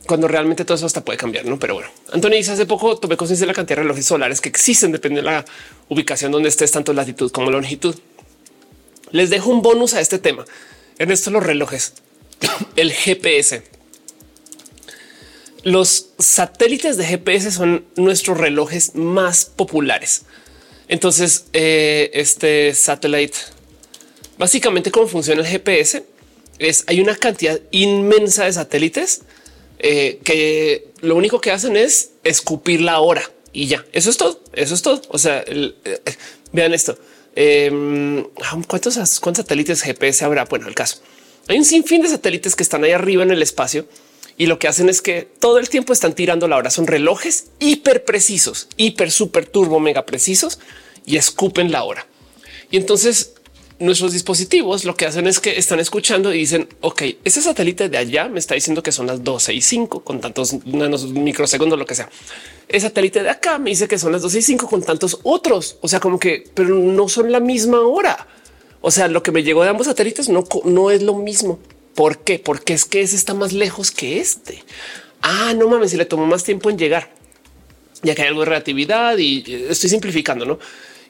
cuando 0.05 0.27
realmente 0.27 0.65
todo 0.65 0.75
eso 0.75 0.85
hasta 0.85 1.03
puede 1.03 1.17
cambiar, 1.17 1.45
¿no? 1.45 1.59
Pero 1.59 1.75
bueno, 1.75 1.89
Antonio 2.11 2.37
dice 2.37 2.51
hace 2.51 2.65
poco 2.65 2.97
tomé 2.97 3.17
conciencia 3.17 3.43
de 3.45 3.47
la 3.47 3.53
cantidad 3.53 3.77
de 3.77 3.83
relojes 3.83 4.05
solares 4.05 4.41
que 4.41 4.49
existen, 4.49 4.91
depende 4.91 5.21
de 5.21 5.25
la 5.25 5.45
ubicación 5.89 6.31
donde 6.31 6.49
estés, 6.49 6.71
tanto 6.71 6.93
latitud 6.93 7.31
como 7.31 7.51
longitud. 7.51 7.95
Les 9.11 9.29
dejo 9.29 9.49
un 9.49 9.61
bonus 9.61 9.93
a 9.93 10.01
este 10.01 10.19
tema. 10.19 10.45
En 10.97 11.11
esto 11.11 11.31
los 11.31 11.43
relojes, 11.43 11.93
el 12.75 12.91
GPS. 12.91 13.63
Los 15.63 16.09
satélites 16.17 16.97
de 16.97 17.05
GPS 17.05 17.51
son 17.51 17.85
nuestros 17.95 18.37
relojes 18.37 18.95
más 18.95 19.45
populares. 19.45 20.23
Entonces, 20.87 21.45
eh, 21.53 22.09
este 22.13 22.73
satélite, 22.73 23.37
básicamente 24.37 24.91
cómo 24.91 25.07
funciona 25.07 25.41
el 25.41 25.47
GPS 25.47 26.03
es 26.61 26.83
hay 26.87 27.01
una 27.01 27.15
cantidad 27.15 27.59
inmensa 27.71 28.45
de 28.45 28.53
satélites 28.53 29.21
eh, 29.83 30.19
que 30.23 30.89
lo 31.01 31.15
único 31.15 31.41
que 31.41 31.49
hacen 31.49 31.75
es 31.75 32.11
escupir 32.23 32.81
la 32.81 32.99
hora 32.99 33.23
y 33.51 33.65
ya. 33.65 33.83
Eso 33.93 34.11
es 34.11 34.17
todo. 34.17 34.39
Eso 34.53 34.75
es 34.75 34.81
todo. 34.83 35.01
O 35.09 35.17
sea, 35.17 35.43
eh, 35.47 35.73
vean 36.51 36.73
esto. 36.73 36.97
Em, 37.35 38.23
¿cuántos, 38.67 38.95
¿Cuántos 39.19 39.43
satélites 39.43 39.81
GPS 39.81 40.23
habrá? 40.23 40.45
Bueno, 40.45 40.67
el 40.67 40.75
caso. 40.75 41.01
Hay 41.47 41.57
un 41.57 41.65
sinfín 41.65 42.03
de 42.03 42.09
satélites 42.09 42.55
que 42.55 42.61
están 42.61 42.83
ahí 42.83 42.91
arriba 42.91 43.23
en 43.23 43.31
el 43.31 43.41
espacio 43.41 43.87
y 44.37 44.45
lo 44.45 44.59
que 44.59 44.67
hacen 44.67 44.87
es 44.87 45.01
que 45.01 45.27
todo 45.39 45.57
el 45.57 45.69
tiempo 45.69 45.93
están 45.93 46.13
tirando 46.13 46.47
la 46.47 46.57
hora. 46.57 46.69
Son 46.69 46.85
relojes 46.85 47.47
hiper 47.59 48.05
precisos, 48.05 48.67
hiper, 48.77 49.11
super 49.11 49.47
turbo, 49.47 49.79
mega 49.79 50.05
precisos 50.05 50.59
y 51.07 51.17
escupen 51.17 51.71
la 51.71 51.83
hora. 51.83 52.05
Y 52.69 52.77
entonces 52.77 53.33
nuestros 53.81 54.13
dispositivos 54.13 54.85
lo 54.85 54.95
que 54.95 55.05
hacen 55.05 55.27
es 55.27 55.39
que 55.39 55.57
están 55.57 55.79
escuchando 55.79 56.33
y 56.33 56.37
dicen, 56.37 56.69
ok, 56.81 57.03
ese 57.23 57.41
satélite 57.41 57.89
de 57.89 57.97
allá 57.97 58.29
me 58.29 58.39
está 58.39 58.55
diciendo 58.55 58.83
que 58.83 58.91
son 58.91 59.07
las 59.07 59.23
12 59.23 59.53
y 59.53 59.61
5 59.61 60.03
con 60.03 60.21
tantos 60.21 60.65
nanos 60.65 61.05
microsegundos, 61.07 61.77
lo 61.77 61.85
que 61.85 61.95
sea. 61.95 62.09
El 62.67 62.79
satélite 62.79 63.23
de 63.23 63.29
acá 63.29 63.57
me 63.57 63.71
dice 63.71 63.87
que 63.87 63.97
son 63.97 64.11
las 64.11 64.21
12 64.21 64.39
y 64.39 64.41
5 64.41 64.67
con 64.67 64.83
tantos 64.83 65.19
otros. 65.23 65.77
O 65.81 65.87
sea, 65.87 65.99
como 65.99 66.19
que, 66.19 66.45
pero 66.53 66.75
no 66.75 67.09
son 67.09 67.31
la 67.31 67.39
misma 67.39 67.81
hora. 67.81 68.27
O 68.81 68.91
sea, 68.91 69.07
lo 69.07 69.23
que 69.23 69.31
me 69.31 69.43
llegó 69.43 69.63
de 69.63 69.69
ambos 69.69 69.87
satélites 69.87 70.29
no, 70.29 70.43
no 70.63 70.91
es 70.91 71.01
lo 71.01 71.15
mismo. 71.15 71.59
¿Por 71.95 72.19
qué? 72.19 72.39
Porque 72.39 72.73
es 72.73 72.85
que 72.85 73.01
ese 73.01 73.15
está 73.15 73.33
más 73.33 73.51
lejos 73.51 73.91
que 73.91 74.19
este. 74.19 74.63
Ah, 75.21 75.53
no 75.55 75.67
mames, 75.67 75.91
si 75.91 75.97
le 75.97 76.05
tomó 76.05 76.25
más 76.25 76.43
tiempo 76.43 76.69
en 76.69 76.77
llegar, 76.77 77.13
ya 78.01 78.15
que 78.15 78.21
hay 78.21 78.29
algo 78.29 78.41
de 78.41 78.47
relatividad 78.47 79.17
y 79.17 79.43
estoy 79.69 79.89
simplificando, 79.89 80.45
no? 80.45 80.59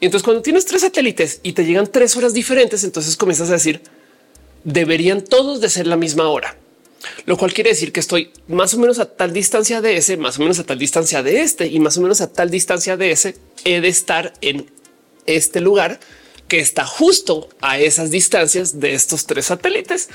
Y 0.01 0.05
entonces 0.05 0.25
cuando 0.25 0.41
tienes 0.41 0.65
tres 0.65 0.81
satélites 0.81 1.39
y 1.43 1.53
te 1.53 1.63
llegan 1.63 1.87
tres 1.89 2.17
horas 2.17 2.33
diferentes, 2.33 2.83
entonces 2.83 3.15
comienzas 3.15 3.49
a 3.51 3.53
decir 3.53 3.81
deberían 4.63 5.23
todos 5.23 5.61
de 5.61 5.69
ser 5.69 5.87
la 5.87 5.95
misma 5.95 6.27
hora, 6.27 6.57
lo 7.25 7.37
cual 7.37 7.53
quiere 7.53 7.69
decir 7.71 7.91
que 7.91 7.99
estoy 7.99 8.31
más 8.47 8.73
o 8.73 8.79
menos 8.79 8.99
a 8.99 9.05
tal 9.05 9.33
distancia 9.33 9.81
de 9.81 9.97
ese, 9.97 10.17
más 10.17 10.37
o 10.37 10.41
menos 10.41 10.59
a 10.59 10.63
tal 10.63 10.77
distancia 10.77 11.23
de 11.23 11.41
este 11.41 11.67
y 11.67 11.79
más 11.79 11.97
o 11.97 12.01
menos 12.01 12.21
a 12.21 12.31
tal 12.31 12.49
distancia 12.49 12.97
de 12.97 13.11
ese. 13.11 13.37
He 13.63 13.79
de 13.81 13.87
estar 13.87 14.33
en 14.41 14.69
este 15.25 15.61
lugar 15.61 15.99
que 16.47 16.59
está 16.59 16.85
justo 16.85 17.49
a 17.61 17.79
esas 17.79 18.11
distancias 18.11 18.79
de 18.79 18.93
estos 18.93 19.25
tres 19.25 19.45
satélites. 19.45 20.09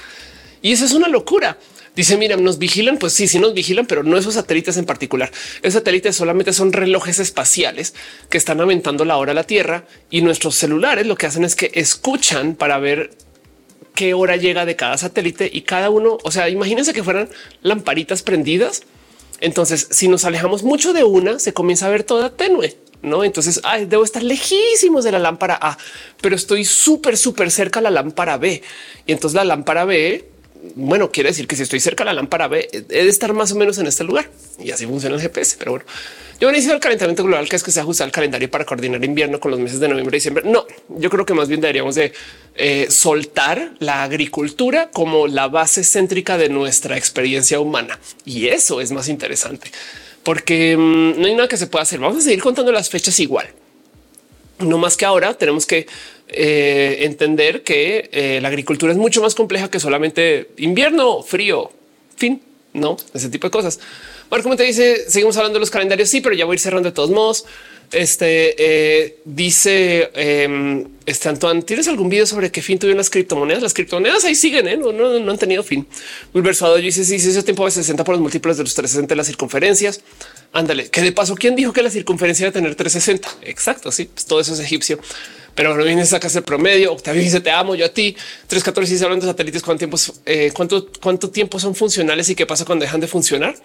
Y 0.62 0.72
eso 0.72 0.84
es 0.84 0.92
una 0.92 1.08
locura. 1.08 1.58
Dice, 1.96 2.18
mira, 2.18 2.36
nos 2.36 2.58
vigilan. 2.58 2.98
Pues 2.98 3.14
sí, 3.14 3.26
sí 3.26 3.38
nos 3.38 3.54
vigilan, 3.54 3.86
pero 3.86 4.02
no 4.02 4.18
esos 4.18 4.34
satélites 4.34 4.76
en 4.76 4.84
particular. 4.84 5.32
Esos 5.62 5.80
satélites 5.80 6.14
solamente 6.14 6.52
son 6.52 6.72
relojes 6.72 7.18
espaciales 7.18 7.94
que 8.28 8.38
están 8.38 8.60
aumentando 8.60 9.04
la 9.04 9.16
hora 9.16 9.32
a 9.32 9.34
la 9.34 9.44
Tierra 9.44 9.86
y 10.10 10.20
nuestros 10.20 10.54
celulares 10.54 11.06
lo 11.06 11.16
que 11.16 11.26
hacen 11.26 11.42
es 11.44 11.56
que 11.56 11.72
escuchan 11.74 12.54
para 12.54 12.78
ver 12.78 13.10
qué 13.94 14.12
hora 14.12 14.36
llega 14.36 14.66
de 14.66 14.76
cada 14.76 14.98
satélite 14.98 15.50
y 15.50 15.62
cada 15.62 15.88
uno. 15.88 16.18
O 16.22 16.30
sea, 16.30 16.50
imagínense 16.50 16.92
que 16.92 17.02
fueran 17.02 17.30
lamparitas 17.62 18.22
prendidas. 18.22 18.82
Entonces, 19.40 19.88
si 19.90 20.08
nos 20.08 20.24
alejamos 20.24 20.62
mucho 20.62 20.92
de 20.92 21.02
una, 21.02 21.38
se 21.38 21.54
comienza 21.54 21.86
a 21.86 21.90
ver 21.90 22.04
toda 22.04 22.30
tenue. 22.30 22.76
No, 23.02 23.24
entonces 23.24 23.60
debo 23.88 24.04
estar 24.04 24.22
lejísimos 24.22 25.04
de 25.04 25.12
la 25.12 25.18
lámpara 25.18 25.58
A, 25.60 25.78
pero 26.20 26.34
estoy 26.34 26.64
súper, 26.64 27.16
súper 27.16 27.50
cerca 27.50 27.78
a 27.78 27.82
la 27.82 27.90
lámpara 27.90 28.36
B. 28.36 28.62
Y 29.06 29.12
entonces 29.12 29.36
la 29.36 29.44
lámpara 29.44 29.84
B 29.84 30.24
bueno, 30.74 31.10
quiere 31.10 31.30
decir 31.30 31.46
que 31.46 31.56
si 31.56 31.62
estoy 31.62 31.80
cerca 31.80 32.04
de 32.04 32.06
la 32.06 32.14
lámpara 32.14 32.48
B, 32.48 32.68
he 32.72 32.80
de 32.80 33.08
estar 33.08 33.32
más 33.32 33.52
o 33.52 33.56
menos 33.56 33.78
en 33.78 33.86
este 33.86 34.04
lugar 34.04 34.30
y 34.58 34.70
así 34.70 34.86
funciona 34.86 35.16
el 35.16 35.22
GPS. 35.22 35.56
Pero 35.58 35.72
bueno, 35.72 35.86
yo 36.40 36.50
inicio 36.50 36.72
el 36.72 36.80
calentamiento 36.80 37.24
global, 37.24 37.48
que 37.48 37.56
es 37.56 37.62
que 37.62 37.70
se 37.70 37.80
ajusta 37.80 38.04
el 38.04 38.12
calendario 38.12 38.50
para 38.50 38.64
coordinar 38.64 39.04
invierno 39.04 39.40
con 39.40 39.50
los 39.50 39.60
meses 39.60 39.80
de 39.80 39.88
noviembre 39.88 40.16
y 40.16 40.18
diciembre. 40.18 40.44
No, 40.46 40.66
yo 40.88 41.10
creo 41.10 41.24
que 41.24 41.34
más 41.34 41.48
bien 41.48 41.60
deberíamos 41.60 41.94
de 41.94 42.12
eh, 42.54 42.86
soltar 42.90 43.72
la 43.78 44.02
agricultura 44.02 44.90
como 44.90 45.26
la 45.26 45.48
base 45.48 45.84
céntrica 45.84 46.36
de 46.38 46.48
nuestra 46.48 46.96
experiencia 46.96 47.60
humana. 47.60 47.98
Y 48.24 48.48
eso 48.48 48.80
es 48.80 48.92
más 48.92 49.08
interesante 49.08 49.70
porque 50.26 50.76
mm, 50.76 51.20
no 51.20 51.26
hay 51.28 51.34
nada 51.36 51.46
que 51.46 51.56
se 51.56 51.68
pueda 51.68 51.84
hacer. 51.84 52.00
Vamos 52.00 52.18
a 52.18 52.20
seguir 52.22 52.42
contando 52.42 52.72
las 52.72 52.90
fechas 52.90 53.20
igual. 53.20 53.46
No 54.58 54.76
más 54.76 54.96
que 54.96 55.04
ahora 55.04 55.34
tenemos 55.34 55.66
que 55.66 55.86
eh, 56.28 56.98
entender 57.00 57.62
que 57.62 58.08
eh, 58.12 58.40
la 58.42 58.48
agricultura 58.48 58.92
es 58.92 58.98
mucho 58.98 59.22
más 59.22 59.34
compleja 59.34 59.70
que 59.70 59.78
solamente 59.78 60.50
invierno, 60.56 61.22
frío, 61.22 61.70
fin, 62.16 62.42
no 62.72 62.96
ese 63.14 63.28
tipo 63.28 63.46
de 63.46 63.50
cosas. 63.50 63.78
Bueno, 64.28 64.42
como 64.42 64.56
te 64.56 64.64
dice, 64.64 65.08
seguimos 65.08 65.36
hablando 65.36 65.58
de 65.58 65.60
los 65.60 65.70
calendarios. 65.70 66.08
Sí, 66.08 66.20
pero 66.20 66.34
ya 66.34 66.44
voy 66.44 66.54
a 66.54 66.56
ir 66.56 66.60
cerrando 66.60 66.88
de 66.88 66.94
todos 66.94 67.10
modos. 67.10 67.44
Este 67.92 68.56
eh, 68.58 69.18
dice 69.24 70.10
em, 70.14 70.88
este 71.06 71.28
Antoine, 71.28 71.62
¿tienes 71.62 71.86
algún 71.86 72.08
video 72.08 72.26
sobre 72.26 72.50
qué 72.50 72.60
fin 72.60 72.80
tuvieron 72.80 72.98
las 72.98 73.10
criptomonedas? 73.10 73.62
Las 73.62 73.74
criptomonedas 73.74 74.24
ahí 74.24 74.34
siguen, 74.34 74.66
¿eh? 74.66 74.76
no, 74.76 74.90
no, 74.92 75.30
han 75.30 75.38
tenido 75.38 75.62
fin. 75.62 75.86
Wilber 76.34 76.56
Suado 76.56 76.74
dice: 76.76 77.04
Sí, 77.04 77.20
sí, 77.20 77.28
ese 77.28 77.44
tiempo 77.44 77.64
de 77.64 77.70
60 77.70 78.02
por 78.02 78.14
los 78.14 78.20
múltiplos 78.20 78.56
de 78.56 78.64
los 78.64 78.74
360 78.74 79.12
de 79.12 79.16
las 79.16 79.28
circunferencias. 79.28 80.00
Ándale, 80.52 80.90
que 80.90 81.00
de 81.00 81.12
paso, 81.12 81.36
¿quién 81.36 81.54
dijo 81.54 81.72
que 81.72 81.82
la 81.82 81.90
circunferencia 81.90 82.44
iba 82.44 82.50
a 82.50 82.52
tener 82.52 82.74
360? 82.74 83.28
Exacto. 83.48 83.92
Sí, 83.92 84.10
pues 84.12 84.26
todo 84.26 84.40
eso 84.40 84.54
es 84.54 84.58
egipcio 84.60 84.98
pero 85.56 85.74
no 85.74 85.82
vienes 85.82 86.12
a 86.12 86.18
el 86.18 86.42
promedio. 86.44 86.92
Octavio 86.92 87.22
dice 87.22 87.40
te 87.40 87.50
amo 87.50 87.74
yo 87.74 87.86
a 87.86 87.88
ti. 87.88 88.14
314 88.46 88.92
dice 88.92 89.04
hablando 89.04 89.26
de 89.26 89.32
satélites, 89.32 89.62
cuánto 89.62 89.78
tiempo, 89.78 89.96
eh, 90.26 90.52
cuánto, 90.54 90.86
cuánto 91.02 91.30
tiempo 91.30 91.58
son 91.58 91.74
funcionales 91.74 92.28
y 92.28 92.36
qué 92.36 92.46
pasa 92.46 92.64
cuando 92.64 92.84
dejan 92.84 93.00
de 93.00 93.08
funcionar. 93.08 93.56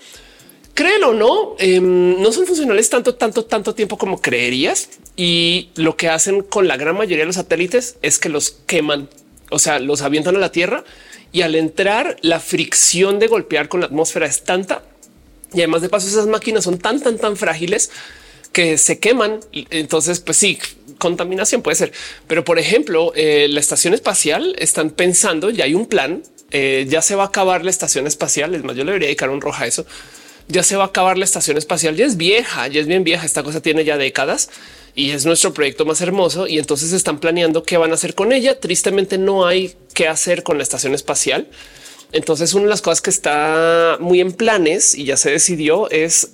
Créelo 0.73 1.09
o 1.09 1.13
no, 1.13 1.55
em, 1.59 2.19
no 2.21 2.31
son 2.31 2.47
funcionales 2.47 2.89
tanto, 2.89 3.15
tanto, 3.15 3.43
tanto 3.43 3.75
tiempo 3.75 3.97
como 3.97 4.21
creerías. 4.21 4.89
Y 5.17 5.69
lo 5.75 5.97
que 5.97 6.07
hacen 6.07 6.43
con 6.43 6.67
la 6.69 6.77
gran 6.77 6.95
mayoría 6.95 7.19
de 7.19 7.25
los 7.25 7.35
satélites 7.35 7.97
es 8.01 8.19
que 8.19 8.29
los 8.29 8.51
queman, 8.51 9.09
o 9.49 9.59
sea, 9.59 9.79
los 9.79 10.01
avientan 10.01 10.37
a 10.37 10.39
la 10.39 10.51
tierra 10.51 10.85
Y 11.33 11.41
al 11.41 11.55
entrar, 11.55 12.15
la 12.21 12.39
fricción 12.39 13.19
de 13.19 13.27
golpear 13.27 13.67
con 13.67 13.81
la 13.81 13.87
atmósfera 13.87 14.27
es 14.27 14.43
tanta. 14.43 14.83
Y 15.53 15.59
además 15.59 15.81
de 15.81 15.89
paso, 15.89 16.07
esas 16.07 16.27
máquinas 16.27 16.63
son 16.63 16.77
tan, 16.77 17.01
tan, 17.01 17.17
tan 17.17 17.35
frágiles 17.35 17.91
que 18.51 18.77
se 18.77 18.99
queman. 18.99 19.39
Entonces, 19.69 20.19
pues 20.19 20.37
sí, 20.37 20.57
contaminación 20.97 21.61
puede 21.61 21.75
ser. 21.75 21.91
Pero 22.27 22.43
por 22.43 22.59
ejemplo, 22.59 23.11
eh, 23.15 23.47
la 23.49 23.59
estación 23.59 23.93
espacial 23.93 24.55
están 24.59 24.91
pensando, 24.91 25.49
ya 25.49 25.65
hay 25.65 25.73
un 25.73 25.87
plan, 25.87 26.23
eh, 26.51 26.85
ya 26.87 27.01
se 27.01 27.15
va 27.15 27.23
a 27.23 27.27
acabar 27.27 27.63
la 27.63 27.71
estación 27.71 28.07
espacial. 28.07 28.55
Es 28.55 28.63
más, 28.63 28.75
yo 28.75 28.83
le 28.83 28.91
debería 28.91 29.07
dedicar 29.07 29.29
un 29.29 29.41
roja 29.41 29.63
a 29.63 29.67
eso. 29.67 29.85
Ya 30.47 30.63
se 30.63 30.75
va 30.75 30.83
a 30.83 30.87
acabar 30.87 31.17
la 31.17 31.25
estación 31.25 31.57
espacial. 31.57 31.95
Ya 31.95 32.05
es 32.05 32.17
vieja, 32.17 32.67
ya 32.67 32.81
es 32.81 32.87
bien 32.87 33.03
vieja. 33.03 33.25
Esta 33.25 33.43
cosa 33.43 33.61
tiene 33.61 33.85
ya 33.85 33.97
décadas 33.97 34.49
y 34.95 35.11
es 35.11 35.25
nuestro 35.25 35.53
proyecto 35.53 35.85
más 35.85 36.01
hermoso. 36.01 36.47
Y 36.47 36.59
entonces 36.59 36.91
están 36.91 37.19
planeando 37.19 37.63
qué 37.63 37.77
van 37.77 37.91
a 37.91 37.93
hacer 37.93 38.15
con 38.15 38.33
ella. 38.33 38.59
Tristemente 38.59 39.17
no 39.17 39.45
hay 39.45 39.75
qué 39.93 40.07
hacer 40.07 40.43
con 40.43 40.57
la 40.57 40.63
estación 40.63 40.93
espacial. 40.93 41.47
Entonces 42.11 42.53
una 42.53 42.63
de 42.63 42.69
las 42.69 42.81
cosas 42.81 43.01
que 43.01 43.09
está 43.09 43.97
muy 44.01 44.19
en 44.19 44.33
planes 44.33 44.95
y 44.95 45.05
ya 45.05 45.15
se 45.15 45.31
decidió 45.31 45.89
es 45.89 46.31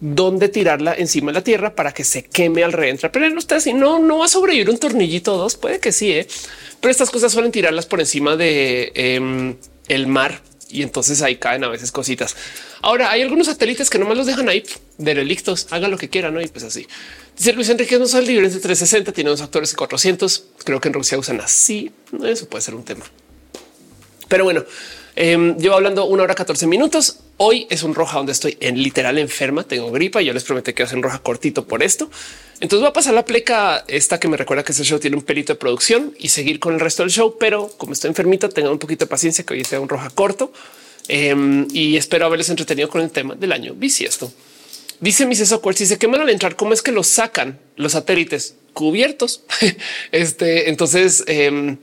dónde 0.00 0.48
tirarla 0.48 0.94
encima 0.94 1.30
de 1.30 1.34
la 1.34 1.44
tierra 1.44 1.74
para 1.74 1.92
que 1.92 2.04
se 2.04 2.24
queme 2.24 2.64
al 2.64 2.72
reentrar. 2.72 3.12
Pero 3.12 3.28
no 3.30 3.38
está 3.38 3.56
así, 3.56 3.72
no, 3.72 3.98
no 3.98 4.18
va 4.18 4.26
a 4.26 4.28
sobrevivir 4.28 4.70
un 4.70 4.78
tornillito 4.78 5.36
dos. 5.36 5.56
Puede 5.56 5.80
que 5.80 5.92
sí, 5.92 6.12
¿eh? 6.12 6.26
pero 6.80 6.90
estas 6.90 7.10
cosas 7.10 7.32
suelen 7.32 7.52
tirarlas 7.52 7.86
por 7.86 8.00
encima 8.00 8.36
de 8.36 8.92
em, 8.94 9.56
el 9.88 10.06
mar 10.06 10.42
y 10.68 10.82
entonces 10.82 11.22
ahí 11.22 11.36
caen 11.36 11.64
a 11.64 11.68
veces 11.68 11.92
cositas. 11.92 12.36
Ahora 12.82 13.10
hay 13.10 13.22
algunos 13.22 13.46
satélites 13.46 13.88
que 13.88 13.98
no 13.98 14.04
nomás 14.04 14.18
los 14.18 14.26
dejan 14.26 14.48
ahí 14.48 14.64
de 14.98 15.14
relictos, 15.14 15.68
hagan 15.70 15.90
lo 15.90 15.98
que 15.98 16.08
quieran, 16.08 16.34
¿no? 16.34 16.40
Y 16.40 16.48
pues 16.48 16.64
así. 16.64 16.86
Dice 17.36 17.52
Luis 17.52 17.68
Enrique, 17.68 17.98
no 17.98 18.06
son 18.06 18.24
libres 18.24 18.54
de 18.54 18.60
360, 18.60 19.12
tiene 19.12 19.30
dos 19.30 19.42
actores 19.42 19.70
de 19.70 19.76
400. 19.76 20.44
Creo 20.64 20.80
que 20.80 20.88
en 20.88 20.94
Rusia 20.94 21.18
usan 21.18 21.40
así. 21.40 21.92
Eso 22.24 22.48
puede 22.48 22.62
ser 22.62 22.74
un 22.74 22.84
tema. 22.84 23.04
Pero 24.28 24.44
bueno, 24.44 24.64
eh, 25.16 25.54
llevo 25.58 25.74
hablando 25.74 26.04
una 26.04 26.22
hora 26.22 26.34
14 26.34 26.66
minutos. 26.66 27.18
Hoy 27.38 27.66
es 27.70 27.82
un 27.82 27.94
roja 27.94 28.18
donde 28.18 28.32
estoy 28.32 28.56
en 28.60 28.82
literal 28.82 29.18
enferma, 29.18 29.64
tengo 29.64 29.90
gripa. 29.90 30.20
Yo 30.20 30.32
les 30.32 30.44
prometí 30.44 30.74
que 30.74 30.82
hacer 30.82 30.96
un 30.96 31.02
roja 31.02 31.18
cortito 31.18 31.66
por 31.66 31.82
esto. 31.82 32.10
Entonces 32.60 32.84
va 32.84 32.90
a 32.90 32.92
pasar 32.92 33.14
la 33.14 33.24
pleca 33.24 33.84
esta 33.88 34.20
que 34.20 34.28
me 34.28 34.36
recuerda 34.36 34.62
que 34.62 34.72
este 34.72 34.84
show 34.84 34.98
tiene 34.98 35.16
un 35.16 35.22
pelito 35.22 35.54
de 35.54 35.58
producción 35.58 36.14
y 36.18 36.28
seguir 36.28 36.60
con 36.60 36.74
el 36.74 36.80
resto 36.80 37.02
del 37.02 37.10
show. 37.10 37.36
Pero 37.40 37.68
como 37.78 37.94
estoy 37.94 38.08
enfermita, 38.08 38.48
tengan 38.48 38.72
un 38.72 38.78
poquito 38.78 39.06
de 39.06 39.08
paciencia 39.08 39.44
que 39.44 39.54
hoy 39.54 39.64
sea 39.64 39.80
un 39.80 39.88
roja 39.88 40.10
corto 40.10 40.52
em, 41.08 41.66
y 41.72 41.96
espero 41.96 42.26
haberles 42.26 42.50
entretenido 42.50 42.88
con 42.88 43.00
el 43.00 43.10
tema 43.10 43.34
del 43.34 43.52
año 43.52 43.74
bisiesto. 43.74 44.32
Dice 45.00 45.26
mi 45.26 45.34
Software, 45.34 45.76
si 45.76 45.86
se 45.86 45.98
queman 45.98 46.22
al 46.22 46.30
entrar, 46.30 46.56
¿cómo 46.56 46.72
es 46.72 46.82
que 46.82 46.92
los 46.92 47.06
sacan 47.06 47.58
los 47.76 47.92
satélites 47.92 48.56
cubiertos? 48.72 49.42
este, 50.12 50.70
entonces, 50.70 51.24
em, 51.26 51.76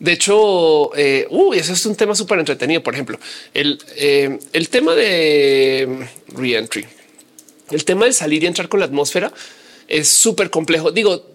de 0.00 0.12
hecho, 0.12 0.96
eh, 0.96 1.28
eso 1.54 1.72
es 1.74 1.86
un 1.86 1.94
tema 1.94 2.14
súper 2.14 2.38
entretenido. 2.38 2.82
Por 2.82 2.94
ejemplo, 2.94 3.20
el, 3.52 3.78
eh, 3.96 4.38
el 4.54 4.68
tema 4.70 4.94
de 4.94 6.08
reentry, 6.28 6.86
el 7.70 7.84
tema 7.84 8.06
de 8.06 8.14
salir 8.14 8.42
y 8.42 8.46
entrar 8.46 8.70
con 8.70 8.80
la 8.80 8.86
atmósfera 8.86 9.30
es 9.86 10.08
súper 10.08 10.48
complejo. 10.48 10.90
Digo, 10.90 11.26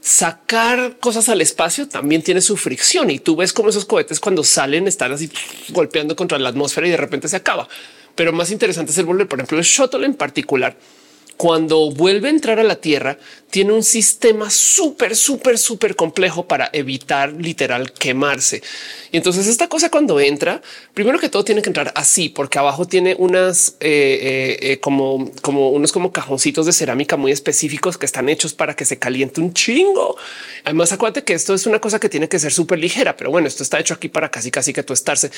sacar 0.00 0.98
cosas 0.98 1.28
al 1.28 1.40
espacio 1.40 1.88
también 1.88 2.22
tiene 2.22 2.40
su 2.40 2.56
fricción 2.56 3.10
y 3.10 3.20
tú 3.20 3.36
ves 3.36 3.52
cómo 3.52 3.68
esos 3.68 3.84
cohetes 3.84 4.18
cuando 4.18 4.42
salen 4.42 4.88
están 4.88 5.12
así 5.12 5.30
golpeando 5.68 6.16
contra 6.16 6.36
la 6.40 6.48
atmósfera 6.48 6.88
y 6.88 6.90
de 6.90 6.96
repente 6.96 7.28
se 7.28 7.36
acaba. 7.36 7.68
Pero 8.16 8.32
más 8.32 8.50
interesante 8.50 8.90
es 8.90 8.98
el 8.98 9.06
volver, 9.06 9.28
por 9.28 9.38
ejemplo, 9.38 9.56
el 9.56 9.64
shuttle 9.64 10.04
en 10.04 10.14
particular 10.14 10.76
cuando 11.38 11.92
vuelve 11.92 12.26
a 12.26 12.32
entrar 12.32 12.58
a 12.58 12.64
la 12.64 12.76
Tierra, 12.76 13.16
tiene 13.48 13.72
un 13.72 13.82
sistema 13.82 14.50
súper, 14.50 15.16
súper, 15.16 15.56
súper 15.56 15.96
complejo 15.96 16.46
para 16.46 16.68
evitar 16.72 17.32
literal 17.32 17.92
quemarse. 17.92 18.60
Y 19.12 19.16
entonces 19.16 19.46
esta 19.46 19.68
cosa 19.68 19.88
cuando 19.88 20.20
entra, 20.20 20.60
primero 20.92 21.18
que 21.18 21.28
todo 21.28 21.44
tiene 21.44 21.62
que 21.62 21.70
entrar 21.70 21.92
así, 21.94 22.28
porque 22.28 22.58
abajo 22.58 22.86
tiene 22.86 23.14
unas 23.18 23.76
eh, 23.80 24.58
eh, 24.60 24.72
eh, 24.72 24.80
como, 24.80 25.30
unos 25.70 25.92
como 25.92 26.12
cajoncitos 26.12 26.66
de 26.66 26.72
cerámica 26.72 27.16
muy 27.16 27.30
específicos 27.30 27.96
que 27.96 28.04
están 28.04 28.28
hechos 28.28 28.52
para 28.52 28.74
que 28.74 28.84
se 28.84 28.98
caliente 28.98 29.40
un 29.40 29.54
chingo. 29.54 30.16
Además, 30.64 30.92
acuérdate 30.92 31.22
que 31.22 31.34
esto 31.34 31.54
es 31.54 31.66
una 31.66 31.80
cosa 31.80 32.00
que 32.00 32.08
tiene 32.08 32.28
que 32.28 32.40
ser 32.40 32.52
súper 32.52 32.80
ligera, 32.80 33.16
pero 33.16 33.30
bueno, 33.30 33.46
esto 33.46 33.62
está 33.62 33.78
hecho 33.78 33.94
aquí 33.94 34.08
para 34.08 34.30
casi, 34.30 34.50
casi 34.50 34.72
que 34.72 34.82
tú 34.82 34.92
estarse. 34.92 35.30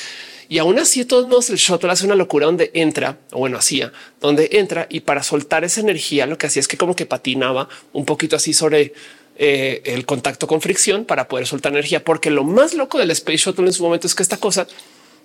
Y 0.49 0.57
aún 0.57 0.79
así, 0.79 1.01
de 1.01 1.05
todos 1.05 1.27
modos, 1.27 1.51
el 1.51 1.57
shuttle 1.57 1.91
hace 1.91 2.05
una 2.05 2.15
locura 2.15 2.47
donde 2.47 2.71
entra, 2.73 3.19
o 3.31 3.39
bueno, 3.39 3.57
hacía, 3.57 3.93
donde 4.19 4.49
entra 4.53 4.87
y 4.89 5.01
para 5.01 5.23
soltar 5.23 5.63
esa 5.63 5.79
energía, 5.91 6.25
lo 6.25 6.37
que 6.37 6.47
hacía 6.47 6.59
es 6.59 6.67
que 6.67 6.77
como 6.77 6.95
que 6.95 7.05
patinaba 7.05 7.67
un 7.93 8.05
poquito 8.05 8.35
así 8.35 8.53
sobre 8.53 8.93
eh, 9.37 9.81
el 9.85 10.05
contacto 10.05 10.47
con 10.47 10.61
fricción 10.61 11.05
para 11.05 11.27
poder 11.27 11.47
soltar 11.47 11.71
energía, 11.71 12.03
porque 12.03 12.29
lo 12.29 12.43
más 12.43 12.73
loco 12.73 12.97
del 12.97 13.11
Space 13.11 13.37
Shuttle 13.37 13.65
en 13.65 13.73
su 13.73 13.83
momento 13.83 14.07
es 14.07 14.15
que 14.15 14.23
esta 14.23 14.37
cosa 14.37 14.67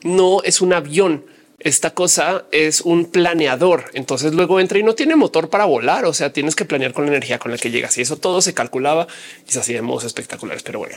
no 0.03 0.43
es 0.43 0.61
un 0.61 0.73
avión. 0.73 1.25
Esta 1.59 1.95
cosa 1.95 2.45
es 2.53 2.83
un 2.83 3.07
planeador. 3.07 3.87
Entonces 3.95 4.35
luego 4.35 4.61
entra 4.61 4.79
y 4.79 4.83
no 4.83 4.95
tiene 4.95 5.17
motor 5.17 5.49
para 5.49 5.65
volar. 5.65 6.05
O 6.05 6.13
sea, 6.13 6.33
tienes 6.33 6.55
que 6.55 6.67
planear 6.67 6.93
con 6.93 7.07
la 7.07 7.13
energía 7.13 7.39
con 7.39 7.51
la 7.51 7.57
que 7.57 7.71
llegas 7.71 7.97
y 7.97 8.03
eso 8.03 8.19
todo 8.19 8.43
se 8.43 8.53
calculaba 8.53 9.07
y 9.51 9.59
hacía 9.59 9.77
de 9.77 9.83
modos 9.83 10.05
espectaculares. 10.05 10.63
Pero 10.63 10.81
bueno, 10.81 10.97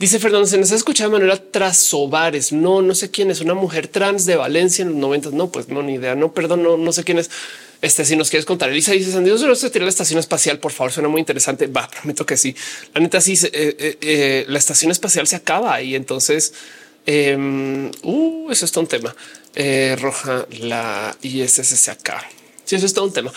Dice 0.00 0.18
Fernando, 0.18 0.46
se 0.46 0.56
nos 0.56 0.72
ha 0.72 0.76
escuchado 0.76 1.10
de 1.10 1.18
manera 1.18 1.36
Trasovares. 1.36 2.54
No, 2.54 2.80
no 2.80 2.94
sé 2.94 3.10
quién 3.10 3.30
es 3.30 3.42
una 3.42 3.52
mujer 3.52 3.86
trans 3.86 4.24
de 4.24 4.34
Valencia 4.34 4.82
en 4.82 4.92
los 4.92 4.96
90. 4.96 5.28
No, 5.32 5.52
pues 5.52 5.68
no, 5.68 5.82
ni 5.82 5.96
idea. 5.96 6.14
No, 6.14 6.32
perdón, 6.32 6.62
no, 6.62 6.78
no 6.78 6.90
sé 6.90 7.04
quién 7.04 7.18
es. 7.18 7.30
Este, 7.82 8.04
si 8.04 8.14
nos 8.14 8.28
quieres 8.28 8.44
contar, 8.44 8.68
Elisa 8.68 8.92
dice 8.92 9.10
San 9.12 9.24
Dios, 9.24 9.40
se 9.58 9.70
tira 9.70 9.84
la 9.84 9.90
estación 9.90 10.18
espacial. 10.18 10.58
Por 10.58 10.72
favor, 10.72 10.92
suena 10.92 11.08
muy 11.08 11.20
interesante. 11.20 11.66
Va, 11.66 11.88
prometo 11.88 12.26
que 12.26 12.36
sí. 12.36 12.54
La 12.94 13.00
neta, 13.00 13.20
sí, 13.20 13.32
eh, 13.42 13.50
eh, 13.52 13.98
eh, 14.00 14.44
la 14.48 14.58
estación 14.58 14.90
espacial 14.90 15.26
se 15.26 15.36
acaba 15.36 15.80
y 15.80 15.94
entonces, 15.94 16.52
em, 17.06 17.90
uh, 18.02 18.50
eso 18.50 18.64
es 18.64 18.72
todo 18.72 18.82
un 18.82 18.88
tema. 18.88 19.14
roja, 19.98 20.46
la 20.60 21.16
ISS 21.22 21.66
se 21.66 21.90
acaba. 21.90 22.24
Sí, 22.64 22.76
eso 22.76 22.86
es 22.86 22.94
todo 22.94 23.06
un 23.06 23.12
tema. 23.12 23.32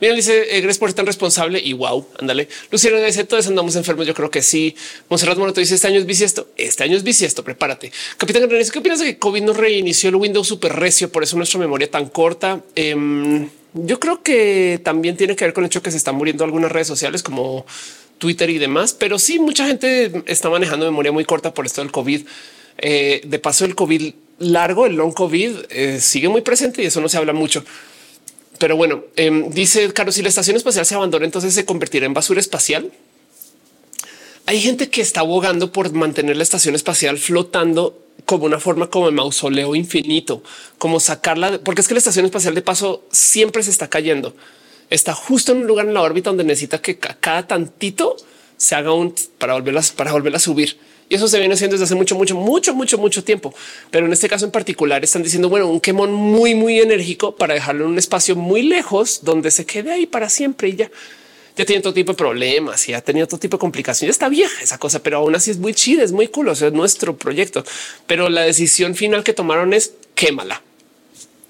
Mira, 0.00 0.14
dice 0.14 0.56
eh, 0.56 0.60
gracias 0.60 0.78
por 0.78 0.88
ser 0.90 0.96
tan 0.96 1.06
responsable 1.06 1.60
y 1.62 1.72
wow, 1.72 2.06
ándale. 2.18 2.48
Luciano 2.70 2.98
dice 2.98 3.24
todos 3.24 3.46
andamos 3.48 3.76
enfermos. 3.76 4.06
Yo 4.06 4.14
creo 4.14 4.30
que 4.30 4.42
sí. 4.42 4.76
Monserrat 5.08 5.38
Morato 5.38 5.60
dice 5.60 5.74
este 5.74 5.86
año 5.86 5.98
es 5.98 6.06
bisiesto. 6.06 6.48
Este 6.56 6.84
año 6.84 6.96
es 6.96 7.02
bisiesto. 7.02 7.44
Prepárate. 7.44 7.92
Capitán 8.16 8.48
¿qué 8.48 8.78
opinas 8.78 9.00
de 9.00 9.06
que 9.06 9.18
COVID 9.18 9.42
nos 9.42 9.56
reinició 9.56 10.10
el 10.10 10.16
Windows 10.16 10.46
súper 10.46 10.74
recio? 10.74 11.10
Por 11.10 11.22
eso 11.22 11.36
nuestra 11.36 11.58
memoria 11.58 11.90
tan 11.90 12.08
corta. 12.08 12.62
Em, 12.74 13.48
yo 13.74 14.00
creo 14.00 14.22
que 14.22 14.80
también 14.82 15.16
tiene 15.16 15.36
que 15.36 15.44
ver 15.44 15.54
con 15.54 15.64
el 15.64 15.68
hecho 15.68 15.82
que 15.82 15.90
se 15.90 15.96
están 15.96 16.14
muriendo 16.14 16.44
algunas 16.44 16.72
redes 16.72 16.86
sociales 16.86 17.22
como 17.22 17.66
Twitter 18.18 18.50
y 18.50 18.58
demás, 18.58 18.92
pero 18.92 19.18
sí, 19.18 19.38
mucha 19.38 19.66
gente 19.66 20.22
está 20.26 20.50
manejando 20.50 20.84
memoria 20.84 21.12
muy 21.12 21.24
corta 21.24 21.54
por 21.54 21.66
esto 21.66 21.80
del 21.80 21.90
COVID. 21.90 22.22
Eh, 22.78 23.22
de 23.24 23.38
paso, 23.38 23.64
el 23.64 23.74
COVID 23.74 24.12
largo, 24.38 24.86
el 24.86 24.94
long 24.94 25.12
COVID 25.12 25.56
eh, 25.70 26.00
sigue 26.00 26.28
muy 26.28 26.42
presente 26.42 26.82
y 26.82 26.86
eso 26.86 27.00
no 27.00 27.08
se 27.08 27.16
habla 27.16 27.32
mucho. 27.32 27.64
Pero 28.58 28.76
bueno, 28.76 29.04
em, 29.16 29.50
dice 29.50 29.92
Carlos, 29.92 30.14
si 30.14 30.22
la 30.22 30.28
estación 30.28 30.56
espacial 30.56 30.84
se 30.84 30.94
abandona, 30.94 31.24
entonces 31.24 31.54
se 31.54 31.64
convertirá 31.64 32.06
en 32.06 32.14
basura 32.14 32.40
espacial. 32.40 32.92
Hay 34.46 34.60
gente 34.60 34.88
que 34.88 35.00
está 35.00 35.20
abogando 35.20 35.72
por 35.72 35.92
mantener 35.92 36.36
la 36.36 36.42
estación 36.42 36.74
espacial 36.74 37.18
flotando 37.18 38.02
como 38.24 38.46
una 38.46 38.58
forma 38.58 38.90
como 38.90 39.08
el 39.08 39.14
mausoleo 39.14 39.74
infinito, 39.74 40.42
como 40.78 41.00
sacarla, 41.00 41.60
porque 41.62 41.82
es 41.82 41.88
que 41.88 41.94
la 41.94 41.98
estación 41.98 42.24
espacial 42.24 42.54
de 42.54 42.62
paso 42.62 43.04
siempre 43.10 43.62
se 43.62 43.70
está 43.70 43.88
cayendo. 43.88 44.34
Está 44.90 45.14
justo 45.14 45.52
en 45.52 45.58
un 45.58 45.66
lugar 45.66 45.86
en 45.86 45.94
la 45.94 46.02
órbita 46.02 46.30
donde 46.30 46.44
necesita 46.44 46.80
que 46.80 46.98
cada 46.98 47.46
tantito 47.46 48.16
se 48.56 48.74
haga 48.74 48.92
un 48.92 49.14
para 49.38 49.52
volverlas, 49.52 49.92
para 49.92 50.12
volverla 50.12 50.38
a 50.38 50.40
subir. 50.40 50.78
Y 51.08 51.14
eso 51.14 51.26
se 51.26 51.38
viene 51.38 51.54
haciendo 51.54 51.74
desde 51.74 51.84
hace 51.84 51.94
mucho, 51.94 52.16
mucho, 52.16 52.34
mucho, 52.34 52.74
mucho, 52.74 52.98
mucho 52.98 53.24
tiempo. 53.24 53.54
Pero 53.90 54.06
en 54.06 54.12
este 54.12 54.28
caso 54.28 54.44
en 54.44 54.50
particular 54.50 55.02
están 55.02 55.22
diciendo, 55.22 55.48
bueno, 55.48 55.68
un 55.68 55.80
quemón 55.80 56.12
muy, 56.12 56.54
muy 56.54 56.80
enérgico 56.80 57.34
para 57.34 57.54
dejarlo 57.54 57.84
en 57.84 57.92
un 57.92 57.98
espacio 57.98 58.36
muy 58.36 58.62
lejos 58.62 59.20
donde 59.22 59.50
se 59.50 59.64
quede 59.64 59.92
ahí 59.92 60.06
para 60.06 60.28
siempre 60.28 60.68
y 60.68 60.76
ya. 60.76 60.90
Ya 61.56 61.64
tiene 61.64 61.82
todo 61.82 61.92
tipo 61.92 62.12
de 62.12 62.16
problemas 62.18 62.88
y 62.88 62.94
ha 62.94 63.00
tenido 63.00 63.26
todo 63.26 63.40
tipo 63.40 63.56
de 63.56 63.60
complicaciones. 63.60 64.14
Está 64.14 64.28
vieja 64.28 64.62
esa 64.62 64.78
cosa, 64.78 65.02
pero 65.02 65.16
aún 65.16 65.34
así 65.34 65.50
es 65.50 65.58
muy 65.58 65.74
chida, 65.74 66.04
es 66.04 66.12
muy 66.12 66.28
cool. 66.28 66.48
O 66.48 66.54
sea, 66.54 66.68
es 66.68 66.74
nuestro 66.74 67.16
proyecto. 67.16 67.64
Pero 68.06 68.28
la 68.28 68.42
decisión 68.42 68.94
final 68.94 69.24
que 69.24 69.32
tomaron 69.32 69.72
es 69.72 69.94
quémala. 70.14 70.62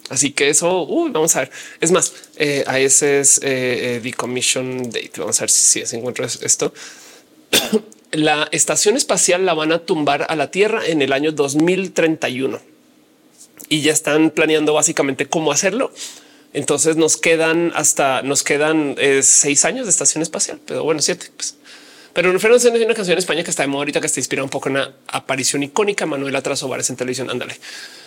Así 0.09 0.32
que 0.32 0.48
eso 0.48 0.86
vamos 0.86 1.36
a 1.36 1.40
ver. 1.40 1.51
Es 1.80 1.90
más, 1.90 2.14
eh, 2.36 2.64
a 2.66 2.78
ese 2.78 3.20
es 3.20 3.39
eh, 3.43 4.01
eh, 4.02 4.82
date. 4.85 5.12
Vamos 5.18 5.39
a 5.40 5.43
ver 5.43 5.51
si, 5.51 5.85
si 5.85 5.97
encuentro 5.97 6.24
esto. 6.24 6.72
La 8.12 8.48
estación 8.52 8.97
espacial 8.97 9.44
la 9.44 9.55
van 9.55 9.72
a 9.72 9.80
tumbar 9.80 10.26
a 10.28 10.36
la 10.36 10.51
Tierra 10.51 10.86
en 10.86 11.02
el 11.02 11.12
año 11.12 11.32
2031 11.32 12.60
y 13.68 13.82
ya 13.82 13.93
están 13.93 14.30
planeando 14.30 14.72
básicamente 14.72 15.26
cómo 15.26 15.52
hacerlo. 15.52 15.93
Entonces 16.55 16.97
nos 16.97 17.16
quedan 17.16 17.72
hasta 17.74 18.22
nos 18.22 18.43
quedan 18.43 18.94
eh, 18.98 19.22
seis 19.22 19.64
años 19.64 19.86
de 19.86 19.90
estación 19.90 20.22
espacial, 20.22 20.59
pero 20.64 20.82
bueno, 20.82 21.02
siete. 21.02 21.26
Pues. 21.36 21.56
Pero 22.14 22.32
referencia 22.32 22.70
a 22.70 22.74
una 22.74 22.94
canción 22.94 23.12
en 23.12 23.18
España 23.18 23.44
que 23.44 23.51
está 23.51 23.62
de 23.62 23.68
moda 23.68 23.82
ahorita, 23.82 24.01
que 24.01 24.06
está 24.06 24.18
inspirada 24.18 24.44
un 24.44 24.51
poco 24.51 24.68
en 24.68 24.76
una 24.76 24.93
aparición 25.06 25.62
icónica. 25.62 26.05
Manuela 26.06 26.43
Trasovares 26.43 26.89
en 26.90 26.97
televisión. 26.97 27.30
Ándale. 27.30 27.56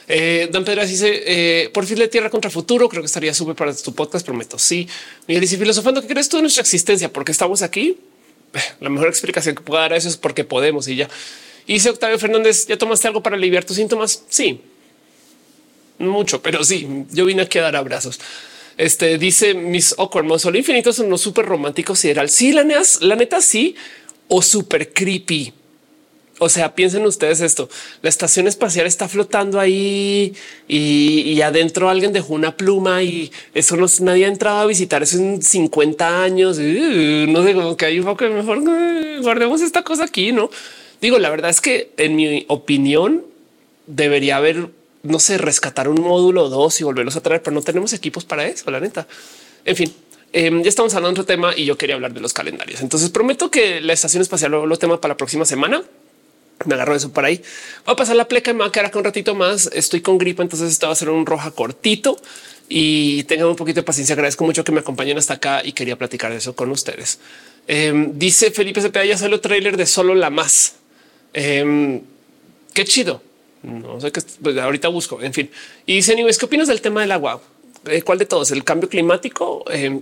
Eh, 0.07 0.49
Dan 0.51 0.65
Pedras 0.65 0.89
dice 0.89 1.23
eh, 1.25 1.69
por 1.69 1.85
fin 1.85 1.97
de 1.97 2.07
tierra 2.07 2.29
contra 2.29 2.49
futuro. 2.49 2.89
Creo 2.89 3.03
que 3.03 3.05
estaría 3.05 3.33
súper 3.33 3.55
para 3.55 3.73
tu 3.73 3.93
podcast. 3.95 4.25
Prometo. 4.25 4.59
Sí. 4.59 4.85
Miguel 5.27 5.41
dice 5.41 5.57
filosofando. 5.57 6.01
¿Qué 6.01 6.07
crees 6.07 6.27
tú 6.27 6.37
de 6.37 6.41
nuestra 6.41 6.61
existencia? 6.61 7.13
Porque 7.13 7.31
estamos 7.31 7.61
aquí? 7.61 7.97
La 8.79 8.89
mejor 8.89 9.07
explicación 9.07 9.55
que 9.55 9.61
pueda 9.61 9.81
dar 9.81 9.93
eso 9.93 10.09
es 10.09 10.17
porque 10.17 10.43
podemos 10.43 10.87
y 10.87 10.95
ya. 10.95 11.09
Y 11.67 11.73
dice 11.73 11.89
Octavio 11.89 12.19
Fernández, 12.19 12.67
¿ya 12.67 12.77
tomaste 12.77 13.07
algo 13.07 13.21
para 13.21 13.35
aliviar 13.35 13.63
tus 13.63 13.77
síntomas? 13.77 14.23
Sí, 14.29 14.61
mucho, 15.99 16.41
pero 16.41 16.63
sí, 16.63 17.05
yo 17.11 17.25
vine 17.25 17.43
aquí 17.43 17.59
a 17.59 17.63
dar 17.63 17.75
abrazos. 17.75 18.19
Este 18.77 19.17
dice 19.17 19.53
mis 19.53 19.93
Awkward 19.97 20.39
solo 20.39 20.57
infinitos 20.57 20.95
son 20.95 21.07
unos 21.07 21.21
súper 21.21 21.45
románticos 21.45 21.99
sideral. 21.99 22.29
Sí, 22.29 22.51
la, 22.51 22.65
la 23.01 23.15
neta, 23.15 23.41
sí, 23.41 23.75
o 24.27 24.41
súper 24.41 24.93
creepy. 24.93 25.53
O 26.43 26.49
sea, 26.49 26.73
piensen 26.73 27.05
ustedes 27.05 27.39
esto. 27.39 27.69
La 28.01 28.09
estación 28.09 28.47
espacial 28.47 28.87
está 28.87 29.07
flotando 29.07 29.59
ahí 29.59 30.33
y, 30.67 31.39
adentro 31.41 31.87
alguien 31.87 32.13
dejó 32.13 32.33
una 32.33 32.57
pluma 32.57 33.03
y 33.03 33.31
eso 33.53 33.75
no 33.75 33.85
nadie 33.99 34.25
ha 34.25 34.27
entrado 34.27 34.59
a 34.61 34.65
visitar 34.65 35.03
eso 35.03 35.19
en 35.19 35.39
50 35.39 36.23
años. 36.23 36.57
Uh, 36.57 37.29
no 37.29 37.43
sé 37.43 37.53
cómo 37.53 37.77
que 37.77 37.85
hay 37.85 37.99
un 37.99 38.05
poco 38.05 38.25
mejor 38.25 38.59
guardemos 39.21 39.61
esta 39.61 39.83
cosa 39.83 40.05
aquí. 40.05 40.31
No 40.31 40.49
digo, 40.99 41.19
la 41.19 41.29
verdad 41.29 41.51
es 41.51 41.61
que 41.61 41.91
en 41.97 42.15
mi 42.15 42.43
opinión 42.47 43.23
debería 43.85 44.37
haber 44.37 44.69
no 45.03 45.19
sé, 45.19 45.37
rescatar 45.37 45.89
un 45.89 46.01
módulo 46.01 46.45
o 46.45 46.49
dos 46.49 46.81
y 46.81 46.83
volverlos 46.83 47.15
a 47.17 47.21
traer, 47.21 47.43
pero 47.43 47.53
no 47.53 47.61
tenemos 47.61 47.93
equipos 47.93 48.25
para 48.25 48.47
eso, 48.47 48.69
la 48.71 48.79
neta. 48.79 49.07
En 49.63 49.75
fin, 49.75 49.93
em, 50.33 50.63
ya 50.63 50.69
estamos 50.69 50.93
hablando 50.95 51.17
de 51.17 51.21
otro 51.21 51.35
tema 51.35 51.53
y 51.55 51.65
yo 51.65 51.77
quería 51.77 51.95
hablar 51.95 52.13
de 52.13 52.19
los 52.19 52.33
calendarios. 52.33 52.81
Entonces 52.81 53.11
prometo 53.11 53.51
que 53.51 53.79
la 53.81 53.93
estación 53.93 54.21
espacial 54.21 54.51
lo, 54.51 54.77
tema 54.77 54.99
para 54.99 55.13
la 55.13 55.17
próxima 55.17 55.45
semana. 55.45 55.83
Me 56.65 56.75
agarro 56.75 56.95
eso 56.95 57.11
para 57.11 57.27
ahí. 57.27 57.41
Voy 57.85 57.93
a 57.93 57.95
pasar 57.95 58.15
la 58.15 58.27
pleca 58.27 58.53
me 58.53 58.59
va 58.59 58.67
a 58.67 58.71
quedar 58.71 58.87
acá 58.87 58.99
un 58.99 59.05
ratito 59.05 59.35
más. 59.35 59.69
Estoy 59.73 60.01
con 60.01 60.17
gripa, 60.17 60.43
entonces 60.43 60.71
esto 60.71 60.87
va 60.87 60.93
a 60.93 60.95
ser 60.95 61.09
un 61.09 61.25
roja 61.25 61.51
cortito 61.51 62.17
y 62.69 63.23
tengan 63.23 63.47
un 63.47 63.55
poquito 63.55 63.81
de 63.81 63.83
paciencia. 63.83 64.13
Agradezco 64.13 64.43
mucho 64.45 64.63
que 64.63 64.71
me 64.71 64.79
acompañen 64.79 65.17
hasta 65.17 65.35
acá 65.35 65.61
y 65.63 65.73
quería 65.73 65.97
platicar 65.97 66.31
de 66.31 66.37
eso 66.37 66.55
con 66.55 66.71
ustedes. 66.71 67.19
Em, 67.67 68.17
dice 68.17 68.51
Felipe 68.51 68.81
Cepeda, 68.81 69.05
ya 69.05 69.17
salió 69.17 69.39
trailer 69.41 69.77
de 69.77 69.85
solo 69.85 70.15
la 70.15 70.29
más. 70.29 70.75
Em, 71.33 72.01
qué 72.73 72.85
chido. 72.85 73.21
No 73.63 73.99
sé 74.01 74.11
qué, 74.11 74.21
pues 74.41 74.57
ahorita 74.57 74.87
busco. 74.87 75.21
En 75.21 75.33
fin, 75.33 75.49
y 75.85 75.95
dice 75.95 76.15
¿qué 76.15 76.45
opinas 76.45 76.67
del 76.67 76.81
tema 76.81 77.01
del 77.01 77.11
agua? 77.11 77.41
Eh, 77.85 78.03
¿Cuál 78.03 78.19
de 78.19 78.25
todos? 78.25 78.51
¿El 78.51 78.63
cambio 78.63 78.89
climático? 78.89 79.65
Eh, 79.71 79.99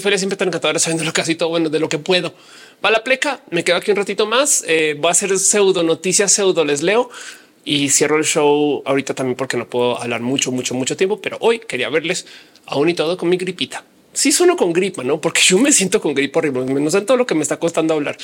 Feria 0.00 0.18
siempre 0.18 0.36
tan 0.36 0.48
encantadora 0.48 0.78
sabiendo 0.78 1.04
lo 1.04 1.12
casi 1.12 1.34
todo 1.34 1.48
bueno 1.48 1.68
de 1.68 1.80
lo 1.80 1.88
que 1.88 1.98
puedo. 1.98 2.32
Va 2.84 2.90
la 2.90 3.04
pleca, 3.04 3.40
me 3.50 3.62
quedo 3.62 3.76
aquí 3.76 3.92
un 3.92 3.96
ratito 3.96 4.26
más. 4.26 4.64
Eh, 4.66 4.96
voy 4.98 5.08
a 5.08 5.12
hacer 5.12 5.38
pseudo 5.38 5.84
noticias, 5.84 6.32
pseudo 6.32 6.64
les 6.64 6.82
leo 6.82 7.10
y 7.64 7.90
cierro 7.90 8.18
el 8.18 8.24
show 8.24 8.82
ahorita 8.84 9.14
también 9.14 9.36
porque 9.36 9.56
no 9.56 9.68
puedo 9.68 10.00
hablar 10.00 10.20
mucho, 10.20 10.50
mucho, 10.50 10.74
mucho 10.74 10.96
tiempo, 10.96 11.20
pero 11.20 11.36
hoy 11.40 11.60
quería 11.60 11.88
verles 11.90 12.26
aún 12.66 12.88
y 12.88 12.94
todo 12.94 13.16
con 13.16 13.28
mi 13.28 13.36
gripita. 13.36 13.84
Sí 14.12 14.32
sueno 14.32 14.56
con 14.56 14.72
gripa, 14.72 15.04
¿no? 15.04 15.20
Porque 15.20 15.42
yo 15.46 15.58
me 15.58 15.70
siento 15.70 16.00
con 16.00 16.12
gripa 16.12 16.40
horrible, 16.40 16.64
no 16.64 16.90
sé 16.90 17.02
todo 17.02 17.16
lo 17.16 17.26
que 17.26 17.36
me 17.36 17.42
está 17.42 17.58
costando 17.58 17.94
hablar. 17.94 18.16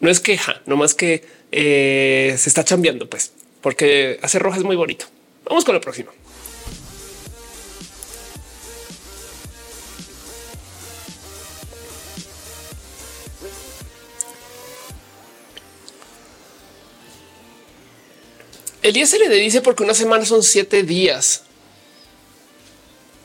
No 0.00 0.10
es 0.10 0.20
queja, 0.20 0.60
no 0.66 0.76
más 0.76 0.94
que 0.94 1.24
eh, 1.50 2.34
se 2.36 2.50
está 2.50 2.64
chambeando, 2.64 3.08
pues 3.08 3.32
porque 3.62 4.18
hacer 4.20 4.42
roja 4.42 4.58
es 4.58 4.64
muy 4.64 4.76
bonito. 4.76 5.06
Vamos 5.46 5.64
con 5.64 5.74
lo 5.74 5.80
próximo. 5.80 6.10
El 18.82 18.94
le 18.94 19.36
dice 19.36 19.60
porque 19.60 19.84
una 19.84 19.94
semana 19.94 20.24
son 20.24 20.42
siete 20.42 20.82
días. 20.82 21.44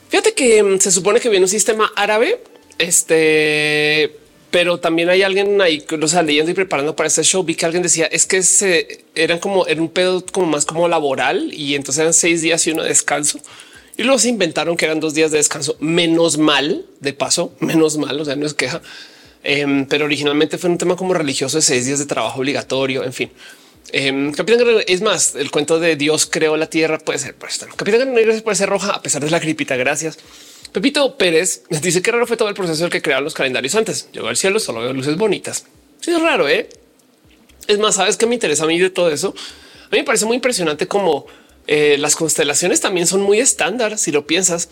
Fíjate 0.08 0.32
que 0.32 0.62
mm, 0.62 0.78
se 0.78 0.92
supone 0.92 1.20
que 1.20 1.28
viene 1.28 1.44
un 1.44 1.50
sistema 1.50 1.90
árabe, 1.96 2.40
este, 2.78 4.16
pero 4.52 4.78
también 4.78 5.08
hay 5.08 5.22
alguien 5.22 5.60
ahí, 5.60 5.84
o 6.00 6.08
sea, 6.08 6.22
leyendo 6.22 6.50
y 6.50 6.54
preparando 6.54 6.94
para 6.94 7.08
este 7.08 7.24
show, 7.24 7.42
vi 7.42 7.56
que 7.56 7.66
alguien 7.66 7.82
decía 7.82 8.06
es 8.06 8.24
que 8.24 8.42
se 8.42 9.04
eran 9.16 9.40
como 9.40 9.66
era 9.66 9.82
un 9.82 9.88
pedo 9.90 10.24
como 10.24 10.46
más 10.46 10.64
como 10.64 10.88
laboral 10.88 11.52
y 11.52 11.74
entonces 11.74 12.00
eran 12.00 12.14
seis 12.14 12.40
días 12.40 12.64
y 12.66 12.70
uno 12.70 12.82
de 12.82 12.90
descanso. 12.90 13.40
Y 13.96 14.04
luego 14.04 14.20
se 14.20 14.28
inventaron 14.28 14.76
que 14.76 14.84
eran 14.84 15.00
dos 15.00 15.12
días 15.12 15.32
de 15.32 15.38
descanso, 15.38 15.76
menos 15.80 16.38
mal 16.38 16.86
de 17.00 17.12
paso, 17.12 17.52
menos 17.58 17.98
mal, 17.98 18.20
o 18.20 18.24
sea, 18.24 18.36
no 18.36 18.46
es 18.46 18.54
queja. 18.54 18.80
Em, 19.42 19.86
pero 19.86 20.04
originalmente 20.04 20.56
fue 20.56 20.70
un 20.70 20.78
tema 20.78 20.94
como 20.94 21.14
religioso 21.14 21.58
de 21.58 21.62
seis 21.62 21.84
días 21.86 21.98
de 21.98 22.06
trabajo 22.06 22.38
obligatorio. 22.38 23.02
En 23.02 23.12
fin, 23.12 23.30
eh, 23.92 24.32
Capitán 24.36 24.66
es 24.86 25.00
más, 25.00 25.34
el 25.34 25.50
cuento 25.50 25.80
de 25.80 25.96
Dios 25.96 26.26
creó 26.26 26.56
la 26.56 26.68
tierra 26.68 26.98
puede 26.98 27.18
ser. 27.18 27.34
Pues, 27.34 27.58
Capitán 27.76 28.14
Guerrero 28.14 28.42
puede 28.42 28.56
ser 28.56 28.68
roja 28.68 28.92
a 28.92 29.02
pesar 29.02 29.24
de 29.24 29.30
la 29.30 29.38
gripita. 29.38 29.76
Gracias. 29.76 30.18
Pepito 30.72 31.16
Pérez 31.16 31.62
dice 31.82 32.02
que 32.02 32.12
raro 32.12 32.26
fue 32.26 32.36
todo 32.36 32.48
el 32.48 32.54
proceso 32.54 32.82
del 32.82 32.92
que 32.92 33.02
crearon 33.02 33.24
los 33.24 33.34
calendarios 33.34 33.74
antes. 33.74 34.08
Llegó 34.12 34.28
al 34.28 34.36
cielo, 34.36 34.60
solo 34.60 34.80
veo 34.80 34.92
luces 34.92 35.16
bonitas. 35.16 35.64
Sí, 36.00 36.10
es 36.10 36.20
raro, 36.20 36.48
¿eh? 36.48 36.68
Es 37.66 37.78
más, 37.78 37.96
¿sabes 37.96 38.16
qué 38.16 38.26
me 38.26 38.34
interesa 38.34 38.64
a 38.64 38.66
mí 38.66 38.78
de 38.78 38.90
todo 38.90 39.10
eso? 39.10 39.34
A 39.84 39.90
mí 39.90 39.98
me 39.98 40.04
parece 40.04 40.26
muy 40.26 40.36
impresionante 40.36 40.86
como 40.86 41.26
eh, 41.66 41.96
las 41.98 42.16
constelaciones 42.16 42.80
también 42.80 43.06
son 43.06 43.22
muy 43.22 43.40
estándar. 43.40 43.98
Si 43.98 44.12
lo 44.12 44.26
piensas, 44.26 44.68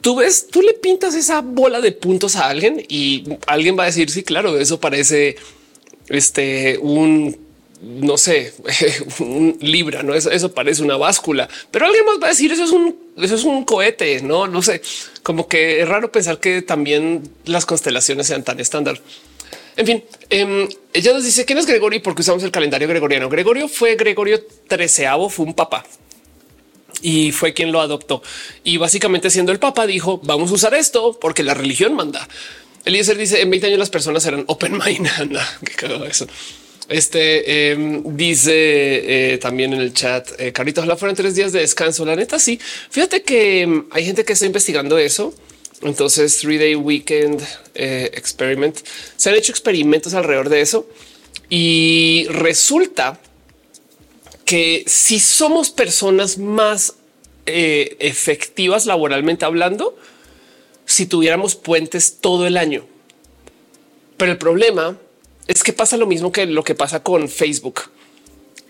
tú 0.00 0.16
ves, 0.16 0.48
tú 0.48 0.62
le 0.62 0.74
pintas 0.74 1.14
esa 1.14 1.40
bola 1.40 1.80
de 1.80 1.92
puntos 1.92 2.36
a 2.36 2.48
alguien 2.48 2.84
y 2.88 3.24
alguien 3.46 3.78
va 3.78 3.84
a 3.84 3.86
decir, 3.86 4.10
sí, 4.10 4.22
claro, 4.22 4.58
eso 4.58 4.80
parece 4.80 5.36
este 6.08 6.78
un 6.82 7.43
no 7.84 8.16
sé, 8.16 8.52
un 9.18 9.58
libra, 9.60 10.02
no 10.02 10.14
eso, 10.14 10.30
eso, 10.30 10.52
parece 10.52 10.82
una 10.82 10.96
báscula, 10.96 11.48
pero 11.70 11.86
alguien 11.86 12.04
más 12.04 12.18
va 12.22 12.26
a 12.26 12.30
decir 12.30 12.50
eso 12.50 12.64
es 12.64 12.70
un, 12.70 12.96
eso 13.18 13.34
es 13.34 13.44
un 13.44 13.64
cohete, 13.64 14.22
no, 14.22 14.46
no 14.46 14.62
sé, 14.62 14.80
como 15.22 15.48
que 15.48 15.82
es 15.82 15.88
raro 15.88 16.10
pensar 16.10 16.38
que 16.38 16.62
también 16.62 17.28
las 17.44 17.66
constelaciones 17.66 18.26
sean 18.26 18.42
tan 18.42 18.60
estándar. 18.60 19.00
En 19.76 19.86
fin, 19.86 20.04
eh, 20.30 20.68
ella 20.92 21.12
nos 21.12 21.24
dice 21.24 21.44
quién 21.44 21.58
es 21.58 21.66
Gregorio 21.66 21.98
y 21.98 22.02
por 22.02 22.14
qué 22.14 22.22
usamos 22.22 22.44
el 22.44 22.52
calendario 22.52 22.86
gregoriano. 22.86 23.28
Gregorio 23.28 23.68
fue 23.68 23.96
Gregorio 23.96 24.40
XIII, 24.70 25.28
fue 25.28 25.46
un 25.46 25.54
papa 25.54 25.84
y 27.02 27.32
fue 27.32 27.52
quien 27.52 27.72
lo 27.72 27.80
adoptó. 27.80 28.22
Y 28.62 28.76
básicamente 28.76 29.30
siendo 29.30 29.52
el 29.52 29.58
papa 29.58 29.86
dijo 29.86 30.20
vamos 30.22 30.50
a 30.50 30.54
usar 30.54 30.74
esto 30.74 31.18
porque 31.20 31.42
la 31.42 31.54
religión 31.54 31.94
manda. 31.94 32.28
Eliezer 32.84 33.16
dice 33.16 33.40
en 33.40 33.50
20 33.50 33.66
años 33.66 33.78
las 33.78 33.90
personas 33.90 34.24
eran 34.26 34.44
open 34.46 34.78
mind. 34.78 35.08
Anda, 35.18 35.58
qué 35.64 35.72
cagado 35.72 36.04
eso. 36.06 36.26
Este 36.88 37.70
em, 37.72 38.16
dice 38.16 38.52
eh, 39.32 39.38
también 39.38 39.72
en 39.72 39.80
el 39.80 39.94
chat, 39.94 40.28
eh, 40.38 40.52
Carlitos, 40.52 40.86
la 40.86 40.96
fueron 40.96 41.16
tres 41.16 41.34
días 41.34 41.52
de 41.52 41.60
descanso. 41.60 42.04
La 42.04 42.14
neta, 42.14 42.38
sí. 42.38 42.60
Fíjate 42.90 43.22
que 43.22 43.62
em, 43.62 43.86
hay 43.90 44.04
gente 44.04 44.24
que 44.24 44.34
está 44.34 44.44
investigando 44.44 44.98
eso. 44.98 45.34
Entonces, 45.82 46.38
three 46.38 46.58
day 46.58 46.74
weekend 46.74 47.42
eh, 47.74 48.10
experiment. 48.14 48.78
Se 49.16 49.30
han 49.30 49.36
hecho 49.36 49.52
experimentos 49.52 50.14
alrededor 50.14 50.48
de 50.48 50.60
eso 50.60 50.86
y 51.48 52.26
resulta 52.28 53.18
que 54.44 54.84
si 54.86 55.20
somos 55.20 55.70
personas 55.70 56.38
más 56.38 56.96
efectivas 57.46 58.86
laboralmente 58.86 59.44
hablando, 59.44 59.98
si 60.86 61.04
tuviéramos 61.04 61.56
puentes 61.56 62.18
todo 62.20 62.46
el 62.46 62.56
año. 62.56 62.86
Pero 64.16 64.32
el 64.32 64.38
problema 64.38 64.98
es 65.46 65.62
que 65.62 65.72
pasa 65.72 65.96
lo 65.96 66.06
mismo 66.06 66.32
que 66.32 66.46
lo 66.46 66.64
que 66.64 66.74
pasa 66.74 67.02
con 67.02 67.28
Facebook. 67.28 67.82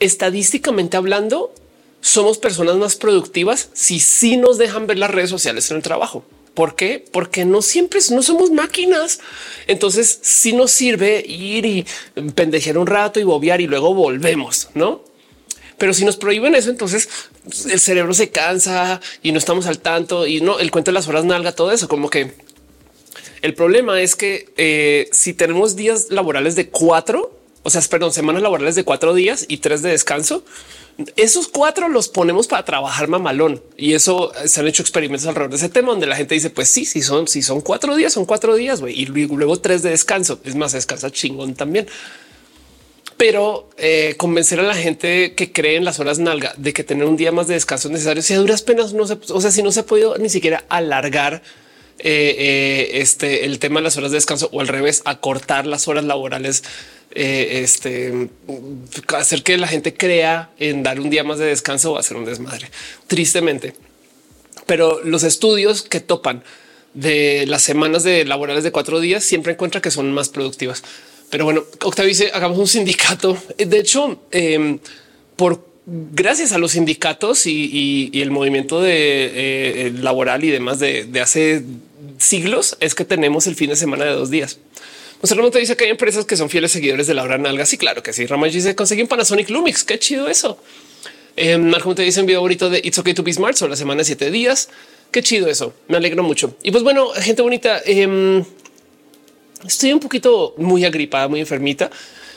Estadísticamente 0.00 0.96
hablando, 0.96 1.52
somos 2.00 2.38
personas 2.38 2.76
más 2.76 2.96
productivas 2.96 3.70
si 3.72 4.00
sí 4.00 4.36
nos 4.36 4.58
dejan 4.58 4.86
ver 4.86 4.98
las 4.98 5.10
redes 5.10 5.30
sociales 5.30 5.70
en 5.70 5.78
el 5.78 5.82
trabajo. 5.82 6.24
¿Por 6.54 6.76
qué? 6.76 7.04
Porque 7.10 7.44
no 7.44 7.62
siempre 7.62 8.00
no 8.10 8.22
somos 8.22 8.50
máquinas. 8.50 9.20
Entonces 9.66 10.20
sí 10.22 10.52
nos 10.52 10.70
sirve 10.70 11.24
ir 11.26 11.66
y 11.66 11.86
pendejear 12.34 12.78
un 12.78 12.86
rato 12.86 13.18
y 13.18 13.24
bobear 13.24 13.60
y 13.60 13.66
luego 13.66 13.92
volvemos, 13.94 14.68
no? 14.74 15.02
Pero 15.78 15.92
si 15.92 16.04
nos 16.04 16.16
prohíben 16.16 16.54
eso, 16.54 16.70
entonces 16.70 17.08
el 17.68 17.80
cerebro 17.80 18.14
se 18.14 18.30
cansa 18.30 19.00
y 19.22 19.32
no 19.32 19.38
estamos 19.38 19.66
al 19.66 19.80
tanto 19.80 20.26
y 20.26 20.40
no 20.40 20.60
el 20.60 20.70
cuento 20.70 20.92
de 20.92 20.94
las 20.94 21.08
horas 21.08 21.24
nalga, 21.24 21.52
todo 21.52 21.72
eso 21.72 21.88
como 21.88 22.10
que 22.10 22.32
el 23.44 23.52
problema 23.52 24.00
es 24.00 24.16
que 24.16 24.48
eh, 24.56 25.06
si 25.12 25.34
tenemos 25.34 25.76
días 25.76 26.06
laborales 26.08 26.56
de 26.56 26.70
cuatro, 26.70 27.38
o 27.62 27.68
sea, 27.68 27.82
perdón, 27.82 28.10
semanas 28.10 28.40
laborales 28.40 28.74
de 28.74 28.84
cuatro 28.84 29.12
días 29.12 29.44
y 29.48 29.58
tres 29.58 29.82
de 29.82 29.90
descanso, 29.90 30.46
esos 31.16 31.48
cuatro 31.48 31.90
los 31.90 32.08
ponemos 32.08 32.46
para 32.46 32.64
trabajar 32.64 33.06
mamalón 33.06 33.62
y 33.76 33.92
eso 33.92 34.32
eh, 34.36 34.48
se 34.48 34.60
han 34.60 34.66
hecho 34.66 34.80
experimentos 34.80 35.26
alrededor 35.26 35.50
de 35.50 35.56
ese 35.58 35.68
tema 35.68 35.90
donde 35.90 36.06
la 36.06 36.16
gente 36.16 36.34
dice 36.34 36.48
pues 36.48 36.68
sí, 36.68 36.86
si 36.86 37.02
son, 37.02 37.28
si 37.28 37.42
son 37.42 37.60
cuatro 37.60 37.96
días, 37.96 38.14
son 38.14 38.24
cuatro 38.24 38.54
días 38.54 38.80
y 38.88 39.04
luego 39.04 39.60
tres 39.60 39.82
de 39.82 39.90
descanso. 39.90 40.40
Es 40.42 40.54
más, 40.54 40.72
descansa 40.72 41.10
chingón 41.10 41.54
también. 41.54 41.86
Pero 43.18 43.68
eh, 43.76 44.14
convencer 44.16 44.58
a 44.58 44.62
la 44.62 44.74
gente 44.74 45.34
que 45.34 45.52
cree 45.52 45.76
en 45.76 45.84
las 45.84 46.00
horas 46.00 46.18
nalga 46.18 46.54
de 46.56 46.72
que 46.72 46.82
tener 46.82 47.04
un 47.04 47.18
día 47.18 47.30
más 47.30 47.46
de 47.46 47.52
descanso 47.52 47.88
es 47.88 47.92
necesario. 47.92 48.22
Si 48.22 48.32
a 48.32 48.38
duras 48.38 48.62
penas 48.62 48.94
no 48.94 49.06
se, 49.06 49.18
o 49.28 49.40
sea, 49.42 49.50
si 49.50 49.62
no 49.62 49.70
se 49.70 49.80
ha 49.80 49.86
podido 49.86 50.16
ni 50.16 50.30
siquiera 50.30 50.64
alargar 50.70 51.42
eh, 51.98 52.34
eh, 52.38 53.00
este, 53.00 53.44
el 53.44 53.58
tema 53.58 53.80
de 53.80 53.84
las 53.84 53.96
horas 53.96 54.10
de 54.10 54.16
descanso 54.16 54.48
o 54.52 54.60
al 54.60 54.68
revés, 54.68 55.02
acortar 55.04 55.66
las 55.66 55.88
horas 55.88 56.04
laborales, 56.04 56.64
eh, 57.12 57.60
este, 57.62 58.28
hacer 59.16 59.42
que 59.42 59.56
la 59.56 59.68
gente 59.68 59.94
crea 59.94 60.50
en 60.58 60.82
dar 60.82 60.98
un 61.00 61.10
día 61.10 61.24
más 61.24 61.38
de 61.38 61.46
descanso 61.46 61.92
o 61.92 61.98
hacer 61.98 62.16
un 62.16 62.24
desmadre. 62.24 62.70
Tristemente, 63.06 63.74
pero 64.66 65.00
los 65.04 65.22
estudios 65.22 65.82
que 65.82 66.00
topan 66.00 66.42
de 66.94 67.44
las 67.46 67.62
semanas 67.62 68.04
de 68.04 68.24
laborales 68.24 68.64
de 68.64 68.72
cuatro 68.72 69.00
días 69.00 69.24
siempre 69.24 69.52
encuentran 69.52 69.82
que 69.82 69.90
son 69.90 70.12
más 70.12 70.28
productivas. 70.28 70.82
Pero 71.30 71.44
bueno, 71.44 71.64
Octavio 71.82 72.08
dice 72.08 72.30
hagamos 72.34 72.58
un 72.58 72.68
sindicato. 72.68 73.36
De 73.56 73.78
hecho, 73.78 74.22
em, 74.30 74.78
por 75.36 75.73
gracias 75.86 76.52
a 76.52 76.58
los 76.58 76.72
sindicatos 76.72 77.46
y, 77.46 78.10
el 78.14 78.30
movimiento 78.30 78.80
de 78.80 79.86
eh, 79.86 79.92
laboral 80.00 80.44
y 80.44 80.50
demás 80.50 80.78
de, 80.78 81.08
hace 81.20 81.62
siglos 82.18 82.76
es 82.80 82.94
que 82.94 83.04
tenemos 83.04 83.46
el 83.46 83.54
fin 83.54 83.70
de 83.70 83.76
semana 83.76 84.04
de 84.04 84.12
dos 84.12 84.30
días. 84.30 84.58
Monserrat 85.20 85.52
te 85.52 85.58
dice 85.58 85.76
que 85.76 85.84
hay 85.84 85.90
empresas 85.90 86.26
que 86.26 86.36
son 86.36 86.50
fieles 86.50 86.72
seguidores 86.72 87.06
de 87.06 87.14
la 87.14 87.22
hora 87.22 87.38
nalga. 87.38 87.64
Sí, 87.64 87.78
claro 87.78 88.02
que 88.02 88.12
sí. 88.12 88.26
Ramón 88.26 88.50
dice 88.50 88.74
conseguí 88.74 89.02
un 89.02 89.08
Panasonic 89.08 89.48
Lumix. 89.48 89.82
Qué 89.82 89.98
chido 89.98 90.28
eso. 90.28 90.58
Eh, 91.36 91.56
Marco 91.56 91.94
te 91.94 92.02
dice 92.02 92.20
un 92.20 92.26
video 92.26 92.40
bonito 92.40 92.68
de 92.68 92.80
It's 92.84 92.98
Okay 92.98 93.14
to 93.14 93.22
be 93.22 93.32
smart 93.32 93.56
sobre 93.56 93.70
la 93.70 93.76
semana 93.76 93.98
de 93.98 94.04
siete 94.04 94.30
días. 94.30 94.68
Qué 95.10 95.22
chido 95.22 95.48
eso. 95.48 95.72
Me 95.88 95.96
alegro 95.96 96.22
mucho. 96.22 96.56
Y 96.62 96.70
pues 96.70 96.82
bueno, 96.82 97.08
gente 97.10 97.40
bonita. 97.40 97.80
Em, 97.86 98.44
estoy 99.66 99.94
un 99.94 100.00
poquito 100.00 100.54
muy 100.58 100.84
agripada, 100.84 101.26
muy 101.26 101.40
enfermita. 101.40 101.90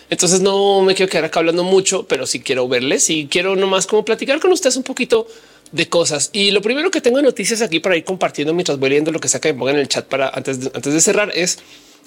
Entonces 0.10 0.40
no 0.40 0.82
me 0.82 0.96
quiero 0.96 1.10
quedar 1.10 1.26
acá 1.26 1.40
hablando 1.40 1.64
mucho, 1.64 2.08
pero 2.08 2.26
sí 2.26 2.40
quiero 2.40 2.68
verles 2.68 3.10
y 3.10 3.28
quiero 3.28 3.56
nomás 3.56 3.88
como 3.88 4.06
platicar 4.06 4.40
con 4.40 4.52
ustedes 4.52 4.78
un 4.78 4.84
poquito 4.84 5.28
de 5.72 5.90
cosas. 5.90 6.30
Y 6.34 6.52
lo 6.52 6.62
primero 6.62 6.92
que 6.92 7.02
tengo 7.02 7.22
noticias 7.22 7.62
aquí 7.62 7.80
para 7.80 7.98
ir 7.98 8.04
compartiendo 8.04 8.54
mientras 8.54 8.80
voy 8.80 8.90
leyendo 8.90 9.12
lo 9.12 9.20
que 9.20 9.28
que 9.28 9.54
me 9.54 9.60
pongan 9.60 9.76
en 9.76 9.82
el 9.82 9.88
chat 9.88 10.06
para 10.06 10.30
antes 10.30 10.62
de, 10.62 10.72
antes 10.74 10.94
de 10.94 11.02
cerrar 11.02 11.32
es 11.36 11.60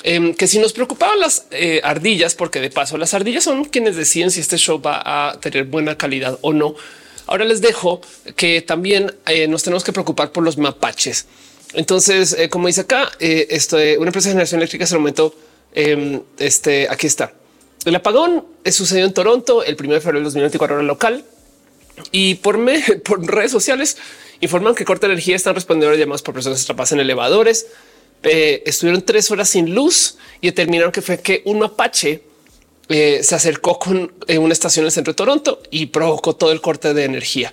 em, 0.02 0.34
que 0.34 0.46
si 0.46 0.58
nos 0.58 0.72
preocupaban 0.72 1.20
las 1.20 1.46
eh, 1.50 1.80
ardillas, 1.84 2.34
porque 2.34 2.60
de 2.60 2.70
paso 2.70 2.96
las 2.96 3.12
ardillas 3.12 3.44
son 3.44 3.64
quienes 3.64 3.96
deciden 3.96 4.30
si 4.30 4.40
este 4.40 4.56
show 4.56 4.80
va 4.80 5.02
a 5.04 5.38
tener 5.38 5.64
buena 5.64 5.96
calidad 5.98 6.38
o 6.40 6.52
no. 6.52 6.74
Ahora 7.26 7.44
les 7.44 7.60
dejo 7.60 8.00
que 8.34 8.62
también 8.62 9.14
eh, 9.26 9.46
nos 9.46 9.62
tenemos 9.62 9.84
que 9.84 9.92
preocupar 9.92 10.32
por 10.32 10.42
los 10.42 10.56
mapaches. 10.56 11.26
Entonces, 11.74 12.34
eh, 12.36 12.48
como 12.48 12.66
dice 12.66 12.80
acá, 12.80 13.12
esto 13.20 13.76
de 13.76 13.98
una 13.98 14.08
empresa 14.08 14.28
de 14.28 14.32
generación 14.32 14.60
eléctrica 14.60 14.86
se 14.86 14.96
momento 14.96 15.34
em, 15.74 16.22
este 16.38 16.88
aquí 16.90 17.06
está. 17.06 17.34
El 17.84 17.94
apagón 17.94 18.44
sucedió 18.70 19.06
en 19.06 19.14
Toronto 19.14 19.64
el 19.64 19.76
1 19.78 19.94
de 19.94 20.00
febrero 20.00 20.18
de 20.18 20.24
2024 20.24 20.76
hora 20.76 20.84
local 20.84 21.24
y 22.12 22.34
por, 22.36 22.58
por 23.04 23.26
redes 23.26 23.50
sociales 23.50 23.96
informan 24.40 24.74
que 24.74 24.84
corta 24.84 25.06
energía 25.06 25.36
están 25.36 25.54
respondiendo 25.54 25.94
a 25.94 25.98
llamadas 25.98 26.22
por 26.22 26.34
personas 26.34 26.62
atrapadas 26.62 26.92
en 26.92 27.00
elevadores. 27.00 27.66
Eh, 28.22 28.62
estuvieron 28.66 29.02
tres 29.02 29.30
horas 29.30 29.48
sin 29.48 29.74
luz 29.74 30.18
y 30.42 30.48
determinaron 30.48 30.92
que 30.92 31.00
fue 31.00 31.20
que 31.20 31.42
un 31.46 31.60
mapache 31.60 32.22
eh, 32.88 33.20
se 33.22 33.34
acercó 33.34 33.78
con 33.78 34.12
eh, 34.26 34.36
una 34.36 34.52
estación 34.52 34.82
en 34.82 34.86
el 34.86 34.92
centro 34.92 35.12
de 35.12 35.16
Toronto 35.16 35.62
y 35.70 35.86
provocó 35.86 36.36
todo 36.36 36.52
el 36.52 36.60
corte 36.60 36.92
de 36.92 37.04
energía. 37.04 37.52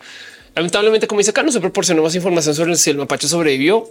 Lamentablemente, 0.55 1.07
como 1.07 1.19
dice 1.19 1.31
acá, 1.31 1.43
no 1.43 1.51
se 1.51 1.59
proporcionó 1.59 2.01
más 2.01 2.15
información 2.15 2.55
sobre 2.55 2.75
si 2.75 2.89
el 2.89 2.97
mapache 2.97 3.27
sobrevivió 3.27 3.89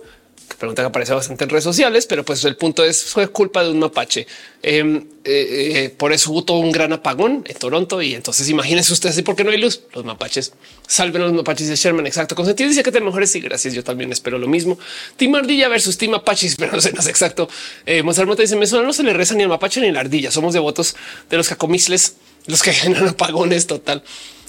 pregunta 0.57 0.83
que 0.83 0.87
aparece 0.87 1.13
bastante 1.13 1.45
en 1.45 1.51
redes 1.51 1.65
sociales, 1.65 2.07
pero 2.07 2.25
pues 2.25 2.45
el 2.45 2.57
punto 2.57 2.85
es 2.85 3.05
fue 3.05 3.29
culpa 3.29 3.63
de 3.63 3.71
un 3.71 3.79
mapache. 3.79 4.27
Em, 4.63 4.97
eh, 5.25 5.85
eh, 5.85 5.95
por 5.97 6.13
eso 6.13 6.31
hubo 6.33 6.45
todo 6.45 6.59
un 6.59 6.73
gran 6.73 6.93
apagón 6.93 7.45
en 7.47 7.57
Toronto. 7.57 8.01
Y 8.01 8.15
entonces 8.15 8.49
imagínense 8.49 8.93
ustedes 8.93 9.21
por 9.23 9.37
qué 9.37 9.45
no 9.45 9.51
hay 9.51 9.59
luz. 9.59 9.83
Los 9.93 10.05
mapaches 10.05 10.53
salven 10.87 11.23
los 11.23 11.33
mapaches 11.33 11.69
de 11.69 11.77
Sherman. 11.77 12.07
Exacto. 12.07 12.35
Con 12.35 12.47
sentido 12.47 12.69
dice 12.69 12.83
que 12.83 12.93
te 12.93 13.01
mejores. 13.01 13.31
Sí, 13.31 13.41
gracias. 13.41 13.75
Yo 13.75 13.85
también 13.85 14.11
espero 14.13 14.39
lo 14.39 14.47
mismo. 14.49 14.79
Team 15.17 15.35
Ardilla 15.35 15.69
versus 15.69 15.99
Team 15.99 16.15
Apaches, 16.15 16.57
pero 16.59 16.73
no 16.73 16.81
sé, 16.81 16.93
no 16.93 17.03
sé 17.03 17.11
exacto. 17.11 17.49
Eh, 17.85 18.03
dice: 18.39 18.57
Me 18.57 18.67
suena, 18.67 18.87
no 18.87 18.93
se 18.93 19.03
le 19.03 19.13
reza 19.13 19.35
ni 19.35 19.43
al 19.43 19.49
mapache 19.49 19.81
ni 19.81 19.89
a 19.89 19.93
la 19.93 20.01
ardilla. 20.01 20.31
Somos 20.31 20.55
devotos 20.55 20.97
de 21.29 21.37
los 21.37 21.49
cacomisles, 21.49 22.17
los 22.47 22.63
que 22.63 22.73
generan 22.75 23.09
apagones 23.09 23.67
total. 23.67 24.03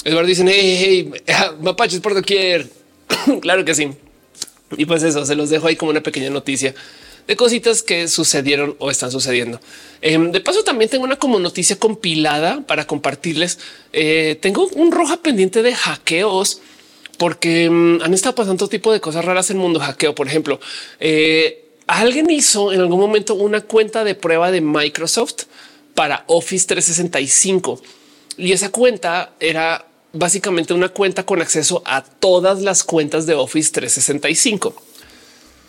Eduardo 0.03 0.27
dicen: 0.27 0.47
Hey, 0.47 1.11
hey, 1.27 1.43
mapaches 1.61 1.99
por 1.99 2.13
doquier. 2.13 2.69
claro 3.41 3.65
que 3.65 3.75
sí. 3.75 3.89
Y 4.75 4.85
pues 4.85 5.03
eso, 5.03 5.25
se 5.25 5.35
los 5.35 5.49
dejo 5.49 5.67
ahí 5.67 5.75
como 5.75 5.91
una 5.91 6.01
pequeña 6.01 6.29
noticia 6.29 6.73
de 7.27 7.35
cositas 7.35 7.83
que 7.83 8.07
sucedieron 8.07 8.75
o 8.79 8.89
están 8.89 9.11
sucediendo. 9.11 9.59
Em, 10.01 10.31
de 10.31 10.39
paso, 10.39 10.63
también 10.63 10.89
tengo 10.89 11.03
una 11.03 11.17
como 11.17 11.39
noticia 11.39 11.77
compilada 11.77 12.61
para 12.65 12.87
compartirles. 12.87 13.59
Eh, 13.91 14.37
tengo 14.41 14.67
un 14.75 14.91
roja 14.91 15.17
pendiente 15.17 15.61
de 15.61 15.75
hackeos 15.75 16.61
porque 17.17 17.65
em, 17.65 18.01
han 18.01 18.13
estado 18.13 18.35
pasando 18.35 18.59
todo 18.59 18.69
tipo 18.69 18.93
de 18.93 19.01
cosas 19.01 19.25
raras 19.25 19.49
en 19.49 19.57
el 19.57 19.63
mundo 19.63 19.79
hackeo. 19.79 20.15
Por 20.15 20.27
ejemplo, 20.27 20.59
eh, 20.99 21.65
alguien 21.85 22.29
hizo 22.29 22.71
en 22.71 22.79
algún 22.79 22.99
momento 22.99 23.35
una 23.35 23.61
cuenta 23.61 24.03
de 24.03 24.15
prueba 24.15 24.51
de 24.51 24.61
Microsoft 24.61 25.43
para 25.95 26.23
Office 26.27 26.67
365 26.67 27.81
y 28.37 28.51
esa 28.51 28.69
cuenta 28.69 29.33
era 29.39 29.87
básicamente 30.13 30.73
una 30.73 30.89
cuenta 30.89 31.25
con 31.25 31.41
acceso 31.41 31.81
a 31.85 32.03
todas 32.03 32.61
las 32.61 32.83
cuentas 32.83 33.25
de 33.25 33.33
Office 33.33 33.71
365. 33.71 34.75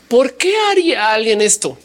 ¿Por 0.08 0.36
qué 0.36 0.54
haría 0.70 1.12
alguien 1.12 1.40
esto? 1.40 1.78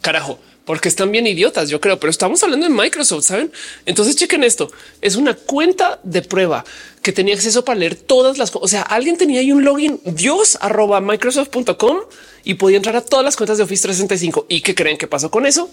Carajo, 0.00 0.38
porque 0.64 0.88
están 0.88 1.10
bien 1.10 1.26
idiotas, 1.26 1.70
yo 1.70 1.80
creo, 1.80 1.98
pero 1.98 2.10
estamos 2.10 2.42
hablando 2.42 2.66
de 2.66 2.74
Microsoft, 2.74 3.24
¿saben? 3.24 3.50
Entonces 3.86 4.16
chequen 4.16 4.44
esto, 4.44 4.70
es 5.00 5.16
una 5.16 5.34
cuenta 5.34 5.98
de 6.02 6.20
prueba 6.20 6.64
que 7.02 7.12
tenía 7.12 7.34
acceso 7.34 7.64
para 7.64 7.78
leer 7.78 7.94
todas 7.96 8.36
las 8.36 8.50
cosas. 8.50 8.64
O 8.64 8.68
sea, 8.68 8.82
alguien 8.82 9.16
tenía 9.16 9.40
ahí 9.40 9.50
un 9.50 9.64
login 9.64 9.98
dios 10.04 10.58
arroba 10.60 11.00
microsoft.com 11.00 12.00
y 12.44 12.54
podía 12.54 12.76
entrar 12.76 12.96
a 12.96 13.00
todas 13.00 13.24
las 13.24 13.36
cuentas 13.36 13.56
de 13.56 13.64
Office 13.64 13.82
365. 13.84 14.44
¿Y 14.50 14.60
qué 14.60 14.74
creen 14.74 14.98
que 14.98 15.06
pasó 15.06 15.30
con 15.30 15.46
eso? 15.46 15.70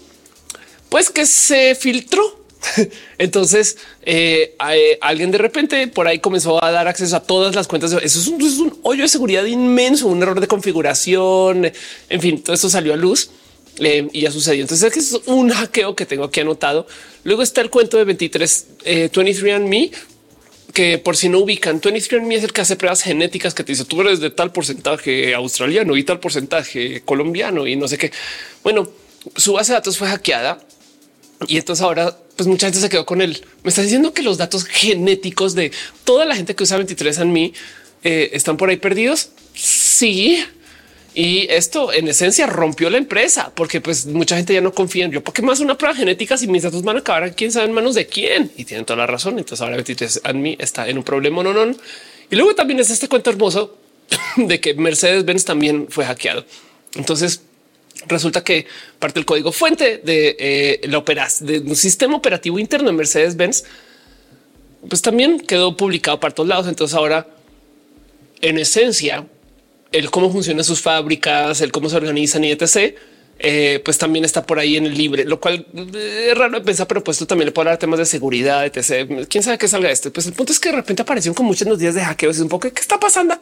Pues 0.88 1.10
que 1.10 1.26
se 1.26 1.74
filtró 1.74 2.45
Entonces, 3.18 3.78
eh, 4.02 4.56
eh, 4.70 4.98
alguien 5.00 5.30
de 5.30 5.38
repente 5.38 5.86
por 5.88 6.06
ahí 6.08 6.18
comenzó 6.18 6.62
a 6.62 6.70
dar 6.70 6.88
acceso 6.88 7.16
a 7.16 7.20
todas 7.20 7.54
las 7.54 7.66
cuentas. 7.66 7.92
Eso 7.92 8.20
es 8.20 8.26
un, 8.26 8.78
hoyo 8.82 9.02
de 9.02 9.08
seguridad 9.08 9.44
inmenso, 9.44 10.08
un 10.08 10.22
error 10.22 10.40
de 10.40 10.46
configuración. 10.46 11.70
En 12.08 12.20
fin, 12.20 12.42
todo 12.42 12.54
esto 12.54 12.68
salió 12.68 12.94
a 12.94 12.96
luz 12.96 13.30
eh, 13.78 14.08
y 14.12 14.22
ya 14.22 14.30
sucedió. 14.30 14.62
Entonces, 14.62 14.96
es 14.96 15.20
un 15.26 15.50
hackeo 15.50 15.94
que 15.94 16.06
tengo 16.06 16.24
aquí 16.24 16.40
anotado. 16.40 16.86
Luego 17.24 17.42
está 17.42 17.60
el 17.60 17.70
cuento 17.70 17.96
de 17.96 18.04
23, 18.04 18.66
23 18.84 19.60
me 19.60 19.90
que 20.72 20.98
por 20.98 21.16
si 21.16 21.30
no 21.30 21.38
ubican, 21.38 21.80
23 21.80 22.22
me 22.22 22.34
es 22.34 22.44
el 22.44 22.52
que 22.52 22.60
hace 22.60 22.76
pruebas 22.76 23.00
genéticas 23.00 23.54
que 23.54 23.64
te 23.64 23.72
dice 23.72 23.86
tú 23.86 24.02
eres 24.02 24.20
de 24.20 24.28
tal 24.28 24.52
porcentaje 24.52 25.34
australiano 25.34 25.96
y 25.96 26.04
tal 26.04 26.20
porcentaje 26.20 27.00
colombiano 27.02 27.66
y 27.66 27.76
no 27.76 27.88
sé 27.88 27.96
qué. 27.96 28.12
Bueno, 28.62 28.86
su 29.36 29.54
base 29.54 29.72
de 29.72 29.78
datos 29.78 29.96
fue 29.96 30.08
hackeada 30.08 30.58
y 31.46 31.56
entonces 31.56 31.82
ahora 31.82 32.18
pues 32.36 32.46
mucha 32.46 32.66
gente 32.66 32.80
se 32.80 32.88
quedó 32.88 33.06
con 33.06 33.22
él. 33.22 33.44
Me 33.62 33.70
está 33.70 33.82
diciendo 33.82 34.12
que 34.12 34.22
los 34.22 34.38
datos 34.38 34.64
genéticos 34.64 35.54
de 35.54 35.72
toda 36.04 36.24
la 36.24 36.36
gente 36.36 36.54
que 36.54 36.62
usa 36.62 36.76
23 36.76 37.18
en 37.18 37.32
mí 37.32 37.52
están 38.02 38.56
por 38.56 38.68
ahí 38.68 38.76
perdidos. 38.76 39.30
Sí. 39.54 40.44
Y 41.14 41.46
esto 41.50 41.94
en 41.94 42.08
esencia 42.08 42.46
rompió 42.46 42.90
la 42.90 42.98
empresa 42.98 43.50
porque 43.54 43.80
pues 43.80 44.04
mucha 44.04 44.36
gente 44.36 44.52
ya 44.52 44.60
no 44.60 44.72
confía 44.72 45.06
en 45.06 45.12
yo. 45.12 45.24
porque 45.24 45.40
más 45.40 45.60
una 45.60 45.78
prueba 45.78 45.96
genética 45.96 46.36
si 46.36 46.46
mis 46.46 46.62
datos 46.62 46.82
van 46.82 46.96
a 46.96 46.98
acabar 47.00 47.34
quién 47.34 47.50
sabe 47.50 47.64
en 47.64 47.72
manos 47.72 47.94
de 47.94 48.06
quién? 48.06 48.52
Y 48.56 48.66
tienen 48.66 48.84
toda 48.84 48.98
la 48.98 49.06
razón. 49.06 49.38
Entonces 49.38 49.62
ahora 49.62 49.76
23 49.76 50.20
en 50.24 50.42
mí 50.42 50.56
está 50.58 50.86
en 50.88 50.98
un 50.98 51.04
problema. 51.04 51.42
No, 51.42 51.54
no. 51.54 51.74
Y 52.30 52.36
luego 52.36 52.54
también 52.54 52.80
es 52.80 52.90
este 52.90 53.08
cuento 53.08 53.30
hermoso 53.30 53.78
de 54.36 54.60
que 54.60 54.74
Mercedes 54.74 55.24
Benz 55.24 55.46
también 55.46 55.86
fue 55.88 56.04
hackeado. 56.04 56.44
Entonces 56.94 57.40
resulta 58.08 58.42
que 58.42 58.66
parte 58.98 59.20
del 59.20 59.26
código 59.26 59.52
fuente 59.52 59.98
de 59.98 60.36
eh, 60.38 60.80
la 60.88 60.98
operación 60.98 61.46
de 61.48 61.58
un 61.60 61.76
sistema 61.76 62.16
operativo 62.16 62.58
interno 62.58 62.88
de 62.88 62.96
Mercedes 62.96 63.36
Benz, 63.36 63.64
pues 64.88 65.02
también 65.02 65.40
quedó 65.40 65.76
publicado 65.76 66.20
para 66.20 66.34
todos 66.34 66.48
lados. 66.48 66.68
Entonces 66.68 66.96
ahora, 66.96 67.26
en 68.40 68.58
esencia, 68.58 69.26
el 69.92 70.10
cómo 70.10 70.30
funcionan 70.30 70.64
sus 70.64 70.80
fábricas, 70.80 71.60
el 71.60 71.72
cómo 71.72 71.88
se 71.88 71.96
organizan 71.96 72.44
y 72.44 72.50
etc. 72.50 72.96
Eh, 73.38 73.82
pues 73.84 73.98
también 73.98 74.24
está 74.24 74.46
por 74.46 74.58
ahí 74.58 74.76
en 74.76 74.86
el 74.86 74.96
libre, 74.96 75.24
lo 75.24 75.38
cual 75.38 75.66
eh, 75.74 76.28
es 76.30 76.38
raro 76.38 76.62
pensar, 76.62 76.86
pero 76.86 77.04
pues 77.04 77.18
también 77.26 77.46
le 77.46 77.52
puede 77.52 77.68
dar 77.68 77.78
temas 77.78 77.98
de 77.98 78.06
seguridad, 78.06 78.64
etc. 78.64 79.28
Quién 79.28 79.44
sabe 79.44 79.58
qué 79.58 79.68
salga 79.68 79.90
esto. 79.90 80.12
Pues 80.12 80.26
el 80.26 80.32
punto 80.32 80.52
es 80.52 80.58
que 80.58 80.70
de 80.70 80.76
repente 80.76 81.02
aparecieron 81.02 81.34
con 81.34 81.44
muchos 81.44 81.78
días 81.78 81.94
de 81.94 82.02
hackeo. 82.02 82.30
Es 82.30 82.38
un 82.38 82.48
poco 82.48 82.70
qué 82.72 82.80
está 82.80 82.98
pasando. 82.98 83.38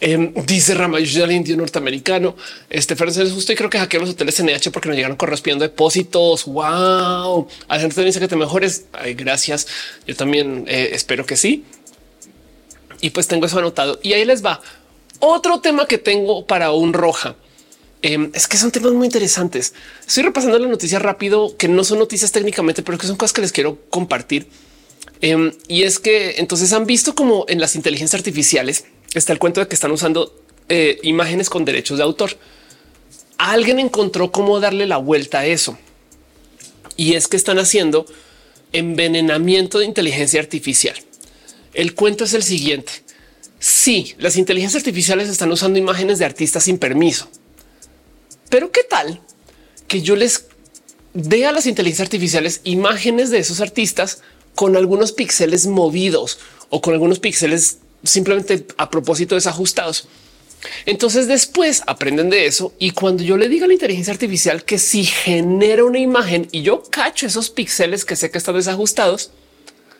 Em, 0.00 0.32
dice 0.46 0.76
dice 0.76 1.20
del 1.20 1.32
indio 1.32 1.56
norteamericano. 1.56 2.36
Este 2.70 2.94
francés 2.94 3.32
justo 3.32 3.52
y 3.52 3.56
creo 3.56 3.68
que 3.68 3.78
hackearon 3.78 4.06
los 4.06 4.14
hoteles 4.14 4.40
NH 4.40 4.70
porque 4.70 4.88
no 4.88 4.94
llegaron 4.94 5.16
correspondiendo 5.16 5.64
depósitos. 5.64 6.44
Wow. 6.46 7.48
Alejandro 7.66 8.04
dice 8.04 8.20
que 8.20 8.28
te 8.28 8.36
mejores. 8.36 8.84
Ay, 8.92 9.14
gracias. 9.14 9.66
Yo 10.06 10.14
también 10.14 10.64
eh, 10.68 10.90
espero 10.92 11.26
que 11.26 11.36
sí. 11.36 11.64
Y 13.00 13.10
pues 13.10 13.26
tengo 13.28 13.46
eso 13.46 13.58
anotado 13.58 13.98
y 14.02 14.12
ahí 14.12 14.24
les 14.24 14.44
va 14.44 14.60
otro 15.20 15.60
tema 15.60 15.86
que 15.86 15.98
tengo 15.98 16.46
para 16.46 16.70
un 16.72 16.92
roja. 16.92 17.36
Em, 18.02 18.30
es 18.34 18.46
que 18.46 18.56
son 18.56 18.70
temas 18.70 18.92
muy 18.92 19.06
interesantes. 19.06 19.74
Estoy 20.06 20.22
repasando 20.22 20.58
la 20.58 20.68
noticia 20.68 21.00
rápido, 21.00 21.56
que 21.56 21.66
no 21.66 21.82
son 21.82 21.98
noticias 21.98 22.30
técnicamente, 22.30 22.82
pero 22.82 22.96
que 22.96 23.06
son 23.06 23.16
cosas 23.16 23.32
que 23.32 23.40
les 23.40 23.52
quiero 23.52 23.78
compartir. 23.90 24.48
Em, 25.20 25.52
y 25.66 25.82
es 25.82 25.98
que 25.98 26.36
entonces 26.38 26.72
han 26.72 26.86
visto 26.86 27.16
como 27.16 27.44
en 27.48 27.60
las 27.60 27.74
inteligencias 27.74 28.20
artificiales 28.20 28.84
está 29.14 29.32
el 29.32 29.38
cuento 29.38 29.60
de 29.60 29.68
que 29.68 29.74
están 29.74 29.90
usando 29.90 30.34
eh, 30.68 30.98
imágenes 31.02 31.48
con 31.50 31.64
derechos 31.64 31.98
de 31.98 32.04
autor. 32.04 32.36
Alguien 33.38 33.78
encontró 33.78 34.32
cómo 34.32 34.60
darle 34.60 34.86
la 34.86 34.98
vuelta 34.98 35.40
a 35.40 35.46
eso. 35.46 35.78
Y 36.96 37.14
es 37.14 37.28
que 37.28 37.36
están 37.36 37.58
haciendo 37.58 38.06
envenenamiento 38.72 39.78
de 39.78 39.86
inteligencia 39.86 40.40
artificial. 40.40 40.96
El 41.74 41.94
cuento 41.94 42.24
es 42.24 42.34
el 42.34 42.42
siguiente. 42.42 42.92
Sí, 43.60 44.14
las 44.18 44.36
inteligencias 44.36 44.82
artificiales 44.82 45.28
están 45.28 45.50
usando 45.50 45.78
imágenes 45.78 46.18
de 46.18 46.24
artistas 46.24 46.64
sin 46.64 46.78
permiso. 46.78 47.28
Pero 48.48 48.70
qué 48.70 48.82
tal 48.82 49.20
que 49.86 50.02
yo 50.02 50.16
les 50.16 50.46
dé 51.14 51.46
a 51.46 51.52
las 51.52 51.66
inteligencias 51.66 52.06
artificiales 52.06 52.60
imágenes 52.64 53.30
de 53.30 53.38
esos 53.38 53.60
artistas 53.60 54.22
con 54.54 54.76
algunos 54.76 55.12
píxeles 55.12 55.66
movidos 55.66 56.38
o 56.68 56.80
con 56.80 56.94
algunos 56.94 57.18
píxeles 57.18 57.78
simplemente 58.02 58.66
a 58.76 58.90
propósito 58.90 59.34
desajustados. 59.34 60.08
Entonces 60.86 61.28
después 61.28 61.82
aprenden 61.86 62.30
de 62.30 62.46
eso 62.46 62.74
y 62.78 62.90
cuando 62.90 63.22
yo 63.22 63.36
le 63.36 63.48
diga 63.48 63.64
a 63.64 63.68
la 63.68 63.74
inteligencia 63.74 64.12
artificial 64.12 64.64
que 64.64 64.78
si 64.78 65.04
genera 65.04 65.84
una 65.84 66.00
imagen 66.00 66.48
y 66.50 66.62
yo 66.62 66.82
cacho 66.82 67.26
esos 67.26 67.50
píxeles 67.50 68.04
que 68.04 68.16
sé 68.16 68.30
que 68.30 68.38
están 68.38 68.56
desajustados, 68.56 69.30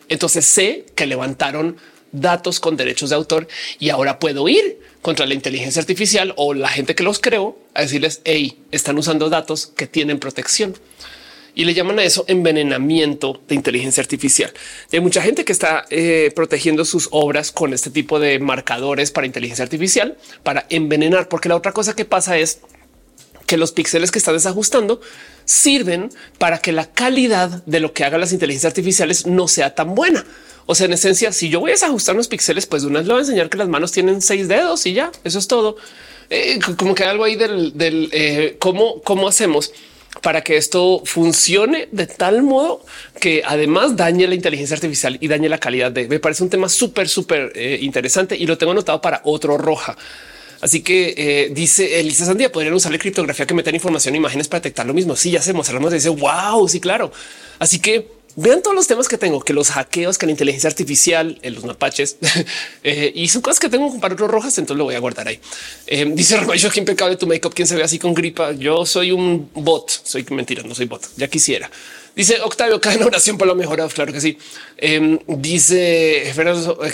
entonces 0.08 0.46
sé 0.46 0.86
que 0.94 1.06
levantaron 1.06 1.76
datos 2.10 2.58
con 2.58 2.76
derechos 2.76 3.10
de 3.10 3.16
autor 3.16 3.48
y 3.78 3.90
ahora 3.90 4.18
puedo 4.18 4.48
ir 4.48 4.80
contra 5.02 5.26
la 5.26 5.34
inteligencia 5.34 5.80
artificial 5.80 6.32
o 6.36 6.54
la 6.54 6.68
gente 6.68 6.94
que 6.94 7.02
los 7.02 7.20
creó 7.20 7.58
a 7.74 7.82
decirles, 7.82 8.20
hey, 8.24 8.58
están 8.72 8.98
usando 8.98 9.28
datos 9.28 9.66
que 9.66 9.86
tienen 9.86 10.18
protección 10.18 10.74
y 11.58 11.64
le 11.64 11.74
llaman 11.74 11.98
a 11.98 12.04
eso 12.04 12.24
envenenamiento 12.28 13.40
de 13.48 13.56
inteligencia 13.56 14.00
artificial. 14.00 14.52
Hay 14.92 15.00
mucha 15.00 15.20
gente 15.20 15.44
que 15.44 15.50
está 15.50 15.86
eh, 15.90 16.30
protegiendo 16.36 16.84
sus 16.84 17.08
obras 17.10 17.50
con 17.50 17.74
este 17.74 17.90
tipo 17.90 18.20
de 18.20 18.38
marcadores 18.38 19.10
para 19.10 19.26
inteligencia 19.26 19.64
artificial 19.64 20.16
para 20.44 20.66
envenenar, 20.70 21.28
porque 21.28 21.48
la 21.48 21.56
otra 21.56 21.72
cosa 21.72 21.96
que 21.96 22.04
pasa 22.04 22.38
es 22.38 22.60
que 23.46 23.56
los 23.56 23.72
píxeles 23.72 24.12
que 24.12 24.20
están 24.20 24.34
desajustando 24.34 25.00
sirven 25.46 26.10
para 26.38 26.58
que 26.58 26.70
la 26.70 26.92
calidad 26.92 27.64
de 27.66 27.80
lo 27.80 27.92
que 27.92 28.04
hagan 28.04 28.20
las 28.20 28.32
inteligencias 28.32 28.70
artificiales 28.70 29.26
no 29.26 29.48
sea 29.48 29.74
tan 29.74 29.96
buena. 29.96 30.24
O 30.66 30.76
sea, 30.76 30.86
en 30.86 30.92
esencia, 30.92 31.32
si 31.32 31.48
yo 31.48 31.58
voy 31.58 31.72
a 31.72 31.74
desajustar 31.74 32.14
los 32.14 32.28
píxeles, 32.28 32.66
pues 32.66 32.82
de 32.82 32.88
una 32.88 33.00
vez 33.00 33.08
le 33.08 33.14
voy 33.14 33.20
a 33.20 33.24
enseñar 33.24 33.50
que 33.50 33.58
las 33.58 33.68
manos 33.68 33.90
tienen 33.90 34.22
seis 34.22 34.46
dedos 34.46 34.86
y 34.86 34.92
ya, 34.92 35.10
eso 35.24 35.40
es 35.40 35.48
todo. 35.48 35.74
Eh, 36.30 36.60
como 36.76 36.94
que 36.94 37.02
algo 37.02 37.24
ahí 37.24 37.34
del, 37.34 37.72
eh, 38.12 38.54
cómo, 38.60 39.02
cómo 39.02 39.26
hacemos 39.26 39.72
para 40.22 40.42
que 40.42 40.56
esto 40.56 41.02
funcione 41.04 41.88
de 41.92 42.06
tal 42.06 42.42
modo 42.42 42.84
que 43.20 43.42
además 43.44 43.96
dañe 43.96 44.26
la 44.26 44.34
inteligencia 44.34 44.74
artificial 44.74 45.16
y 45.20 45.28
dañe 45.28 45.48
la 45.48 45.58
calidad 45.58 45.92
de. 45.92 46.08
Me 46.08 46.18
parece 46.18 46.42
un 46.42 46.50
tema 46.50 46.68
súper, 46.68 47.08
súper 47.08 47.52
eh, 47.54 47.78
interesante 47.82 48.36
y 48.36 48.46
lo 48.46 48.58
tengo 48.58 48.72
anotado 48.72 49.00
para 49.00 49.20
otro 49.24 49.58
roja. 49.58 49.96
Así 50.60 50.82
que 50.82 51.14
eh, 51.16 51.50
dice 51.52 52.00
Elisa 52.00 52.24
Sandía, 52.24 52.50
podrían 52.50 52.74
usarle 52.74 52.98
criptografía 52.98 53.46
que 53.46 53.54
metan 53.54 53.74
información 53.74 54.14
e 54.14 54.18
imágenes 54.18 54.48
para 54.48 54.60
detectar 54.60 54.86
lo 54.86 54.94
mismo. 54.94 55.14
Sí, 55.14 55.30
ya 55.30 55.38
hacemos, 55.38 55.68
de 55.68 55.94
dice 55.94 56.08
wow, 56.08 56.68
sí, 56.68 56.80
claro. 56.80 57.12
Así 57.60 57.78
que 57.78 58.17
vean 58.40 58.62
todos 58.62 58.76
los 58.76 58.86
temas 58.86 59.08
que 59.08 59.18
tengo, 59.18 59.40
que 59.40 59.52
los 59.52 59.70
hackeos, 59.70 60.16
que 60.16 60.26
la 60.26 60.32
inteligencia 60.32 60.68
artificial, 60.68 61.38
en 61.42 61.54
los 61.54 61.64
mapaches 61.64 62.18
eh, 62.84 63.12
y 63.12 63.26
son 63.28 63.42
cosas 63.42 63.58
que 63.58 63.68
tengo 63.68 63.98
para 64.00 64.14
otros 64.14 64.30
rojas. 64.30 64.56
Entonces 64.58 64.78
lo 64.78 64.84
voy 64.84 64.94
a 64.94 65.00
guardar 65.00 65.26
ahí. 65.26 65.40
Eh, 65.88 66.04
dice 66.14 66.36
Ramallo 66.40 66.70
que 66.70 66.78
impecable 66.78 67.16
tu 67.16 67.26
makeup. 67.26 67.52
Quién 67.52 67.66
se 67.66 67.74
ve 67.74 67.82
así 67.82 67.98
con 67.98 68.14
gripa. 68.14 68.52
Yo 68.52 68.86
soy 68.86 69.10
un 69.10 69.50
bot. 69.54 69.90
Soy 69.90 70.24
mentira, 70.30 70.62
no 70.62 70.74
soy 70.74 70.86
bot. 70.86 71.04
Ya 71.16 71.26
quisiera. 71.26 71.68
Dice 72.14 72.40
Octavio, 72.40 72.80
cada 72.80 73.04
oración 73.04 73.38
por 73.38 73.48
lo 73.48 73.56
mejorado. 73.56 73.88
Claro 73.90 74.12
que 74.12 74.20
sí. 74.20 74.38
Eh, 74.76 75.18
dice 75.26 76.32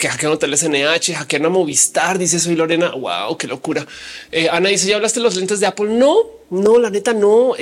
que 0.01 0.09
hackean 0.09 0.33
hoteles 0.33 0.67
NH, 0.67 1.15
hackean 1.15 1.45
a 1.45 1.51
Movistar. 1.51 2.19
Dice 2.19 2.41
soy 2.41 2.57
Lorena. 2.57 2.93
Wow, 2.93 3.37
qué 3.37 3.47
locura. 3.47 3.87
Ana 4.51 4.71
dice 4.71 4.87
ya 4.87 4.97
hablaste 4.97 5.21
de 5.21 5.25
los 5.25 5.37
lentes 5.37 5.61
de 5.61 5.67
Apple. 5.67 5.89
No, 5.91 6.17
no, 6.49 6.79
la 6.79 6.89
neta 6.89 7.13
no. 7.13 7.55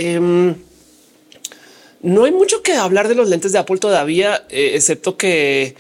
No 2.02 2.24
hay 2.24 2.32
mucho 2.32 2.62
que 2.62 2.74
hablar 2.74 3.08
de 3.08 3.14
los 3.14 3.28
lentes 3.28 3.52
de 3.52 3.58
Apple 3.58 3.78
todavía, 3.78 4.44
eh, 4.50 4.72
excepto 4.74 5.16
que 5.16 5.76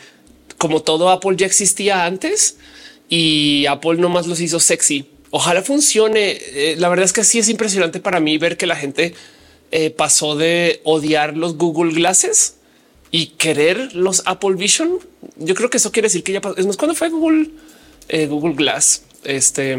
como 0.56 0.80
todo 0.82 1.10
Apple 1.10 1.36
ya 1.36 1.46
existía 1.46 2.04
antes 2.04 2.56
y 3.08 3.66
Apple 3.66 3.96
no 3.96 4.08
más 4.08 4.28
los 4.28 4.40
hizo 4.40 4.60
sexy. 4.60 5.06
Ojalá 5.30 5.62
funcione. 5.62 6.38
Eh, 6.40 6.76
la 6.78 6.88
verdad 6.88 7.04
es 7.04 7.12
que 7.12 7.24
sí 7.24 7.40
es 7.40 7.48
impresionante 7.48 7.98
para 7.98 8.20
mí 8.20 8.38
ver 8.38 8.56
que 8.56 8.66
la 8.66 8.76
gente 8.76 9.14
eh, 9.72 9.90
pasó 9.90 10.36
de 10.36 10.80
odiar 10.84 11.36
los 11.36 11.56
Google 11.56 11.92
Glasses 11.92 12.56
y 13.10 13.28
querer 13.38 13.92
los 13.94 14.22
Apple 14.24 14.54
Vision. 14.54 14.98
Yo 15.36 15.56
creo 15.56 15.70
que 15.70 15.78
eso 15.78 15.90
quiere 15.90 16.06
decir 16.06 16.22
que 16.22 16.32
ya 16.32 16.40
pasó. 16.40 16.56
Es 16.56 16.66
más, 16.66 16.76
cuando 16.76 16.94
fue 16.94 17.08
Google, 17.08 17.50
Google 18.28 18.54
Glass. 18.54 19.02
Este 19.24 19.76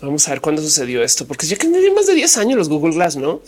vamos 0.00 0.26
a 0.28 0.30
ver 0.30 0.40
cuándo 0.40 0.62
sucedió 0.62 1.02
esto, 1.02 1.26
porque 1.26 1.46
ya 1.46 1.56
que 1.56 1.68
más 1.68 2.06
de 2.06 2.14
10 2.14 2.36
años 2.38 2.58
los 2.58 2.68
Google 2.68 2.94
Glass, 2.94 3.16
no? 3.16 3.42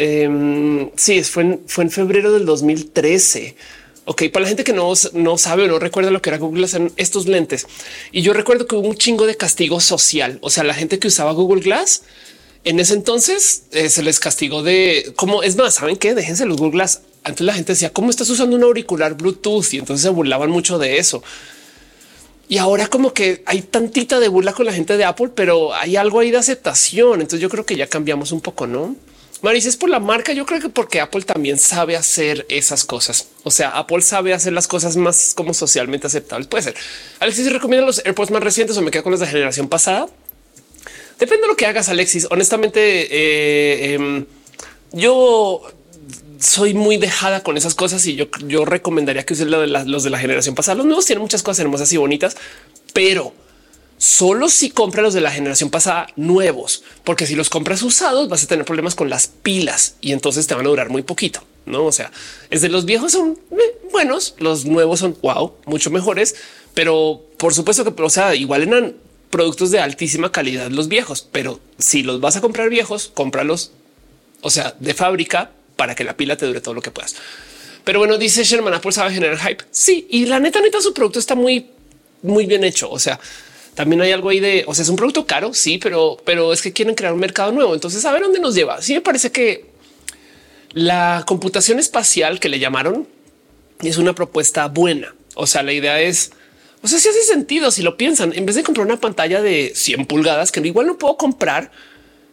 Eh, 0.00 0.90
sí, 0.96 1.22
fue 1.24 1.42
en, 1.42 1.90
febrero 1.90 2.32
del 2.32 2.46
2013. 2.46 3.56
Ok, 4.04 4.22
para 4.32 4.44
la 4.44 4.48
gente 4.48 4.64
que 4.64 4.72
no, 4.72 4.94
no 5.12 5.36
sabe 5.36 5.64
o 5.64 5.66
no 5.66 5.78
recuerda 5.78 6.10
lo 6.10 6.22
que 6.22 6.30
era 6.30 6.38
Google 6.38 6.60
Glass, 6.60 6.80
estos 6.96 7.26
lentes. 7.26 7.66
Y 8.12 8.22
yo 8.22 8.32
recuerdo 8.32 8.66
que 8.66 8.76
hubo 8.76 8.88
un 8.88 8.96
chingo 8.96 9.26
de 9.26 9.36
castigo 9.36 9.80
social. 9.80 10.38
O 10.40 10.48
sea, 10.48 10.64
la 10.64 10.72
gente 10.72 10.98
que 10.98 11.08
usaba 11.08 11.32
Google 11.32 11.60
Glass 11.60 12.04
en 12.64 12.80
ese 12.80 12.94
entonces 12.94 13.64
eh, 13.72 13.88
se 13.88 14.02
les 14.02 14.20
castigó 14.20 14.62
de 14.62 15.12
cómo 15.16 15.42
es 15.42 15.56
más. 15.56 15.74
Saben 15.74 15.96
qué? 15.96 16.14
Déjense 16.14 16.46
los 16.46 16.58
Google 16.58 16.72
Glass. 16.72 17.02
Antes 17.24 17.44
la 17.44 17.52
gente 17.52 17.72
decía 17.72 17.92
cómo 17.92 18.08
estás 18.08 18.30
usando 18.30 18.56
un 18.56 18.62
auricular 18.62 19.14
Bluetooth 19.14 19.74
y 19.74 19.78
entonces 19.78 20.04
se 20.04 20.10
burlaban 20.10 20.50
mucho 20.50 20.78
de 20.78 20.98
eso. 20.98 21.22
Y 22.48 22.56
ahora 22.58 22.86
como 22.86 23.12
que 23.12 23.42
hay 23.44 23.62
tantita 23.62 24.20
de 24.20 24.28
burla 24.28 24.54
con 24.54 24.64
la 24.64 24.72
gente 24.72 24.96
de 24.96 25.04
Apple, 25.04 25.30
pero 25.34 25.74
hay 25.74 25.96
algo 25.96 26.20
ahí 26.20 26.30
de 26.30 26.38
aceptación. 26.38 27.20
Entonces 27.20 27.40
yo 27.40 27.50
creo 27.50 27.66
que 27.66 27.76
ya 27.76 27.88
cambiamos 27.88 28.32
un 28.32 28.40
poco, 28.40 28.66
no? 28.66 28.96
Maris 29.42 29.66
es 29.66 29.76
por 29.76 29.88
la 29.88 30.00
marca. 30.00 30.32
Yo 30.32 30.46
creo 30.46 30.60
que 30.60 30.68
porque 30.68 31.00
Apple 31.00 31.22
también 31.22 31.58
sabe 31.58 31.96
hacer 31.96 32.46
esas 32.48 32.84
cosas. 32.84 33.28
O 33.44 33.50
sea, 33.50 33.70
Apple 33.70 34.02
sabe 34.02 34.34
hacer 34.34 34.52
las 34.52 34.66
cosas 34.66 34.96
más 34.96 35.32
como 35.34 35.54
socialmente 35.54 36.06
aceptables. 36.06 36.48
Puede 36.48 36.64
ser. 36.64 36.74
Alexis 37.20 37.50
los 37.50 38.02
AirPods 38.04 38.30
más 38.30 38.42
recientes 38.42 38.76
o 38.76 38.82
me 38.82 38.90
quedo 38.90 39.04
con 39.04 39.12
los 39.12 39.20
de 39.20 39.26
generación 39.26 39.68
pasada. 39.68 40.08
Depende 41.18 41.42
de 41.42 41.48
lo 41.48 41.56
que 41.56 41.66
hagas, 41.66 41.88
Alexis. 41.88 42.26
Honestamente, 42.30 42.80
eh, 43.10 43.94
em, 43.94 44.26
yo 44.92 45.62
soy 46.40 46.74
muy 46.74 46.96
dejada 46.96 47.42
con 47.42 47.56
esas 47.56 47.74
cosas 47.74 48.06
y 48.06 48.14
yo, 48.14 48.26
yo 48.46 48.64
recomendaría 48.64 49.24
que 49.24 49.34
usen 49.34 49.50
los 49.50 50.04
de 50.04 50.10
la 50.10 50.18
generación 50.18 50.54
pasada. 50.54 50.76
Los 50.76 50.86
nuevos 50.86 51.06
tienen 51.06 51.22
muchas 51.22 51.42
cosas 51.42 51.60
hermosas 51.60 51.92
y 51.92 51.96
bonitas, 51.96 52.36
pero 52.92 53.32
solo 53.98 54.48
si 54.48 54.70
compras 54.70 55.02
los 55.02 55.14
de 55.14 55.20
la 55.20 55.30
generación 55.30 55.70
pasada 55.70 56.06
nuevos, 56.16 56.82
porque 57.04 57.26
si 57.26 57.34
los 57.34 57.50
compras 57.50 57.82
usados 57.82 58.28
vas 58.28 58.44
a 58.44 58.46
tener 58.46 58.64
problemas 58.64 58.94
con 58.94 59.10
las 59.10 59.26
pilas 59.26 59.96
y 60.00 60.12
entonces 60.12 60.46
te 60.46 60.54
van 60.54 60.64
a 60.66 60.68
durar 60.70 60.88
muy 60.88 61.02
poquito. 61.02 61.42
No, 61.66 61.84
o 61.84 61.92
sea, 61.92 62.10
es 62.48 62.62
de 62.62 62.70
los 62.70 62.86
viejos 62.86 63.12
son 63.12 63.38
eh, 63.50 63.78
buenos, 63.92 64.34
los 64.38 64.64
nuevos 64.64 65.00
son 65.00 65.18
wow, 65.20 65.52
mucho 65.66 65.90
mejores, 65.90 66.34
pero 66.72 67.22
por 67.36 67.52
supuesto 67.52 67.84
que, 67.84 68.02
o 68.02 68.10
sea, 68.10 68.34
igual 68.34 68.62
eran 68.62 68.94
productos 69.28 69.70
de 69.70 69.80
altísima 69.80 70.32
calidad 70.32 70.70
los 70.70 70.88
viejos, 70.88 71.28
pero 71.30 71.60
si 71.76 72.02
los 72.02 72.20
vas 72.20 72.36
a 72.36 72.40
comprar 72.40 72.70
viejos, 72.70 73.10
cómpralos, 73.12 73.72
o 74.40 74.48
sea, 74.48 74.74
de 74.80 74.94
fábrica 74.94 75.50
para 75.76 75.94
que 75.94 76.04
la 76.04 76.16
pila 76.16 76.36
te 76.36 76.46
dure 76.46 76.60
todo 76.62 76.74
lo 76.74 76.80
que 76.80 76.90
puedas. 76.90 77.16
Pero 77.84 77.98
bueno, 77.98 78.18
dice 78.18 78.44
Sherman 78.44 78.74
Apple 78.74 78.92
sabe 78.92 79.14
generar 79.14 79.38
hype. 79.38 79.64
Sí, 79.70 80.06
y 80.10 80.26
la 80.26 80.40
neta, 80.40 80.60
neta, 80.60 80.80
su 80.80 80.92
producto 80.92 81.18
está 81.18 81.34
muy, 81.34 81.70
muy 82.22 82.46
bien 82.46 82.64
hecho. 82.64 82.90
O 82.90 82.98
sea, 82.98 83.18
también 83.78 84.02
hay 84.02 84.10
algo 84.10 84.30
ahí 84.30 84.40
de, 84.40 84.64
o 84.66 84.74
sea, 84.74 84.82
es 84.82 84.88
un 84.88 84.96
producto 84.96 85.24
caro, 85.24 85.54
sí, 85.54 85.78
pero, 85.78 86.16
pero 86.24 86.52
es 86.52 86.62
que 86.62 86.72
quieren 86.72 86.96
crear 86.96 87.12
un 87.12 87.20
mercado 87.20 87.52
nuevo. 87.52 87.74
Entonces, 87.74 88.04
a 88.04 88.10
ver 88.10 88.22
dónde 88.22 88.40
nos 88.40 88.56
lleva. 88.56 88.82
Sí, 88.82 88.92
me 88.92 89.00
parece 89.00 89.30
que 89.30 89.66
la 90.72 91.22
computación 91.28 91.78
espacial 91.78 92.40
que 92.40 92.48
le 92.48 92.58
llamaron 92.58 93.06
es 93.80 93.96
una 93.96 94.16
propuesta 94.16 94.66
buena. 94.66 95.14
O 95.36 95.46
sea, 95.46 95.62
la 95.62 95.72
idea 95.72 96.00
es, 96.00 96.32
o 96.82 96.88
sea, 96.88 96.98
si 96.98 97.08
hace 97.08 97.22
sentido 97.22 97.70
si 97.70 97.82
lo 97.82 97.96
piensan, 97.96 98.32
en 98.34 98.46
vez 98.46 98.56
de 98.56 98.64
comprar 98.64 98.84
una 98.84 98.98
pantalla 98.98 99.42
de 99.42 99.70
100 99.72 100.06
pulgadas 100.06 100.50
que 100.50 100.58
igual 100.58 100.88
no 100.88 100.98
puedo 100.98 101.16
comprar, 101.16 101.70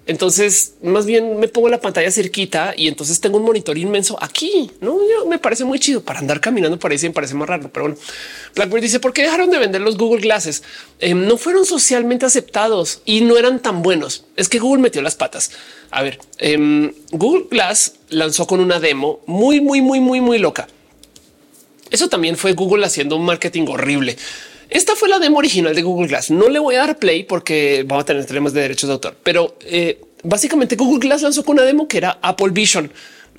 entonces, 0.07 0.75
más 0.83 1.07
bien 1.07 1.39
me 1.39 1.47
pongo 1.47 1.67
la 1.67 1.81
pantalla 1.81 2.11
cerquita 2.11 2.75
y 2.77 2.87
entonces 2.87 3.19
tengo 3.19 3.37
un 3.37 3.43
monitor 3.43 3.75
inmenso 3.75 4.17
aquí. 4.21 4.69
No 4.79 4.99
me 5.27 5.39
parece 5.39 5.65
muy 5.65 5.79
chido 5.79 6.03
para 6.03 6.19
andar 6.19 6.39
caminando 6.39 6.77
por 6.77 6.91
ahí. 6.91 6.99
me 7.01 7.09
parece 7.09 7.33
más 7.33 7.49
raro, 7.49 7.71
pero 7.73 7.85
bueno, 7.85 7.99
Blackbird 8.53 8.83
dice 8.83 8.99
por 8.99 9.13
qué 9.13 9.23
dejaron 9.23 9.49
de 9.49 9.57
vender 9.57 9.81
los 9.81 9.97
Google 9.97 10.21
Glasses. 10.21 10.61
Em, 10.99 11.25
no 11.25 11.37
fueron 11.37 11.65
socialmente 11.65 12.25
aceptados 12.25 13.01
y 13.03 13.21
no 13.21 13.37
eran 13.37 13.59
tan 13.61 13.81
buenos. 13.81 14.25
Es 14.35 14.47
que 14.47 14.59
Google 14.59 14.83
metió 14.83 15.01
las 15.01 15.15
patas. 15.15 15.51
A 15.89 16.03
ver, 16.03 16.19
em, 16.37 16.93
Google 17.11 17.47
Glass 17.49 17.93
lanzó 18.09 18.45
con 18.45 18.59
una 18.59 18.79
demo 18.79 19.21
muy, 19.25 19.59
muy, 19.59 19.81
muy, 19.81 19.99
muy, 19.99 20.21
muy 20.21 20.37
loca. 20.37 20.67
Eso 21.89 22.09
también 22.09 22.37
fue 22.37 22.53
Google 22.53 22.85
haciendo 22.85 23.15
un 23.15 23.25
marketing 23.25 23.65
horrible. 23.69 24.17
Esta 24.75 24.93
fue 24.97 25.07
la 25.07 25.19
demo 25.19 25.37
original 25.37 25.73
de 25.73 25.83
Google 25.83 26.09
Glass. 26.09 26.31
No 26.31 26.49
le 26.49 26.59
voy 26.59 26.75
a 26.75 26.79
dar 26.79 26.99
play 26.99 27.23
porque 27.23 27.85
vamos 27.87 28.03
a 28.03 28.05
tener 28.07 28.25
temas 28.25 28.51
de 28.51 28.59
derechos 28.59 28.89
de 28.89 28.93
autor, 28.95 29.15
pero 29.23 29.57
eh, 29.61 30.01
básicamente 30.21 30.75
Google 30.75 30.99
Glass 30.99 31.21
lanzó 31.21 31.45
con 31.45 31.53
una 31.53 31.63
demo 31.63 31.87
que 31.87 31.95
era 31.95 32.19
Apple 32.21 32.49
Vision. 32.49 32.91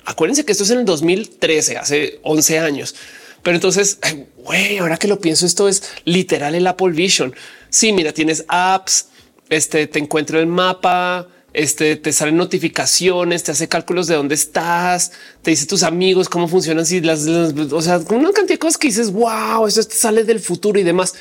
Acuérdense 0.05 0.45
que 0.45 0.53
esto 0.53 0.63
es 0.63 0.71
en 0.71 0.79
el 0.79 0.85
2013, 0.85 1.77
hace 1.77 2.19
11 2.23 2.57
años. 2.57 2.95
Pero 3.43 3.53
entonces, 3.53 3.99
güey, 4.37 4.79
ahora 4.79 4.97
que 4.97 5.07
lo 5.07 5.19
pienso, 5.19 5.45
esto 5.45 5.69
es 5.69 5.83
literal 6.05 6.55
el 6.55 6.65
Apple 6.65 6.93
Vision. 6.93 7.35
Sí, 7.69 7.93
mira, 7.93 8.13
tienes 8.13 8.43
apps, 8.47 9.09
este 9.47 9.85
te 9.85 9.99
encuentro 9.99 10.39
el 10.39 10.47
mapa, 10.47 11.27
este 11.57 11.95
te 11.95 12.13
salen 12.13 12.37
notificaciones, 12.37 13.43
te 13.43 13.51
hace 13.51 13.67
cálculos 13.67 14.05
de 14.05 14.15
dónde 14.15 14.35
estás, 14.35 15.11
te 15.41 15.49
dice 15.51 15.65
tus 15.65 15.81
amigos 15.81 16.29
cómo 16.29 16.47
funcionan, 16.47 16.85
si 16.85 17.01
las, 17.01 17.25
o 17.25 17.81
sea, 17.81 17.97
una 18.09 18.31
cantidad 18.31 18.55
de 18.55 18.59
cosas 18.59 18.77
que 18.77 18.89
dices, 18.89 19.11
wow, 19.11 19.65
eso 19.65 19.81
sale 19.81 20.23
del 20.23 20.39
futuro 20.39 20.79
y 20.79 20.83
demás. 20.83 21.15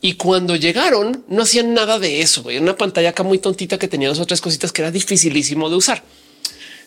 Y 0.00 0.14
cuando 0.14 0.54
llegaron, 0.54 1.24
no 1.28 1.42
hacían 1.42 1.74
nada 1.74 1.98
de 1.98 2.22
eso. 2.22 2.44
Una 2.60 2.76
pantalla 2.76 3.10
acá 3.10 3.22
muy 3.22 3.38
tontita 3.38 3.78
que 3.78 3.88
tenía 3.88 4.08
dos 4.08 4.20
o 4.20 4.26
tres 4.26 4.40
cositas 4.40 4.72
que 4.72 4.80
era 4.80 4.90
dificilísimo 4.90 5.68
de 5.68 5.76
usar. 5.76 6.02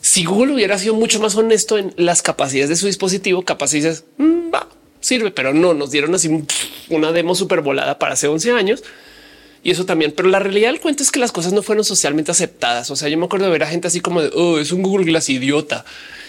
si 0.01 0.25
Google 0.25 0.53
hubiera 0.53 0.77
sido 0.79 0.95
mucho 0.95 1.19
más 1.19 1.35
honesto 1.35 1.77
en 1.77 1.93
las 1.97 2.21
capacidades 2.21 2.69
de 2.69 2.75
su 2.75 2.87
dispositivo, 2.87 3.43
capaz 3.43 3.71
dices, 3.71 4.05
mm, 4.17 4.53
va, 4.53 4.67
sirve, 4.99 5.31
pero 5.31 5.53
no 5.53 5.73
nos 5.73 5.91
dieron 5.91 6.15
así 6.15 6.43
una 6.89 7.11
demo 7.11 7.35
súper 7.35 7.61
volada 7.61 7.99
para 7.99 8.13
hace 8.13 8.27
11 8.27 8.51
años. 8.51 8.83
Y 9.63 9.71
eso 9.71 9.85
también, 9.85 10.11
pero 10.11 10.27
la 10.27 10.39
realidad 10.39 10.69
del 10.69 10.81
cuento 10.81 11.03
es 11.03 11.11
que 11.11 11.19
las 11.19 11.31
cosas 11.31 11.53
no 11.53 11.63
fueron 11.63 11.85
socialmente 11.85 12.31
aceptadas. 12.31 12.91
O 12.91 12.97
sea, 12.97 13.07
yo 13.07 13.17
me 13.17 13.25
acuerdo 13.25 13.45
de 13.45 13.51
ver 13.51 13.63
a 13.63 13.67
gente 13.67 13.87
así 13.87 14.01
como 14.01 14.21
de 14.21 14.29
oh, 14.35 14.59
es 14.59 14.73
un 14.73 14.83
Google 14.83 15.05
Glass 15.05 15.29
idiota 15.29 15.85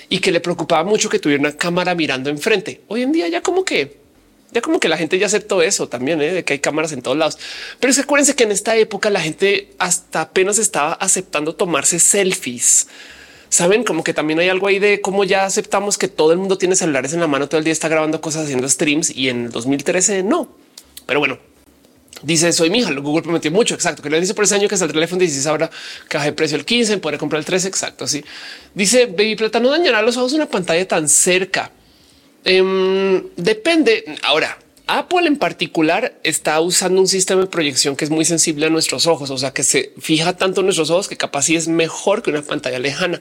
y 0.09 0.21
que 0.21 0.31
le 0.31 0.41
preocupaba 0.41 0.85
mucho 0.85 1.09
que 1.09 1.19
tuviera 1.19 1.41
una 1.41 1.57
cámara 1.57 1.95
mirando 1.97 2.31
enfrente. 2.31 2.83
Hoy 2.87 3.03
en 3.03 3.11
día 3.11 3.27
ya 3.27 3.43
como 3.43 3.65
que 3.65 4.05
ya 4.53 4.61
como 4.61 4.79
que 4.79 4.89
la 4.89 4.97
gente 4.97 5.19
ya 5.19 5.27
aceptó 5.27 5.63
eso 5.63 5.89
también, 5.89 6.23
¿eh? 6.23 6.33
de 6.33 6.45
que 6.45 6.53
hay 6.53 6.59
cámaras 6.61 6.93
en 6.93 7.03
todos 7.03 7.17
lados. 7.17 7.39
Pero 7.81 7.91
es 7.91 7.97
que 7.97 8.03
acuérdense 8.03 8.37
que 8.37 8.45
en 8.45 8.53
esta 8.53 8.77
época 8.77 9.11
la 9.11 9.21
gente 9.21 9.73
hasta 9.79 10.21
apenas 10.21 10.59
estaba 10.59 10.93
aceptando 10.93 11.57
tomarse 11.57 11.99
selfies. 11.99 12.87
Saben 13.49 13.83
como 13.83 14.05
que 14.05 14.15
también 14.15 14.39
hay 14.39 14.49
algo 14.49 14.69
ahí 14.69 14.79
de 14.79 15.01
cómo 15.01 15.25
ya 15.25 15.45
aceptamos 15.45 15.99
que 15.99 16.07
todo 16.07 16.31
el 16.31 16.39
mundo 16.39 16.57
tiene 16.57 16.77
celulares 16.77 17.13
en 17.13 17.21
la 17.21 17.27
mano 17.27 17.49
todo 17.49 17.59
el 17.59 17.65
día, 17.65 17.73
está 17.73 17.89
grabando 17.89 18.21
cosas, 18.21 18.45
haciendo 18.45 18.69
streams 18.69 19.11
y 19.11 19.29
en 19.29 19.51
2013 19.51 20.23
no. 20.23 20.49
Pero 21.05 21.19
bueno, 21.19 21.39
Dice 22.25 22.53
soy 22.53 22.71
mi 22.71 22.79
hija. 22.79 22.93
Google 22.93 23.23
prometió 23.23 23.51
mucho. 23.51 23.75
Exacto. 23.75 24.03
Que 24.03 24.11
le 24.11 24.21
dice 24.21 24.35
por 24.35 24.45
ese 24.45 24.55
año 24.55 24.69
que 24.69 24.77
saldrá 24.77 24.97
el 24.97 25.03
iPhone 25.03 25.19
16 25.19 25.47
ahora 25.47 25.71
caja 26.09 26.25
de 26.25 26.33
precio 26.33 26.57
el 26.57 26.65
15, 26.65 26.99
poder 26.99 27.19
comprar 27.19 27.39
el 27.39 27.45
13. 27.45 27.69
Exacto. 27.69 28.05
Así 28.05 28.25
dice 28.75 29.07
Baby 29.07 29.37
Plata. 29.37 29.61
No 29.61 29.71
dañará 29.71 30.03
los 30.03 30.17
ojos 30.17 30.33
una 30.33 30.47
pantalla 30.47 30.87
tan 30.89 31.09
cerca. 31.09 31.71
Em, 32.45 33.23
depende. 33.37 34.05
Ahora, 34.23 34.59
Apple 34.87 35.27
en 35.27 35.37
particular 35.37 36.19
está 36.23 36.61
usando 36.61 37.01
un 37.01 37.09
sistema 37.09 37.43
de 37.43 37.47
proyección 37.47 37.97
que 37.97 38.05
es 38.05 38.11
muy 38.11 38.25
sensible 38.25 38.67
a 38.67 38.71
nuestros 38.71 39.07
ojos, 39.07 39.31
o 39.31 39.39
sea 39.39 39.53
que 39.53 39.63
se 39.63 39.93
fija 39.99 40.37
tanto 40.37 40.61
en 40.61 40.67
nuestros 40.67 40.91
ojos 40.91 41.09
que 41.09 41.17
capaz 41.17 41.43
sí 41.43 41.57
es 41.57 41.69
mejor 41.69 42.23
que 42.23 42.31
una 42.31 42.43
pantalla 42.43 42.79
lejana. 42.79 43.19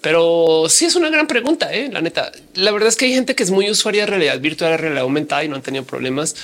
Pero 0.00 0.66
sí 0.68 0.84
es 0.84 0.96
una 0.96 1.08
gran 1.08 1.26
pregunta. 1.26 1.72
¿eh? 1.72 1.88
La 1.90 2.02
neta, 2.02 2.30
la 2.54 2.72
verdad 2.72 2.90
es 2.90 2.96
que 2.96 3.06
hay 3.06 3.14
gente 3.14 3.34
que 3.34 3.42
es 3.42 3.50
muy 3.50 3.70
usuaria 3.70 4.02
de 4.02 4.06
realidad 4.10 4.38
virtual, 4.38 4.72
de 4.72 4.76
realidad 4.76 5.02
aumentada 5.02 5.42
y 5.44 5.48
no 5.48 5.56
han 5.56 5.62
tenido 5.62 5.84
problemas. 5.84 6.36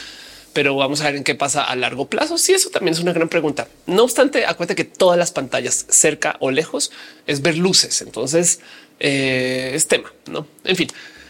Pero 0.53 0.77
vamos 0.77 1.01
a 1.01 1.05
ver 1.05 1.17
en 1.17 1.25
qué 1.25 1.35
pasa 1.35 1.63
a 1.63 1.77
largo 1.77 2.07
plazo. 2.07 2.37
Sí, 2.39 2.53
eso 2.53 2.71
también 2.71 2.95
es 2.95 3.01
una 3.01 3.13
gran 3.13 3.29
pregunta. 3.29 3.69
No 3.87 4.03
obstante, 4.03 4.47
acuérdate 4.47 4.75
que 4.75 4.85
todas 4.85 5.19
las 5.19 5.31
pantallas 5.31 5.87
cerca 5.89 6.37
o 6.41 6.51
lejos 6.51 6.91
es 7.27 7.43
ver 7.43 7.57
luces. 7.57 8.03
Entonces 8.03 8.61
eh, 8.99 9.73
es 9.75 9.87
tema, 9.87 10.13
no? 10.27 10.47
En 10.65 10.77
fin. 10.77 10.89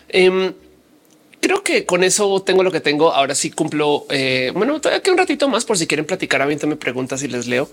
Em, 0.08 0.52
creo 1.40 1.62
que 1.62 1.84
con 1.84 2.02
eso 2.04 2.42
tengo 2.42 2.62
lo 2.62 2.72
que 2.72 2.80
tengo. 2.80 3.12
Ahora 3.12 3.34
sí 3.34 3.50
cumplo. 3.50 4.06
Eh, 4.10 4.52
bueno, 4.54 4.80
todavía 4.80 5.02
que 5.02 5.10
un 5.10 5.18
ratito 5.18 5.48
más 5.48 5.64
por 5.64 5.76
si 5.76 5.86
quieren 5.86 6.06
platicar. 6.06 6.40
A 6.42 6.46
mí 6.46 6.56
me 6.66 6.76
preguntas 6.76 7.22
y 7.22 7.28
les 7.28 7.46
leo. 7.46 7.70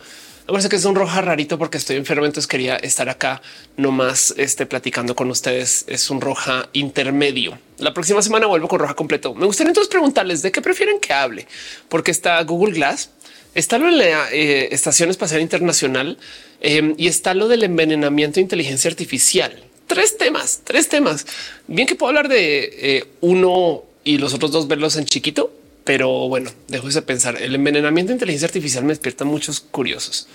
Me 0.48 0.54
parece 0.54 0.70
que 0.70 0.78
es 0.78 0.86
un 0.86 0.96
roja 0.96 1.22
rarito 1.22 1.58
porque 1.58 1.78
estoy 1.78 1.98
enfermo, 1.98 2.26
entonces 2.26 2.48
quería 2.48 2.78
estar 2.78 3.10
acá 3.10 3.42
nomás 3.76 4.34
este, 4.38 4.66
platicando 4.66 5.14
con 5.14 5.30
ustedes. 5.30 5.84
Es 5.88 6.10
un 6.10 6.22
roja 6.22 6.70
intermedio. 6.72 7.58
La 7.78 7.94
próxima 7.94 8.22
semana 8.22 8.48
vuelvo 8.48 8.68
con 8.68 8.80
roja 8.80 8.96
completo. 8.96 9.34
Me 9.34 9.46
gustaría 9.46 9.70
entonces 9.70 9.90
preguntarles 9.90 10.42
de 10.42 10.52
qué 10.52 10.62
prefieren 10.62 11.00
que 11.00 11.14
hable, 11.14 11.48
porque 11.90 12.12
está 12.12 12.42
Google 12.44 12.74
Glass, 12.74 13.12
está 13.54 13.78
lo 13.78 13.86
de 13.86 13.92
la 13.92 14.32
eh, 14.32 14.70
Estación 14.72 15.10
Espacial 15.10 15.42
Internacional 15.42 16.18
eh, 16.62 16.96
y 16.98 17.08
está 17.08 17.34
lo 17.34 17.48
del 17.48 17.64
envenenamiento 17.64 18.36
de 18.36 18.42
inteligencia 18.42 18.90
artificial 18.90 19.64
tres 19.88 20.18
temas, 20.18 20.62
tres 20.64 20.90
temas. 20.90 21.26
Bien 21.68 21.88
que 21.88 21.96
puedo 21.96 22.10
hablar 22.10 22.28
de 22.28 22.70
eh, 22.74 23.06
uno 23.22 23.84
y 24.04 24.20
los 24.20 24.34
otros 24.34 24.52
dos 24.52 24.68
verlos 24.68 24.98
en 24.98 25.06
chiquito, 25.06 25.52
pero 25.84 26.28
bueno, 26.28 26.52
dejo 26.68 26.90
de 26.90 27.02
pensar. 27.02 27.42
El 27.42 27.56
envenenamiento 27.56 28.10
de 28.10 28.16
inteligencia 28.16 28.48
artificial 28.48 28.84
me 28.84 28.90
despierta 28.90 29.26
muchos 29.26 29.60
curiosos. 29.60 30.28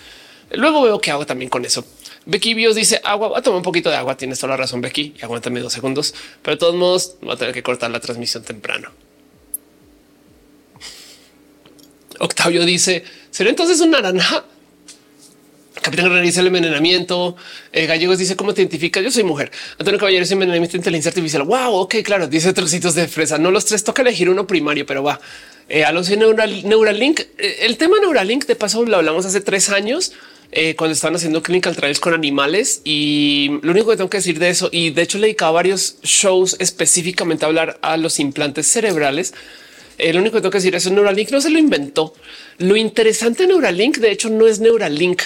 Luego 0.55 0.83
veo 0.83 1.01
qué 1.01 1.11
hago 1.11 1.27
también 1.27 1.49
con 1.49 1.65
eso. 1.65 1.85
Becky 2.27 2.55
Bios 2.55 2.77
dice 2.77 3.01
agua, 3.03 3.29
va 3.29 3.39
a 3.39 3.43
tomar 3.43 3.59
un 3.59 3.63
poquito 3.63 3.91
de 3.91 3.97
agua. 3.97 4.17
Tienes 4.17 4.39
toda 4.39 4.51
la 4.51 4.57
razón, 4.57 4.81
Becky. 4.81 5.15
Y 5.19 5.25
aguántame 5.25 5.61
dos 5.61 5.73
segundos, 5.73 6.15
pero 6.43 6.57
de 6.57 6.61
todos 6.61 6.75
modos 6.75 7.17
voy 7.21 7.33
a 7.33 7.37
tener 7.37 7.55
que 7.55 7.63
cortar 7.63 7.91
la 7.91 8.01
transmisión 8.01 8.45
temprano. 8.45 8.91
Octavio 12.21 12.65
dice: 12.65 13.05
¿Será 13.31 13.51
entonces 13.51 13.81
un 13.81 13.91
naranja? 13.91 14.45
Capitán 15.81 16.11
realiza 16.11 16.41
el 16.41 16.47
envenenamiento. 16.47 17.35
Eh, 17.73 17.87
Gallegos 17.87 18.19
dice 18.19 18.37
cómo 18.37 18.55
te 18.55 18.63
identificas. 18.63 19.03
Yo 19.03 19.11
soy 19.11 19.25
mujer. 19.25 19.51
Antonio 19.79 19.99
Caballero 19.99 20.23
es 20.23 20.31
envenenamiento 20.31 20.73
de 20.73 20.79
inteligencia 20.79 21.09
artificial. 21.09 21.43
Wow, 21.43 21.75
ok, 21.75 21.97
claro. 22.05 22.29
Dice 22.29 22.53
trocitos 22.53 22.95
de 22.95 23.09
fresa. 23.09 23.37
No 23.39 23.51
los 23.51 23.65
tres 23.65 23.83
toca 23.83 24.03
elegir 24.03 24.31
uno 24.31 24.47
primario, 24.47 24.87
pero 24.87 25.03
va. 25.03 25.19
Eh, 25.69 25.85
Alonso 25.85 26.15
Neural, 26.15 26.69
Neuralink. 26.69 27.21
Eh, 27.37 27.57
el 27.63 27.79
tema 27.79 27.99
Neuralink 27.99 28.47
de 28.47 28.55
paso 28.55 28.85
lo 28.85 28.97
hablamos 28.97 29.27
hace 29.27 29.41
tres 29.41 29.71
años 29.71 30.13
eh, 30.53 30.77
cuando 30.77 30.93
estaban 30.93 31.17
haciendo 31.17 31.43
clinical 31.43 31.75
trials 31.75 31.99
con 31.99 32.15
animales 32.15 32.83
y 32.85 33.59
lo 33.63 33.73
único 33.73 33.91
que 33.91 33.97
tengo 33.97 34.11
que 34.11 34.19
decir 34.19 34.39
de 34.39 34.51
eso 34.51 34.69
y 34.71 34.91
de 34.91 35.03
hecho 35.03 35.19
le 35.19 35.27
dedicaba 35.29 35.53
varios 35.53 35.97
shows 36.03 36.57
específicamente 36.59 37.45
a 37.45 37.49
hablar 37.49 37.79
a 37.83 37.97
los 37.97 38.21
implantes 38.21 38.67
cerebrales. 38.67 39.35
lo 39.99 40.21
único 40.21 40.37
que 40.37 40.43
tengo 40.43 40.51
que 40.51 40.59
decir 40.59 40.75
es 40.75 40.91
Neuralink 40.91 41.31
no 41.31 41.41
se 41.41 41.51
lo 41.51 41.59
inventó. 41.59 42.15
Lo 42.59 42.77
interesante 42.77 43.45
de 43.45 43.49
Neuralink 43.49 43.97
de 43.99 44.13
hecho 44.13 44.31
no 44.31 44.47
es 44.47 44.61
Neuralink 44.61 45.23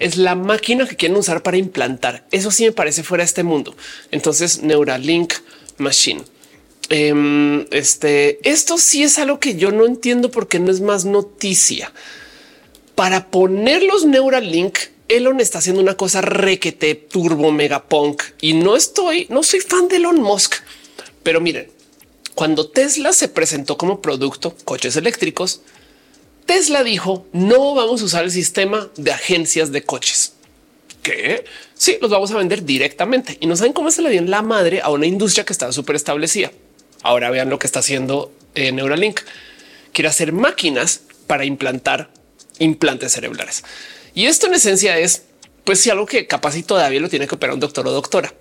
es 0.00 0.16
la 0.16 0.34
máquina 0.34 0.88
que 0.88 0.96
quieren 0.96 1.16
usar 1.16 1.42
para 1.42 1.58
implantar. 1.58 2.26
Eso 2.32 2.50
sí 2.50 2.64
me 2.64 2.72
parece 2.72 3.04
fuera 3.04 3.22
de 3.22 3.26
este 3.26 3.44
mundo. 3.44 3.76
Entonces, 4.10 4.62
Neuralink 4.62 5.34
Machine. 5.76 6.22
Em, 6.88 7.66
este, 7.70 8.40
esto 8.48 8.76
sí 8.78 9.04
es 9.04 9.18
algo 9.18 9.38
que 9.38 9.54
yo 9.54 9.70
no 9.70 9.86
entiendo 9.86 10.30
porque 10.30 10.58
no 10.58 10.72
es 10.72 10.80
más 10.80 11.04
noticia. 11.04 11.92
Para 13.00 13.28
poner 13.28 13.82
los 13.82 14.04
Neuralink, 14.04 14.78
Elon 15.08 15.40
está 15.40 15.56
haciendo 15.56 15.80
una 15.80 15.96
cosa 15.96 16.20
requete 16.20 16.94
turbo 16.94 17.50
mega 17.50 17.84
punk 17.84 18.22
y 18.42 18.52
no 18.52 18.76
estoy, 18.76 19.26
no 19.30 19.42
soy 19.42 19.60
fan 19.60 19.88
de 19.88 19.96
Elon 19.96 20.20
Musk, 20.20 20.56
pero 21.22 21.40
miren, 21.40 21.70
cuando 22.34 22.68
Tesla 22.68 23.14
se 23.14 23.28
presentó 23.28 23.78
como 23.78 24.02
producto 24.02 24.54
coches 24.66 24.96
eléctricos, 24.96 25.62
Tesla 26.44 26.84
dijo 26.84 27.24
no 27.32 27.74
vamos 27.74 28.02
a 28.02 28.04
usar 28.04 28.24
el 28.24 28.30
sistema 28.30 28.90
de 28.98 29.12
agencias 29.12 29.72
de 29.72 29.82
coches. 29.82 30.34
Que 31.02 31.46
sí, 31.72 31.96
los 32.02 32.10
vamos 32.10 32.30
a 32.32 32.36
vender 32.36 32.66
directamente 32.66 33.38
y 33.40 33.46
no 33.46 33.56
saben 33.56 33.72
cómo 33.72 33.90
se 33.90 34.02
le 34.02 34.10
dio 34.10 34.18
en 34.20 34.30
la 34.30 34.42
madre 34.42 34.82
a 34.82 34.90
una 34.90 35.06
industria 35.06 35.46
que 35.46 35.54
estaba 35.54 35.72
súper 35.72 35.96
establecida. 35.96 36.52
Ahora 37.02 37.30
vean 37.30 37.48
lo 37.48 37.58
que 37.58 37.66
está 37.66 37.78
haciendo 37.78 38.30
eh, 38.54 38.72
Neuralink. 38.72 39.20
Quiere 39.94 40.10
hacer 40.10 40.34
máquinas 40.34 41.00
para 41.26 41.46
implantar 41.46 42.19
implantes 42.60 43.12
cerebrales. 43.12 43.64
Y 44.14 44.26
esto 44.26 44.46
en 44.46 44.54
esencia 44.54 44.96
es, 44.98 45.24
pues, 45.64 45.80
si 45.80 45.90
algo 45.90 46.06
que 46.06 46.26
capaz 46.28 46.56
y 46.56 46.62
todavía 46.62 47.00
lo 47.00 47.08
tiene 47.08 47.26
que 47.26 47.34
operar 47.34 47.54
un 47.54 47.60
doctor 47.60 47.86
o 47.88 47.90
doctora. 47.90 48.32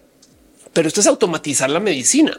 Pero 0.73 0.87
esto 0.87 1.01
es 1.01 1.07
automatizar 1.07 1.69
la 1.69 1.79
medicina. 1.79 2.37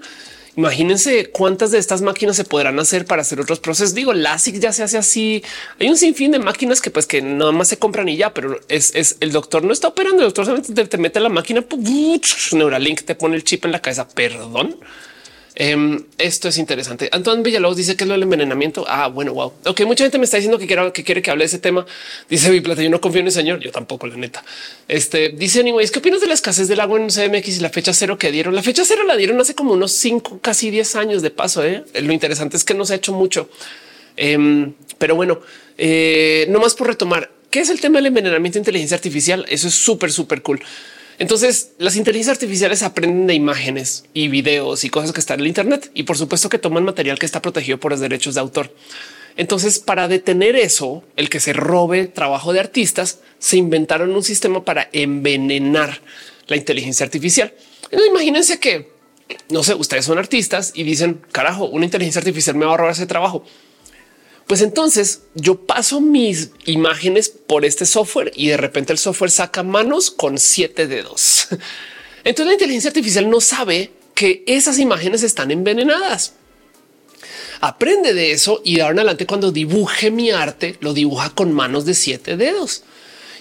Imagínense 0.57 1.31
cuántas 1.31 1.70
de 1.70 1.78
estas 1.78 2.02
máquinas 2.02 2.36
se 2.36 2.44
podrán 2.44 2.78
hacer 2.81 3.05
para 3.05 3.23
hacer 3.23 3.40
otros 3.40 3.61
procesos. 3.61 3.94
Digo, 3.94 4.12
LASIK 4.12 4.57
ya 4.57 4.73
se 4.73 4.82
hace 4.82 4.98
así. 4.98 5.44
Hay 5.78 5.89
un 5.89 5.97
sinfín 5.97 6.32
de 6.32 6.39
máquinas 6.39 6.81
que 6.81 6.90
pues 6.90 7.07
que 7.07 7.23
nada 7.23 7.52
más 7.52 7.69
se 7.69 7.78
compran 7.78 8.09
y 8.09 8.16
ya, 8.16 8.35
pero 8.35 8.61
es, 8.69 9.16
el 9.20 9.32
doctor 9.32 9.62
no 9.62 9.73
está 9.73 9.89
operando. 9.89 10.19
El 10.19 10.28
doctor 10.28 10.44
solamente 10.47 10.85
te, 10.86 10.98
mete 10.98 11.20
la 11.20 11.28
máquina, 11.28 11.65
Neuralink 12.52 13.02
te 13.02 13.15
pone 13.15 13.36
el 13.36 13.44
chip 13.44 13.65
en 13.65 13.73
la 13.73 13.81
cabeza. 13.81 14.09
Perdón. 14.09 14.77
Em, 15.62 16.04
esto 16.16 16.48
es 16.48 16.56
interesante. 16.56 17.10
Antoine 17.12 17.42
Villalobos 17.42 17.76
dice 17.76 17.94
que 17.94 18.04
es 18.04 18.08
lo 18.08 18.14
del 18.14 18.22
envenenamiento. 18.22 18.86
Ah, 18.88 19.08
bueno, 19.08 19.34
wow. 19.34 19.52
Ok, 19.66 19.82
mucha 19.82 20.04
gente 20.04 20.16
me 20.16 20.24
está 20.24 20.38
diciendo 20.38 20.58
que 20.58 20.66
quiere 20.66 20.90
que, 20.90 21.04
quiere 21.04 21.20
que 21.20 21.30
hable 21.30 21.42
de 21.42 21.48
ese 21.48 21.58
tema. 21.58 21.84
Dice 22.30 22.50
mi 22.50 22.62
plata, 22.62 22.82
yo 22.82 22.88
no 22.88 22.98
confío 22.98 23.20
en 23.20 23.26
el 23.26 23.32
señor. 23.32 23.60
Yo 23.60 23.70
tampoco, 23.70 24.06
la 24.06 24.16
neta. 24.16 24.42
Este 24.88 25.28
dice, 25.28 25.60
anyways, 25.60 25.90
¿qué 25.90 25.98
opinas 25.98 26.22
de 26.22 26.28
la 26.28 26.32
escasez 26.32 26.66
del 26.66 26.80
agua 26.80 26.98
en 26.98 27.08
CMX 27.08 27.58
y 27.58 27.60
la 27.60 27.68
fecha 27.68 27.92
cero 27.92 28.16
que 28.16 28.32
dieron? 28.32 28.54
La 28.54 28.62
fecha 28.62 28.86
cero 28.86 29.02
la 29.06 29.16
dieron 29.16 29.38
hace 29.38 29.54
como 29.54 29.74
unos 29.74 29.92
cinco, 29.92 30.38
casi 30.40 30.70
10 30.70 30.96
años 30.96 31.20
de 31.20 31.28
paso. 31.28 31.62
¿eh? 31.62 31.84
Lo 31.92 32.10
interesante 32.10 32.56
es 32.56 32.64
que 32.64 32.72
no 32.72 32.86
se 32.86 32.94
ha 32.94 32.96
hecho 32.96 33.12
mucho. 33.12 33.50
Em, 34.16 34.72
pero 34.96 35.14
bueno, 35.14 35.42
eh, 35.76 36.46
no 36.48 36.58
más 36.58 36.74
por 36.74 36.86
retomar, 36.86 37.30
¿qué 37.50 37.60
es 37.60 37.68
el 37.68 37.82
tema 37.82 37.98
del 37.98 38.06
envenenamiento 38.06 38.54
de 38.54 38.60
inteligencia 38.60 38.94
artificial? 38.94 39.44
Eso 39.50 39.68
es 39.68 39.74
súper, 39.74 40.10
súper 40.10 40.40
cool. 40.40 40.62
Entonces, 41.20 41.72
las 41.76 41.97
inteligencias 41.97 42.36
artificiales 42.36 42.82
aprenden 42.82 43.26
de 43.26 43.34
imágenes 43.34 44.05
y 44.14 44.28
videos 44.28 44.84
y 44.84 44.88
cosas 44.88 45.12
que 45.12 45.20
están 45.20 45.34
en 45.34 45.40
el 45.42 45.48
Internet 45.48 45.90
y 45.92 46.05
por 46.05 46.16
supuesto 46.16 46.48
que 46.48 46.59
toman 46.59 46.82
material 46.82 47.18
que 47.18 47.26
está 47.26 47.42
protegido 47.42 47.78
por 47.78 47.92
los 47.92 48.01
derechos 48.01 48.36
de 48.36 48.40
autor. 48.40 48.74
Entonces, 49.36 49.80
para 49.80 50.09
detener 50.09 50.56
eso, 50.56 51.05
el 51.16 51.28
que 51.28 51.38
se 51.38 51.52
robe 51.52 52.06
trabajo 52.06 52.55
de 52.55 52.60
artistas, 52.60 53.18
se 53.38 53.59
inventaron 53.59 54.16
un 54.16 54.22
sistema 54.22 54.64
para 54.64 54.88
envenenar 54.94 56.01
la 56.48 56.56
inteligencia 56.56 57.05
artificial. 57.05 57.52
imagínense 58.09 58.59
que, 58.59 58.90
no 59.51 59.62
sé, 59.62 59.74
ustedes 59.74 60.06
son 60.06 60.16
artistas 60.16 60.72
y 60.74 60.84
dicen, 60.84 61.20
carajo, 61.32 61.66
una 61.66 61.84
inteligencia 61.84 62.20
artificial 62.20 62.56
me 62.56 62.64
va 62.64 62.72
a 62.72 62.76
robar 62.78 62.92
ese 62.92 63.06
trabajo. 63.06 63.44
Pues 64.51 64.62
entonces 64.62 65.22
yo 65.36 65.64
paso 65.64 66.01
mis 66.01 66.51
imágenes 66.64 67.28
por 67.28 67.64
este 67.64 67.86
software 67.86 68.32
y 68.35 68.48
de 68.48 68.56
repente 68.56 68.93
el 68.93 68.98
software 68.98 69.31
saca 69.31 69.62
manos 69.62 70.10
con 70.10 70.39
siete 70.39 70.89
dedos. 70.89 71.47
Entonces 72.24 72.47
la 72.47 72.52
inteligencia 72.55 72.89
artificial 72.89 73.31
no 73.31 73.40
sabe 73.40 73.93
que 74.12 74.43
esas 74.48 74.81
imágenes 74.81 75.22
están 75.22 75.52
envenenadas. 75.52 76.32
Aprende 77.60 78.12
de 78.12 78.32
eso 78.32 78.60
y 78.64 78.74
de 78.74 78.82
ahora 78.82 78.94
en 78.94 78.98
adelante 78.98 79.24
cuando 79.24 79.52
dibuje 79.52 80.10
mi 80.10 80.32
arte 80.32 80.77
lo 80.81 80.94
dibuja 80.94 81.31
con 81.31 81.52
manos 81.52 81.85
de 81.85 81.94
siete 81.94 82.36
dedos. 82.36 82.82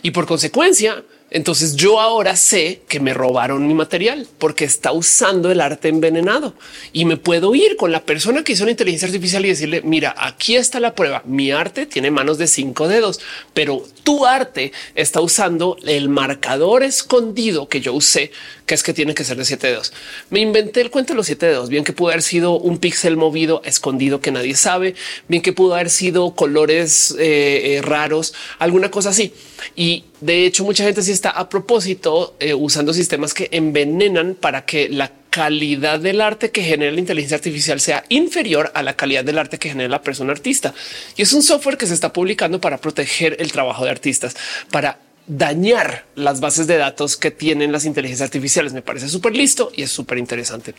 Y 0.04 0.12
por 0.12 0.28
consecuencia 0.28 1.04
Entonces 1.32 1.76
yo 1.76 2.00
ahora 2.00 2.36
sé 2.36 2.82
que 2.88 3.00
me 3.00 3.14
robaron 3.14 3.68
mi 3.68 3.74
material 3.74 4.28
porque 4.40 4.66
está 4.66 4.92
usando 4.92 5.52
el 5.52 5.62
arte 5.62 5.88
envenenado 5.88 6.56
y 6.92 7.06
me 7.06 7.18
puedo 7.18 7.54
ir 7.54 7.76
con 7.76 7.92
la 7.92 8.04
persona 8.04 8.44
que 8.44 8.54
hizo 8.54 8.66
la 8.66 8.72
inteligencia 8.72 9.08
artificial 9.08 9.46
y 9.46 9.50
decirle, 9.50 9.82
mira, 9.84 10.16
aquí 10.18 10.56
está 10.56 10.80
la 10.80 10.96
prueba. 10.96 11.22
Mi 11.26 11.52
arte 11.52 11.86
tiene 11.86 12.10
manos 12.10 12.40
de 12.40 12.48
cinco 12.48 12.88
dedos, 12.88 13.20
pero 13.54 13.86
tu 14.04 14.26
arte 14.26 14.72
está 14.96 15.22
usando 15.22 15.78
el 15.86 16.10
marcador 16.10 16.84
escondido 16.84 17.70
que 17.70 17.82
yo 17.82 17.94
usé, 17.94 18.32
que 18.66 18.74
es 18.74 18.82
que 18.82 18.94
tiene 18.94 19.14
que 19.14 19.24
ser 19.24 19.38
de 19.38 19.46
siete 19.46 19.68
dedos. 19.68 19.94
Me 20.32 20.40
inventé 20.40 20.82
el 20.82 20.90
cuento 20.90 21.14
de 21.14 21.18
los 21.18 21.28
siete 21.28 21.46
dedos, 21.46 21.70
bien 21.70 21.84
que 21.84 21.94
pudo 21.94 22.10
haber 22.10 22.24
sido 22.24 22.58
un 22.58 22.80
píxel 22.80 23.18
movido 23.18 23.62
escondido 23.66 24.20
que 24.20 24.32
nadie 24.32 24.56
sabe, 24.56 24.96
bien 25.28 25.44
que 25.44 25.54
pudo 25.54 25.76
haber 25.76 25.92
sido 25.92 26.34
colores 26.34 27.16
eh, 27.20 27.76
eh, 27.78 27.82
raros, 27.84 28.34
alguna 28.58 28.90
cosa 28.90 29.10
así. 29.10 29.34
Y 29.76 30.06
de 30.22 30.46
hecho, 30.46 30.66
mucha 30.66 30.84
gente 30.84 31.02
sí 31.02 31.12
está 31.12 31.30
a 31.30 31.48
propósito 31.48 32.36
eh, 32.40 32.54
usando 32.54 32.94
sistemas 32.94 33.34
que 33.34 33.48
envenenan 33.52 34.36
para 34.36 34.66
que 34.66 34.90
la 34.90 35.12
calidad 35.30 36.00
del 36.00 36.20
arte 36.20 36.52
que 36.52 36.64
genera 36.64 36.92
la 36.92 37.00
inteligencia 37.00 37.38
artificial 37.38 37.80
sea 37.80 38.04
inferior 38.10 38.72
a 38.74 38.84
la 38.84 38.96
calidad 38.96 39.24
del 39.24 39.38
arte 39.38 39.60
que 39.60 39.70
genera 39.70 39.88
la 39.88 40.02
persona 40.02 40.32
artista. 40.32 40.74
Y 41.16 41.22
es 41.22 41.32
un 41.32 41.42
software 41.42 41.78
que 41.78 41.88
se 41.88 41.94
está 41.94 42.12
publicando 42.12 42.60
para 42.60 42.80
proteger 42.80 43.38
el 43.40 43.52
trabajo 43.52 43.86
de 43.86 43.92
artistas, 43.92 44.36
para 44.72 45.00
dañar 45.28 46.06
las 46.16 46.42
bases 46.42 46.68
de 46.68 46.78
datos 46.78 47.16
que 47.16 47.32
tienen 47.32 47.72
las 47.72 47.86
inteligencias 47.86 48.28
artificiales. 48.28 48.74
Me 48.74 48.82
parece 48.82 49.08
súper 49.08 49.36
listo 49.36 49.72
y 49.74 49.84
es 49.84 49.92
súper 49.92 50.18
interesante. 50.18 50.74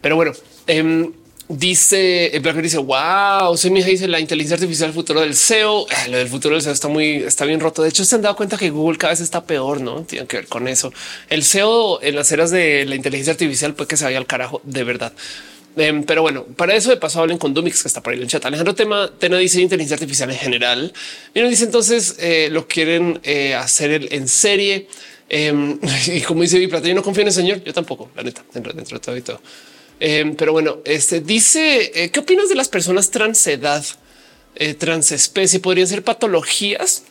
Pero 0.00 0.16
bueno, 0.16 0.32
eh, 0.66 1.10
Dice 1.52 2.28
el 2.28 2.42
Blackberry 2.42 2.68
dice 2.68 2.78
wow, 2.78 3.56
soy 3.56 3.72
mi 3.72 3.80
hija 3.80 3.88
dice 3.88 4.06
la 4.06 4.20
inteligencia 4.20 4.54
artificial, 4.54 4.90
el 4.90 4.94
futuro 4.94 5.20
del 5.20 5.34
SEO. 5.34 5.84
Eh, 5.90 6.08
lo 6.08 6.18
del 6.18 6.28
futuro 6.28 6.54
del 6.54 6.62
SEO 6.62 6.72
está 6.72 6.86
muy, 6.86 7.16
está 7.16 7.44
bien 7.44 7.58
roto. 7.58 7.82
De 7.82 7.88
hecho, 7.88 8.04
se 8.04 8.14
han 8.14 8.22
dado 8.22 8.36
cuenta 8.36 8.56
que 8.56 8.70
Google 8.70 8.96
cada 8.96 9.12
vez 9.12 9.20
está 9.20 9.42
peor, 9.42 9.80
no 9.80 10.04
tiene 10.04 10.28
que 10.28 10.36
ver 10.36 10.46
con 10.46 10.68
eso. 10.68 10.92
El 11.28 11.42
SEO 11.42 12.00
en 12.02 12.14
las 12.14 12.30
eras 12.30 12.52
de 12.52 12.84
la 12.86 12.94
inteligencia 12.94 13.32
artificial, 13.32 13.74
pues 13.74 13.88
que 13.88 13.96
se 13.96 14.04
vaya 14.04 14.18
al 14.18 14.26
carajo 14.26 14.60
de 14.62 14.84
verdad. 14.84 15.12
Em, 15.76 16.04
pero 16.04 16.22
bueno, 16.22 16.44
para 16.44 16.76
eso 16.76 16.90
de 16.90 16.98
paso 16.98 17.20
hablen 17.20 17.36
con 17.36 17.52
Dumix, 17.52 17.82
que 17.82 17.88
está 17.88 18.00
por 18.00 18.12
ahí 18.12 18.18
en 18.18 18.22
el 18.22 18.28
chat. 18.28 18.44
Alejandro 18.46 18.76
Tema, 18.76 19.10
Tena 19.18 19.36
dice 19.38 19.60
inteligencia 19.60 19.96
artificial 19.96 20.30
en 20.30 20.36
general. 20.36 20.92
Y 21.34 21.40
nos 21.40 21.50
dice 21.50 21.64
entonces 21.64 22.14
eh, 22.20 22.48
lo 22.52 22.68
quieren 22.68 23.18
eh, 23.24 23.56
hacer 23.56 24.06
en 24.12 24.28
serie. 24.28 24.86
Em, 25.28 25.80
y 26.06 26.20
como 26.20 26.42
dice 26.42 26.60
mi 26.60 26.68
plata, 26.68 26.86
yo 26.86 26.94
no 26.94 27.02
confío 27.02 27.22
en 27.22 27.28
el 27.28 27.34
señor. 27.34 27.64
Yo 27.64 27.72
tampoco, 27.72 28.08
la 28.14 28.22
neta, 28.22 28.44
dentro, 28.54 28.72
dentro 28.72 28.98
de 28.98 29.04
todo 29.04 29.16
y 29.16 29.22
todo. 29.22 29.40
Em, 30.00 30.34
pero 30.34 30.52
bueno, 30.52 30.78
este 30.86 31.20
dice 31.20 31.92
eh, 31.94 32.10
qué 32.10 32.20
opinas 32.20 32.48
de 32.48 32.54
las 32.54 32.68
personas 32.68 33.10
transedad, 33.10 33.84
eh, 34.56 34.74
transespecie? 34.74 35.60
Podrían 35.60 35.86
ser 35.86 36.02
patologías? 36.02 37.04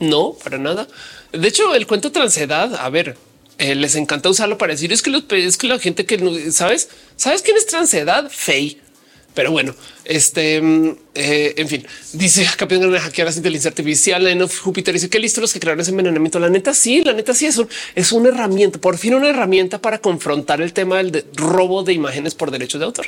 No, 0.00 0.32
para 0.42 0.58
nada. 0.58 0.88
De 1.32 1.46
hecho, 1.46 1.74
el 1.74 1.86
cuento 1.86 2.10
transedad, 2.10 2.74
a 2.74 2.88
ver, 2.88 3.16
eh, 3.58 3.74
les 3.74 3.96
encanta 3.96 4.30
usarlo 4.30 4.56
para 4.56 4.72
decir 4.72 4.92
es 4.92 5.02
que 5.02 5.10
los 5.10 5.24
es 5.30 5.58
que 5.58 5.66
la 5.66 5.78
gente 5.78 6.06
que 6.06 6.52
sabes, 6.52 6.88
sabes 7.16 7.42
quién 7.42 7.56
es 7.56 7.66
transedad? 7.66 8.30
Fey. 8.30 8.80
Pero 9.34 9.52
bueno, 9.52 9.74
este, 10.04 10.60
mm, 10.60 10.96
eh, 11.14 11.54
en 11.56 11.68
fin, 11.68 11.86
dice 12.12 12.46
Capitán 12.56 12.90
de 12.90 12.98
hackear 12.98 13.28
la 13.28 13.34
inteligencia 13.34 13.68
artificial 13.68 14.26
en 14.26 14.46
Júpiter. 14.48 14.94
Dice 14.94 15.08
que 15.08 15.18
listo 15.18 15.40
los 15.40 15.52
que 15.52 15.60
crearon 15.60 15.80
ese 15.80 15.90
envenenamiento. 15.90 16.38
La 16.38 16.48
neta, 16.48 16.74
sí, 16.74 17.02
la 17.04 17.12
neta, 17.12 17.34
sí 17.34 17.46
es, 17.46 17.60
es 17.94 18.12
una 18.12 18.30
herramienta, 18.30 18.80
por 18.80 18.98
fin 18.98 19.14
una 19.14 19.28
herramienta 19.28 19.80
para 19.80 19.98
confrontar 19.98 20.60
el 20.60 20.72
tema 20.72 20.96
del 20.96 21.24
robo 21.34 21.84
de 21.84 21.92
imágenes 21.92 22.34
por 22.34 22.50
derechos 22.50 22.80
de 22.80 22.86
autor. 22.86 23.06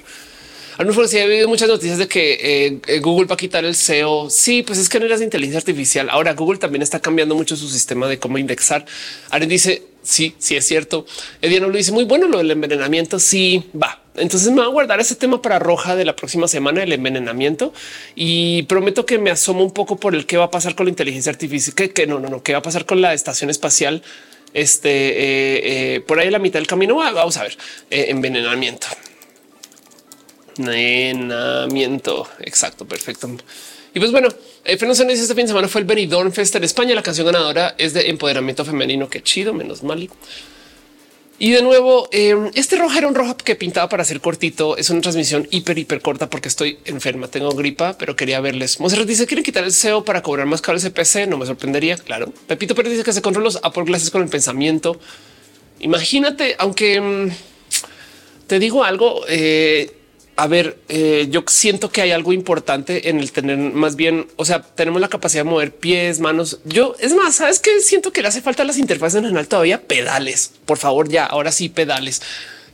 A 0.80 0.84
mejor 0.84 1.08
sí 1.08 1.18
ha 1.18 1.24
habido 1.24 1.46
muchas 1.46 1.68
noticias 1.68 1.98
de 1.98 2.08
que 2.08 2.32
eh, 2.32 2.80
eh, 2.86 3.00
Google 3.00 3.26
va 3.26 3.34
a 3.34 3.36
quitar 3.36 3.66
el 3.66 3.74
SEO. 3.74 4.30
Sí, 4.30 4.62
pues 4.62 4.78
es 4.78 4.88
que 4.88 4.98
no 4.98 5.04
eras 5.04 5.18
de 5.18 5.26
inteligencia 5.26 5.58
artificial. 5.58 6.08
Ahora 6.08 6.32
Google 6.32 6.58
también 6.58 6.80
está 6.80 7.00
cambiando 7.00 7.34
mucho 7.34 7.54
su 7.54 7.68
sistema 7.68 8.08
de 8.08 8.18
cómo 8.18 8.38
indexar. 8.38 8.86
Aren 9.28 9.50
dice 9.50 9.82
sí, 10.02 10.34
sí 10.38 10.56
es 10.56 10.66
cierto. 10.66 11.04
Ediano 11.42 11.68
lo 11.68 11.76
dice 11.76 11.92
muy 11.92 12.04
bueno 12.04 12.28
lo 12.28 12.38
del 12.38 12.50
envenenamiento. 12.50 13.18
Sí, 13.18 13.64
va. 13.74 13.99
Entonces 14.16 14.48
me 14.50 14.56
voy 14.56 14.64
a 14.64 14.68
guardar 14.68 15.00
ese 15.00 15.14
tema 15.14 15.40
para 15.40 15.58
roja 15.58 15.96
de 15.96 16.04
la 16.04 16.16
próxima 16.16 16.48
semana, 16.48 16.82
el 16.82 16.92
envenenamiento. 16.92 17.72
Y 18.14 18.64
prometo 18.64 19.06
que 19.06 19.18
me 19.18 19.30
asomo 19.30 19.62
un 19.62 19.72
poco 19.72 19.96
por 19.96 20.14
el 20.14 20.26
qué 20.26 20.36
va 20.36 20.44
a 20.44 20.50
pasar 20.50 20.74
con 20.74 20.86
la 20.86 20.90
inteligencia 20.90 21.30
artificial, 21.30 21.74
que, 21.74 22.06
no, 22.06 22.18
no, 22.18 22.28
no, 22.28 22.42
qué 22.42 22.52
va 22.52 22.58
a 22.58 22.62
pasar 22.62 22.86
con 22.86 23.00
la 23.00 23.14
estación 23.14 23.50
espacial. 23.50 24.02
Este 24.52 24.90
eh, 24.90 25.94
eh, 25.94 26.00
por 26.00 26.18
ahí 26.18 26.28
a 26.28 26.32
la 26.32 26.40
mitad 26.40 26.58
del 26.58 26.66
camino. 26.66 26.96
Vamos 26.96 27.36
a 27.36 27.44
ver 27.44 27.56
eh, 27.90 28.06
envenenamiento. 28.08 28.88
Envenenamiento. 30.58 32.28
Exacto. 32.40 32.86
Perfecto. 32.86 33.28
Y 33.92 33.98
pues 33.98 34.12
bueno, 34.12 34.28
eh, 34.64 34.76
Fernando 34.76 35.12
este 35.12 35.34
fin 35.34 35.44
de 35.44 35.48
semana 35.48 35.68
fue 35.68 35.80
el 35.80 35.86
Benidorm 35.86 36.32
Fest 36.32 36.54
en 36.54 36.64
España. 36.64 36.94
La 36.94 37.02
canción 37.02 37.26
ganadora 37.26 37.74
es 37.76 37.92
de 37.92 38.08
empoderamiento 38.08 38.64
femenino. 38.64 39.08
Qué 39.08 39.22
chido, 39.22 39.52
menos 39.52 39.82
mal. 39.82 40.08
Y 41.42 41.52
de 41.52 41.62
nuevo, 41.62 42.06
eh, 42.12 42.36
este 42.54 42.76
rojo 42.76 42.98
era 42.98 43.08
un 43.08 43.14
rojo 43.14 43.34
que 43.34 43.56
pintaba 43.56 43.88
para 43.88 44.04
ser 44.04 44.20
cortito. 44.20 44.76
Es 44.76 44.90
una 44.90 45.00
transmisión 45.00 45.48
hiper, 45.50 45.78
hiper 45.78 46.02
corta 46.02 46.28
porque 46.28 46.48
estoy 46.48 46.78
enferma, 46.84 47.28
tengo 47.28 47.50
gripa, 47.52 47.96
pero 47.96 48.14
quería 48.14 48.40
verles. 48.40 48.78
Monserrat 48.78 49.08
dice 49.08 49.26
quieren 49.26 49.42
quitar 49.42 49.64
el 49.64 49.72
SEO 49.72 50.04
para 50.04 50.22
cobrar 50.22 50.44
más 50.44 50.60
caros 50.60 50.82
de 50.82 50.90
PC. 50.90 51.26
No 51.26 51.38
me 51.38 51.46
sorprendería. 51.46 51.96
Claro. 51.96 52.30
Pepito 52.46 52.74
Pérez 52.74 52.92
dice 52.92 53.04
que 53.04 53.14
se 53.14 53.22
controla 53.22 53.46
los 53.46 53.58
Apple 53.62 53.84
Glasses 53.84 54.10
con 54.10 54.22
el 54.22 54.28
pensamiento. 54.28 55.00
Imagínate, 55.78 56.56
aunque 56.58 57.00
mm, 57.00 57.28
te 58.46 58.58
digo 58.58 58.84
algo, 58.84 59.22
eh, 59.26 59.96
a 60.40 60.46
ver, 60.46 60.78
eh, 60.88 61.26
yo 61.28 61.44
siento 61.46 61.90
que 61.90 62.00
hay 62.00 62.12
algo 62.12 62.32
importante 62.32 63.10
en 63.10 63.20
el 63.20 63.30
tener 63.30 63.58
más 63.58 63.94
bien, 63.94 64.26
o 64.36 64.46
sea, 64.46 64.62
tenemos 64.62 64.98
la 64.98 65.08
capacidad 65.08 65.44
de 65.44 65.50
mover 65.50 65.74
pies, 65.74 66.18
manos. 66.18 66.60
Yo 66.64 66.96
es 66.98 67.12
más, 67.14 67.36
sabes 67.36 67.60
que 67.60 67.78
siento 67.82 68.10
que 68.10 68.22
le 68.22 68.28
hace 68.28 68.40
falta 68.40 68.64
las 68.64 68.78
interfaces 68.78 69.18
en 69.18 69.24
general 69.24 69.48
todavía 69.48 69.82
pedales. 69.82 70.52
Por 70.64 70.78
favor, 70.78 71.10
ya 71.10 71.26
ahora 71.26 71.52
sí 71.52 71.68
pedales. 71.68 72.22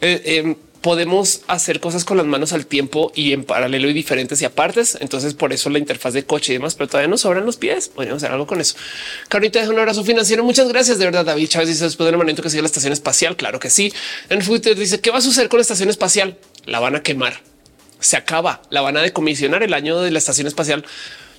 Eh, 0.00 0.22
em, 0.24 0.54
podemos 0.80 1.40
hacer 1.48 1.80
cosas 1.80 2.04
con 2.04 2.16
las 2.18 2.26
manos 2.26 2.52
al 2.52 2.66
tiempo 2.66 3.10
y 3.16 3.32
en 3.32 3.42
paralelo 3.42 3.90
y 3.90 3.92
diferentes 3.92 4.40
y 4.42 4.44
apartes. 4.44 4.96
Entonces, 5.00 5.34
por 5.34 5.52
eso 5.52 5.68
la 5.68 5.80
interfaz 5.80 6.12
de 6.12 6.24
coche 6.24 6.52
y 6.52 6.58
demás, 6.58 6.76
pero 6.76 6.86
todavía 6.86 7.08
nos 7.08 7.22
sobran 7.22 7.44
los 7.44 7.56
pies. 7.56 7.88
Podríamos 7.88 8.22
hacer 8.22 8.32
algo 8.32 8.46
con 8.46 8.60
eso. 8.60 8.76
Carita 9.26 9.58
deja 9.58 9.72
un 9.72 9.78
abrazo 9.80 10.04
financiero. 10.04 10.44
Muchas 10.44 10.68
gracias. 10.68 11.00
De 11.00 11.04
verdad, 11.04 11.24
David 11.24 11.48
Chávez 11.48 11.66
dice 11.70 11.82
después 11.82 12.06
del 12.06 12.16
momento 12.16 12.44
que 12.44 12.50
sigue 12.50 12.62
la 12.62 12.68
estación 12.68 12.92
espacial. 12.92 13.36
Claro 13.36 13.58
que 13.58 13.70
sí. 13.70 13.92
En 14.28 14.38
Twitter 14.38 14.78
dice 14.78 15.00
qué 15.00 15.10
va 15.10 15.18
a 15.18 15.20
suceder 15.20 15.48
con 15.48 15.58
la 15.58 15.62
estación 15.62 15.90
espacial. 15.90 16.38
La 16.64 16.78
van 16.78 16.94
a 16.94 17.02
quemar 17.02 17.55
se 18.06 18.16
acaba. 18.16 18.62
La 18.70 18.80
van 18.80 18.96
a 18.96 19.02
decomisionar 19.02 19.62
el 19.62 19.74
año 19.74 20.00
de 20.00 20.10
la 20.10 20.18
estación 20.18 20.46
espacial. 20.46 20.84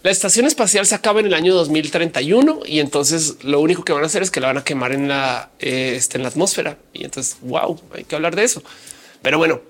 La 0.04 0.12
estación 0.12 0.46
espacial 0.46 0.86
se 0.86 0.96
acaba 0.96 1.20
en 1.20 1.26
el 1.26 1.34
año 1.34 1.56
2031 1.56 2.62
y 2.66 2.80
entonces 2.80 3.44
lo 3.44 3.60
único 3.62 3.84
que 3.84 3.94
van 3.94 4.04
a 4.04 4.08
hacer 4.08 4.22
es 4.22 4.32
que 4.32 4.40
la 4.40 4.48
van 4.48 4.58
a 4.58 4.64
quemar 4.64 4.92
en 4.92 5.08
la, 5.08 5.50
eh, 5.60 5.94
este, 5.96 6.18
en 6.18 6.24
la 6.24 6.30
atmósfera. 6.30 6.78
Y 6.94 7.06
entonces, 7.06 7.38
wow, 7.42 7.80
hay 7.94 8.04
que 8.04 8.16
hablar 8.16 8.36
de 8.36 8.44
eso. 8.44 8.62
Pero 9.22 9.38
bueno, 9.38 9.62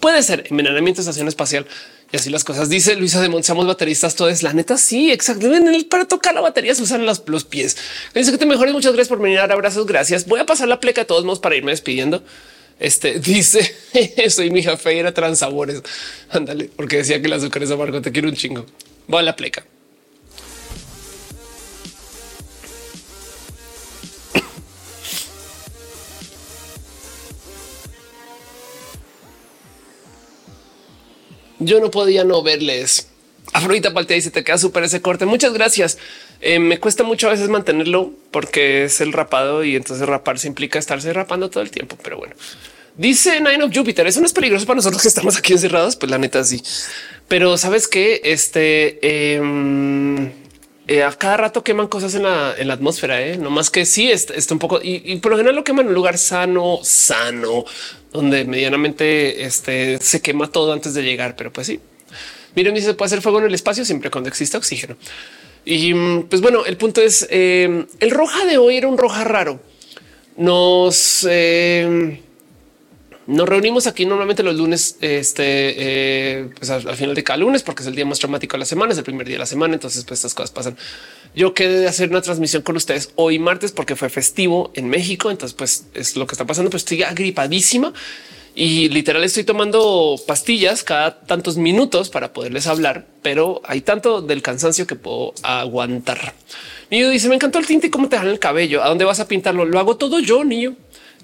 puede 0.00 0.22
ser 0.22 0.46
envenenamiento 0.48 1.00
de 1.00 1.02
estación 1.02 1.28
espacial 1.28 1.66
y 2.10 2.16
así 2.16 2.30
las 2.30 2.44
cosas. 2.44 2.68
Dice 2.68 2.94
Luisa 2.94 3.20
de 3.20 3.28
Montsamos 3.28 3.66
bateristas. 3.66 4.14
Todo 4.14 4.28
es 4.28 4.42
la 4.42 4.52
neta. 4.52 4.78
Sí, 4.78 5.10
exactamente. 5.10 5.84
Para 5.84 6.06
tocar 6.06 6.34
la 6.34 6.40
batería 6.40 6.74
se 6.74 6.82
usan 6.82 7.04
los, 7.04 7.22
los 7.26 7.44
pies. 7.44 7.76
Dice 8.14 8.30
que 8.30 8.38
te 8.38 8.46
mejores. 8.46 8.72
Muchas 8.72 8.92
gracias 8.92 9.08
por 9.08 9.20
venir. 9.20 9.40
Abrazos. 9.40 9.84
Gracias. 9.86 10.26
Voy 10.26 10.40
a 10.40 10.46
pasar 10.46 10.68
la 10.68 10.80
pleca 10.80 11.02
de 11.02 11.06
todos 11.06 11.24
modos 11.24 11.40
para 11.40 11.56
irme 11.56 11.70
despidiendo. 11.70 12.22
Este 12.78 13.18
dice 13.20 13.74
soy 14.28 14.50
mi 14.50 14.62
jefe 14.62 14.94
y 14.94 14.98
era 14.98 15.12
transabores. 15.12 15.82
Ándale, 16.30 16.70
porque 16.76 16.98
decía 16.98 17.20
que 17.20 17.26
el 17.26 17.32
azúcar 17.32 17.62
es 17.62 17.70
amargo. 17.70 18.00
Te 18.00 18.12
quiero 18.12 18.28
un 18.28 18.34
chingo. 18.34 18.66
Voy 19.06 19.20
a 19.20 19.22
la 19.22 19.36
pleca. 19.36 19.64
Yo 31.60 31.80
no 31.80 31.90
podía 31.90 32.22
no 32.24 32.42
verles. 32.42 33.08
Afrodita 33.52 33.92
Paltea 33.92 34.14
dice 34.14 34.30
te 34.30 34.44
queda 34.44 34.58
súper 34.58 34.84
ese 34.84 35.02
corte. 35.02 35.26
Muchas 35.26 35.52
gracias. 35.52 35.98
Eh, 36.40 36.58
me 36.58 36.78
cuesta 36.78 37.02
mucho 37.02 37.28
a 37.28 37.32
veces 37.32 37.48
mantenerlo 37.48 38.12
porque 38.30 38.84
es 38.84 39.00
el 39.00 39.12
rapado 39.12 39.64
y 39.64 39.74
entonces 39.74 40.06
rapar 40.06 40.38
se 40.38 40.46
implica 40.46 40.78
estarse 40.78 41.12
rapando 41.12 41.50
todo 41.50 41.62
el 41.62 41.70
tiempo. 41.70 41.96
Pero 42.02 42.18
bueno, 42.18 42.34
dice 42.96 43.40
Nine 43.40 43.64
of 43.64 43.72
Jupiter. 43.74 44.06
Eso 44.06 44.20
no 44.20 44.26
es 44.26 44.32
peligroso 44.32 44.66
para 44.66 44.76
nosotros 44.76 45.02
que 45.02 45.08
estamos 45.08 45.36
aquí 45.36 45.52
encerrados. 45.52 45.96
Pues 45.96 46.10
la 46.10 46.18
neta 46.18 46.44
sí, 46.44 46.62
pero 47.26 47.58
sabes 47.58 47.88
que 47.88 48.20
este 48.24 49.34
em, 49.34 50.30
eh, 50.86 51.02
a 51.02 51.12
cada 51.12 51.36
rato 51.36 51.62
queman 51.62 51.88
cosas 51.88 52.14
en 52.14 52.22
la, 52.22 52.54
atmósfera, 52.72 53.20
¿eh? 53.20 53.36
no 53.36 53.50
más 53.50 53.68
que 53.68 53.84
sí 53.84 54.10
está, 54.10 54.34
un 54.54 54.58
poco 54.58 54.80
y, 54.82 55.16
por 55.16 55.32
lo 55.32 55.36
general 55.36 55.56
lo 55.56 55.62
queman 55.62 55.84
en 55.84 55.88
un 55.88 55.94
lugar 55.94 56.16
sano, 56.16 56.78
sano, 56.82 57.66
donde 58.10 58.46
medianamente 58.46 59.44
este, 59.44 59.98
se 59.98 60.22
quema 60.22 60.50
todo 60.50 60.72
antes 60.72 60.94
de 60.94 61.02
llegar. 61.02 61.36
Pero 61.36 61.52
pues 61.52 61.66
sí, 61.66 61.78
miren, 62.54 62.74
si 62.76 62.82
se 62.82 62.94
puede 62.94 63.08
hacer 63.08 63.20
fuego 63.20 63.38
en 63.40 63.46
el 63.46 63.54
espacio 63.54 63.84
siempre 63.84 64.10
cuando 64.10 64.28
existe 64.30 64.56
oxígeno. 64.56 64.96
Y 65.68 65.92
mm, 65.92 66.28
pues 66.30 66.40
bueno, 66.40 66.64
el 66.64 66.78
punto 66.78 67.02
es 67.02 67.26
em, 67.30 67.86
el 68.00 68.10
roja 68.10 68.46
de 68.46 68.56
hoy 68.56 68.78
era 68.78 68.88
un 68.88 68.96
roja 68.96 69.22
raro. 69.24 69.60
Nos, 70.38 71.26
em, 71.28 72.20
Nos 73.26 73.46
reunimos 73.46 73.86
aquí 73.86 74.06
normalmente 74.06 74.42
los 74.42 74.56
lunes, 74.56 74.96
este, 75.02 75.44
eh, 75.44 76.48
pues 76.56 76.70
al, 76.70 76.96
final 76.96 77.14
de 77.14 77.22
cada 77.22 77.36
lunes, 77.36 77.62
porque 77.62 77.82
es 77.82 77.88
el 77.88 77.94
día 77.94 78.06
más 78.06 78.18
traumático 78.18 78.54
de 78.54 78.60
la 78.60 78.64
semana, 78.64 78.92
es 78.92 78.98
el 78.98 79.04
primer 79.04 79.26
día 79.26 79.34
de 79.34 79.40
la 79.40 79.46
semana. 79.46 79.74
Entonces, 79.74 80.04
pues 80.04 80.20
estas 80.20 80.32
cosas 80.32 80.50
pasan. 80.50 80.78
Yo 81.34 81.52
quedé 81.52 81.80
de 81.80 81.88
hacer 81.88 82.08
una 82.08 82.22
transmisión 82.22 82.62
con 82.62 82.74
ustedes 82.76 83.10
hoy 83.16 83.38
martes 83.38 83.72
porque 83.72 83.94
fue 83.94 84.08
festivo 84.08 84.72
en 84.74 84.88
México. 84.88 85.30
Entonces, 85.30 85.54
pues 85.54 85.84
es 85.92 86.16
lo 86.16 86.26
que 86.26 86.32
está 86.32 86.46
pasando. 86.46 86.70
Pues 86.70 86.84
estoy 86.84 87.02
agripadísima 87.02 87.92
y 88.60 88.88
literal 88.88 89.22
estoy 89.22 89.44
tomando 89.44 90.16
pastillas 90.26 90.82
cada 90.82 91.20
tantos 91.20 91.56
minutos 91.56 92.10
para 92.10 92.32
poderles 92.32 92.66
hablar, 92.66 93.06
pero 93.22 93.62
hay 93.64 93.82
tanto 93.82 94.20
del 94.20 94.42
cansancio 94.42 94.84
que 94.84 94.96
puedo 94.96 95.32
aguantar. 95.44 96.34
Niño 96.90 97.08
dice: 97.08 97.28
Me 97.28 97.36
encantó 97.36 97.60
el 97.60 97.66
tinte 97.68 97.86
y 97.86 97.90
cómo 97.90 98.08
te 98.08 98.16
dejan 98.16 98.30
el 98.30 98.40
cabello. 98.40 98.82
¿A 98.82 98.88
dónde 98.88 99.04
vas 99.04 99.20
a 99.20 99.28
pintarlo? 99.28 99.64
Lo 99.64 99.78
hago 99.78 99.96
todo 99.96 100.18
yo, 100.18 100.42
niño. 100.42 100.74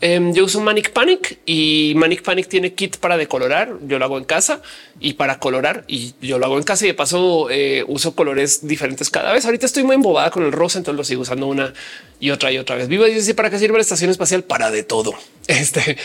Em, 0.07 0.35
yo 0.35 0.45
uso 0.45 0.61
Manic 0.61 0.93
Panic 0.93 1.39
y 1.47 1.95
Manic 1.97 2.21
Panic 2.21 2.47
tiene 2.47 2.75
kit 2.75 2.99
para 2.99 3.17
decolorar. 3.17 3.79
Yo 3.87 3.99
lo 3.99 4.05
hago 4.05 4.19
en 4.19 4.25
casa 4.25 4.61
y 5.01 5.15
para 5.15 5.39
colorar 5.39 5.85
y 5.89 6.13
yo 6.21 6.39
lo 6.39 6.45
hago 6.45 6.59
en 6.59 6.63
casa 6.63 6.85
y 6.85 6.89
de 6.89 6.95
paso 6.95 7.49
eh, 7.51 7.83
uso 7.89 8.15
colores 8.15 8.69
diferentes 8.69 9.09
cada 9.09 9.33
vez. 9.33 9.47
Ahorita 9.47 9.65
estoy 9.65 9.83
muy 9.83 9.95
embobada 9.95 10.31
con 10.31 10.43
el 10.43 10.53
rosa, 10.53 10.77
entonces 10.77 10.99
lo 10.99 11.05
sigo 11.05 11.23
usando 11.23 11.47
una 11.47 11.73
y 12.21 12.31
otra 12.31 12.53
y 12.53 12.59
otra 12.59 12.77
vez. 12.77 12.89
Viva 12.89 13.07
dice 13.07 13.35
para 13.35 13.49
qué 13.49 13.59
sirve 13.59 13.79
la 13.79 13.81
estación 13.81 14.11
espacial 14.11 14.45
para 14.45 14.71
de 14.71 14.83
todo. 14.83 15.15
Este, 15.47 15.99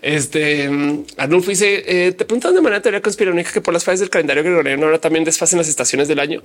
este 0.00 0.70
Arnulfo 1.18 1.50
dice: 1.50 1.84
eh, 1.86 2.12
Te 2.12 2.24
preguntan 2.24 2.54
de 2.54 2.62
manera 2.62 2.80
teoría 2.80 3.02
conspiranoica 3.02 3.52
que 3.52 3.60
por 3.60 3.74
las 3.74 3.84
fases 3.84 4.00
del 4.00 4.08
calendario 4.08 4.42
gregoriano 4.42 4.86
ahora 4.86 4.98
también 4.98 5.22
desfasen 5.22 5.58
las 5.58 5.68
estaciones 5.68 6.08
del 6.08 6.18
año. 6.18 6.42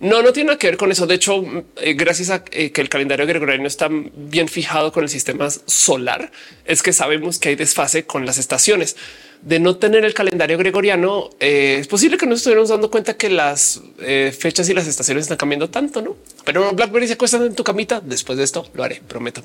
No, 0.00 0.20
no 0.20 0.30
tiene 0.34 0.48
nada 0.48 0.58
que 0.58 0.66
ver 0.66 0.76
con 0.76 0.92
eso. 0.92 1.06
De 1.06 1.14
hecho, 1.14 1.42
eh, 1.80 1.94
gracias 1.94 2.28
a 2.28 2.44
que 2.44 2.72
el 2.76 2.90
calendario 2.90 3.26
gregoriano 3.26 3.66
está 3.66 3.88
bien 3.90 4.48
fijado 4.48 4.92
con 4.92 5.02
el 5.02 5.08
sistema 5.08 5.48
solar, 5.50 6.30
es 6.64 6.82
que 6.82 6.92
sabemos 6.92 7.38
que 7.38 7.50
hay 7.50 7.56
desfase 7.56 8.04
con 8.04 8.26
las 8.26 8.38
estaciones 8.38 8.96
de 9.44 9.60
no 9.60 9.76
tener 9.76 10.04
el 10.04 10.14
calendario 10.14 10.56
gregoriano, 10.56 11.30
eh, 11.38 11.76
es 11.78 11.86
posible 11.86 12.16
que 12.16 12.26
no 12.26 12.34
estuviéramos 12.34 12.70
dando 12.70 12.90
cuenta 12.90 13.14
que 13.14 13.28
las 13.28 13.82
eh, 14.00 14.34
fechas 14.36 14.68
y 14.70 14.74
las 14.74 14.86
estaciones 14.86 15.24
están 15.24 15.36
cambiando 15.36 15.68
tanto, 15.68 16.00
no? 16.00 16.16
Pero 16.44 16.72
Blackberry 16.72 17.06
se 17.06 17.12
acuesta 17.12 17.36
en 17.36 17.54
tu 17.54 17.62
camita. 17.62 18.00
Después 18.00 18.38
de 18.38 18.44
esto 18.44 18.66
lo 18.72 18.82
haré, 18.82 19.02
prometo. 19.06 19.42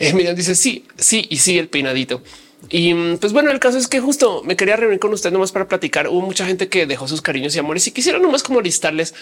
Eh, 0.00 0.12
Miriam 0.14 0.34
dice 0.34 0.56
sí, 0.56 0.84
sí 0.96 1.26
y 1.30 1.36
sí, 1.36 1.58
el 1.58 1.68
peinadito. 1.68 2.22
Y 2.68 2.92
mm, 2.92 3.18
pues 3.18 3.32
bueno, 3.32 3.52
el 3.52 3.60
caso 3.60 3.78
es 3.78 3.86
que 3.86 4.00
justo 4.00 4.42
me 4.44 4.56
quería 4.56 4.76
reunir 4.76 4.98
con 4.98 5.12
usted 5.12 5.30
nomás 5.30 5.52
para 5.52 5.68
platicar. 5.68 6.08
Hubo 6.08 6.22
mucha 6.22 6.44
gente 6.44 6.68
que 6.68 6.86
dejó 6.86 7.06
sus 7.06 7.22
cariños 7.22 7.54
y 7.54 7.60
amores 7.60 7.86
y 7.86 7.92
quisiera 7.92 8.18
nomás 8.18 8.42
como 8.42 8.60
listarles 8.60 9.14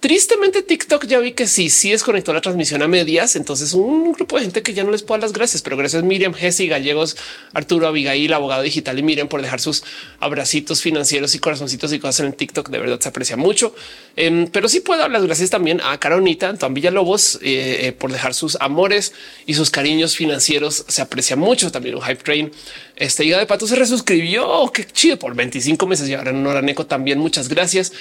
Tristemente 0.00 0.62
TikTok 0.62 1.06
ya 1.06 1.18
vi 1.20 1.32
que 1.32 1.46
sí, 1.46 1.70
sí 1.70 1.90
desconectó 1.90 2.34
la 2.34 2.42
transmisión 2.42 2.82
a 2.82 2.88
medias. 2.88 3.34
Entonces 3.34 3.72
un 3.72 4.12
grupo 4.12 4.36
de 4.36 4.42
gente 4.42 4.62
que 4.62 4.74
ya 4.74 4.84
no 4.84 4.90
les 4.90 5.02
puedo 5.02 5.18
dar 5.18 5.28
las 5.28 5.32
gracias, 5.32 5.62
pero 5.62 5.76
gracias 5.76 6.02
Miriam, 6.02 6.34
Jesse, 6.34 6.68
Gallegos, 6.68 7.16
Arturo, 7.54 7.88
Abigail, 7.88 8.32
abogado 8.34 8.62
digital 8.62 8.98
y 8.98 9.02
Miriam 9.02 9.26
por 9.26 9.40
dejar 9.40 9.58
sus 9.58 9.84
abracitos 10.20 10.82
financieros 10.82 11.34
y 11.34 11.38
corazoncitos 11.38 11.94
y 11.94 11.98
cosas 11.98 12.20
en 12.20 12.26
el 12.26 12.34
TikTok. 12.34 12.68
De 12.68 12.78
verdad 12.78 13.00
se 13.00 13.08
aprecia 13.08 13.38
mucho. 13.38 13.74
Em, 14.16 14.48
pero 14.48 14.68
sí 14.68 14.80
puedo 14.80 15.00
dar 15.00 15.10
las 15.10 15.24
gracias 15.24 15.48
también 15.48 15.80
a 15.82 15.98
Caronita, 15.98 16.50
Antoine 16.50 16.74
Villalobos 16.74 17.36
eh, 17.36 17.86
eh, 17.86 17.92
por 17.92 18.12
dejar 18.12 18.34
sus 18.34 18.58
amores 18.60 19.14
y 19.46 19.54
sus 19.54 19.70
cariños 19.70 20.14
financieros. 20.14 20.84
Se 20.88 21.00
aprecia 21.00 21.36
mucho 21.36 21.72
también 21.72 21.94
un 21.94 22.02
hype 22.02 22.22
train. 22.22 22.52
Este 22.96 23.24
Higa 23.24 23.38
de 23.38 23.46
Pato 23.46 23.66
se 23.66 23.76
resuscribió. 23.76 24.70
Qué 24.74 24.86
chido 24.86 25.18
por 25.18 25.34
25 25.34 25.86
meses 25.86 26.06
y 26.08 26.14
ahora 26.14 26.30
en 26.30 26.42
Noraneco 26.42 26.84
también. 26.84 27.18
Muchas 27.18 27.48
gracias. 27.48 27.92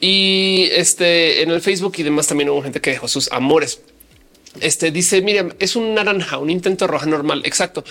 Y 0.00 0.68
este 0.72 1.42
en 1.42 1.50
el 1.50 1.60
Facebook 1.60 1.94
y 1.98 2.02
demás 2.02 2.26
también 2.26 2.48
hubo 2.50 2.62
gente 2.62 2.80
que 2.80 2.90
dejó 2.90 3.08
sus 3.08 3.30
amores. 3.32 3.80
Este 4.60 4.90
dice 4.90 5.20
Miriam, 5.22 5.52
es 5.58 5.76
un 5.76 5.94
naranja, 5.94 6.38
un 6.38 6.50
intento 6.50 6.86
roja 6.86 7.06
normal. 7.06 7.42
Exacto. 7.44 7.84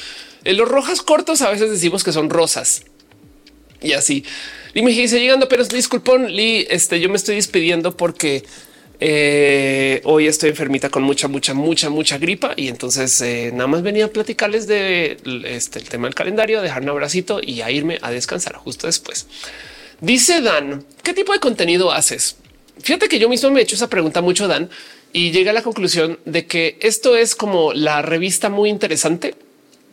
En 0.43 0.57
los 0.57 0.67
rojas 0.67 1.01
cortos 1.01 1.41
a 1.41 1.49
veces 1.49 1.69
decimos 1.69 2.03
que 2.03 2.11
son 2.11 2.29
rosas 2.29 2.83
y 3.81 3.93
así. 3.93 4.25
Y 4.73 4.81
me 4.81 4.91
dice 4.91 5.19
llegando, 5.19 5.47
pero 5.47 5.63
disculpón, 5.65 6.31
Lee, 6.31 6.67
este 6.69 6.99
yo 6.99 7.09
me 7.09 7.15
estoy 7.15 7.35
despidiendo 7.35 7.95
porque 7.95 8.43
eh, 8.99 10.01
hoy 10.03 10.27
estoy 10.27 10.49
enfermita 10.49 10.89
con 10.89 11.03
mucha, 11.03 11.27
mucha, 11.27 11.53
mucha, 11.53 11.89
mucha 11.89 12.17
gripa 12.17 12.53
y 12.55 12.67
entonces 12.67 13.21
eh, 13.21 13.51
nada 13.53 13.67
más 13.67 13.81
venía 13.81 14.05
a 14.05 14.07
platicarles 14.09 14.67
de 14.67 15.17
este, 15.45 15.79
el 15.79 15.87
tema 15.87 16.07
del 16.07 16.15
calendario, 16.15 16.61
dejar 16.61 16.81
un 16.83 16.89
abracito 16.89 17.39
y 17.41 17.61
a 17.61 17.71
irme 17.71 17.97
a 18.01 18.11
descansar 18.11 18.55
justo 18.55 18.87
después. 18.87 19.27
Dice 20.01 20.41
Dan, 20.41 20.85
¿qué 21.03 21.13
tipo 21.13 21.33
de 21.33 21.39
contenido 21.39 21.91
haces? 21.91 22.37
Fíjate 22.81 23.09
que 23.09 23.19
yo 23.19 23.27
mismo 23.27 23.51
me 23.51 23.59
he 23.59 23.63
hecho 23.63 23.75
esa 23.75 23.89
pregunta 23.89 24.21
mucho, 24.21 24.47
Dan, 24.47 24.69
y 25.11 25.31
llegué 25.31 25.49
a 25.49 25.53
la 25.53 25.63
conclusión 25.63 26.19
de 26.25 26.45
que 26.45 26.77
esto 26.81 27.17
es 27.17 27.35
como 27.35 27.73
la 27.73 28.01
revista 28.01 28.49
muy 28.49 28.69
interesante 28.69 29.35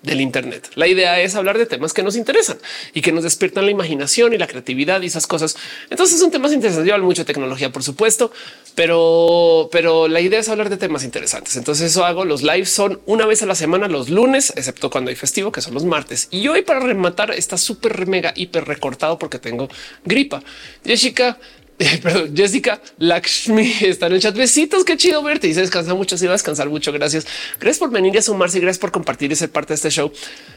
del 0.07 0.21
Internet. 0.21 0.71
La 0.77 0.87
idea 0.87 1.21
es 1.21 1.35
hablar 1.35 1.59
de 1.59 1.67
temas 1.67 1.93
que 1.93 2.03
nos 2.03 2.17
interesan 2.17 2.57
y 2.95 3.03
que 3.03 3.13
nos 3.13 3.25
despiertan 3.25 3.67
la 3.67 3.73
imaginación 3.73 4.33
y 4.33 4.39
la 4.39 4.47
creatividad 4.47 5.03
y 5.03 5.07
esas 5.07 5.27
cosas. 5.27 5.57
Entonces 5.91 6.19
son 6.19 6.31
temas 6.31 6.53
interesantes. 6.53 6.89
Yo 6.89 6.95
hablo 6.95 7.07
mucho 7.07 7.23
de 7.23 7.27
tecnología, 7.27 7.71
por 7.73 7.83
supuesto, 7.83 8.31
pero, 8.75 9.69
pero 9.73 10.07
la 10.07 10.21
idea 10.21 10.39
es 10.39 10.49
hablar 10.49 10.71
de 10.71 10.77
temas 10.77 11.05
interesantes. 11.05 11.57
Entonces 11.57 11.91
eso 11.91 12.07
hago. 12.07 12.25
Los 12.25 12.43
lives 12.43 12.71
son 12.71 13.01
una 13.05 13.27
vez 13.27 13.43
a 13.43 13.47
la 13.47 13.57
semana, 13.57 13.89
los 13.89 14.09
lunes, 14.09 14.53
excepto 14.57 14.91
cuando 14.91 15.11
hay 15.11 15.17
festivo, 15.17 15.51
que 15.51 15.61
son 15.61 15.75
los 15.75 15.85
martes. 15.85 16.29
Y 16.31 16.47
hoy 16.49 16.63
para 16.63 16.81
rematar 16.81 17.33
está 17.33 17.59
súper 17.59 18.07
mega 18.07 18.33
hiper 18.37 18.65
recortado 18.65 19.19
porque 19.19 19.41
tengo 19.41 19.69
gripa. 20.05 20.43
Jessica 20.85 21.39
perdón, 22.03 22.35
Jessica 22.35 22.81
Lakshmi 22.99 23.71
está 23.83 24.07
en 24.07 24.15
el 24.15 24.21
chat. 24.21 24.35
Besitos, 24.35 24.85
qué 24.85 24.97
chido 24.97 25.23
verte. 25.23 25.49
Y 25.49 25.55
se 25.55 25.61
descansa 25.61 25.95
mucho, 25.95 26.17
se 26.17 26.27
va 26.27 26.33
a 26.33 26.37
descansar 26.37 26.69
mucho. 26.71 26.91
Gracias. 26.93 27.27
Gracias 27.61 27.79
por 27.79 27.91
venir 27.91 28.17
a 28.17 28.23
sumarse 28.23 28.59
y 28.59 28.61
gracias 28.63 28.79
por 28.79 28.93
compartir 28.93 29.31
y 29.31 29.37
ser 29.37 29.51
parte 29.51 29.69
de 29.69 29.75
este 29.75 29.91
show. 29.91 30.11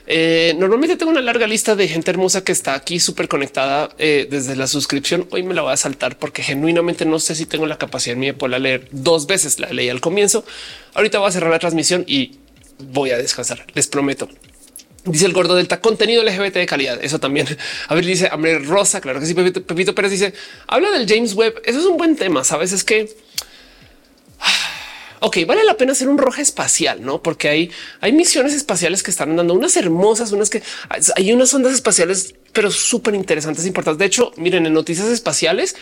Eh, 0.07 0.55
normalmente 0.57 0.95
tengo 0.95 1.11
una 1.11 1.21
larga 1.21 1.45
lista 1.45 1.75
de 1.75 1.87
gente 1.87 2.11
hermosa 2.11 2.43
que 2.43 2.53
está 2.53 2.73
aquí 2.73 2.99
súper 2.99 3.27
conectada 3.27 3.89
eh, 3.97 4.27
desde 4.29 4.55
la 4.55 4.67
suscripción. 4.67 5.27
Hoy 5.31 5.43
me 5.43 5.53
la 5.53 5.61
voy 5.61 5.73
a 5.73 5.77
saltar 5.77 6.17
porque 6.17 6.41
genuinamente 6.41 7.05
no 7.05 7.19
sé 7.19 7.35
si 7.35 7.45
tengo 7.45 7.65
la 7.65 7.77
capacidad 7.77 8.15
mía 8.15 8.31
de 8.31 8.37
poderla 8.37 8.59
leer 8.59 8.87
dos 8.91 9.27
veces. 9.27 9.59
La 9.59 9.69
leí 9.71 9.89
al 9.89 9.99
comienzo. 9.99 10.45
Ahorita 10.93 11.19
voy 11.19 11.27
a 11.27 11.31
cerrar 11.31 11.51
la 11.51 11.59
transmisión 11.59 12.05
y 12.07 12.37
voy 12.77 13.11
a 13.11 13.17
descansar. 13.17 13.65
Les 13.73 13.87
prometo. 13.87 14.29
Dice 15.05 15.25
el 15.25 15.33
gordo 15.33 15.55
delta 15.55 15.79
contenido 15.79 16.23
LGBT 16.23 16.55
de 16.55 16.65
calidad. 16.65 16.99
Eso 17.01 17.19
también. 17.19 17.47
A 17.87 17.95
ver, 17.95 18.05
dice 18.05 18.29
Hambre 18.31 18.59
Rosa. 18.59 19.01
Claro 19.01 19.19
que 19.19 19.25
sí. 19.25 19.33
Pepito, 19.33 19.63
Pepito 19.63 19.95
Pérez 19.95 20.11
dice 20.11 20.33
habla 20.67 20.91
del 20.91 21.07
James 21.07 21.33
Webb. 21.33 21.61
Eso 21.65 21.79
es 21.79 21.85
un 21.85 21.97
buen 21.97 22.15
tema. 22.15 22.43
Sabes, 22.43 22.71
es 22.71 22.83
que 22.83 23.15
ok, 25.19 25.37
vale 25.45 25.63
la 25.63 25.77
pena 25.77 25.93
hacer 25.93 26.09
un 26.09 26.17
roja 26.17 26.41
espacial, 26.41 27.03
no? 27.03 27.21
Porque 27.21 27.49
hay, 27.49 27.71
hay 28.01 28.11
misiones 28.11 28.53
espaciales 28.53 29.03
que 29.03 29.11
están 29.11 29.35
dando 29.35 29.53
unas 29.53 29.75
hermosas, 29.77 30.31
unas 30.31 30.49
que 30.49 30.61
hay 31.15 31.31
unas 31.31 31.53
ondas 31.53 31.73
espaciales, 31.73 32.35
pero 32.53 32.71
súper 32.71 33.15
interesantes, 33.15 33.65
importantes. 33.65 33.99
De 33.99 34.05
hecho, 34.05 34.31
miren, 34.37 34.65
en 34.65 34.73
noticias 34.73 35.07
espaciales 35.07 35.75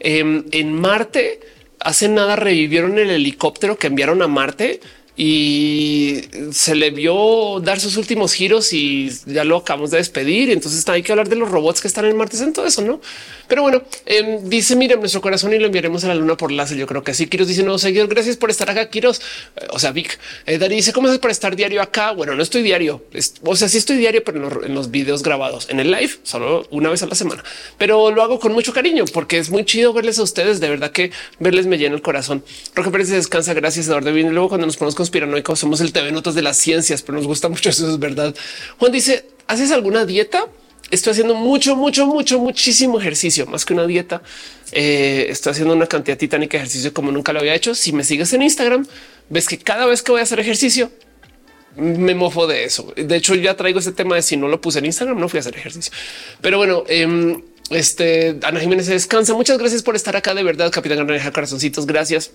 em, 0.00 0.44
en 0.52 0.72
Marte 0.72 1.40
hace 1.80 2.08
nada 2.08 2.36
revivieron 2.36 2.98
el 2.98 3.10
helicóptero 3.10 3.78
que 3.78 3.86
enviaron 3.86 4.22
a 4.22 4.28
Marte 4.28 4.80
y 5.20 6.20
se 6.52 6.76
le 6.76 6.92
vio 6.92 7.58
dar 7.60 7.80
sus 7.80 7.96
últimos 7.96 8.32
giros 8.34 8.72
y 8.72 9.10
ya 9.26 9.42
lo 9.42 9.56
acabamos 9.56 9.90
de 9.90 9.98
despedir. 9.98 10.48
Entonces 10.50 10.88
hay 10.88 11.02
que 11.02 11.10
hablar 11.10 11.28
de 11.28 11.34
los 11.34 11.50
robots 11.50 11.80
que 11.80 11.88
están 11.88 12.04
en 12.04 12.16
Marte 12.16 12.36
en 12.38 12.52
todo 12.52 12.66
eso, 12.66 12.82
no? 12.82 13.00
Pero 13.48 13.62
bueno, 13.62 13.82
em, 14.06 14.48
dice 14.48 14.76
miren 14.76 15.00
nuestro 15.00 15.20
corazón 15.20 15.52
y 15.52 15.58
lo 15.58 15.66
enviaremos 15.66 16.04
a 16.04 16.08
la 16.08 16.14
luna 16.14 16.36
por 16.36 16.52
láser. 16.52 16.76
Yo 16.76 16.86
creo 16.86 17.02
que 17.02 17.14
sí. 17.14 17.26
Quiros 17.26 17.48
dice 17.48 17.64
no 17.64 17.78
seguidor. 17.78 18.06
Gracias 18.06 18.36
por 18.36 18.50
estar 18.50 18.70
acá. 18.70 18.90
Quiros, 18.90 19.20
eh, 19.56 19.66
o 19.70 19.80
sea, 19.80 19.90
Vic 19.90 20.20
eh, 20.46 20.58
Dari 20.58 20.76
dice 20.76 20.92
cómo 20.92 21.08
es 21.08 21.18
para 21.18 21.32
estar 21.32 21.56
diario 21.56 21.82
acá. 21.82 22.12
Bueno, 22.12 22.36
no 22.36 22.42
estoy 22.42 22.62
diario. 22.62 23.02
o 23.42 23.56
sea, 23.56 23.68
sí 23.68 23.78
estoy 23.78 23.96
diario, 23.96 24.22
pero 24.22 24.64
en 24.64 24.74
los, 24.74 24.90
videos 24.92 25.24
grabados 25.24 25.68
en 25.68 25.80
el 25.80 25.90
live 25.90 26.12
solo 26.22 26.66
una 26.70 26.90
vez 26.90 27.02
a 27.02 27.06
la 27.06 27.14
semana, 27.14 27.42
pero 27.76 28.10
lo 28.10 28.22
hago 28.22 28.38
con 28.38 28.52
mucho 28.52 28.72
cariño 28.72 29.04
porque 29.12 29.38
es 29.38 29.50
muy 29.50 29.64
chido 29.64 29.92
verles 29.92 30.20
a 30.20 30.22
ustedes. 30.22 30.60
De 30.60 30.68
verdad 30.68 30.92
que 30.92 31.10
verles 31.40 31.66
me 31.66 31.76
llena 31.76 31.96
el 31.96 32.02
corazón. 32.02 32.44
Roque 32.76 32.90
Pérez 32.90 33.08
descansa. 33.08 33.52
Gracias, 33.54 33.88
Eduardo. 33.88 34.12
Bien, 34.12 34.30
luego 34.30 34.50
cuando 34.50 34.66
nos 34.66 34.76
ponemos 34.76 34.94
conspiranoicos 35.08 35.58
somos 35.58 35.80
el 35.80 35.92
TV 35.92 36.12
Notas 36.12 36.34
de 36.34 36.42
las 36.42 36.56
ciencias, 36.56 37.02
pero 37.02 37.16
nos 37.16 37.26
gusta 37.26 37.48
mucho 37.54 37.70
eso. 37.70 37.88
Es 37.88 37.98
verdad. 37.98 38.34
Juan 38.78 38.92
dice, 38.92 39.26
¿haces 39.46 39.70
alguna 39.70 40.04
dieta? 40.04 40.46
Estoy 40.90 41.12
haciendo 41.12 41.34
mucho, 41.34 41.76
mucho, 41.76 42.06
mucho, 42.06 42.38
muchísimo 42.38 42.98
ejercicio, 42.98 43.46
más 43.46 43.64
que 43.64 43.74
una 43.74 43.86
dieta. 43.86 44.22
Eh, 44.72 45.26
estoy 45.28 45.52
haciendo 45.52 45.74
una 45.74 45.86
cantidad 45.86 46.16
titánica 46.16 46.56
de 46.56 46.64
ejercicio 46.64 46.94
como 46.94 47.12
nunca 47.12 47.32
lo 47.32 47.40
había 47.40 47.54
hecho. 47.54 47.74
Si 47.74 47.92
me 47.92 48.04
sigues 48.04 48.32
en 48.32 48.42
Instagram, 48.42 48.86
ves 49.28 49.48
que 49.48 49.58
cada 49.58 49.86
vez 49.86 50.02
que 50.02 50.12
voy 50.12 50.20
a 50.20 50.24
hacer 50.24 50.40
ejercicio, 50.40 50.90
me 51.76 52.14
mofo 52.14 52.46
de 52.46 52.64
eso. 52.64 52.92
De 52.96 53.16
hecho, 53.16 53.34
ya 53.34 53.54
traigo 53.54 53.78
este 53.78 53.92
tema 53.92 54.16
de 54.16 54.22
si 54.22 54.36
no 54.36 54.48
lo 54.48 54.60
puse 54.60 54.78
en 54.78 54.86
Instagram, 54.86 55.18
no 55.18 55.28
fui 55.28 55.38
a 55.38 55.40
hacer 55.40 55.56
ejercicio. 55.56 55.92
Pero 56.40 56.56
bueno, 56.56 56.84
em, 56.88 57.42
este 57.70 58.38
Ana 58.42 58.60
Jiménez 58.60 58.86
se 58.86 58.92
descansa. 58.92 59.34
Muchas 59.34 59.58
gracias 59.58 59.82
por 59.82 59.94
estar 59.94 60.16
acá. 60.16 60.34
De 60.34 60.42
verdad, 60.42 60.70
Capitán 60.70 61.06
Granja, 61.06 61.30
corazoncitos. 61.32 61.86
Gracias. 61.86 62.30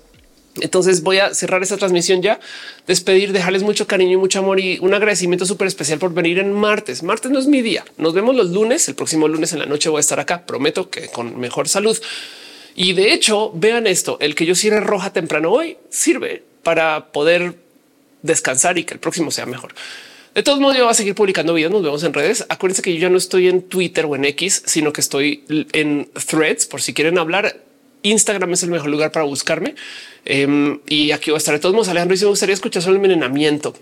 Entonces 0.62 1.02
voy 1.02 1.18
a 1.18 1.34
cerrar 1.34 1.64
esta 1.64 1.78
transmisión 1.78 2.22
ya, 2.22 2.40
despedir, 2.86 3.32
dejarles 3.32 3.64
mucho 3.64 3.88
cariño 3.88 4.14
y 4.14 4.18
mucho 4.18 4.40
amor 4.40 4.60
y 4.60 4.78
un 4.80 4.94
agradecimiento 4.94 5.46
súper 5.46 5.68
especial 5.68 5.98
por 5.98 6.14
venir 6.14 6.38
en 6.38 6.54
martes. 6.54 7.02
Martes 7.02 7.32
no 7.32 7.40
es 7.40 7.48
mi 7.48 7.62
día. 7.62 7.84
Nos 7.98 8.14
vemos 8.14 8.36
los 8.36 8.52
lunes. 8.52 8.88
El 8.88 8.96
próximo 8.96 9.28
lunes 9.28 9.54
en 9.54 9.60
la 9.60 9.66
noche 9.66 9.90
voy 9.90 9.98
a 9.98 10.02
estar 10.02 10.20
acá. 10.20 10.46
Prometo 10.46 10.90
que 10.90 11.08
con 11.08 11.40
mejor 11.40 11.68
salud. 11.68 11.98
Y 12.76 12.94
de 12.94 13.14
hecho, 13.14 13.52
vean 13.54 13.88
esto, 13.88 14.18
el 14.20 14.36
que 14.36 14.46
yo 14.46 14.56
cierre 14.56 14.80
roja 14.80 15.14
temprano 15.14 15.52
hoy 15.52 15.78
sirve 15.90 16.44
para 16.64 17.12
poder 17.12 17.56
descansar 18.22 18.78
y 18.78 18.84
que 18.84 18.94
el 18.94 19.00
próximo 19.00 19.32
sea 19.32 19.46
mejor. 19.46 19.74
De 20.34 20.42
todos 20.42 20.60
modos, 20.60 20.78
yo 20.78 20.84
voy 20.84 20.92
a 20.92 20.96
seguir 20.96 21.14
publicando 21.14 21.54
videos. 21.54 21.72
Nos 21.72 21.84
vemos 21.84 22.04
en 22.04 22.14
redes. 22.14 22.46
Acuérdense 22.50 22.82
que 22.82 22.94
yo 22.94 23.00
ya 23.00 23.10
no 23.10 23.18
estoy 23.18 23.48
en 23.48 23.62
Twitter 23.64 24.06
o 24.06 24.16
en 24.16 24.26
X, 24.26 24.64
sino 24.66 24.92
que 24.92 25.02
estoy 25.02 25.44
en 25.74 26.10
threads 26.28 26.66
por 26.66 26.82
si 26.82 26.94
quieren 26.94 27.20
hablar. 27.20 27.60
Instagram 28.04 28.54
es 28.54 28.64
el 28.64 28.70
mejor 28.70 28.90
lugar 28.90 29.12
para 29.12 29.26
buscarme. 29.26 29.76
Em, 30.26 30.80
y 30.88 31.12
aquí 31.12 31.32
voy 31.32 31.38
a 31.38 31.40
estar 31.40 31.54
de 31.54 31.60
todos 31.60 31.74
modos. 31.74 31.90
Alejandro, 31.90 32.16
y 32.16 32.18
si 32.18 32.26
me 32.26 32.30
gustaría 32.30 32.54
escuchar 32.54 32.82
sobre 32.82 32.98
el 32.98 33.04
envenenamiento. 33.04 33.74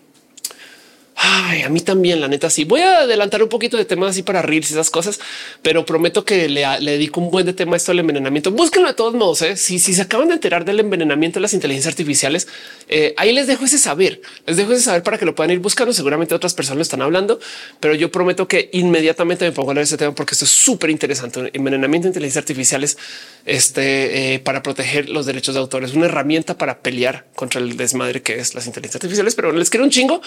Ay, 1.15 1.61
a 1.63 1.69
mí 1.69 1.81
también, 1.81 2.21
la 2.21 2.27
neta, 2.27 2.49
sí. 2.49 2.63
Voy 2.63 2.81
a 2.81 3.01
adelantar 3.01 3.43
un 3.43 3.49
poquito 3.49 3.77
de 3.77 3.85
temas 3.85 4.11
así 4.11 4.23
para 4.23 4.41
reírse 4.41 4.73
esas 4.73 4.89
cosas, 4.89 5.19
pero 5.61 5.85
prometo 5.85 6.23
que 6.23 6.47
le, 6.47 6.61
dedico 6.79 7.19
un 7.19 7.29
buen 7.29 7.45
de 7.45 7.53
tema 7.53 7.73
a 7.73 7.77
esto 7.77 7.91
del 7.91 7.99
envenenamiento. 7.99 8.51
Búsquenlo 8.51 8.87
de 8.87 8.93
todos 8.93 9.13
modos. 9.13 9.41
¿eh? 9.41 9.57
Si, 9.57 9.77
si 9.77 9.93
se 9.93 10.01
acaban 10.01 10.29
de 10.29 10.35
enterar 10.35 10.65
del 10.65 10.79
envenenamiento 10.79 11.39
de 11.39 11.41
las 11.41 11.53
inteligencias 11.53 11.91
artificiales, 11.91 12.47
eh, 12.87 13.13
ahí 13.17 13.33
les 13.33 13.47
dejo 13.47 13.65
ese 13.65 13.77
saber. 13.77 14.21
Les 14.47 14.57
dejo 14.57 14.71
ese 14.71 14.83
saber 14.83 15.03
para 15.03 15.17
que 15.17 15.25
lo 15.25 15.35
puedan 15.35 15.51
ir 15.51 15.59
buscando. 15.59 15.93
Seguramente 15.93 16.33
otras 16.33 16.53
personas 16.53 16.77
lo 16.77 16.83
están 16.83 17.01
hablando, 17.01 17.39
pero 17.79 17.93
yo 17.93 18.11
prometo 18.11 18.47
que 18.47 18.69
inmediatamente 18.73 19.45
me 19.45 19.51
pongo 19.51 19.71
a 19.71 19.73
leer 19.73 19.83
ese 19.83 19.97
tema 19.97 20.15
porque 20.15 20.33
esto 20.33 20.45
es 20.45 20.51
súper 20.51 20.89
interesante. 20.89 21.51
Envenenamiento 21.53 22.05
de 22.05 22.09
inteligencias 22.09 22.41
artificiales 22.41 22.97
este, 23.45 24.33
eh, 24.33 24.39
para 24.39 24.63
proteger 24.63 25.09
los 25.09 25.25
derechos 25.25 25.55
de 25.55 25.61
autor. 25.61 25.83
Es 25.83 25.93
una 25.93 26.05
herramienta 26.05 26.57
para 26.57 26.79
pelear 26.79 27.25
contra 27.35 27.59
el 27.59 27.75
desmadre 27.77 28.21
que 28.21 28.39
es 28.39 28.55
las 28.55 28.65
inteligencias 28.65 29.03
artificiales, 29.03 29.35
pero 29.35 29.51
les 29.51 29.69
quiero 29.69 29.83
un 29.83 29.91
chingo. 29.91 30.21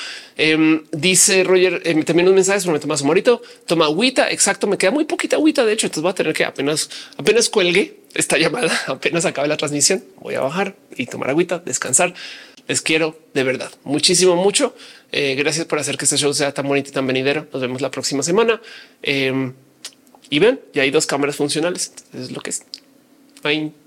Em, 0.75 0.83
dice 0.93 1.45
Roger 1.45 1.83
eh, 1.85 2.05
también 2.05 2.29
un 2.29 2.35
mensaje, 2.35 2.63
prometo 2.63 2.87
más 2.87 3.03
humorito. 3.03 3.43
Toma 3.67 3.87
agüita. 3.87 4.31
Exacto. 4.31 4.67
Me 4.67 4.79
queda 4.79 4.91
muy 4.91 5.05
poquita 5.05 5.37
agüita. 5.37 5.65
De 5.65 5.73
hecho, 5.73 5.87
entonces 5.87 6.03
voy 6.03 6.11
a 6.11 6.15
tener 6.15 6.33
que 6.35 6.45
apenas, 6.45 6.91
apenas 7.17 7.49
cuelgue 7.49 8.01
esta 8.15 8.39
llamada, 8.39 8.73
apenas 8.87 9.25
acabe 9.25 9.49
la 9.49 9.57
transmisión. 9.57 10.05
Voy 10.21 10.35
a 10.35 10.41
bajar 10.41 10.77
y 10.97 11.07
tomar 11.07 11.31
agüita, 11.31 11.59
descansar. 11.59 12.15
Les 12.67 12.81
quiero 12.81 13.19
de 13.35 13.45
verdad 13.45 13.71
muchísimo, 13.85 14.37
mucho. 14.37 14.75
Eh, 15.13 15.35
gracias 15.35 15.67
por 15.67 15.79
hacer 15.79 15.99
que 15.99 16.07
este 16.07 16.17
show 16.17 16.33
sea 16.33 16.53
tan 16.53 16.67
bonito 16.67 16.91
y 16.91 16.93
tan 16.93 17.07
venidero. 17.07 17.47
Nos 17.53 17.61
vemos 17.61 17.81
la 17.81 17.91
próxima 17.91 18.23
semana. 18.23 18.61
Em, 19.03 19.53
y 20.31 20.39
ven, 20.39 20.61
ya 20.73 20.83
hay 20.83 20.91
dos 20.91 21.07
cámaras 21.07 21.37
funcionales. 21.37 21.93
Es 22.15 22.31
lo 22.31 22.41
que 22.41 22.51
es. 22.51 22.65
Bye. 23.43 23.84